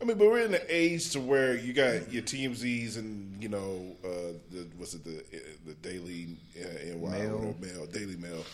I 0.00 0.04
mean, 0.04 0.16
but 0.16 0.26
we're 0.28 0.40
in 0.44 0.52
the 0.52 0.64
age 0.74 1.10
to 1.10 1.20
where 1.20 1.56
you 1.56 1.72
got 1.72 2.12
your 2.12 2.22
TMZs 2.22 2.96
and 2.98 3.42
you 3.42 3.48
know, 3.48 3.96
uh, 4.04 4.32
the 4.50 4.66
what's 4.76 4.94
it 4.94 5.04
the 5.04 5.22
the 5.66 5.74
Daily 5.74 6.36
uh, 6.60 6.94
NY 6.96 7.18
Mail. 7.18 7.34
or 7.34 7.54
Mail 7.64 7.86
Daily 7.86 8.16
Mail. 8.16 8.44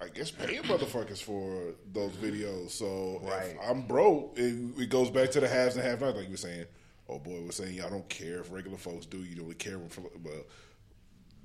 I 0.00 0.08
guess 0.08 0.30
paying 0.30 0.62
motherfuckers 0.62 1.20
for 1.20 1.72
those 1.92 2.12
videos. 2.12 2.70
So 2.70 3.20
Right. 3.22 3.48
if 3.48 3.56
I'm 3.68 3.82
broke, 3.82 4.38
it, 4.38 4.54
it 4.80 4.88
goes 4.90 5.10
back 5.10 5.32
to 5.32 5.40
the 5.40 5.48
haves 5.48 5.74
and 5.76 5.84
have 5.84 6.00
nots, 6.00 6.16
like 6.16 6.26
you 6.26 6.32
were 6.32 6.36
saying. 6.36 6.66
Oh 7.10 7.18
boy, 7.18 7.40
we're 7.42 7.50
saying 7.52 7.74
y'all 7.74 7.90
don't 7.90 8.08
care 8.08 8.40
if 8.40 8.52
regular 8.52 8.76
folks 8.78 9.06
do. 9.06 9.18
You 9.18 9.34
don't 9.36 9.58
care 9.58 9.76
if 9.84 9.98
well, 9.98 10.42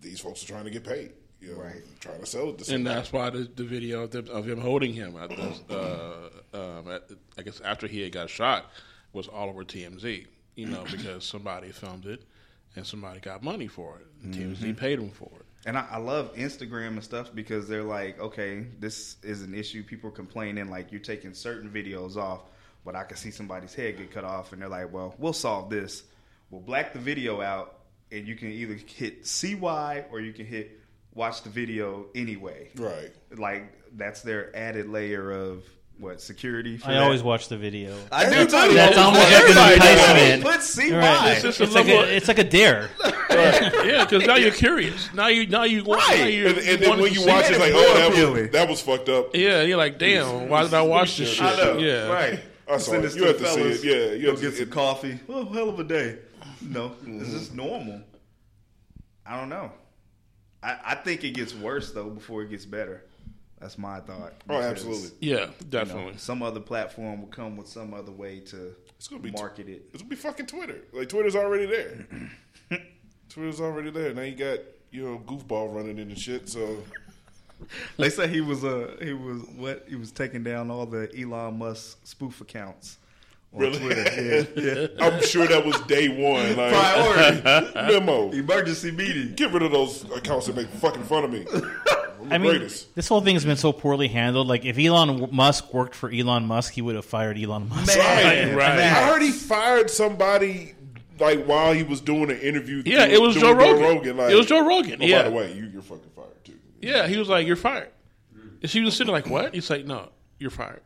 these 0.01 0.19
folks 0.19 0.43
are 0.43 0.47
trying 0.47 0.65
to 0.65 0.69
get 0.69 0.83
paid. 0.83 1.13
You 1.41 1.55
know, 1.55 1.61
Right. 1.61 1.81
trying 1.99 2.19
to 2.21 2.25
sell 2.25 2.49
it 2.51 2.59
to 2.59 2.73
And 2.73 2.85
that's 2.87 3.11
why 3.11 3.29
the, 3.29 3.49
the 3.55 3.63
video 3.65 4.03
of, 4.03 4.11
them, 4.11 4.27
of 4.29 4.47
him 4.47 4.59
holding 4.61 4.93
him 4.93 5.17
at 5.17 5.29
this, 5.29 5.61
uh, 5.69 6.29
um, 6.53 6.89
at, 6.89 7.09
I 7.37 7.41
guess 7.41 7.59
after 7.61 7.85
he 7.87 8.01
had 8.01 8.11
got 8.13 8.29
shot 8.29 8.69
was 9.13 9.27
all 9.27 9.49
over 9.49 9.63
TMZ. 9.63 10.27
You 10.55 10.65
know, 10.67 10.83
because 10.91 11.25
somebody 11.25 11.71
filmed 11.71 12.05
it 12.05 12.23
and 12.75 12.85
somebody 12.85 13.19
got 13.19 13.43
money 13.43 13.67
for 13.67 13.99
it. 13.99 14.07
And 14.23 14.33
TMZ 14.33 14.57
mm-hmm. 14.57 14.73
paid 14.73 14.99
them 14.99 15.11
for 15.11 15.29
it. 15.35 15.45
And 15.65 15.77
I, 15.77 15.85
I 15.91 15.97
love 15.97 16.35
Instagram 16.35 16.89
and 16.89 17.03
stuff 17.03 17.33
because 17.33 17.67
they're 17.67 17.83
like, 17.83 18.19
okay, 18.19 18.65
this 18.79 19.17
is 19.23 19.43
an 19.43 19.53
issue. 19.53 19.83
People 19.83 20.11
complaining 20.11 20.69
like 20.69 20.91
you're 20.91 21.01
taking 21.01 21.33
certain 21.33 21.69
videos 21.69 22.17
off, 22.17 22.41
but 22.83 22.95
I 22.95 23.03
can 23.03 23.15
see 23.15 23.31
somebody's 23.31 23.73
head 23.73 23.97
get 23.97 24.11
cut 24.11 24.25
off, 24.25 24.51
and 24.51 24.61
they're 24.61 24.69
like, 24.69 24.91
well, 24.91 25.15
we'll 25.17 25.33
solve 25.33 25.69
this. 25.69 26.03
We'll 26.49 26.61
black 26.61 26.91
the 26.91 26.99
video 26.99 27.41
out, 27.41 27.79
and 28.11 28.27
you 28.27 28.35
can 28.35 28.49
either 28.49 28.73
hit 28.73 29.25
CY 29.25 30.05
or 30.11 30.19
you 30.19 30.33
can 30.33 30.45
hit 30.45 30.79
watch 31.13 31.43
the 31.43 31.49
video 31.49 32.07
anyway. 32.15 32.69
right. 32.75 33.11
Like 33.37 33.71
that's 33.95 34.21
their 34.21 34.55
added 34.55 34.89
layer 34.89 35.31
of 35.31 35.63
what 35.99 36.19
security. 36.21 36.77
For 36.77 36.87
I 36.89 36.93
that. 36.93 37.03
always 37.03 37.23
watch 37.23 37.47
the 37.49 37.57
video. 37.57 37.95
I 38.11 38.25
do 38.29 38.45
too. 38.45 38.73
That's 38.73 38.97
almost 38.97 39.31
like 39.31 39.43
an 39.55 39.73
enticement. 39.73 40.43
Put 40.43 40.61
CY. 40.61 40.91
Right. 40.97 41.35
It's 41.37 41.45
It's, 41.45 41.57
just 41.59 41.71
a 41.73 41.75
like 41.75 41.87
a, 41.87 42.15
it's 42.15 42.27
like 42.27 42.39
a 42.39 42.43
dare. 42.43 42.89
yeah, 43.29 44.03
because 44.05 44.25
now 44.25 44.35
you're 44.35 44.51
curious. 44.65 45.13
Now 45.13 45.27
you 45.27 45.47
now 45.47 45.63
you 45.63 45.83
want. 45.83 46.01
Now 46.09 46.25
you 46.25 46.47
And, 46.47 46.57
and 46.57 46.79
then 46.81 46.89
want 46.89 47.01
when 47.01 47.09
to 47.11 47.15
you 47.15 47.21
see 47.23 47.29
watch 47.29 47.45
it. 47.45 47.51
it, 47.51 47.51
it's 47.51 47.59
like, 47.59 47.73
oh, 47.75 47.93
that 47.97 48.11
appealing. 48.11 48.41
was, 48.43 48.51
that 48.51 48.69
was 48.69 48.81
fucked 48.81 49.09
up. 49.09 49.35
yeah, 49.35 49.59
and 49.59 49.69
you're 49.69 49.77
like, 49.77 49.97
damn, 49.99 50.49
why 50.49 50.63
did 50.63 50.73
I 50.73 50.81
watch 50.81 51.17
this 51.17 51.29
shit? 51.29 51.43
I 51.45 51.55
know. 51.57 51.77
Yeah, 51.77 52.07
Right. 52.11 52.39
I 52.67 52.77
saw 52.77 52.91
Send 52.91 52.99
it. 53.03 53.07
this 53.07 53.15
You 53.15 53.21
to 53.23 53.27
have 53.27 53.39
the 53.39 53.43
to 53.45 53.49
see 53.51 53.59
fellas. 53.61 53.83
it. 53.83 53.87
Yeah, 53.87 54.13
you 54.15 54.21
Go 54.25 54.31
have 54.31 54.39
to- 54.39 54.49
get 54.49 54.57
some 54.57 54.69
coffee. 54.69 55.19
Oh, 55.29 55.45
hell 55.45 55.69
of 55.69 55.79
a 55.79 55.83
day. 55.83 56.19
No, 56.61 56.93
this 57.05 57.27
is 57.29 57.47
mm-hmm. 57.49 57.57
normal. 57.57 58.01
I 59.25 59.37
don't 59.39 59.49
know. 59.49 59.71
I, 60.61 60.77
I 60.85 60.95
think 60.95 61.23
it 61.25 61.31
gets 61.31 61.53
worse 61.53 61.91
though 61.91 62.09
before 62.09 62.41
it 62.43 62.49
gets 62.49 62.65
better. 62.65 63.03
That's 63.63 63.77
my 63.77 64.01
thought. 64.01 64.33
Oh, 64.49 64.59
absolutely. 64.59 65.11
yeah, 65.21 65.35
you 65.35 65.39
know, 65.45 65.51
definitely. 65.69 66.13
some 66.17 66.43
other 66.43 66.59
platform 66.59 67.21
will 67.21 67.29
come 67.29 67.55
with 67.55 67.69
some 67.69 67.93
other 67.93 68.11
way 68.11 68.41
to 68.41 68.75
It's 68.97 69.07
gonna 69.07 69.21
be 69.21 69.31
market 69.31 69.69
it. 69.69 69.83
It's 69.93 70.01
gonna 70.03 70.09
be 70.09 70.17
fucking 70.17 70.47
Twitter. 70.47 70.81
Like 70.91 71.07
Twitter's 71.07 71.37
already 71.37 71.65
there. 71.65 72.05
Twitter's 73.29 73.61
already 73.61 73.89
there. 73.89 74.13
Now 74.13 74.23
you 74.23 74.35
got 74.35 74.59
you 74.91 75.05
know 75.05 75.21
goofball 75.25 75.73
running 75.73 75.97
in 75.97 76.09
and 76.09 76.19
shit. 76.19 76.49
So 76.49 76.79
They 77.97 78.09
say 78.09 78.27
he 78.27 78.41
was 78.41 78.65
uh 78.65 78.97
he 79.01 79.13
was 79.13 79.43
what 79.55 79.85
he 79.87 79.95
was 79.95 80.11
taking 80.11 80.43
down 80.43 80.69
all 80.69 80.85
the 80.85 81.09
Elon 81.17 81.57
Musk 81.57 82.05
spoof 82.05 82.41
accounts 82.41 82.97
on 83.53 83.61
Really? 83.61 83.79
Twitter. 83.79 84.47
Yeah, 84.57 84.61
yeah. 84.61 84.87
I'm 85.07 85.21
sure 85.23 85.47
that 85.47 85.65
was 85.65 85.79
day 85.83 86.09
one. 86.09 86.57
Like 86.57 86.73
Priority 86.73 87.73
memo. 87.75 88.29
emergency 88.31 88.91
meeting. 88.91 89.35
Get 89.35 89.53
rid 89.53 89.63
of 89.63 89.71
those 89.71 90.03
accounts 90.11 90.47
that 90.47 90.55
make 90.57 90.67
fucking 90.67 91.03
fun 91.03 91.23
of 91.23 91.31
me. 91.31 91.45
I'm 92.23 92.29
the 92.29 92.35
I 92.35 92.37
mean, 92.39 92.51
greatest. 92.51 92.95
this 92.95 93.07
whole 93.07 93.21
thing 93.21 93.35
has 93.35 93.45
been 93.45 93.57
so 93.57 93.71
poorly 93.71 94.07
handled. 94.07 94.47
Like, 94.47 94.65
if 94.65 94.77
Elon 94.79 95.29
Musk 95.31 95.73
worked 95.73 95.95
for 95.95 96.09
Elon 96.11 96.45
Musk, 96.45 96.73
he 96.73 96.81
would 96.81 96.95
have 96.95 97.05
fired 97.05 97.37
Elon 97.37 97.69
Musk. 97.69 97.97
Right, 97.97 98.53
right. 98.53 98.79
I 98.79 99.09
already 99.09 99.31
fired 99.31 99.89
somebody 99.89 100.73
like 101.19 101.45
while 101.45 101.73
he 101.73 101.83
was 101.83 102.01
doing 102.01 102.31
an 102.31 102.39
interview. 102.39 102.81
Yeah, 102.85 103.05
doing- 103.05 103.11
it 103.15 103.21
was 103.21 103.35
Joe 103.35 103.53
Rogan. 103.53 104.17
like, 104.17 104.31
It 104.31 104.35
was 104.35 104.47
Joe 104.47 104.65
Rogan, 104.67 105.01
Oh, 105.01 105.05
yeah. 105.05 105.23
by 105.23 105.29
the 105.29 105.35
way, 105.35 105.53
you, 105.53 105.65
you're 105.71 105.81
fucking 105.81 106.09
fired 106.15 106.43
too. 106.43 106.53
Yeah, 106.81 107.07
he 107.07 107.17
was 107.17 107.29
like, 107.29 107.45
"You're 107.47 107.55
fired," 107.55 107.89
and 108.61 108.69
she 108.69 108.81
was 108.81 108.95
sitting 108.97 109.13
like, 109.13 109.27
"What?" 109.29 109.53
He's 109.53 109.69
like, 109.69 109.85
"No, 109.85 110.09
you're 110.39 110.49
fired." 110.51 110.81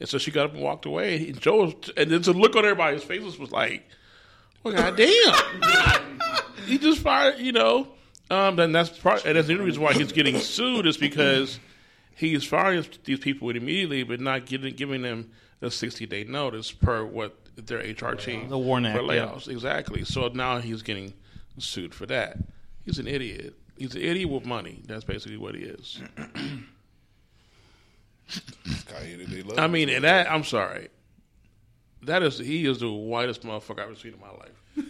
And 0.00 0.08
so 0.08 0.18
she 0.18 0.30
got 0.30 0.46
up 0.46 0.54
and 0.54 0.62
walked 0.62 0.86
away. 0.86 1.28
And, 1.28 1.40
Joe, 1.40 1.64
was, 1.66 1.74
and 1.96 2.10
then 2.10 2.22
the 2.22 2.32
look 2.32 2.56
on 2.56 2.64
everybody's 2.64 3.02
faces 3.04 3.38
was 3.38 3.50
like, 3.52 3.86
"Well, 4.62 4.72
goddamn, 4.74 5.34
he 6.66 6.78
just 6.78 7.00
fired," 7.00 7.38
you 7.38 7.52
know. 7.52 7.88
Um, 8.30 8.56
then 8.56 8.72
that's 8.72 8.90
part, 8.90 9.24
and 9.24 9.36
that's 9.36 9.46
the 9.48 9.52
only 9.54 9.66
reason 9.66 9.82
why 9.82 9.92
he's 9.92 10.12
getting 10.12 10.38
sued 10.38 10.86
is 10.86 10.96
because 10.96 11.58
he's 12.16 12.42
firing 12.44 12.84
these 13.04 13.18
people 13.18 13.50
immediately, 13.50 14.02
but 14.02 14.18
not 14.20 14.46
giving 14.46 14.74
giving 14.74 15.02
them 15.02 15.30
a 15.60 15.70
60 15.70 16.06
day 16.06 16.24
notice 16.24 16.72
per 16.72 17.04
what 17.04 17.36
their 17.56 17.78
HR 17.78 18.14
team 18.14 18.48
The 18.48 18.58
Warren 18.58 18.84
for 18.84 18.90
Act, 18.90 18.96
yeah. 18.96 19.26
layoffs. 19.26 19.48
Exactly. 19.48 20.04
So 20.04 20.28
now 20.28 20.58
he's 20.58 20.82
getting 20.82 21.12
sued 21.58 21.94
for 21.94 22.06
that. 22.06 22.38
He's 22.84 22.98
an 22.98 23.06
idiot. 23.06 23.54
He's 23.78 23.94
an 23.94 24.02
idiot 24.02 24.28
with 24.30 24.44
money. 24.46 24.82
That's 24.86 25.04
basically 25.04 25.36
what 25.36 25.54
he 25.54 25.62
is. 25.62 26.00
Kanye, 28.28 29.26
they 29.28 29.42
love 29.42 29.58
I 29.58 29.66
mean, 29.66 29.88
and 29.88 30.04
that 30.04 30.30
I'm 30.30 30.44
sorry. 30.44 30.88
That 32.02 32.22
is 32.22 32.38
he 32.38 32.66
is 32.66 32.80
the 32.80 32.90
whitest 32.90 33.42
motherfucker 33.42 33.80
I've 33.80 33.90
ever 33.90 33.94
seen 33.94 34.14
in 34.14 34.20
my 34.20 34.30
life. 34.30 34.86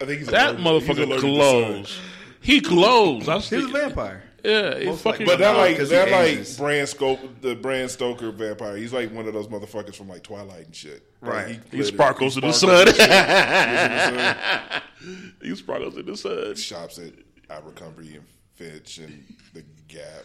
I 0.00 0.04
think 0.06 0.18
he's 0.18 0.28
That 0.28 0.56
allergic- 0.56 0.58
he's 0.58 0.96
motherfucker 0.98 1.04
allergic 1.06 1.20
to 1.20 1.26
glows. 1.34 1.98
Sun. 2.40 2.46
He 2.54 2.60
glows. 2.60 3.28
I 3.28 3.38
He's 3.38 3.52
a 3.52 3.68
vampire. 3.68 4.22
Yeah, 4.42 4.78
he 4.78 4.86
Most 4.86 5.02
fucking. 5.02 5.26
likely. 5.26 5.26
But 5.26 5.38
that 5.40 5.52
No, 5.52 5.58
like 5.58 5.76
'cause 5.76 5.90
he 5.90 5.96
that 5.96 6.10
like 6.10 6.28
ages. 6.30 6.56
Bram 6.56 6.86
Stoker, 6.86 7.28
the 7.42 7.54
Bram 7.54 7.88
Stoker 7.88 8.30
vampire. 8.30 8.76
He's 8.78 8.92
like 8.92 9.12
one 9.12 9.26
of 9.26 9.34
those 9.34 9.48
motherfuckers 9.48 9.94
from 9.94 10.08
like 10.08 10.22
Twilight 10.22 10.64
and 10.66 10.74
shit. 10.74 11.02
Like, 11.20 11.30
Right. 11.32 11.48
he 11.48 11.54
literally- 11.78 11.84
sparkles 11.84 12.36
in 12.36 12.40
the 12.42 12.52
sun. 12.52 12.88
and 12.88 12.96
shit. 12.96 13.08
Lives 13.10 14.08
in 14.08 14.14
the 14.16 14.34
sun. 14.34 15.32
he 15.42 15.54
sparkles 15.56 15.96
in 15.98 16.06
the 16.06 16.16
sun. 16.16 16.54
shops 16.56 16.98
at 16.98 17.12
Abercrombie 17.50 18.14
and 18.16 18.24
Fitch 18.54 18.98
and 18.98 19.24
the 19.52 19.62
Gap. 19.88 20.24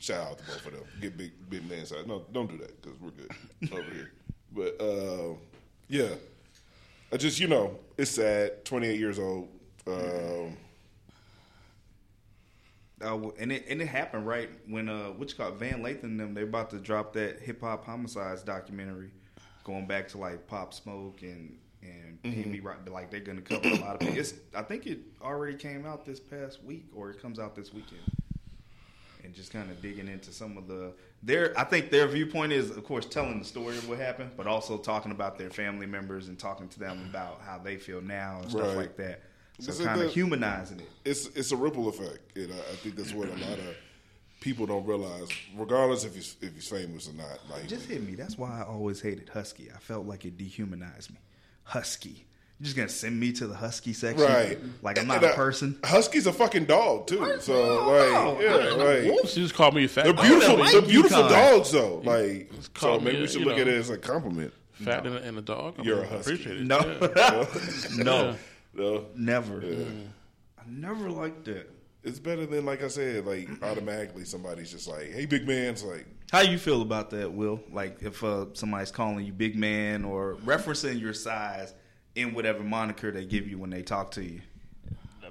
Shout 0.00 0.26
out 0.32 0.38
to 0.38 0.44
both 0.44 0.66
of 0.66 0.72
them. 0.72 0.82
Get 1.00 1.16
big, 1.16 1.30
big 1.48 1.70
man 1.70 1.86
size. 1.86 2.04
No, 2.06 2.24
don't 2.32 2.50
do 2.50 2.58
that 2.58 2.82
because 2.82 2.98
we're 3.00 3.10
good 3.10 3.72
over 3.72 3.94
here. 3.94 4.10
But 4.52 4.80
uh, 4.82 5.34
yeah, 5.88 6.14
I 7.12 7.16
just 7.16 7.38
you 7.38 7.46
know 7.46 7.78
it's 7.96 8.10
sad. 8.10 8.64
Twenty 8.64 8.88
eight 8.88 8.98
years 8.98 9.18
old. 9.20 9.48
Um, 9.86 10.56
Uh, 13.04 13.30
and 13.38 13.52
it 13.52 13.64
and 13.68 13.80
it 13.82 13.86
happened 13.86 14.26
right 14.26 14.50
when 14.66 14.88
uh, 14.88 15.08
what 15.08 15.30
you 15.30 15.36
call 15.36 15.48
it, 15.48 15.54
Van 15.56 15.82
Lathan 15.82 16.04
and 16.04 16.20
them 16.20 16.34
they 16.34 16.42
about 16.42 16.70
to 16.70 16.78
drop 16.78 17.12
that 17.14 17.40
hip 17.40 17.60
hop 17.60 17.84
homicides 17.84 18.42
documentary, 18.42 19.10
going 19.64 19.86
back 19.86 20.08
to 20.08 20.18
like 20.18 20.46
Pop 20.46 20.72
Smoke 20.74 21.22
and 21.22 21.58
and 21.82 22.18
Pee 22.22 22.60
Rock. 22.60 22.78
Like 22.90 23.10
they're 23.10 23.20
gonna 23.20 23.42
cover 23.42 23.68
a 23.68 23.74
lot 23.76 24.00
of 24.02 24.08
it. 24.08 24.16
It's, 24.16 24.34
I 24.54 24.62
think 24.62 24.86
it 24.86 25.00
already 25.22 25.56
came 25.56 25.84
out 25.84 26.04
this 26.06 26.18
past 26.18 26.62
week 26.64 26.86
or 26.94 27.10
it 27.10 27.20
comes 27.20 27.38
out 27.38 27.54
this 27.54 27.72
weekend. 27.74 28.00
And 29.22 29.32
just 29.32 29.52
kind 29.52 29.70
of 29.70 29.80
digging 29.80 30.06
into 30.08 30.32
some 30.32 30.58
of 30.58 30.66
the 30.68 30.92
their 31.22 31.58
I 31.58 31.64
think 31.64 31.90
their 31.90 32.06
viewpoint 32.06 32.52
is 32.52 32.70
of 32.70 32.84
course 32.84 33.06
telling 33.06 33.38
the 33.38 33.44
story 33.44 33.76
of 33.78 33.88
what 33.88 33.98
happened, 33.98 34.32
but 34.36 34.46
also 34.46 34.76
talking 34.76 35.12
about 35.12 35.38
their 35.38 35.48
family 35.50 35.86
members 35.86 36.28
and 36.28 36.38
talking 36.38 36.68
to 36.68 36.78
them 36.78 37.06
about 37.08 37.40
how 37.40 37.58
they 37.58 37.76
feel 37.78 38.02
now 38.02 38.40
and 38.42 38.50
stuff 38.50 38.68
Right. 38.68 38.76
like 38.76 38.96
that. 38.98 39.22
So 39.60 39.70
Is 39.70 39.80
it 39.80 39.84
kind 39.84 40.00
of 40.02 40.12
humanizing 40.12 40.80
it. 40.80 40.88
it's 41.04 41.26
it's 41.28 41.52
a 41.52 41.56
ripple 41.56 41.88
effect, 41.88 42.36
and 42.36 42.52
I, 42.52 42.56
I 42.56 42.76
think 42.76 42.96
that's 42.96 43.12
what 43.14 43.28
a 43.28 43.32
lot 43.32 43.58
of 43.58 43.76
people 44.40 44.66
don't 44.66 44.84
realize. 44.84 45.28
Regardless 45.56 46.04
if 46.04 46.14
he's 46.16 46.36
if 46.40 46.54
he's 46.54 46.68
famous 46.68 47.08
or 47.08 47.12
not, 47.12 47.38
like 47.50 47.68
just 47.68 47.86
hit 47.86 48.02
me. 48.02 48.14
That's 48.16 48.36
why 48.36 48.60
I 48.60 48.64
always 48.64 49.00
hated 49.00 49.28
Husky. 49.28 49.70
I 49.74 49.78
felt 49.78 50.06
like 50.06 50.24
it 50.24 50.36
dehumanized 50.36 51.12
me. 51.12 51.18
Husky. 51.62 52.26
You're 52.58 52.64
just 52.66 52.76
gonna 52.76 52.88
send 52.88 53.18
me 53.18 53.32
to 53.32 53.46
the 53.46 53.54
Husky 53.54 53.92
section, 53.92 54.26
right, 54.26 54.58
Like 54.82 54.98
I'm 54.98 55.06
not 55.08 55.22
uh, 55.24 55.28
a 55.28 55.34
person. 55.34 55.78
Husky's 55.84 56.26
a 56.28 56.32
fucking 56.32 56.64
dog 56.66 57.06
too. 57.08 57.36
So 57.40 57.84
like, 57.90 58.42
yeah, 58.42 58.54
like 59.10 59.28
She 59.28 59.40
just 59.40 59.54
called 59.54 59.74
me 59.74 59.84
a 59.84 59.88
fat. 59.88 60.04
they're 60.04 60.12
beautiful. 60.14 60.56
like 60.58 60.72
They're 60.72 60.82
beautiful 60.82 61.22
UConn. 61.24 61.28
dogs 61.30 61.72
though. 61.72 61.96
Like, 62.04 62.50
so 62.60 62.68
call 62.74 62.98
me 63.00 63.06
maybe 63.06 63.18
a- 63.18 63.20
we 63.22 63.26
should 63.28 63.42
look 63.42 63.56
know. 63.56 63.62
at 63.62 63.68
it 63.68 63.74
as 63.78 63.90
a 63.90 63.98
compliment. 63.98 64.52
fat 64.72 65.04
and, 65.06 65.16
a, 65.16 65.22
and 65.22 65.38
a 65.38 65.42
dog. 65.42 65.74
I 65.78 65.82
You're 65.82 65.96
mean, 65.96 66.04
a 66.04 66.08
I 66.08 66.10
husky. 66.16 66.32
appreciate 66.34 66.56
it. 66.60 66.66
No, 66.66 67.10
Yeah. 67.16 67.46
no, 68.04 68.36
No, 68.74 69.06
never. 69.16 69.62
I 70.58 70.62
never 70.68 71.10
liked 71.10 71.48
it. 71.48 71.70
it's 72.02 72.18
better 72.18 72.46
than 72.46 72.64
like 72.64 72.82
I 72.82 72.88
said. 72.88 73.26
Like 73.26 73.48
automatically, 73.62 74.24
somebody's 74.24 74.70
just 74.70 74.88
like, 74.88 75.12
"Hey, 75.12 75.26
big 75.26 75.46
man." 75.46 75.72
It's 75.72 75.84
like, 75.84 76.06
How 76.32 76.40
you 76.40 76.58
feel 76.58 76.82
about 76.82 77.10
that, 77.10 77.32
Will? 77.32 77.60
Like 77.72 77.98
if 78.02 78.22
uh, 78.24 78.46
somebody's 78.54 78.90
calling 78.90 79.24
you 79.24 79.32
big 79.32 79.56
man 79.56 80.04
or 80.04 80.36
referencing 80.44 81.00
your 81.00 81.12
size 81.14 81.74
in 82.14 82.34
whatever 82.34 82.62
moniker 82.62 83.10
they 83.10 83.24
give 83.24 83.48
you 83.48 83.58
when 83.58 83.70
they 83.70 83.82
talk 83.82 84.10
to 84.12 84.22
you. 84.24 84.40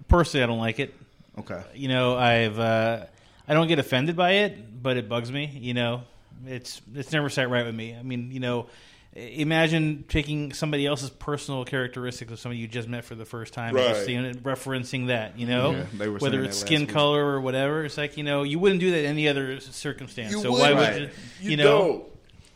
Personally, 0.08 0.44
I 0.44 0.48
don't 0.48 0.60
like 0.60 0.80
it. 0.80 0.94
Okay. 1.40 1.62
You 1.74 1.88
know, 1.88 2.18
I've 2.18 2.60
uh, 2.60 3.06
I 3.48 3.54
don't 3.54 3.68
get 3.68 3.80
offended 3.80 4.16
by 4.16 4.32
it, 4.32 4.82
but 4.84 4.98
it 4.98 5.10
bugs 5.10 5.32
me. 5.32 5.46
You 5.46 5.74
know, 5.74 6.04
it's 6.46 6.82
it's 6.94 7.12
never 7.12 7.30
sat 7.30 7.50
right 7.50 7.66
with 7.66 7.76
me. 7.76 7.96
I 7.96 8.04
mean, 8.04 8.32
you 8.32 8.40
know, 8.40 8.68
imagine 9.16 10.06
taking 10.08 10.54
somebody 10.54 10.86
else's 10.86 11.10
personal 11.10 11.66
characteristics 11.66 12.32
of 12.32 12.40
somebody 12.40 12.60
you 12.60 12.68
just 12.68 12.88
met 12.88 13.06
for 13.06 13.16
the 13.16 13.26
first 13.26 13.54
time, 13.54 13.76
and 13.76 13.86
just 13.86 14.00
Right. 14.00 14.06
seeing 14.06 14.26
it, 14.26 14.44
referencing 14.44 15.08
that. 15.08 15.38
You 15.38 15.48
know, 15.48 15.72
Yeah, 15.72 15.86
they 15.98 16.08
were 16.08 16.18
whether 16.20 16.44
it's 16.44 16.58
skin 16.58 16.82
week. 16.82 16.90
color 16.90 17.24
or 17.26 17.40
whatever. 17.42 17.86
It's 17.86 17.98
like 17.98 18.18
you 18.18 18.24
know, 18.24 18.44
you 18.44 18.60
wouldn't 18.60 18.80
do 18.82 18.92
that 18.92 19.00
in 19.00 19.06
any 19.06 19.28
other 19.28 19.60
circumstance. 19.60 20.32
You 20.32 20.42
so 20.42 20.52
why 20.52 20.74
wouldn't. 20.74 21.02
would 21.02 21.02
you? 21.02 21.10
You 21.42 21.50
You 21.52 21.58
know, 21.58 21.64
don't. 21.88 22.04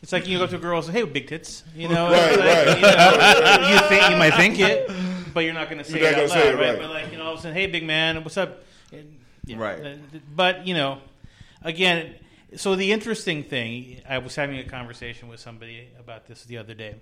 It's 0.04 0.12
like 0.12 0.28
you 0.28 0.38
go 0.38 0.44
up 0.46 0.52
to 0.52 0.58
a 0.58 0.60
girl 0.60 0.78
and 0.78 0.86
say, 0.86 0.92
"Hey, 0.94 1.04
big 1.04 1.28
tits," 1.28 1.64
you 1.76 1.90
know. 1.90 2.12
Right, 2.12 2.38
like. 2.40 2.76
You, 2.76 2.82
know, 2.82 3.70
you 3.74 3.80
think 3.90 4.10
you 4.12 4.18
might 4.18 4.34
think 4.36 4.60
it, 4.60 4.90
but 5.34 5.42
you're 5.42 5.54
not 5.56 5.70
going 5.70 5.80
to 5.80 5.84
say 5.84 6.00
You're 6.00 6.10
it 6.10 6.14
out 6.16 6.20
loud, 6.22 6.30
say 6.30 6.48
it, 6.50 6.56
right? 6.56 6.70
right. 6.70 6.80
But 6.80 6.90
like 6.92 7.12
you 7.12 7.18
know, 7.18 7.26
all 7.26 7.34
of 7.34 7.40
a 7.40 7.42
sudden, 7.42 7.58
"Hey, 7.58 7.66
big 7.68 7.84
man, 7.84 8.24
what's 8.24 8.38
up?" 8.38 8.64
And, 8.94 9.16
yeah, 9.46 9.58
Right. 9.58 9.84
uh, 9.86 9.96
But 10.36 10.68
you 10.68 10.76
know, 10.76 11.00
again, 11.64 12.14
so 12.56 12.76
the 12.76 12.92
interesting 12.92 13.44
thing, 13.44 14.02
I 14.08 14.20
was 14.20 14.36
having 14.36 14.58
a 14.58 14.64
conversation 14.64 15.28
with 15.28 15.40
somebody 15.40 15.90
about 16.00 16.28
this 16.28 16.46
the 16.46 16.58
other 16.58 16.74
day, 16.74 16.96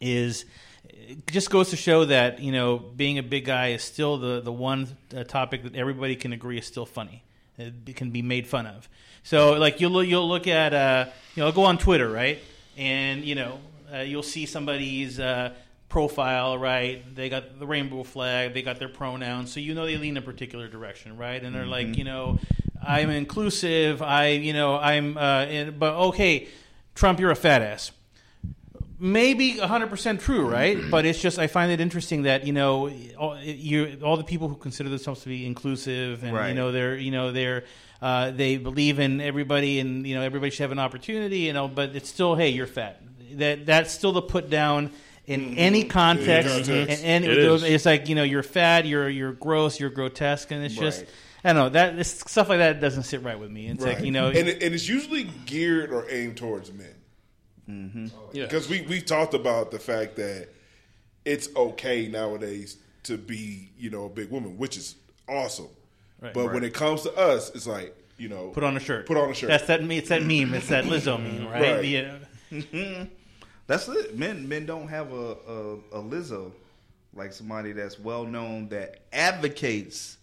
is 0.00 0.44
it 0.84 1.26
just 1.26 1.50
goes 1.50 1.70
to 1.70 1.76
show 1.76 2.04
that 2.06 2.40
you 2.40 2.52
know 2.52 2.78
being 2.78 3.18
a 3.18 3.22
big 3.22 3.44
guy 3.44 3.68
is 3.68 3.82
still 3.82 4.16
the 4.16 4.40
the 4.40 4.52
one 4.52 4.88
uh, 5.16 5.24
topic 5.24 5.62
that 5.62 5.74
everybody 5.74 6.16
can 6.16 6.32
agree 6.32 6.58
is 6.58 6.66
still 6.66 6.86
funny. 6.86 7.22
It 7.56 7.96
can 7.96 8.10
be 8.10 8.22
made 8.22 8.46
fun 8.46 8.66
of. 8.66 8.88
So 9.22 9.54
like 9.54 9.80
you'll 9.80 10.02
you'll 10.02 10.28
look 10.28 10.46
at 10.46 10.74
uh, 10.74 11.06
you 11.34 11.42
know 11.42 11.52
go 11.52 11.64
on 11.64 11.78
Twitter 11.78 12.08
right, 12.10 12.38
and 12.76 13.24
you 13.24 13.34
know 13.34 13.60
uh, 13.92 13.98
you'll 13.98 14.22
see 14.22 14.46
somebody's. 14.46 15.20
Uh, 15.20 15.54
profile 15.88 16.58
right 16.58 17.02
they 17.14 17.30
got 17.30 17.58
the 17.58 17.66
rainbow 17.66 18.02
flag 18.02 18.52
they 18.52 18.60
got 18.60 18.78
their 18.78 18.90
pronouns 18.90 19.50
so 19.50 19.58
you 19.58 19.72
know 19.72 19.86
they 19.86 19.96
lean 19.96 20.18
a 20.18 20.20
particular 20.20 20.68
direction 20.68 21.16
right 21.16 21.42
and 21.42 21.54
they're 21.54 21.64
like 21.64 21.96
you 21.96 22.04
know 22.04 22.38
i'm 22.88 23.10
inclusive 23.10 24.00
i 24.02 24.28
you 24.28 24.52
know 24.52 24.76
i'm 24.76 25.16
uh, 25.16 25.44
in, 25.44 25.78
but 25.78 25.94
okay 26.08 26.48
trump 26.94 27.20
you're 27.20 27.30
a 27.30 27.36
fat 27.36 27.62
ass. 27.62 27.92
Maybe 29.00 29.54
100% 29.54 30.18
true 30.20 30.48
right? 30.48 30.76
But 30.90 31.04
it's 31.06 31.20
just 31.20 31.38
i 31.38 31.46
find 31.46 31.70
it 31.70 31.80
interesting 31.80 32.22
that 32.22 32.44
you 32.46 32.52
know 32.52 32.90
all, 33.16 33.38
you 33.40 33.98
all 34.02 34.16
the 34.16 34.24
people 34.24 34.48
who 34.48 34.56
consider 34.56 34.88
themselves 34.88 35.20
to 35.22 35.28
be 35.28 35.46
inclusive 35.46 36.24
and 36.24 36.32
you 36.48 36.54
know 36.54 36.72
they're 36.72 36.96
you 36.96 37.12
know 37.12 37.30
they're 37.30 37.62
uh, 38.02 38.30
they 38.30 38.56
believe 38.56 38.98
in 38.98 39.20
everybody 39.20 39.78
and 39.80 40.06
you 40.06 40.14
know 40.16 40.22
everybody 40.22 40.50
should 40.50 40.62
have 40.62 40.72
an 40.72 40.78
opportunity 40.78 41.40
you 41.40 41.52
know 41.52 41.68
but 41.68 41.94
it's 41.94 42.08
still 42.08 42.34
hey 42.34 42.48
you're 42.48 42.66
fat. 42.66 43.00
That 43.34 43.66
that's 43.66 43.92
still 43.92 44.12
the 44.12 44.22
put 44.22 44.50
down 44.50 44.90
in 45.26 45.58
any 45.58 45.84
context, 45.84 46.68
and, 46.68 47.24
It 47.24 47.38
is. 47.38 47.62
it's 47.62 47.84
like 47.86 48.08
you 48.08 48.14
know 48.14 48.22
you're 48.24 48.42
fat 48.42 48.86
you're 48.86 49.08
you're 49.08 49.32
gross 49.32 49.78
you're 49.78 49.90
grotesque 49.90 50.50
and 50.50 50.64
it's 50.64 50.74
just 50.74 51.00
Right. 51.02 51.10
I 51.44 51.52
don't 51.52 51.56
know 51.56 51.68
that 51.70 51.96
this, 51.96 52.18
stuff 52.26 52.48
like 52.48 52.58
that 52.58 52.80
doesn't 52.80 53.04
sit 53.04 53.22
right 53.22 53.38
with 53.38 53.50
me. 53.50 53.68
It's 53.68 53.82
like 53.84 53.96
Right. 53.96 54.04
you 54.04 54.10
know, 54.10 54.28
and, 54.28 54.48
it, 54.48 54.62
and 54.62 54.74
it's 54.74 54.88
usually 54.88 55.24
geared 55.46 55.92
or 55.92 56.10
aimed 56.10 56.36
towards 56.36 56.72
men. 56.72 58.10
Yeah. 58.32 58.44
Because 58.44 58.68
we 58.68 58.82
we 58.82 59.00
talked 59.00 59.34
about 59.34 59.70
the 59.70 59.78
fact 59.78 60.16
that 60.16 60.48
it's 61.24 61.54
okay 61.54 62.08
nowadays 62.08 62.78
to 63.04 63.18
be 63.18 63.70
you 63.78 63.90
know 63.90 64.06
a 64.06 64.08
big 64.08 64.30
woman, 64.30 64.56
which 64.58 64.76
is 64.76 64.96
awesome. 65.28 65.68
Right. 66.20 66.34
but 66.34 66.52
when 66.52 66.64
it 66.64 66.74
comes 66.74 67.02
to 67.02 67.14
us, 67.14 67.50
it's 67.54 67.66
like 67.66 67.94
you 68.16 68.28
know 68.28 68.48
put 68.48 68.64
on 68.64 68.76
a 68.76 68.80
shirt. 68.80 69.06
Put 69.06 69.16
on 69.16 69.30
a 69.30 69.34
shirt. 69.34 69.48
That's 69.48 69.66
that. 69.66 69.80
It's 69.82 70.08
that 70.08 70.22
meme. 70.22 70.54
It's 70.54 70.68
that 70.68 70.84
Lizzo 70.84 71.22
meme, 71.22 71.46
right? 71.48 71.62
Right. 71.76 71.82
The, 72.50 73.00
uh, 73.00 73.04
That's 73.66 73.86
it. 73.88 74.16
Men 74.18 74.48
men 74.48 74.64
don't 74.66 74.88
have 74.88 75.12
a, 75.12 75.36
a, 75.46 75.74
a 75.92 76.02
Lizzo 76.02 76.52
like 77.14 77.32
somebody 77.32 77.72
that's 77.72 77.98
well 77.98 78.24
known 78.24 78.68
that 78.68 79.00
advocates 79.12 80.17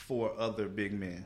for 0.00 0.32
other 0.38 0.68
big 0.68 0.92
men. 0.92 1.24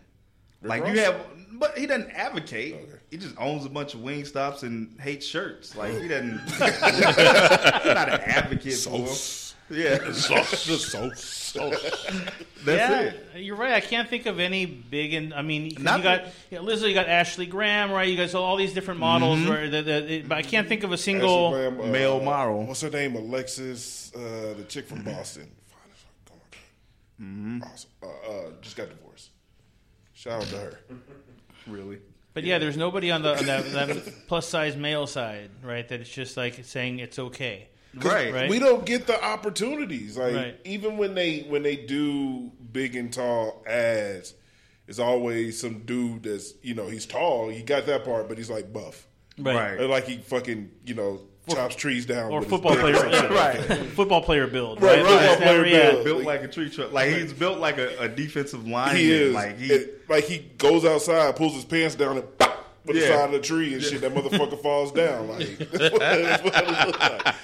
Like 0.62 0.86
you 0.86 0.98
have, 1.00 1.16
but 1.52 1.76
he 1.76 1.86
doesn't 1.86 2.10
advocate. 2.10 2.74
Okay. 2.74 2.98
He 3.10 3.16
just 3.18 3.34
owns 3.38 3.66
a 3.66 3.68
bunch 3.68 3.94
of 3.94 4.00
Wingstops 4.00 4.62
and 4.62 4.98
hates 4.98 5.26
shirts. 5.26 5.76
Like 5.76 5.92
he 6.00 6.08
doesn't. 6.08 6.38
he's 6.48 6.58
not 6.60 8.08
an 8.08 8.20
advocate 8.20 8.74
for. 8.74 8.90
him. 8.90 9.06
Yeah, 9.70 9.98
Just 10.12 10.90
so 10.90 11.10
so. 11.14 11.70
that's 11.70 12.66
yeah, 12.66 13.00
it. 13.00 13.36
you're 13.36 13.56
right. 13.56 13.72
I 13.72 13.80
can't 13.80 14.08
think 14.08 14.26
of 14.26 14.38
any 14.38 14.66
big 14.66 15.14
and 15.14 15.32
I 15.32 15.40
mean, 15.40 15.72
Not 15.80 15.98
you 15.98 16.04
got 16.04 16.24
you 16.50 16.58
know, 16.58 16.64
Lizzo, 16.64 16.86
you 16.86 16.92
got 16.92 17.08
Ashley 17.08 17.46
Graham, 17.46 17.90
right? 17.90 18.06
You 18.06 18.16
guys 18.16 18.34
all 18.34 18.56
these 18.56 18.74
different 18.74 19.00
models. 19.00 19.46
Where 19.48 19.70
the, 19.70 19.82
the, 19.82 20.22
but 20.22 20.36
I 20.36 20.42
can't 20.42 20.68
think 20.68 20.84
of 20.84 20.92
a 20.92 20.98
single. 20.98 21.54
Ashley 21.54 21.76
Graham, 21.76 21.92
Male 21.92 22.20
model. 22.20 22.64
What's 22.66 22.82
her 22.82 22.90
name? 22.90 23.16
Alexis, 23.16 24.12
uh, 24.14 24.54
the 24.56 24.64
chick 24.68 24.86
from 24.86 25.02
Boston. 25.02 25.50
Fine 25.66 25.80
as 25.90 25.98
fuck. 26.26 26.32
Oh 26.32 26.58
my 27.18 27.58
God. 27.60 27.70
Awesome. 27.72 27.90
Uh, 28.02 28.06
uh, 28.30 28.50
just 28.60 28.76
got 28.76 28.88
divorced. 28.88 29.30
Shout 30.12 30.42
out 30.42 30.48
to 30.48 30.56
her. 30.56 30.78
Really. 31.66 31.98
But 32.34 32.44
yeah, 32.44 32.58
there's 32.58 32.76
nobody 32.76 33.10
on 33.10 33.22
the 33.22 33.38
on 33.38 33.46
that, 33.46 33.64
that 33.72 34.26
plus 34.26 34.46
size 34.46 34.76
male 34.76 35.06
side, 35.06 35.48
right? 35.62 35.88
That 35.88 36.00
it's 36.00 36.10
just 36.10 36.36
like 36.36 36.62
saying 36.64 36.98
it's 36.98 37.18
okay. 37.18 37.68
Right. 37.94 38.34
Right. 38.34 38.50
We 38.50 38.58
don't 38.58 38.84
get 38.84 39.06
the 39.06 39.22
opportunities. 39.24 40.18
Like 40.18 40.34
Right. 40.34 40.60
even 40.64 40.98
when 40.98 41.14
they 41.14 41.40
when 41.42 41.62
they 41.62 41.76
do 41.76 42.50
big 42.72 42.96
and 42.96 43.10
tall 43.10 43.62
ads, 43.66 44.34
it's 44.86 44.98
always 44.98 45.58
some 45.58 45.80
dude 45.86 46.24
that's 46.24 46.52
you 46.62 46.74
know 46.74 46.86
he's 46.88 47.06
tall. 47.06 47.48
He 47.48 47.62
got 47.62 47.86
that 47.86 48.04
part, 48.04 48.28
but 48.28 48.36
he's 48.36 48.50
like 48.50 48.72
buff. 48.72 49.06
Right. 49.38 49.80
Or 49.80 49.86
like 49.86 50.06
he 50.06 50.18
fucking 50.18 50.70
you 50.84 50.94
know 50.94 51.20
chops 51.48 51.74
trees 51.76 52.06
down. 52.06 52.30
Or 52.32 52.42
football 52.42 52.74
player, 52.76 52.94
or 52.94 52.98
some 52.98 53.10
shit 53.12 53.30
like 53.30 53.68
right? 53.68 53.86
Football 53.90 54.22
player 54.22 54.46
build, 54.46 54.80
Right, 54.82 55.02
right? 55.02 55.04
right. 55.04 55.28
Football 55.30 55.36
player 55.46 55.66
yeah. 55.66 55.90
build. 55.92 56.04
Built 56.04 56.22
like 56.24 56.42
a 56.42 56.48
tree 56.48 56.70
truck. 56.70 56.92
Like 56.92 57.10
he's 57.10 57.32
built 57.32 57.58
like 57.58 57.78
a, 57.78 57.98
a 57.98 58.08
defensive 58.08 58.66
line. 58.66 58.96
He 58.96 59.10
is 59.12 59.34
Like 59.34 59.58
he. 59.58 59.72
It- 59.72 60.08
like 60.08 60.24
he 60.24 60.38
goes 60.58 60.84
outside, 60.84 61.34
pulls 61.36 61.54
his 61.54 61.64
pants 61.64 61.94
down, 61.94 62.18
and 62.18 62.38
pop 62.38 62.62
with 62.84 62.96
the 62.96 63.02
side 63.02 63.26
of 63.26 63.32
the 63.32 63.40
tree 63.40 63.72
and 63.72 63.82
shit. 63.82 64.02
That 64.02 64.12
motherfucker 64.14 64.60
falls 64.62 64.92
down. 64.92 65.28
Like 65.28 65.56
that's 65.58 65.92
what, 65.92 65.98
that's 66.00 66.42
what 66.42 66.54
it 66.62 66.86
looks 66.86 67.00
like. 67.00 67.34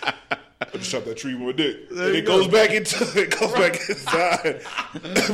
I 0.62 0.76
just 0.76 0.90
shot 0.90 1.06
that 1.06 1.16
tree 1.16 1.34
with 1.34 1.42
my 1.42 1.52
dick, 1.52 1.76
and 1.88 1.98
you 1.98 2.04
it 2.16 2.26
goes 2.26 2.46
go. 2.46 2.52
back 2.52 2.70
into 2.72 2.94
it 3.18 3.30
goes 3.38 3.52
back 3.52 3.80
inside, 3.88 4.60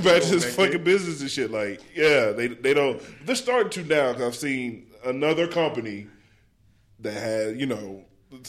back 0.04 0.22
to 0.22 0.28
his 0.28 0.54
fucking 0.54 0.74
in. 0.74 0.84
business 0.84 1.20
and 1.20 1.28
shit. 1.28 1.50
Like, 1.50 1.80
yeah, 1.96 2.30
they 2.30 2.46
they 2.46 2.72
don't. 2.74 3.02
They're 3.26 3.34
starting 3.34 3.70
to 3.70 3.84
now. 3.92 4.12
Cause 4.12 4.22
I've 4.22 4.36
seen 4.36 4.86
another 5.04 5.48
company 5.48 6.06
that 7.00 7.12
had 7.14 7.60
you 7.60 7.66
know 7.66 8.04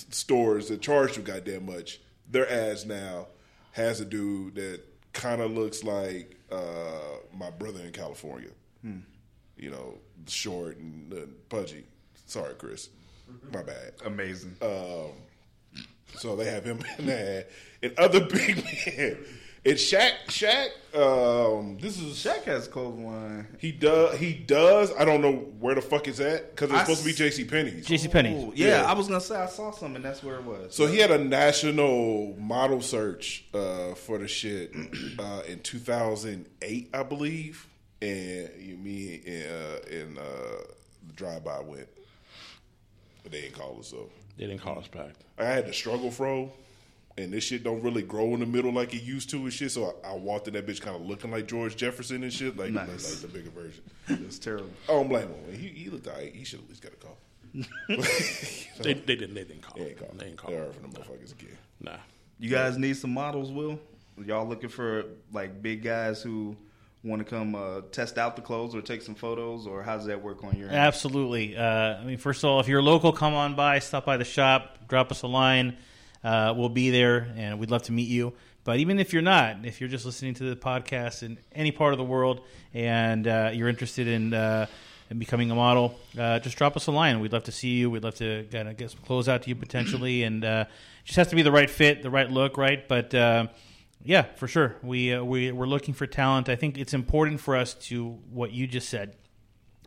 stores 0.10 0.70
that 0.70 0.82
charge 0.82 1.18
you 1.18 1.24
goddamn 1.24 1.66
much. 1.66 2.00
Their 2.30 2.50
ads 2.50 2.86
now 2.86 3.28
has 3.72 4.00
a 4.02 4.06
dude 4.06 4.56
that 4.56 4.82
kind 5.14 5.42
of 5.42 5.52
looks 5.52 5.84
like 5.84 6.36
uh, 6.52 7.18
my 7.38 7.50
brother 7.52 7.82
in 7.82 7.92
California. 7.92 8.50
You 9.58 9.72
know, 9.72 9.98
short 10.28 10.78
and 10.78 11.14
uh, 11.14 11.18
pudgy. 11.50 11.84
Sorry, 12.28 12.54
Chris. 12.56 12.90
My 13.52 13.64
bad. 13.64 13.94
Amazing. 14.06 14.56
So 16.16 16.36
they 16.36 16.46
have 16.46 16.64
him 16.64 16.80
in 17.00 17.08
the 17.08 17.20
ad. 17.20 17.46
And 17.84 18.00
other 18.00 18.22
big 18.22 18.64
men. 18.98 19.18
And 19.68 19.76
Shaq, 19.76 20.14
Shaq, 20.28 20.70
um, 20.96 21.78
this 21.78 22.00
is 22.00 22.16
Shaq 22.16 22.46
has 22.46 22.70
clothesline. 22.70 23.48
he 23.60 23.74
does 23.74 24.18
he 24.18 24.34
does. 24.34 24.94
I 24.98 25.04
don't 25.04 25.22
know 25.22 25.34
where 25.60 25.76
the 25.76 25.82
fuck 25.82 26.08
it's 26.08 26.22
at 26.22 26.52
because 26.52 26.70
it's 26.70 26.80
I 26.80 26.84
supposed 26.84 27.02
to 27.02 27.06
be 27.06 27.12
J.C. 27.12 27.44
Penney's. 27.44 27.86
JC 27.86 28.10
Penney. 28.10 28.34
Oh, 28.34 28.54
yeah, 28.56 28.68
Yeah. 28.68 28.90
I 28.90 28.94
was 28.94 29.10
gonna 29.10 29.20
say 29.20 29.36
I 29.36 29.48
saw 29.48 29.72
some, 29.72 29.98
and 29.98 30.06
that's 30.06 30.24
where 30.24 30.36
it 30.36 30.44
was. 30.46 30.74
So 30.74 30.88
he 30.88 31.00
had 31.00 31.12
a 31.12 31.18
national 31.18 32.34
model 32.40 32.80
search 32.80 33.44
uh, 33.54 33.94
for 33.96 34.18
the 34.18 34.28
shit 34.30 34.74
uh, 35.20 35.42
in 35.50 35.60
2008, 35.60 36.90
I 36.94 37.04
believe, 37.04 37.68
and 38.02 38.50
you, 38.58 38.78
me 38.78 39.22
uh, 39.28 39.94
and 39.94 40.18
uh, 40.18 40.22
the 41.08 41.14
drive 41.14 41.44
by 41.44 41.60
went, 41.60 41.90
but 43.22 43.34
they 43.34 43.42
didn't 43.42 43.56
call 43.56 43.78
us 43.82 43.92
though. 43.92 44.10
They 44.38 44.48
didn't 44.48 44.62
call 44.62 44.80
us 44.80 44.88
back. 44.88 45.12
I 45.38 45.44
had 45.44 45.68
to 45.68 45.74
struggle 45.74 46.10
fro, 46.10 46.54
and 47.18 47.34
this 47.34 47.44
shit 47.44 47.64
don't 47.64 47.82
really 47.82 48.04
grow 48.04 48.34
in 48.34 48.40
the 48.40 48.46
middle 48.46 48.72
like 48.72 48.94
it 48.94 49.02
used 49.04 49.30
to 49.32 49.38
and 49.38 49.52
shit. 49.52 49.72
So 49.72 49.96
I, 50.04 50.10
I 50.10 50.16
walked 50.16 50.48
in 50.48 50.54
that 50.54 50.68
bitch 50.68 50.82
kind 50.82 50.96
of 50.96 51.02
looking 51.06 51.32
like 51.32 51.48
George 51.48 51.76
Jefferson 51.76 52.24
and 52.24 52.32
shit, 52.32 52.58
like 52.58 52.72
like, 52.72 52.88
Nice. 52.88 53.22
the 53.22 53.28
bigger 53.28 53.50
version. 53.50 53.84
It's 54.10 54.40
terrible. 54.40 54.70
I 54.88 54.94
don't 54.94 55.10
blame 55.10 55.28
him. 55.28 55.60
He, 55.60 55.68
he 55.68 55.90
looked 55.90 56.08
alright. 56.08 56.34
He 56.34 56.46
should 56.46 56.60
at 56.62 56.70
least 56.70 56.82
got 56.82 56.94
a 56.94 56.96
call. 56.96 57.18
They, 58.80 58.94
they 58.94 59.16
didn't. 59.16 59.34
They 59.34 59.44
didn't 59.44 59.64
call. 59.64 59.78
They 59.78 59.90
ain't 59.90 59.98
call. 59.98 60.10
They 60.14 60.26
ain't 60.28 60.38
call. 60.38 60.52
They 60.52 60.58
are 60.58 60.72
for 60.72 60.82
the 60.82 60.88
motherfuckers 60.88 61.32
again. 61.32 61.58
Nah. 61.82 61.98
You 62.40 62.50
guys 62.52 62.78
need 62.78 62.96
some 62.96 63.12
models, 63.12 63.52
Will? 63.52 63.80
Y'all 64.24 64.48
looking 64.48 64.70
for 64.70 65.06
like 65.34 65.62
big 65.64 65.84
guys 65.84 66.22
who 66.22 66.56
want 67.04 67.20
to 67.20 67.26
come 67.26 67.56
uh, 67.56 67.82
test 67.92 68.18
out 68.18 68.36
the 68.36 68.42
clothes 68.42 68.76
or 68.76 68.82
take 68.82 69.02
some 69.02 69.16
photos, 69.16 69.66
or 69.66 69.82
how 69.82 69.98
does 69.98 70.06
that 70.06 70.22
work 70.22 70.44
on 70.44 70.56
your 70.56 70.68
end? 70.68 70.78
Absolutely. 70.78 71.58
Uh, 71.58 71.64
I 71.98 72.04
mean, 72.04 72.18
first 72.18 72.44
of 72.44 72.50
all, 72.50 72.60
if 72.60 72.68
you're 72.68 72.82
local, 72.84 73.12
come 73.12 73.34
on 73.34 73.56
by, 73.56 73.80
stop 73.80 74.06
by 74.06 74.18
the 74.18 74.26
shop, 74.26 74.88
drop 74.88 75.12
us 75.12 75.24
a 75.24 75.28
line. 75.28 75.78
Uh, 76.28 76.54
we'll 76.54 76.68
be 76.68 76.90
there, 76.90 77.34
and 77.38 77.58
we'd 77.58 77.72
love 77.72 77.84
to 77.84 77.94
meet 77.94 78.10
you. 78.10 78.34
But 78.66 78.80
even 78.80 79.00
if 79.00 79.14
you're 79.14 79.22
not, 79.22 79.66
if 79.66 79.80
you're 79.80 79.90
just 79.90 80.06
listening 80.06 80.34
to 80.34 80.44
the 80.44 80.58
podcast 80.58 81.24
in 81.24 81.38
any 81.54 81.72
part 81.72 81.94
of 81.94 81.98
the 81.98 82.04
world 82.04 82.42
and 82.74 83.26
uh, 83.26 83.52
you're 83.54 83.70
interested 83.70 84.10
in, 84.10 84.34
uh, 84.34 84.66
in 85.10 85.20
becoming 85.20 85.50
a 85.52 85.56
model, 85.56 85.98
uh, 86.20 86.40
just 86.40 86.58
drop 86.58 86.76
us 86.76 86.88
a 86.88 86.92
line. 86.92 87.22
We'd 87.22 87.32
love 87.32 87.46
to 87.46 87.54
see 87.54 87.76
you. 87.76 87.90
We'd 87.90 88.04
love 88.04 88.16
to 88.16 88.46
kind 88.52 88.68
of 88.68 88.76
get 88.76 88.92
some 88.92 89.00
clothes 89.06 89.30
out 89.30 89.44
to 89.44 89.50
you 89.50 89.56
potentially, 89.56 90.24
and 90.28 90.44
uh, 90.44 90.66
just 91.06 91.16
has 91.16 91.30
to 91.30 91.36
be 91.38 91.44
the 91.44 91.52
right 91.52 91.70
fit, 91.70 92.02
the 92.04 92.10
right 92.10 92.30
look, 92.30 92.58
right? 92.58 92.86
But 92.86 93.16
uh, 93.16 93.48
yeah, 94.04 94.24
for 94.36 94.50
sure, 94.50 94.76
we 94.84 95.14
uh, 95.14 95.24
we 95.24 95.54
we're 95.54 95.66
looking 95.66 95.94
for 95.94 96.08
talent. 96.08 96.50
I 96.50 96.58
think 96.58 96.78
it's 96.78 96.94
important 96.94 97.40
for 97.40 97.56
us 97.56 97.74
to 97.74 98.20
what 98.34 98.52
you 98.52 98.68
just 98.68 98.90
said. 98.90 99.16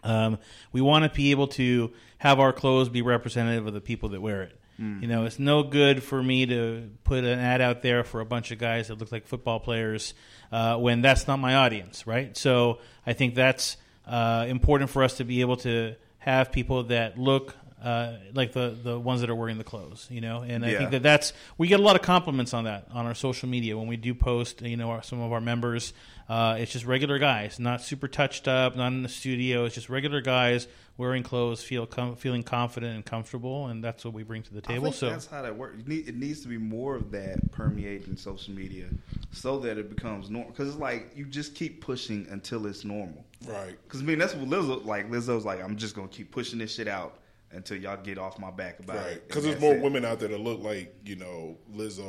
Um, 0.03 0.39
we 0.73 0.81
want 0.81 1.05
to 1.05 1.11
be 1.11 1.31
able 1.31 1.49
to 1.49 1.93
have 2.19 2.41
our 2.41 2.53
clothes 2.53 2.89
be 2.89 3.03
representative 3.03 3.67
of 3.67 3.75
the 3.75 3.81
people 3.81 4.11
that 4.11 4.21
wear 4.21 4.43
it. 4.43 4.57
You 5.03 5.09
know, 5.09 5.27
it's 5.27 5.39
no 5.39 5.63
good 5.63 6.03
for 6.03 6.23
me 6.23 6.47
to 6.47 6.89
put 7.05 7.23
an 7.25 7.39
ad 7.39 7.61
out 7.61 7.83
there 7.83 8.03
for 8.03 8.21
a 8.23 8.25
bunch 8.25 8.51
of 8.51 8.59
guys 8.59 8.89
that 8.89 8.99
look 8.99 9.13
like 9.13 9.27
football 9.27 9.61
players 9.61 10.15
uh, 10.53 10.77
when 10.77 11.03
that's 11.03 11.29
not 11.29 11.37
my 11.39 11.55
audience, 11.57 12.07
right? 12.07 12.35
So 12.35 12.79
I 13.07 13.13
think 13.13 13.35
that's 13.35 13.77
uh, 14.07 14.47
important 14.49 14.89
for 14.89 15.03
us 15.03 15.19
to 15.19 15.25
be 15.25 15.43
able 15.43 15.59
to 15.59 15.97
have 16.21 16.51
people 16.51 16.85
that 16.85 17.19
look 17.19 17.55
uh, 17.83 18.17
like 18.35 18.53
the 18.53 18.77
the 18.83 18.99
ones 18.99 19.21
that 19.23 19.31
are 19.31 19.35
wearing 19.35 19.59
the 19.59 19.65
clothes, 19.65 20.07
you 20.11 20.21
know. 20.21 20.43
And 20.43 20.65
I 20.65 20.71
Yeah. 20.71 20.79
think 20.79 20.91
that 20.93 21.03
that's 21.03 21.33
we 21.59 21.69
get 21.69 21.81
a 21.81 21.83
lot 21.83 21.97
of 21.97 22.03
compliments 22.03 22.53
on 22.55 22.65
that 22.65 22.87
on 22.93 23.07
our 23.07 23.15
social 23.15 23.49
media 23.49 23.77
when 23.79 23.87
we 23.87 23.97
do 23.97 24.15
post. 24.15 24.63
You 24.63 24.77
know, 24.77 24.91
our, 24.91 25.03
some 25.03 25.21
of 25.21 25.33
our 25.33 25.41
members, 25.41 25.93
uh, 26.29 26.57
it's 26.59 26.73
just 26.73 26.85
regular 26.85 27.19
guys, 27.19 27.59
not 27.59 27.81
super 27.83 28.09
touched 28.09 28.47
up, 28.49 28.77
not 28.77 28.89
in 28.89 29.03
the 29.03 29.09
studio. 29.09 29.65
It's 29.65 29.75
just 29.75 29.89
regular 29.89 30.21
guys 30.21 30.67
wearing 30.99 31.23
clothes, 31.23 31.63
feel 31.63 31.87
com- 31.87 32.15
feeling 32.17 32.43
confident 32.43 32.95
and 32.95 33.05
comfortable, 33.07 33.69
and 33.69 33.83
that's 33.83 34.05
what 34.05 34.13
we 34.13 34.23
bring 34.23 34.43
to 34.43 34.53
the 34.53 34.59
I 34.59 34.73
table. 34.75 34.85
think 34.85 34.97
So 34.97 35.09
that's 35.09 35.25
how 35.27 35.41
that 35.41 35.57
works. 35.57 35.79
It, 35.81 35.89
need, 35.89 36.09
it 36.09 36.17
needs 36.17 36.43
to 36.43 36.49
be 36.49 36.59
more 36.59 36.95
of 36.97 37.11
that 37.13 37.51
permeating 37.53 38.17
social 38.17 38.53
media, 38.53 38.85
so 39.33 39.59
that 39.61 39.79
it 39.79 39.89
becomes 39.89 40.29
normal. 40.29 40.51
Because 40.51 40.69
it's 40.69 40.77
like 40.79 41.13
you 41.17 41.25
just 41.25 41.55
keep 41.55 41.81
pushing 41.81 42.27
until 42.31 42.67
it's 42.67 42.85
normal. 42.85 43.25
Right. 43.49 43.77
Because 43.85 44.03
I 44.03 44.05
mean 44.05 44.19
that's 44.19 44.35
what 44.35 44.47
Lizzo 44.51 44.85
like. 44.85 45.11
Lizzo's 45.11 45.47
like, 45.47 45.63
I'm 45.65 45.77
just 45.79 45.95
gonna 45.97 46.09
keep 46.09 46.31
pushing 46.31 46.59
this 46.59 46.75
shit 46.75 46.87
out 46.89 47.17
until 47.53 47.77
y'all 47.77 48.01
get 48.03 48.17
off 48.19 48.39
my 48.39 48.51
back 48.51 48.79
about 48.79 48.97
Right. 48.97 49.13
it. 49.15 49.27
Because 49.29 49.45
there's 49.45 49.61
more 49.61 49.75
it. 49.75 49.83
women 49.83 50.05
out 50.05 50.21
there 50.21 50.29
that 50.29 50.41
look 50.41 50.63
like, 50.63 50.95
you 51.05 51.17
know, 51.17 51.59
Lizzo 51.75 52.01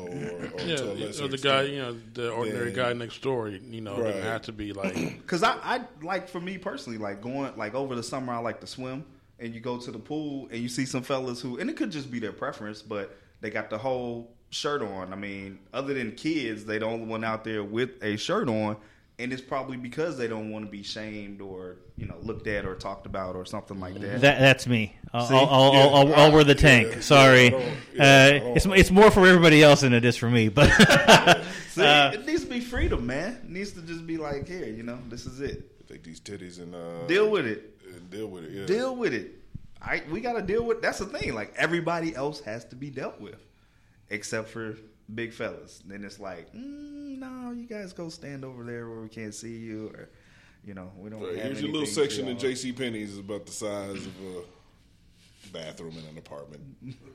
or, 0.53 0.61
or 0.61 0.67
Yeah, 0.67 0.75
to 0.77 0.91
a 0.91 0.93
lesser 0.93 1.23
or 1.23 1.27
the 1.29 1.33
extent. 1.33 1.43
guy, 1.43 1.61
you 1.73 1.79
know, 1.79 1.97
the 2.13 2.31
ordinary 2.31 2.69
Yeah. 2.69 2.75
guy 2.75 2.93
next 2.93 3.21
door. 3.21 3.49
You 3.49 3.81
know, 3.81 3.97
doesn't 3.97 4.21
Right. 4.21 4.23
have 4.23 4.43
to 4.43 4.51
be 4.51 4.71
like. 4.73 4.95
Cause 5.27 5.41
I, 5.43 5.57
I 5.63 5.81
like 6.03 6.27
for 6.29 6.39
me 6.39 6.57
personally, 6.57 6.97
like 6.99 7.21
going 7.21 7.55
like 7.57 7.73
over 7.73 7.95
the 7.95 8.03
summer, 8.03 8.33
I 8.33 8.37
like 8.37 8.61
to 8.61 8.67
swim, 8.67 9.03
and 9.39 9.53
you 9.55 9.61
go 9.61 9.77
to 9.79 9.91
the 9.91 9.99
pool 9.99 10.47
and 10.51 10.59
you 10.61 10.69
see 10.69 10.85
some 10.85 11.01
fellas 11.01 11.41
who, 11.41 11.57
and 11.57 11.69
it 11.69 11.75
could 11.75 11.91
just 11.91 12.11
be 12.11 12.19
their 12.19 12.33
preference, 12.33 12.81
but 12.83 13.17
they 13.39 13.49
got 13.49 13.69
the 13.71 13.77
whole 13.79 14.35
shirt 14.51 14.83
on. 14.83 15.11
I 15.11 15.15
mean, 15.15 15.57
other 15.73 15.93
than 15.95 16.11
kids, 16.11 16.65
they 16.65 16.77
the 16.77 16.85
only 16.85 17.07
one 17.07 17.23
out 17.23 17.43
there 17.43 17.63
with 17.63 17.91
a 18.03 18.15
shirt 18.17 18.47
on, 18.47 18.77
and 19.21 19.31
it's 19.31 19.41
probably 19.41 19.77
because 19.77 20.17
they 20.17 20.27
don't 20.27 20.51
want 20.51 20.65
to 20.65 20.71
be 20.71 20.83
shamed 20.83 21.41
or 21.41 21.77
you 21.97 22.05
know 22.05 22.15
looked 22.21 22.47
at 22.47 22.65
or 22.65 22.75
talked 22.75 23.05
about 23.05 23.35
or 23.35 23.45
something 23.45 23.79
like 23.79 23.93
that. 23.99 24.21
That 24.21 24.39
that's 24.39 24.67
me. 24.67 24.95
I'll, 25.13 25.25
See? 25.27 25.35
I'll, 25.35 25.45
I'll, 25.49 25.73
Yeah. 25.73 25.79
I'll, 25.79 25.95
I'll, 25.95 26.15
I'll 26.15 26.31
wear 26.31 26.43
the 26.43 26.55
tank. 26.55 26.87
yeah, 26.91 26.99
Sorry, 27.01 27.47
I 27.47 27.49
don't- 27.49 27.61
yeah, 27.93 28.03
I 28.03 28.03
uh, 28.03 28.39
don't- 28.39 28.57
it's 28.57 28.65
it's 28.65 28.91
more 28.91 29.11
for 29.11 29.25
everybody 29.27 29.61
else 29.63 29.81
than 29.81 29.93
it 29.93 30.03
is 30.05 30.17
for 30.17 30.29
me. 30.29 30.49
But 30.49 30.69
See, 31.69 31.81
Uh, 31.83 32.11
it 32.11 32.25
needs 32.25 32.43
to 32.43 32.49
be 32.49 32.59
freedom, 32.59 33.05
man. 33.07 33.39
It 33.43 33.49
needs 33.49 33.71
to 33.73 33.81
just 33.81 34.05
be 34.05 34.17
like, 34.17 34.47
here, 34.47 34.65
you 34.65 34.83
know, 34.83 34.99
this 35.09 35.25
is 35.25 35.39
it. 35.41 35.87
Take 35.87 36.03
these 36.03 36.19
titties 36.19 36.59
and 36.59 36.73
uh, 36.75 37.05
Deal 37.07 37.29
with 37.29 37.45
it. 37.45 37.77
and 37.93 38.09
deal 38.09 38.27
with 38.27 38.43
it. 38.45 38.51
Yeah. 38.51 38.65
Deal 38.65 38.95
with 38.95 39.13
it. 39.13 39.35
I 39.81 40.03
we 40.11 40.21
got 40.21 40.33
to 40.33 40.41
deal 40.41 40.63
with. 40.63 40.81
That's 40.81 40.99
the 40.99 41.05
thing. 41.05 41.33
Like 41.33 41.53
everybody 41.57 42.15
else 42.15 42.39
has 42.41 42.65
to 42.65 42.75
be 42.75 42.89
dealt 42.89 43.19
with, 43.19 43.39
except 44.09 44.49
for 44.49 44.77
big 45.13 45.33
fellas. 45.33 45.81
Then 45.85 46.03
it's 46.03 46.19
like, 46.19 46.53
mm, 46.53 47.00
no, 47.15 47.51
you 47.51 47.67
guys 47.67 47.93
go 47.93 48.09
stand 48.09 48.43
over 48.45 48.63
there 48.63 48.89
where 48.89 49.01
we 49.01 49.09
can't 49.09 49.33
see 49.33 49.57
you, 49.57 49.87
or 49.95 50.09
you 50.63 50.73
know, 50.73 50.91
we 50.97 51.09
don't. 51.09 51.21
Have 51.21 51.35
here's 51.35 51.61
your 51.61 51.71
little 51.71 51.87
section 51.87 52.27
in. 52.27 52.37
J.C. 52.37 52.71
Penney's 52.71 53.11
is 53.11 53.19
about 53.19 53.45
the 53.45 53.51
size 53.51 54.05
of 54.05 54.13
a 54.21 55.49
bathroom 55.51 55.97
in 55.97 56.05
an 56.05 56.17
apartment. 56.17 56.61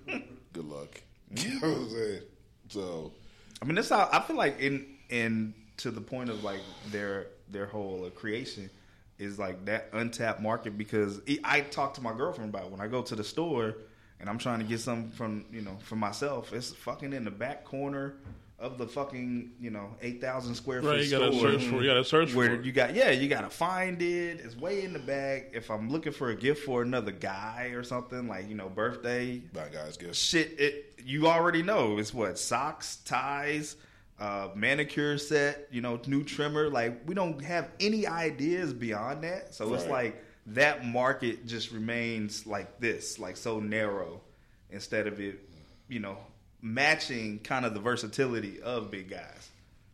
Good 0.52 0.64
luck. 0.64 1.00
You 1.36 1.60
know 1.60 1.68
what 1.68 1.78
I'm 1.78 1.90
saying? 1.90 2.22
So 2.68 3.12
I 3.60 3.64
mean, 3.64 3.74
that's 3.74 3.88
how 3.88 4.08
I 4.12 4.20
feel 4.20 4.36
like 4.36 4.60
in 4.60 4.86
in 5.08 5.54
to 5.78 5.90
the 5.90 6.00
point 6.00 6.30
of 6.30 6.44
like 6.44 6.60
their 6.90 7.26
their 7.50 7.66
whole 7.66 8.04
uh, 8.06 8.10
creation 8.10 8.70
is 9.18 9.38
like 9.38 9.64
that 9.64 9.88
untapped 9.92 10.40
market 10.40 10.76
because 10.76 11.20
I 11.42 11.62
talk 11.62 11.94
to 11.94 12.00
my 12.00 12.14
girlfriend 12.14 12.50
about 12.50 12.66
it. 12.66 12.70
when 12.70 12.80
I 12.80 12.86
go 12.86 13.02
to 13.02 13.16
the 13.16 13.24
store 13.24 13.74
and 14.20 14.28
I'm 14.28 14.38
trying 14.38 14.58
to 14.58 14.64
get 14.64 14.80
something 14.80 15.10
from 15.10 15.46
you 15.50 15.62
know 15.62 15.76
for 15.82 15.96
myself. 15.96 16.52
It's 16.52 16.70
fucking 16.72 17.12
in 17.12 17.24
the 17.24 17.30
back 17.30 17.64
corner 17.64 18.14
of 18.58 18.78
the 18.78 18.86
fucking 18.86 19.50
you 19.60 19.70
know 19.70 19.94
eight 20.00 20.20
thousand 20.20 20.54
square 20.54 20.80
foot 20.80 20.88
Right, 20.92 20.98
you 21.00 21.04
store. 21.06 21.20
gotta 21.20 21.38
search 21.38 21.64
for. 21.64 21.82
You 21.82 21.86
gotta 21.88 22.04
search 22.04 22.30
for. 22.30 22.38
where 22.38 22.54
it. 22.54 22.64
you 22.64 22.72
got 22.72 22.94
yeah 22.94 23.10
you 23.10 23.28
gotta 23.28 23.50
find 23.50 24.00
it 24.00 24.40
it's 24.42 24.56
way 24.56 24.82
in 24.82 24.92
the 24.94 24.98
back 24.98 25.50
if 25.52 25.70
i'm 25.70 25.90
looking 25.90 26.12
for 26.12 26.30
a 26.30 26.34
gift 26.34 26.64
for 26.64 26.80
another 26.80 27.12
guy 27.12 27.72
or 27.74 27.82
something 27.82 28.26
like 28.28 28.48
you 28.48 28.54
know 28.54 28.68
birthday 28.70 29.36
bye 29.52 29.68
guys, 29.70 29.96
guess. 29.98 30.16
shit 30.16 30.58
it 30.58 30.94
you 31.04 31.26
already 31.28 31.62
know 31.62 31.98
it's 31.98 32.14
what 32.14 32.38
socks 32.38 32.96
ties 33.04 33.76
uh 34.18 34.48
manicure 34.54 35.18
set 35.18 35.68
you 35.70 35.82
know 35.82 36.00
new 36.06 36.24
trimmer 36.24 36.70
like 36.70 36.98
we 37.06 37.14
don't 37.14 37.44
have 37.44 37.68
any 37.78 38.06
ideas 38.06 38.72
beyond 38.72 39.22
that 39.22 39.54
so 39.54 39.74
it's 39.74 39.86
like 39.86 40.22
that 40.46 40.86
market 40.86 41.46
just 41.46 41.72
remains 41.72 42.46
like 42.46 42.80
this 42.80 43.18
like 43.18 43.36
so 43.36 43.60
narrow 43.60 44.22
instead 44.70 45.06
of 45.06 45.20
it 45.20 45.38
you 45.88 45.98
know 46.00 46.16
matching 46.62 47.38
kind 47.40 47.64
of 47.64 47.74
the 47.74 47.80
versatility 47.80 48.60
of 48.62 48.90
big 48.90 49.08
guys 49.10 49.50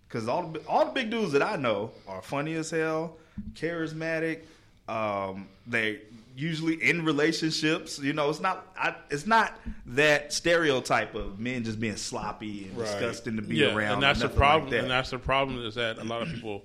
because 0.08 0.28
all 0.28 0.48
the, 0.48 0.60
all 0.68 0.84
the 0.86 0.90
big 0.92 1.10
dudes 1.10 1.32
that 1.32 1.42
I 1.42 1.56
know 1.56 1.90
are 2.06 2.22
funny 2.22 2.54
as 2.54 2.70
hell, 2.70 3.16
charismatic. 3.54 4.40
Um, 4.88 5.48
they 5.66 6.00
usually 6.36 6.74
in 6.74 7.04
relationships. 7.04 7.98
You 7.98 8.12
know, 8.12 8.28
it's 8.30 8.40
not 8.40 8.66
I, 8.76 8.94
it's 9.10 9.26
not 9.26 9.58
that 9.86 10.32
stereotype 10.32 11.14
of 11.14 11.38
men 11.38 11.64
just 11.64 11.80
being 11.80 11.96
sloppy 11.96 12.64
and 12.68 12.76
Right. 12.76 12.86
disgusting 12.86 13.36
to 13.36 13.42
be 13.42 13.56
yeah, 13.56 13.74
around. 13.74 13.94
and 13.94 14.02
that's 14.02 14.20
the 14.20 14.28
problem. 14.28 14.64
Like 14.64 14.70
that. 14.72 14.80
and 14.82 14.90
that's 14.90 15.10
the 15.10 15.18
problem 15.18 15.64
is 15.64 15.76
that 15.76 15.98
a 15.98 16.04
lot 16.04 16.22
of 16.22 16.28
people 16.28 16.64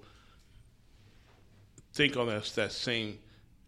think 1.94 2.18
on 2.18 2.28
that 2.28 2.44
that 2.56 2.72
same 2.72 3.20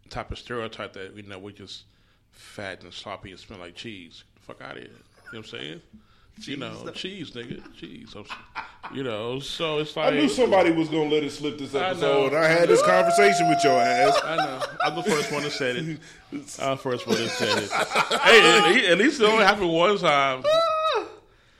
type 0.08 0.30
of 0.30 0.38
stereotype 0.38 0.92
that 0.94 1.16
you 1.16 1.22
know 1.22 1.38
we're 1.38 1.50
just 1.52 1.84
fat 2.32 2.82
and 2.82 2.92
sloppy 2.92 3.30
and 3.30 3.38
smell 3.40 3.58
like 3.60 3.74
cheese. 3.74 4.24
Fuck 4.40 4.60
out 4.62 4.72
of 4.76 4.82
here. 4.82 4.90
You 4.90 4.92
know 4.94 4.98
what 5.30 5.38
I'm 5.38 5.44
saying? 5.44 5.80
You 6.46 6.56
know, 6.56 6.90
cheese, 6.94 7.32
nigga, 7.32 7.62
cheese. 7.78 8.14
You 8.94 9.02
know, 9.02 9.40
so 9.40 9.78
it's 9.78 9.96
like 9.96 10.12
I 10.12 10.16
knew 10.16 10.28
somebody 10.28 10.70
was 10.70 10.88
gonna 10.88 11.10
let 11.10 11.22
it 11.22 11.30
slip 11.30 11.58
this 11.58 11.74
episode, 11.74 12.00
know. 12.00 12.26
and 12.26 12.36
I 12.36 12.48
had 12.48 12.68
this 12.68 12.82
conversation 12.82 13.48
with 13.48 13.62
your 13.62 13.78
ass. 13.78 14.18
I 14.24 14.36
know. 14.36 14.62
I'm 14.84 14.96
the 14.96 15.02
first 15.02 15.30
one 15.32 15.42
that 15.42 15.52
said 15.52 15.76
it. 15.76 15.98
I'm 16.32 16.40
the 16.40 16.76
first 16.76 17.06
one 17.06 17.16
that 17.16 17.28
said 17.28 17.58
it. 17.58 17.70
hey, 18.20 18.90
at 18.90 18.98
least 18.98 19.20
it 19.20 19.24
only 19.24 19.44
happened 19.44 19.72
one 19.72 19.98
time. 19.98 20.44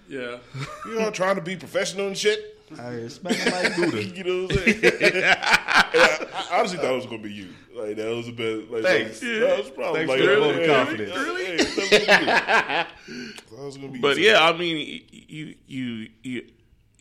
Yeah. 0.09 0.39
You 0.86 0.98
know, 0.98 1.11
trying 1.12 1.36
to 1.36 1.40
be 1.40 1.55
professional 1.55 2.09
and 2.09 2.19
shit. 2.19 2.59
I 2.77 3.07
smell 3.07 3.32
like 3.32 3.77
Buddha. 3.77 4.02
You 4.05 4.24
know 4.24 4.43
what 4.43 4.59
I'm 4.59 4.81
saying? 4.81 5.35
And 5.93 6.03
I, 6.03 6.27
I 6.51 6.59
honestly 6.59 6.79
thought 6.79 6.93
it 6.93 6.97
was 6.97 7.07
gonna 7.07 7.19
be 7.23 7.33
you. 7.33 7.49
Like 7.75 7.97
that 7.97 8.15
was 8.15 8.29
a 8.29 8.33
bit. 8.33 8.71
Like, 8.71 8.83
Thanks. 8.83 9.21
That 9.21 9.59
was 9.59 9.71
probably 9.71 10.07
Thanks 10.07 10.11
like 10.11 10.21
for 10.21 10.27
the 10.27 10.35
hey, 10.35 10.41
vote 10.41 10.51
of 10.51 10.57
hey, 10.57 10.67
confidence. 10.67 11.17
Really? 11.17 11.45
Hey, 11.45 11.57
that 11.57 11.67
was 11.77 11.89
gonna 11.89 12.89
be 13.09 13.17
you. 13.17 13.33
That 13.57 13.65
was 13.65 13.77
gonna 13.77 13.93
be 13.93 13.99
But 13.99 14.17
you. 14.19 14.25
yeah, 14.25 14.45
I 14.49 14.57
mean, 14.57 15.03
you 15.11 15.55
you 15.67 16.09
you, 16.23 16.45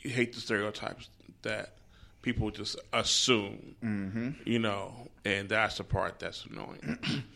you 0.01 0.09
hate 0.09 0.33
the 0.33 0.39
stereotypes 0.41 1.09
that 1.43 1.73
people 2.21 2.51
just 2.51 2.77
assume, 2.93 3.75
Mm-hmm. 3.83 4.29
you 4.45 4.59
know, 4.59 4.93
and 5.25 5.47
that's 5.49 5.77
the 5.77 5.83
part 5.83 6.19
that's 6.19 6.45
annoying. 6.45 6.99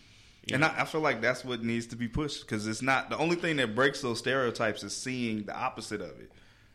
And 0.51 0.65
I, 0.65 0.81
I 0.81 0.83
feel 0.83 0.99
like 0.99 1.21
that's 1.21 1.45
what 1.45 1.63
needs 1.63 1.85
to 1.87 1.95
be 1.95 2.09
pushed 2.09 2.41
because 2.41 2.67
it's 2.67 2.81
not 2.81 3.09
the 3.09 3.17
only 3.17 3.37
thing 3.37 3.55
that 3.55 3.75
breaks 3.75 4.01
those 4.01 4.19
stereotypes 4.19 4.83
is 4.83 4.93
seeing 4.93 5.43
the 5.45 5.55
opposite 5.57 6.01
of 6.01 6.09
it. 6.19 6.29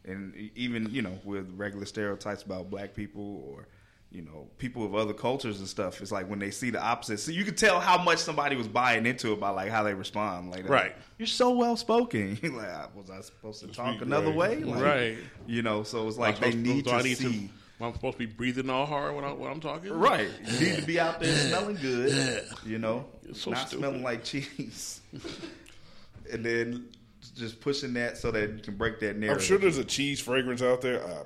And 0.06 0.34
e- 0.34 0.50
even 0.54 0.88
you 0.90 1.02
know 1.02 1.18
with 1.22 1.52
regular 1.54 1.84
stereotypes 1.84 2.42
about 2.44 2.70
black 2.70 2.94
people 2.94 3.44
or 3.46 3.68
you 4.10 4.22
know 4.22 4.48
people 4.58 4.84
of 4.84 4.94
other 4.94 5.12
cultures 5.12 5.58
and 5.58 5.68
stuff, 5.68 6.00
it's 6.00 6.10
like 6.12 6.28
when 6.30 6.38
they 6.38 6.50
see 6.50 6.70
the 6.70 6.82
opposite, 6.82 7.18
so 7.20 7.30
you 7.30 7.44
can 7.44 7.54
tell 7.54 7.78
how 7.80 8.02
much 8.02 8.18
somebody 8.18 8.56
was 8.56 8.66
buying 8.68 9.04
into 9.06 9.32
it 9.32 9.40
by 9.40 9.50
like 9.50 9.70
how 9.70 9.82
they 9.82 9.92
respond. 9.94 10.50
Like, 10.50 10.68
Right. 10.68 10.96
you're 11.18 11.26
so 11.26 11.50
well 11.50 11.76
spoken. 11.76 12.38
like, 12.42 12.68
"Ah, 12.72 12.88
was 12.94 13.10
I 13.10 13.20
supposed 13.20 13.60
to 13.60 13.66
talk 13.68 13.90
Speak 13.96 14.02
another 14.02 14.28
right. 14.28 14.36
way? 14.36 14.64
Like, 14.64 14.82
Right. 14.82 15.18
You 15.46 15.62
know, 15.62 15.82
so 15.82 16.08
it's 16.08 16.16
like 16.18 16.38
they 16.40 16.54
need 16.54 16.84
do 16.84 16.90
to 16.90 16.96
I 16.96 17.02
need 17.02 17.18
see. 17.18 17.50
I'm 17.80 17.92
supposed 17.94 18.14
to 18.14 18.26
be 18.26 18.26
breathing 18.26 18.70
all 18.70 18.86
hard 18.86 19.14
when, 19.14 19.24
I, 19.24 19.30
when 19.32 19.48
I'm 19.52 19.60
talking. 19.60 19.92
Right. 19.92 20.28
You 20.46 20.60
need 20.68 20.76
to 20.80 20.82
be 20.82 20.98
out 20.98 21.20
there 21.20 21.32
smelling 21.48 21.76
good, 21.76 22.44
you 22.66 22.78
know, 22.80 23.04
so 23.32 23.52
not 23.52 23.68
stupid. 23.68 23.78
smelling 23.78 24.02
like 24.02 24.24
cheese. 24.24 25.00
and 26.32 26.44
then 26.44 26.88
just 27.36 27.60
pushing 27.60 27.92
that 27.94 28.16
so 28.18 28.30
that 28.32 28.50
you 28.52 28.58
can 28.58 28.74
break 28.76 28.98
that 29.00 29.16
narrative. 29.16 29.42
I'm 29.42 29.46
sure 29.46 29.58
there's 29.58 29.78
a 29.78 29.84
cheese 29.84 30.18
fragrance 30.20 30.60
out 30.60 30.80
there. 30.80 31.04
Uh, 31.04 31.24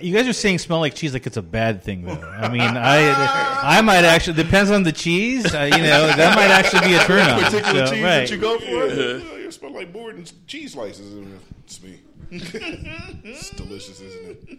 You 0.00 0.14
guys 0.14 0.28
are 0.28 0.32
saying 0.32 0.58
smell 0.58 0.80
like 0.80 0.94
cheese 0.94 1.12
like 1.14 1.26
it's 1.26 1.36
a 1.36 1.42
bad 1.42 1.82
thing, 1.82 2.02
though. 2.04 2.12
I 2.20 2.48
mean, 2.52 2.60
I 2.60 3.78
I 3.78 3.80
might 3.82 4.04
actually 4.04 4.42
depends 4.42 4.70
on 4.70 4.82
the 4.82 4.92
cheese. 4.92 5.54
Uh, 5.54 5.62
you 5.62 5.82
know, 5.82 6.06
that 6.08 6.36
might 6.36 6.50
actually 6.50 6.88
be 6.88 6.94
a 6.94 7.00
turn 7.04 7.20
on. 7.28 7.42
particular 7.42 7.86
So, 7.86 7.92
cheese 7.94 8.02
right. 8.04 8.18
that 8.20 8.30
you 8.30 8.38
go 8.38 8.58
for. 8.58 8.86
yeah, 8.86 9.36
you 9.38 9.50
smell 9.50 9.72
like 9.72 9.92
Borden's 9.92 10.34
cheese 10.46 10.72
slices. 10.72 11.26
It's 11.64 11.82
me. 11.82 12.00
it's 12.30 13.50
delicious, 13.50 14.00
isn't 14.00 14.48
it? 14.48 14.58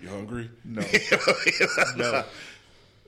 You 0.00 0.08
hungry? 0.08 0.50
No. 0.64 0.82
no. 1.96 2.24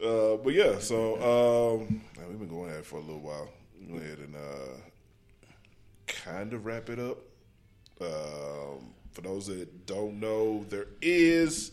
Uh, 0.05 0.37
but 0.37 0.53
yeah, 0.55 0.79
so 0.79 1.79
um, 1.81 2.03
man, 2.19 2.29
we've 2.29 2.39
been 2.39 2.49
going 2.49 2.71
at 2.71 2.79
it 2.79 2.87
for 2.87 2.97
a 2.97 3.01
little 3.01 3.21
while. 3.21 3.49
Go 3.91 3.97
ahead 3.97 4.19
and 4.19 4.35
uh, 4.37 4.77
kind 6.07 6.53
of 6.53 6.67
wrap 6.67 6.89
it 6.91 6.99
up. 6.99 7.19
Um, 8.01 8.94
for 9.15 9.23
those 9.23 9.47
that 9.47 9.87
don't 9.87 10.21
know, 10.21 10.65
there 10.69 10.87
is 11.01 11.71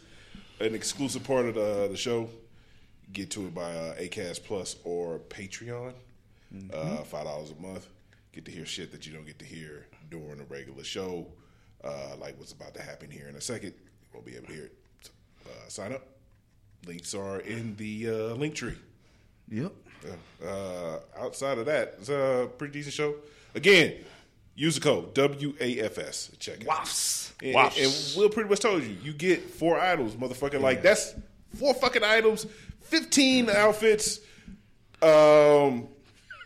an 0.59 0.73
exclusive 0.75 1.23
part 1.23 1.45
of 1.47 1.55
the, 1.55 1.87
the 1.89 1.97
show. 1.97 2.29
Get 3.11 3.29
to 3.31 3.47
it 3.47 3.53
by 3.53 3.71
uh, 3.71 3.95
Acast 3.95 4.45
Plus 4.45 4.77
or 4.85 5.19
Patreon. 5.19 5.93
Uh, 6.73 6.97
Five 6.97 7.25
dollars 7.25 7.51
a 7.51 7.61
month. 7.61 7.87
Get 8.31 8.45
to 8.45 8.51
hear 8.51 8.65
shit 8.65 8.91
that 8.91 9.05
you 9.05 9.13
don't 9.13 9.25
get 9.25 9.39
to 9.39 9.45
hear 9.45 9.87
during 10.09 10.39
a 10.39 10.43
regular 10.45 10.83
show, 10.83 11.27
uh, 11.83 12.15
like 12.19 12.37
what's 12.37 12.53
about 12.53 12.73
to 12.75 12.81
happen 12.81 13.09
here 13.09 13.27
in 13.27 13.35
a 13.35 13.41
second. 13.41 13.73
You 13.73 14.09
won't 14.13 14.25
be 14.25 14.35
able 14.35 14.47
to 14.47 14.53
hear 14.53 14.63
it. 14.65 14.77
So, 15.01 15.11
uh, 15.45 15.69
sign 15.69 15.93
up. 15.93 16.05
Links 16.85 17.13
are 17.13 17.39
in 17.41 17.75
the 17.75 18.09
uh, 18.09 18.13
link 18.35 18.55
tree. 18.55 18.75
Yep. 19.49 19.73
Uh, 20.45 20.99
outside 21.17 21.57
of 21.57 21.65
that, 21.65 21.95
it's 21.99 22.09
a 22.09 22.49
pretty 22.57 22.73
decent 22.73 22.93
show. 22.93 23.15
Again, 23.53 23.95
use 24.55 24.75
the 24.75 24.81
code 24.81 25.13
WAFS. 25.15 26.37
Check 26.39 26.61
it. 26.61 26.67
Wafs. 26.67 27.31
And, 27.41 27.55
Wafs. 27.55 27.77
and 28.13 28.17
Will 28.21 28.29
pretty 28.29 28.49
much 28.49 28.59
told 28.59 28.83
you, 28.83 28.95
you 29.03 29.13
get 29.13 29.49
four 29.49 29.79
items, 29.79 30.13
motherfucker. 30.15 30.59
Like 30.61 30.81
that's 30.81 31.15
four 31.57 31.73
fucking 31.73 32.03
items, 32.03 32.45
fifteen 32.81 33.49
outfits, 33.49 34.19
um, 35.01 35.87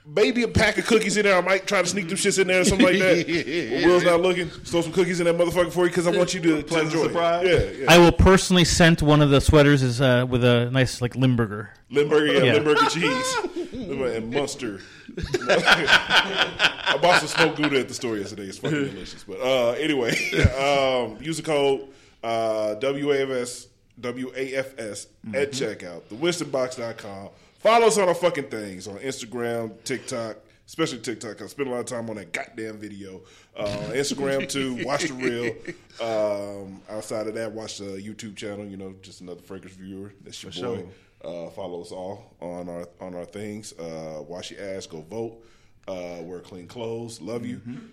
maybe 0.05 0.43
a 0.43 0.47
pack 0.47 0.77
of 0.77 0.85
cookies 0.85 1.17
in 1.17 1.23
there. 1.23 1.37
I 1.37 1.41
might 1.41 1.67
try 1.67 1.81
to 1.81 1.87
sneak 1.87 2.07
them 2.07 2.17
shits 2.17 2.39
in 2.39 2.47
there 2.47 2.61
or 2.61 2.63
something 2.65 2.85
like 2.85 2.99
that. 2.99 3.25
When 3.75 3.89
Will's 3.89 4.03
not 4.03 4.21
looking. 4.21 4.47
Throw 4.49 4.81
some 4.81 4.93
cookies 4.93 5.19
in 5.19 5.25
that 5.25 5.35
motherfucker 5.35 5.71
for 5.71 5.83
you 5.83 5.89
because 5.89 6.07
I 6.07 6.11
want 6.15 6.33
you 6.33 6.41
to, 6.41 6.57
to 6.57 6.63
Pleasant 6.63 6.93
enjoy. 6.93 7.05
it. 7.05 7.07
surprise. 7.09 7.47
Yeah, 7.47 7.81
yeah. 7.83 7.85
I 7.91 7.97
will 7.97 8.11
personally 8.11 8.63
scent 8.65 9.01
one 9.01 9.21
of 9.21 9.29
the 9.31 9.41
sweaters 9.41 9.81
is 9.83 9.99
uh, 10.01 10.25
with 10.29 10.43
a 10.43 10.69
nice 10.71 11.01
like 11.01 11.15
Limburger. 11.15 11.71
Limburger, 11.89 12.27
yeah, 12.33 12.43
Yeah. 12.43 12.53
Limburger 12.53 12.85
cheese 12.89 13.03
Limburger 13.03 13.49
and 13.75 14.31
mustard. 14.31 14.81
I 15.17 16.97
bought 17.01 17.19
some 17.19 17.27
smoked 17.27 17.57
gouda 17.57 17.79
at 17.79 17.87
the 17.87 17.93
store 17.93 18.17
yesterday. 18.17 18.43
It's 18.43 18.57
fucking 18.57 18.89
delicious. 18.89 19.23
But 19.23 19.39
uh, 19.41 19.71
anyway, 19.71 20.09
um, 20.57 21.21
use 21.21 21.37
the 21.37 21.43
code 21.43 21.89
uh, 22.23 22.75
WAFS 22.79 23.67
WAFS 23.99 25.07
at 25.33 25.51
checkout. 25.51 26.01
TheWinstonBox.com. 26.03 27.29
Follow 27.59 27.87
us 27.87 27.97
on 27.97 28.07
our 28.07 28.15
fucking 28.15 28.49
things 28.49 28.87
on 28.87 28.97
Instagram, 28.97 29.73
TikTok. 29.83 30.37
Especially 30.67 30.97
TikTok. 30.97 31.43
I 31.43 31.45
spend 31.45 31.69
a 31.69 31.71
lot 31.71 31.81
of 31.81 31.85
time 31.85 32.09
on 32.09 32.15
that 32.15 32.31
goddamn 32.33 32.79
video. 32.79 33.21
Uh, 33.55 33.67
Instagram 33.91 34.49
too. 34.49 34.83
Watch 34.85 35.03
the 35.07 35.13
reel. 35.13 35.55
Um, 35.97 36.81
outside 36.89 37.27
of 37.27 37.35
that, 37.35 37.53
watch 37.53 37.77
the 37.77 37.85
YouTube 37.85 38.35
channel. 38.35 38.65
You 38.65 38.75
know, 38.75 38.95
just 39.01 39.21
another 39.21 39.41
Fragrance 39.41 39.77
viewer. 39.77 40.11
That's 40.25 40.43
your 40.43 40.51
For 40.51 40.59
boy. 40.59 40.75
sure. 40.79 40.85
Uh, 41.25 41.49
follow 41.49 41.81
us 41.81 41.91
all 41.91 42.35
on 42.39 42.69
our 42.69 42.87
on 43.01 43.15
our 43.15 43.25
things. 43.25 43.73
Uh, 43.73 44.21
wash 44.27 44.51
your 44.51 44.61
ass, 44.61 44.85
go 44.85 45.01
vote, 45.01 45.43
uh, 45.87 46.21
wear 46.21 46.39
clean 46.39 46.67
clothes. 46.67 47.19
Love 47.19 47.45
you. 47.45 47.57
Mm-hmm. 47.57 47.85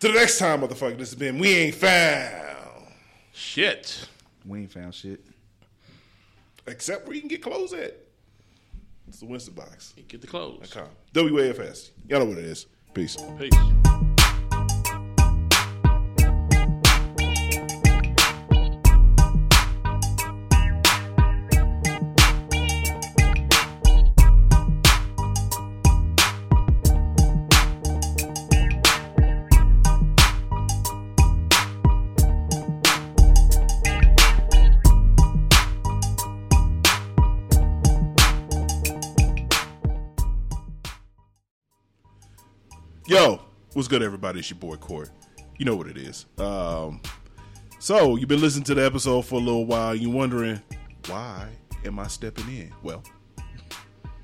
To 0.00 0.08
the 0.08 0.14
next 0.14 0.38
time, 0.38 0.60
motherfucker. 0.60 0.98
This 0.98 1.10
has 1.10 1.14
been 1.18 1.38
We 1.38 1.54
Ain't 1.54 1.74
Found. 1.76 2.92
Shit. 3.32 4.08
We 4.44 4.60
ain't 4.60 4.72
found 4.72 4.94
shit. 4.94 5.24
Except 6.66 7.06
where 7.06 7.14
you 7.14 7.20
can 7.20 7.28
get 7.28 7.42
clothes 7.42 7.72
at. 7.72 7.96
It's 9.06 9.20
the 9.20 9.26
Winston 9.26 9.54
Box. 9.54 9.94
Get 10.08 10.20
the 10.20 10.26
clothes. 10.26 10.70
Com. 10.70 10.88
WAFS. 11.14 11.90
Y'all 12.08 12.20
know 12.20 12.26
what 12.26 12.38
it 12.38 12.44
is. 12.44 12.66
Peace. 12.94 13.16
Peace. 13.38 14.07
What's 43.88 43.96
good, 43.98 44.04
everybody? 44.04 44.40
It's 44.40 44.50
your 44.50 44.58
boy 44.58 44.76
Court. 44.76 45.08
You 45.56 45.64
know 45.64 45.74
what 45.74 45.86
it 45.86 45.96
is. 45.96 46.26
Um, 46.36 47.00
so 47.78 48.16
you've 48.16 48.28
been 48.28 48.42
listening 48.42 48.64
to 48.64 48.74
the 48.74 48.84
episode 48.84 49.22
for 49.22 49.36
a 49.36 49.42
little 49.42 49.64
while. 49.64 49.94
You 49.94 50.10
wondering 50.10 50.60
why 51.06 51.48
am 51.86 51.98
I 51.98 52.06
stepping 52.08 52.46
in? 52.48 52.70
Well, 52.82 53.02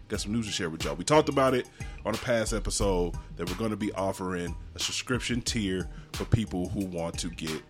got 0.08 0.20
some 0.20 0.32
news 0.32 0.44
to 0.44 0.52
share 0.52 0.68
with 0.68 0.84
y'all. 0.84 0.96
We 0.96 1.04
talked 1.04 1.30
about 1.30 1.54
it 1.54 1.66
on 2.04 2.14
a 2.14 2.18
past 2.18 2.52
episode 2.52 3.14
that 3.36 3.48
we're 3.48 3.56
going 3.56 3.70
to 3.70 3.76
be 3.78 3.90
offering 3.94 4.54
a 4.74 4.78
subscription 4.78 5.40
tier 5.40 5.88
for 6.12 6.26
people 6.26 6.68
who 6.68 6.84
want 6.84 7.18
to 7.20 7.30
get 7.30 7.62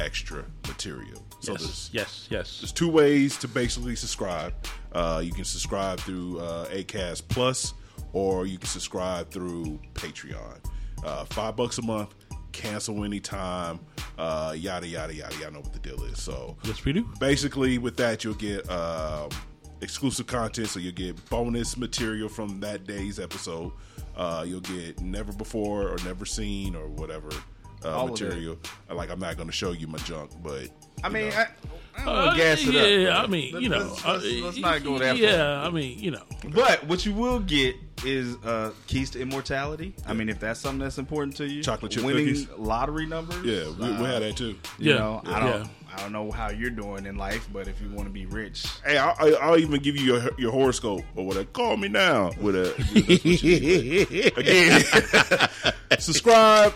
extra 0.00 0.44
material. 0.66 1.24
So 1.40 1.54
there's 1.54 1.88
Yes, 1.94 2.28
yes, 2.30 2.60
there's 2.60 2.72
two 2.72 2.90
ways 2.90 3.38
to 3.38 3.48
basically 3.48 3.96
subscribe. 3.96 4.52
Uh, 4.92 5.22
you 5.24 5.32
can 5.32 5.44
subscribe 5.44 5.98
through 6.00 6.40
uh, 6.40 6.68
Acast 6.68 7.22
Plus, 7.28 7.72
or 8.12 8.44
you 8.44 8.58
can 8.58 8.68
subscribe 8.68 9.30
through 9.30 9.80
Patreon. 9.94 10.58
Uh, 11.04 11.24
five 11.26 11.56
bucks 11.56 11.78
a 11.78 11.82
month, 11.82 12.14
cancel 12.52 13.04
anytime. 13.04 13.78
Uh, 14.18 14.54
yada 14.56 14.86
yada 14.86 15.14
yada. 15.14 15.34
Y'all 15.36 15.52
know 15.52 15.60
what 15.60 15.72
the 15.72 15.78
deal 15.78 16.02
is. 16.04 16.20
So 16.22 16.56
Yes, 16.64 16.84
we 16.84 16.92
do. 16.92 17.08
basically, 17.20 17.78
with 17.78 17.96
that, 17.98 18.24
you'll 18.24 18.34
get 18.34 18.68
um, 18.70 19.28
exclusive 19.80 20.26
content. 20.26 20.68
So 20.68 20.80
you'll 20.80 20.92
get 20.92 21.28
bonus 21.30 21.76
material 21.76 22.28
from 22.28 22.60
that 22.60 22.84
day's 22.86 23.18
episode. 23.20 23.72
Uh, 24.16 24.44
you'll 24.46 24.60
get 24.60 25.00
never 25.00 25.32
before 25.32 25.88
or 25.88 25.96
never 26.04 26.24
seen 26.26 26.74
or 26.74 26.88
whatever 26.88 27.28
uh, 27.84 27.96
All 27.96 28.04
of 28.12 28.20
it. 28.20 28.24
material. 28.24 28.58
Like 28.92 29.10
I'm 29.10 29.20
not 29.20 29.36
going 29.36 29.48
to 29.48 29.52
show 29.54 29.70
you 29.70 29.86
my 29.86 29.98
junk, 29.98 30.32
but 30.42 30.68
I 31.04 31.08
mean, 31.08 31.28
know. 31.30 31.36
I, 31.36 31.46
I 31.96 32.04
don't 32.04 32.08
Uh, 32.16 32.26
wanna 32.26 32.36
gas 32.38 32.60
it 32.66 32.74
yeah, 32.74 32.80
up. 32.80 32.88
Yeah, 33.00 33.22
I 33.22 33.26
mean, 33.26 33.54
Let- 33.54 33.62
you 33.62 33.68
know, 33.68 33.78
let's, 33.78 34.04
let's, 34.04 34.24
uh, 34.24 34.28
let's 34.44 34.58
not 34.58 34.84
go 34.84 34.98
that 34.98 35.16
far. 35.16 35.16
Yeah, 35.16 35.62
I 35.66 35.70
mean, 35.70 35.98
you 35.98 36.10
know, 36.12 36.22
But 36.54 36.84
what 36.86 37.04
you 37.04 37.12
will 37.12 37.40
get 37.40 37.74
is 38.04 38.36
uh, 38.44 38.70
keys 38.86 39.10
to 39.10 39.20
immortality. 39.20 39.94
I 40.06 40.12
mean, 40.12 40.28
if 40.28 40.38
that's 40.38 40.60
something 40.60 40.78
that's 40.78 40.98
important 40.98 41.36
to 41.38 41.46
you, 41.48 41.62
Chocolate 41.62 41.90
chip 41.90 42.04
winning 42.04 42.26
cookies. 42.26 42.48
lottery 42.56 43.06
numbers. 43.06 43.44
yeah, 43.44 43.64
we, 43.78 43.90
we 43.96 44.04
had 44.04 44.22
that 44.22 44.36
too. 44.36 44.56
You 44.78 44.92
Yeah, 44.92 44.98
know, 44.98 45.22
I 45.26 45.40
don't, 45.40 45.68
I 45.92 45.96
don't 46.02 46.12
know 46.12 46.30
how 46.30 46.50
you're 46.50 46.70
doing 46.70 47.06
in 47.06 47.16
life, 47.16 47.48
but 47.52 47.66
if 47.66 47.80
you 47.80 47.88
want 47.90 48.06
to 48.06 48.12
be 48.12 48.26
rich, 48.26 48.64
Hey, 48.84 48.96
I'll, 48.98 49.16
I'll- 49.18 49.38
I'll 49.42 49.58
even 49.58 49.80
give 49.82 49.96
you 49.96 50.04
your 50.14 50.30
your 50.38 50.52
horoscope 50.52 51.02
or 51.16 51.26
whatever. 51.26 51.46
Call 51.46 51.76
me 51.76 51.88
now 51.88 52.30
with 52.40 52.54
a 52.54 52.72
again. 54.36 54.82
subscribe, 56.00 56.72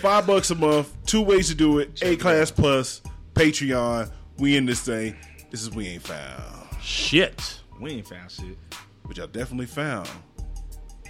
five 0.00 0.26
bucks 0.26 0.50
a 0.50 0.54
month. 0.54 0.94
Two 1.06 1.20
ways 1.22 1.48
to 1.48 1.54
do 1.54 1.78
it: 1.80 1.94
Acast 1.96 2.54
Plus 2.54 3.02
Patreon. 3.34 4.10
We 4.38 4.56
in 4.56 4.66
this 4.66 4.80
thing. 4.80 5.16
This 5.50 5.62
is 5.62 5.70
we 5.70 5.86
ain't 5.88 6.02
found, 6.02 6.42
shit. 6.80 7.60
we 7.80 7.90
ain't 7.92 8.06
found 8.08 8.30
shit. 8.30 8.56
but 9.06 9.16
y'all 9.18 9.26
definitely 9.26 9.66
found 9.66 10.08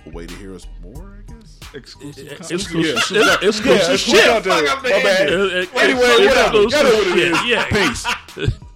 a 0.04 0.10
way 0.10 0.26
to 0.26 0.34
hear 0.34 0.52
us 0.54 0.66
more. 0.82 1.18
I 1.28 1.32
guess. 1.32 1.60
Exclusive. 1.74 2.26
Content. 2.28 2.50
exclusive. 2.50 3.16
Yeah. 3.16 3.36
It's 3.40 3.58
exclusive 3.60 3.88
Yeah, 3.90 3.96
shit. 3.96 4.24
fuck 4.24 4.36
up 4.36 4.42
the- 4.42 4.50
Fuck 4.50 4.68
up 4.76 4.82
the 4.82 4.90
my 4.90 5.02
bad. 5.02 5.28
Anyway, 5.28 5.66
whatever. 5.66 6.62
Y'all 6.62 6.70
know 6.70 6.96
what 6.96 7.06
it 7.06 7.12
exclusive 7.12 7.16
is. 7.18 7.38
shit. 7.38 7.46
Yeah. 7.48 8.46
Peace. 8.46 8.58